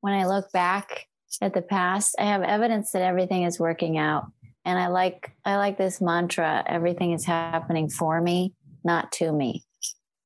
when 0.00 0.14
I 0.14 0.26
look 0.26 0.50
back 0.52 1.06
at 1.40 1.54
the 1.54 1.62
past. 1.62 2.16
I 2.18 2.24
have 2.24 2.42
evidence 2.42 2.92
that 2.92 3.02
everything 3.02 3.44
is 3.44 3.60
working 3.60 3.98
out, 3.98 4.26
and 4.64 4.78
I 4.78 4.88
like 4.88 5.32
I 5.44 5.56
like 5.56 5.78
this 5.78 6.00
mantra: 6.00 6.64
everything 6.66 7.12
is 7.12 7.24
happening 7.24 7.88
for 7.88 8.20
me, 8.20 8.54
not 8.84 9.12
to 9.12 9.32
me. 9.32 9.64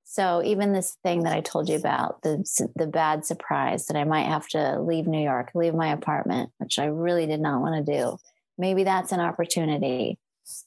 So 0.05 0.43
even 0.45 0.75
this 0.75 0.99
thing 1.03 1.23
that 1.23 1.33
I 1.33 1.41
told 1.41 1.71
you 1.71 1.77
about, 1.77 2.21
the 2.23 2.45
the 2.77 2.87
bad 2.87 3.25
surprise 3.25 3.87
that 3.87 3.97
I 3.97 4.05
might 4.05 4.27
have 4.27 4.47
to 4.49 4.79
leave 4.81 5.07
New 5.07 5.23
York, 5.23 5.53
leave 5.55 5.75
my 5.75 5.91
apartment, 5.91 6.51
which 6.59 6.79
I 6.79 6.85
really 6.85 7.27
did 7.27 7.41
not 7.41 7.63
want 7.63 7.87
to 7.87 7.93
do. 7.93 8.19
Maybe 8.63 8.85
that's 8.85 9.11
an 9.11 9.19
opportunity. 9.19 10.21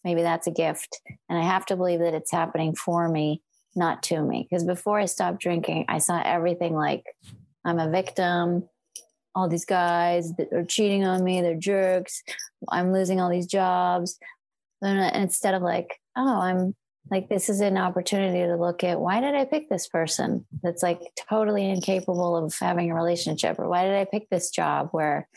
Maybe 0.03 0.21
that's 0.21 0.47
a 0.47 0.51
gift. 0.51 0.99
And 1.29 1.39
I 1.39 1.43
have 1.43 1.65
to 1.67 1.77
believe 1.77 1.99
that 1.99 2.13
it's 2.13 2.29
happening 2.29 2.75
for 2.75 3.07
me, 3.07 3.41
not 3.73 4.03
to 4.03 4.21
me. 4.21 4.45
Because 4.49 4.65
before 4.65 4.99
I 4.99 5.05
stopped 5.05 5.39
drinking, 5.39 5.85
I 5.87 5.99
saw 5.99 6.21
everything 6.21 6.75
like 6.75 7.05
I'm 7.63 7.79
a 7.79 7.89
victim. 7.89 8.67
All 9.33 9.47
these 9.47 9.63
guys 9.63 10.33
that 10.33 10.51
are 10.51 10.65
cheating 10.65 11.05
on 11.05 11.23
me, 11.23 11.39
they're 11.39 11.55
jerks. 11.55 12.21
I'm 12.67 12.91
losing 12.91 13.21
all 13.21 13.29
these 13.29 13.47
jobs. 13.47 14.19
And 14.81 15.15
instead 15.15 15.53
of 15.53 15.61
like, 15.61 15.97
oh, 16.17 16.41
I'm 16.41 16.75
like, 17.09 17.29
this 17.29 17.47
is 17.47 17.61
an 17.61 17.77
opportunity 17.77 18.45
to 18.45 18.57
look 18.57 18.83
at 18.83 18.99
why 18.99 19.21
did 19.21 19.35
I 19.35 19.45
pick 19.45 19.69
this 19.69 19.87
person 19.87 20.45
that's 20.61 20.83
like 20.83 20.99
totally 21.29 21.69
incapable 21.69 22.35
of 22.35 22.53
having 22.59 22.91
a 22.91 22.95
relationship? 22.95 23.57
Or 23.57 23.69
why 23.69 23.85
did 23.85 23.95
I 23.95 24.03
pick 24.03 24.29
this 24.29 24.49
job 24.49 24.89
where 24.91 25.29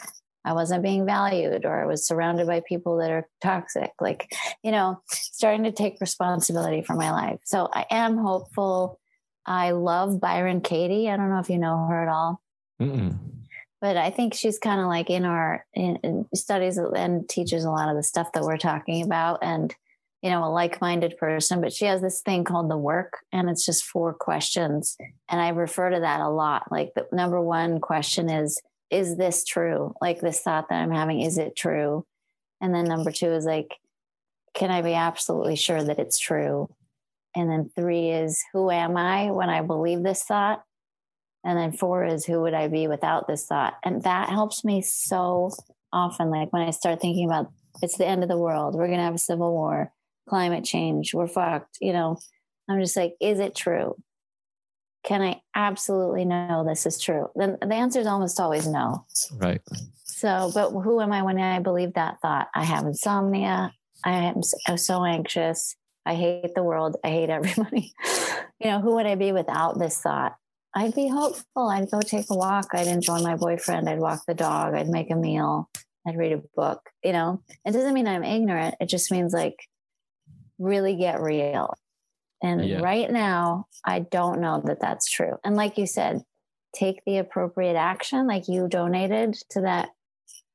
I 0.48 0.54
wasn't 0.54 0.82
being 0.82 1.04
valued 1.04 1.66
or 1.66 1.82
I 1.82 1.84
was 1.84 2.06
surrounded 2.06 2.46
by 2.46 2.60
people 2.66 2.96
that 2.98 3.10
are 3.10 3.28
toxic. 3.42 3.92
Like, 4.00 4.32
you 4.62 4.70
know, 4.70 5.02
starting 5.06 5.64
to 5.64 5.72
take 5.72 6.00
responsibility 6.00 6.80
for 6.80 6.94
my 6.94 7.10
life. 7.10 7.40
So 7.44 7.68
I 7.70 7.84
am 7.90 8.16
hopeful. 8.16 8.98
I 9.44 9.72
love 9.72 10.20
Byron 10.20 10.62
Katie. 10.62 11.10
I 11.10 11.18
don't 11.18 11.28
know 11.28 11.38
if 11.38 11.50
you 11.50 11.58
know 11.58 11.86
her 11.88 12.02
at 12.02 12.08
all. 12.08 12.40
Mm-mm. 12.80 13.18
But 13.82 13.98
I 13.98 14.08
think 14.08 14.32
she's 14.32 14.58
kind 14.58 14.80
of 14.80 14.86
like 14.86 15.10
in 15.10 15.26
our 15.26 15.66
in, 15.74 15.96
in 15.96 16.26
studies 16.34 16.78
and 16.78 17.28
teaches 17.28 17.64
a 17.64 17.70
lot 17.70 17.90
of 17.90 17.96
the 17.96 18.02
stuff 18.02 18.32
that 18.32 18.42
we're 18.42 18.56
talking 18.56 19.04
about. 19.04 19.40
And 19.42 19.74
you 20.22 20.30
know, 20.30 20.44
a 20.44 20.50
like 20.50 20.80
minded 20.80 21.16
person, 21.18 21.60
but 21.60 21.72
she 21.72 21.84
has 21.84 22.00
this 22.00 22.22
thing 22.22 22.42
called 22.42 22.70
the 22.70 22.76
work, 22.76 23.18
and 23.32 23.48
it's 23.48 23.64
just 23.64 23.84
four 23.84 24.12
questions. 24.12 24.96
And 25.28 25.40
I 25.40 25.50
refer 25.50 25.90
to 25.90 26.00
that 26.00 26.20
a 26.20 26.28
lot. 26.28 26.72
Like, 26.72 26.92
the 26.94 27.06
number 27.12 27.40
one 27.40 27.78
question 27.80 28.28
is, 28.28 28.60
is 28.90 29.16
this 29.16 29.44
true? 29.44 29.94
Like 30.00 30.20
this 30.20 30.40
thought 30.40 30.68
that 30.68 30.82
I'm 30.82 30.90
having, 30.90 31.20
is 31.20 31.38
it 31.38 31.56
true? 31.56 32.06
And 32.60 32.74
then 32.74 32.84
number 32.84 33.12
two 33.12 33.30
is 33.32 33.44
like, 33.44 33.74
can 34.54 34.70
I 34.70 34.82
be 34.82 34.94
absolutely 34.94 35.56
sure 35.56 35.82
that 35.82 35.98
it's 35.98 36.18
true? 36.18 36.68
And 37.36 37.50
then 37.50 37.70
three 37.76 38.10
is, 38.10 38.42
who 38.52 38.70
am 38.70 38.96
I 38.96 39.30
when 39.30 39.48
I 39.50 39.62
believe 39.62 40.02
this 40.02 40.24
thought? 40.24 40.62
And 41.44 41.56
then 41.56 41.72
four 41.72 42.04
is, 42.04 42.24
who 42.24 42.40
would 42.42 42.54
I 42.54 42.68
be 42.68 42.88
without 42.88 43.28
this 43.28 43.46
thought? 43.46 43.74
And 43.84 44.02
that 44.02 44.28
helps 44.28 44.64
me 44.64 44.82
so 44.82 45.52
often. 45.92 46.30
Like 46.30 46.52
when 46.52 46.62
I 46.62 46.70
start 46.70 47.00
thinking 47.00 47.26
about 47.26 47.52
it's 47.82 47.96
the 47.96 48.06
end 48.06 48.22
of 48.22 48.28
the 48.28 48.38
world, 48.38 48.74
we're 48.74 48.86
going 48.86 48.98
to 48.98 49.04
have 49.04 49.14
a 49.14 49.18
civil 49.18 49.52
war, 49.52 49.92
climate 50.28 50.64
change, 50.64 51.14
we're 51.14 51.28
fucked, 51.28 51.78
you 51.80 51.92
know, 51.92 52.18
I'm 52.68 52.80
just 52.80 52.96
like, 52.96 53.14
is 53.20 53.38
it 53.38 53.54
true? 53.54 53.94
Can 55.08 55.22
I 55.22 55.40
absolutely 55.54 56.26
know 56.26 56.66
this 56.68 56.84
is 56.84 57.00
true? 57.00 57.30
Then 57.34 57.56
the 57.62 57.74
answer 57.74 57.98
is 57.98 58.06
almost 58.06 58.38
always 58.38 58.66
no. 58.66 59.06
Right. 59.32 59.62
So, 60.04 60.50
but 60.52 60.72
who 60.72 61.00
am 61.00 61.12
I 61.12 61.22
when 61.22 61.38
I 61.38 61.60
believe 61.60 61.94
that 61.94 62.20
thought? 62.20 62.48
I 62.54 62.62
have 62.62 62.84
insomnia. 62.84 63.72
I 64.04 64.10
am 64.10 64.42
uh, 64.68 64.76
so 64.76 65.06
anxious. 65.06 65.76
I 66.04 66.14
hate 66.14 66.54
the 66.54 66.62
world. 66.62 66.96
I 67.02 67.08
hate 67.08 67.30
everybody. 67.38 67.94
you 68.60 68.70
know, 68.70 68.80
who 68.80 68.96
would 68.96 69.06
I 69.06 69.14
be 69.14 69.32
without 69.32 69.78
this 69.78 69.98
thought? 69.98 70.36
I'd 70.74 70.94
be 70.94 71.08
hopeful. 71.08 71.70
I'd 71.70 71.90
go 71.90 72.02
take 72.02 72.26
a 72.28 72.36
walk. 72.36 72.66
I'd 72.74 72.86
enjoy 72.86 73.20
my 73.20 73.36
boyfriend. 73.36 73.88
I'd 73.88 74.00
walk 74.00 74.20
the 74.26 74.34
dog. 74.34 74.74
I'd 74.74 74.90
make 74.90 75.10
a 75.10 75.16
meal. 75.16 75.70
I'd 76.06 76.18
read 76.18 76.32
a 76.32 76.42
book. 76.54 76.82
You 77.02 77.12
know, 77.12 77.42
it 77.64 77.72
doesn't 77.72 77.94
mean 77.94 78.06
I'm 78.06 78.24
ignorant. 78.24 78.74
It 78.78 78.90
just 78.90 79.10
means 79.10 79.32
like 79.32 79.56
really 80.58 80.96
get 80.96 81.22
real. 81.22 81.72
And 82.42 82.64
yeah. 82.64 82.80
right 82.80 83.10
now, 83.10 83.66
I 83.84 84.00
don't 84.00 84.40
know 84.40 84.62
that 84.64 84.80
that's 84.80 85.10
true. 85.10 85.38
And 85.44 85.56
like 85.56 85.76
you 85.76 85.86
said, 85.86 86.22
take 86.74 87.02
the 87.04 87.18
appropriate 87.18 87.76
action, 87.76 88.26
like 88.26 88.48
you 88.48 88.68
donated 88.68 89.34
to 89.50 89.62
that 89.62 89.90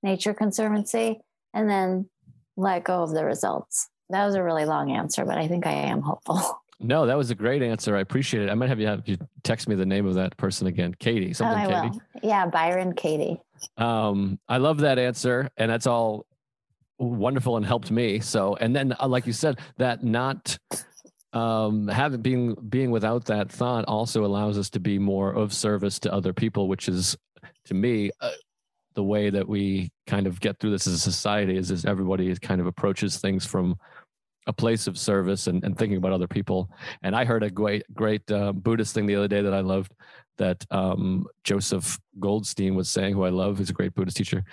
nature 0.01 0.33
conservancy, 0.33 1.19
and 1.53 1.69
then 1.69 2.09
let 2.55 2.83
go 2.83 3.03
of 3.03 3.11
the 3.11 3.25
results. 3.25 3.89
That 4.09 4.25
was 4.25 4.35
a 4.35 4.43
really 4.43 4.65
long 4.65 4.91
answer, 4.91 5.25
but 5.25 5.37
I 5.37 5.47
think 5.47 5.65
I 5.65 5.73
am 5.73 6.01
hopeful. 6.01 6.59
No, 6.79 7.05
that 7.05 7.15
was 7.15 7.31
a 7.31 7.35
great 7.35 7.61
answer. 7.61 7.95
I 7.95 8.01
appreciate 8.01 8.43
it. 8.43 8.49
I 8.49 8.55
might 8.55 8.67
have 8.67 8.79
you 8.79 8.87
have 8.87 9.07
you 9.07 9.17
text 9.43 9.69
me 9.69 9.75
the 9.75 9.85
name 9.85 10.05
of 10.05 10.15
that 10.15 10.35
person 10.35 10.67
again, 10.67 10.93
Katie. 10.99 11.31
Something 11.31 11.65
oh, 11.65 11.69
I 11.69 11.81
Katie. 11.81 11.99
Will. 12.15 12.29
Yeah, 12.29 12.45
Byron 12.47 12.93
Katie. 12.93 13.39
Um, 13.77 14.37
I 14.49 14.57
love 14.57 14.79
that 14.79 14.99
answer, 14.99 15.49
and 15.55 15.71
that's 15.71 15.87
all 15.87 16.25
wonderful 16.99 17.55
and 17.55 17.65
helped 17.65 17.89
me. 17.89 18.19
So, 18.19 18.57
and 18.57 18.75
then, 18.75 18.93
uh, 18.99 19.07
like 19.07 19.25
you 19.25 19.31
said, 19.31 19.59
that 19.77 20.03
not 20.03 20.57
um, 21.33 21.87
having 21.87 22.21
being 22.21 22.55
being 22.69 22.91
without 22.91 23.25
that 23.25 23.51
thought 23.51 23.85
also 23.85 24.23
allows 24.23 24.57
us 24.57 24.69
to 24.71 24.79
be 24.79 24.99
more 24.99 25.31
of 25.31 25.53
service 25.53 25.99
to 25.99 26.13
other 26.13 26.33
people, 26.33 26.67
which 26.67 26.87
is 26.87 27.17
to 27.65 27.73
me 27.73 28.11
uh, 28.21 28.31
the 28.93 29.03
way 29.03 29.29
that 29.29 29.47
we 29.47 29.91
kind 30.05 30.27
of 30.27 30.39
get 30.39 30.59
through 30.59 30.71
this 30.71 30.87
as 30.87 30.93
a 30.93 30.99
society 30.99 31.57
is, 31.57 31.71
is 31.71 31.85
everybody 31.85 32.35
kind 32.35 32.61
of 32.61 32.67
approaches 32.67 33.17
things 33.17 33.45
from 33.45 33.75
a 34.45 34.53
place 34.53 34.87
of 34.87 34.97
service 34.97 35.47
and, 35.47 35.63
and 35.63 35.77
thinking 35.77 35.97
about 35.97 36.11
other 36.11 36.27
people. 36.27 36.69
And 37.01 37.15
I 37.15 37.25
heard 37.25 37.43
a 37.43 37.49
great 37.49 37.83
great 37.93 38.29
uh, 38.31 38.53
Buddhist 38.53 38.93
thing 38.93 39.05
the 39.05 39.15
other 39.15 39.27
day 39.27 39.41
that 39.41 39.53
I 39.53 39.61
loved 39.61 39.93
that 40.37 40.65
um, 40.71 41.25
Joseph 41.43 41.99
Goldstein 42.19 42.75
was 42.75 42.89
saying, 42.89 43.13
who 43.13 43.23
I 43.23 43.29
love, 43.29 43.57
he's 43.57 43.69
a 43.69 43.73
great 43.73 43.93
Buddhist 43.93 44.17
teacher, 44.17 44.43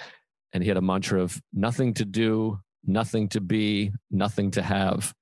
and 0.52 0.62
he 0.62 0.68
had 0.68 0.76
a 0.76 0.82
mantra 0.82 1.20
of 1.20 1.40
nothing 1.52 1.94
to 1.94 2.04
do, 2.04 2.58
nothing 2.84 3.28
to 3.30 3.40
be, 3.40 3.92
nothing 4.10 4.50
to 4.52 4.62
have 4.62 5.14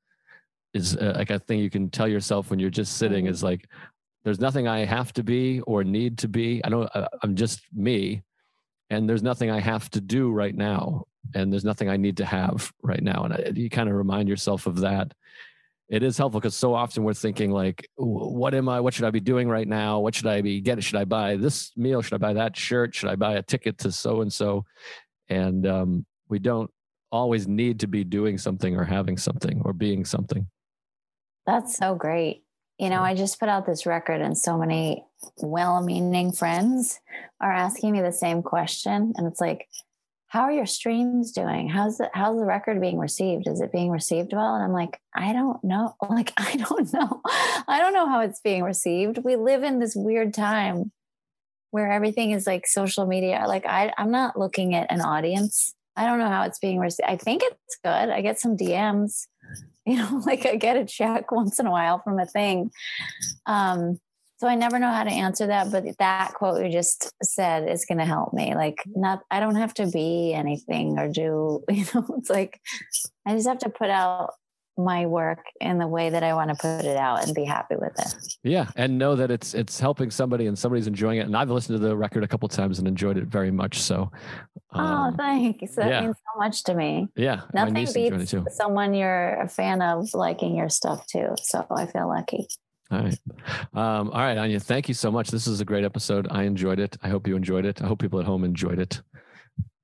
is 0.74 0.96
uh, 0.96 1.14
like 1.16 1.30
a 1.30 1.38
thing 1.38 1.60
you 1.60 1.70
can 1.70 1.90
tell 1.90 2.08
yourself 2.08 2.50
when 2.50 2.58
you're 2.58 2.70
just 2.70 2.98
sitting 2.98 3.24
mm-hmm. 3.24 3.32
is 3.32 3.42
like 3.42 3.68
there's 4.24 4.40
nothing 4.40 4.68
i 4.68 4.84
have 4.84 5.12
to 5.12 5.22
be 5.22 5.60
or 5.62 5.84
need 5.84 6.18
to 6.18 6.28
be. 6.28 6.62
I 6.64 6.68
don't 6.68 6.90
uh, 6.94 7.08
i'm 7.22 7.34
just 7.34 7.60
me 7.72 8.22
and 8.90 9.08
there's 9.08 9.22
nothing 9.22 9.50
i 9.50 9.60
have 9.60 9.90
to 9.90 10.00
do 10.00 10.30
right 10.30 10.54
now 10.54 11.04
and 11.34 11.52
there's 11.52 11.64
nothing 11.64 11.88
i 11.88 11.96
need 11.96 12.16
to 12.18 12.24
have 12.24 12.72
right 12.82 13.02
now 13.02 13.24
and 13.24 13.34
I, 13.34 13.52
you 13.54 13.70
kind 13.70 13.88
of 13.88 13.94
remind 13.94 14.28
yourself 14.28 14.66
of 14.66 14.80
that. 14.80 15.14
It 15.88 16.02
is 16.02 16.18
helpful 16.18 16.40
because 16.40 16.54
so 16.54 16.74
often 16.74 17.02
we're 17.02 17.14
thinking 17.14 17.50
like 17.50 17.88
what 17.96 18.54
am 18.54 18.68
i 18.68 18.78
what 18.80 18.92
should 18.92 19.06
i 19.06 19.10
be 19.10 19.20
doing 19.20 19.48
right 19.48 19.68
now? 19.68 20.00
What 20.00 20.14
should 20.14 20.26
i 20.26 20.42
be 20.42 20.60
getting? 20.60 20.82
Should 20.82 21.00
i 21.00 21.04
buy 21.04 21.36
this 21.36 21.72
meal? 21.76 22.02
Should 22.02 22.14
i 22.14 22.18
buy 22.18 22.34
that 22.34 22.56
shirt? 22.56 22.94
Should 22.94 23.08
i 23.08 23.16
buy 23.16 23.36
a 23.36 23.42
ticket 23.42 23.78
to 23.78 23.92
so 23.92 24.20
and 24.20 24.32
so 24.32 24.66
and 25.30 25.66
um, 25.66 26.06
we 26.28 26.38
don't 26.38 26.70
always 27.10 27.48
need 27.48 27.80
to 27.80 27.86
be 27.86 28.04
doing 28.04 28.36
something 28.36 28.76
or 28.76 28.84
having 28.84 29.16
something 29.16 29.62
or 29.64 29.72
being 29.72 30.04
something 30.04 30.46
that's 31.48 31.78
so 31.78 31.94
great. 31.94 32.44
You 32.78 32.90
know, 32.90 33.00
I 33.00 33.14
just 33.14 33.40
put 33.40 33.48
out 33.48 33.66
this 33.66 33.86
record, 33.86 34.20
and 34.20 34.36
so 34.36 34.58
many 34.58 35.04
well 35.38 35.82
meaning 35.82 36.30
friends 36.30 37.00
are 37.40 37.50
asking 37.50 37.92
me 37.92 38.02
the 38.02 38.12
same 38.12 38.42
question. 38.42 39.14
And 39.16 39.26
it's 39.26 39.40
like, 39.40 39.66
how 40.26 40.42
are 40.42 40.52
your 40.52 40.66
streams 40.66 41.32
doing? 41.32 41.70
How's 41.70 41.96
the 41.96 42.10
how's 42.12 42.36
the 42.36 42.44
record 42.44 42.82
being 42.82 42.98
received? 42.98 43.48
Is 43.48 43.62
it 43.62 43.72
being 43.72 43.90
received 43.90 44.34
well? 44.34 44.54
And 44.54 44.62
I'm 44.62 44.72
like, 44.72 45.00
I 45.14 45.32
don't 45.32 45.62
know. 45.64 45.96
Like, 46.10 46.34
I 46.36 46.56
don't 46.56 46.92
know. 46.92 47.22
I 47.66 47.80
don't 47.80 47.94
know 47.94 48.08
how 48.08 48.20
it's 48.20 48.40
being 48.40 48.62
received. 48.62 49.18
We 49.24 49.36
live 49.36 49.62
in 49.62 49.78
this 49.78 49.96
weird 49.96 50.34
time 50.34 50.92
where 51.70 51.90
everything 51.90 52.32
is 52.32 52.46
like 52.46 52.66
social 52.66 53.06
media. 53.06 53.44
Like, 53.48 53.64
I, 53.64 53.92
I'm 53.96 54.10
not 54.10 54.38
looking 54.38 54.74
at 54.74 54.92
an 54.92 55.00
audience. 55.00 55.74
I 55.96 56.06
don't 56.06 56.18
know 56.18 56.28
how 56.28 56.42
it's 56.42 56.58
being 56.58 56.78
received. 56.78 57.08
I 57.08 57.16
think 57.16 57.42
it's 57.42 57.78
good. 57.82 58.10
I 58.10 58.20
get 58.20 58.38
some 58.38 58.56
DMs, 58.56 59.26
you 59.88 59.96
know, 59.96 60.22
like 60.26 60.46
I 60.46 60.56
get 60.56 60.76
a 60.76 60.84
check 60.84 61.32
once 61.32 61.58
in 61.58 61.66
a 61.66 61.70
while 61.70 62.00
from 62.00 62.18
a 62.18 62.26
thing. 62.26 62.70
Um, 63.46 63.98
so 64.36 64.46
I 64.46 64.54
never 64.54 64.78
know 64.78 64.92
how 64.92 65.02
to 65.02 65.10
answer 65.10 65.48
that, 65.48 65.72
but 65.72 65.84
that 65.98 66.34
quote 66.34 66.64
you 66.64 66.70
just 66.70 67.12
said 67.22 67.68
is 67.68 67.86
going 67.86 67.98
to 67.98 68.04
help 68.04 68.32
me. 68.32 68.54
Like, 68.54 68.78
not, 68.86 69.22
I 69.32 69.40
don't 69.40 69.56
have 69.56 69.74
to 69.74 69.86
be 69.88 70.32
anything 70.32 70.96
or 70.96 71.08
do, 71.08 71.64
you 71.70 71.84
know, 71.92 72.06
it's 72.18 72.30
like 72.30 72.60
I 73.26 73.34
just 73.34 73.48
have 73.48 73.58
to 73.60 73.70
put 73.70 73.90
out 73.90 74.34
my 74.78 75.06
work 75.06 75.40
in 75.60 75.78
the 75.78 75.86
way 75.86 76.08
that 76.08 76.22
I 76.22 76.32
want 76.34 76.50
to 76.50 76.56
put 76.56 76.86
it 76.86 76.96
out 76.96 77.24
and 77.24 77.34
be 77.34 77.44
happy 77.44 77.74
with 77.74 77.98
it. 77.98 78.14
Yeah, 78.44 78.68
and 78.76 78.96
know 78.96 79.16
that 79.16 79.30
it's 79.30 79.52
it's 79.52 79.80
helping 79.80 80.10
somebody 80.10 80.46
and 80.46 80.56
somebody's 80.56 80.86
enjoying 80.86 81.18
it. 81.18 81.26
And 81.26 81.36
I've 81.36 81.50
listened 81.50 81.80
to 81.80 81.86
the 81.86 81.96
record 81.96 82.22
a 82.22 82.28
couple 82.28 82.48
times 82.48 82.78
and 82.78 82.86
enjoyed 82.86 83.18
it 83.18 83.24
very 83.24 83.50
much. 83.50 83.80
So, 83.80 84.10
oh, 84.72 84.80
um, 84.80 85.12
oh, 85.12 85.16
thanks. 85.16 85.74
That 85.74 85.88
yeah. 85.88 86.00
means 86.02 86.16
so 86.16 86.38
much 86.38 86.62
to 86.64 86.74
me. 86.74 87.08
Yeah, 87.16 87.42
nothing 87.52 87.86
beats 87.92 88.34
someone 88.56 88.94
you're 88.94 89.40
a 89.40 89.48
fan 89.48 89.82
of 89.82 90.14
liking 90.14 90.56
your 90.56 90.68
stuff 90.68 91.06
too. 91.08 91.34
So 91.42 91.66
I 91.70 91.86
feel 91.86 92.08
lucky. 92.08 92.46
All 92.90 93.00
right. 93.00 93.18
Um, 93.74 94.10
all 94.10 94.20
right, 94.20 94.38
Anya, 94.38 94.60
thank 94.60 94.88
you 94.88 94.94
so 94.94 95.10
much. 95.10 95.30
This 95.30 95.46
is 95.46 95.60
a 95.60 95.64
great 95.64 95.84
episode. 95.84 96.26
I 96.30 96.44
enjoyed 96.44 96.80
it. 96.80 96.96
I 97.02 97.08
hope 97.08 97.26
you 97.26 97.36
enjoyed 97.36 97.66
it. 97.66 97.82
I 97.82 97.86
hope 97.86 98.00
people 98.00 98.18
at 98.18 98.24
home 98.24 98.44
enjoyed 98.44 98.78
it. 98.78 99.02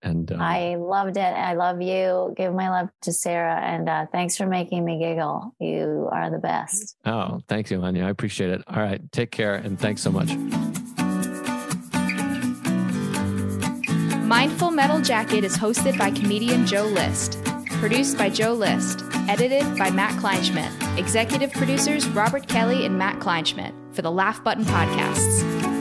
And 0.04 0.30
uh, 0.30 0.36
I 0.36 0.76
loved 0.76 1.16
it. 1.16 1.20
I 1.20 1.54
love 1.54 1.80
you. 1.80 2.34
Give 2.36 2.54
my 2.54 2.68
love 2.68 2.90
to 3.02 3.12
Sarah. 3.12 3.60
And 3.60 3.88
uh, 3.88 4.06
thanks 4.12 4.36
for 4.36 4.46
making 4.46 4.84
me 4.84 4.98
giggle. 4.98 5.54
You 5.58 6.08
are 6.12 6.30
the 6.30 6.38
best. 6.38 6.96
Oh, 7.04 7.40
thank 7.48 7.70
you, 7.70 7.82
Anya. 7.82 8.04
I 8.04 8.10
appreciate 8.10 8.50
it. 8.50 8.62
All 8.68 8.82
right. 8.82 9.00
Take 9.10 9.30
care. 9.30 9.54
And 9.54 9.80
thanks 9.80 10.02
so 10.02 10.12
much. 10.12 10.34
Mindful 14.24 14.70
Metal 14.70 15.00
Jacket 15.00 15.44
is 15.44 15.56
hosted 15.56 15.98
by 15.98 16.10
comedian 16.10 16.66
Joe 16.66 16.86
List, 16.86 17.42
produced 17.80 18.16
by 18.18 18.30
Joe 18.30 18.52
List 18.52 19.04
edited 19.28 19.78
by 19.78 19.90
Matt 19.90 20.12
Kleinschmidt. 20.20 20.98
Executive 20.98 21.52
producers 21.52 22.08
Robert 22.08 22.46
Kelly 22.46 22.86
and 22.86 22.98
Matt 22.98 23.18
Kleinschmidt 23.20 23.72
for 23.94 24.02
the 24.02 24.10
Laugh 24.10 24.42
Button 24.42 24.64
Podcasts. 24.64 25.73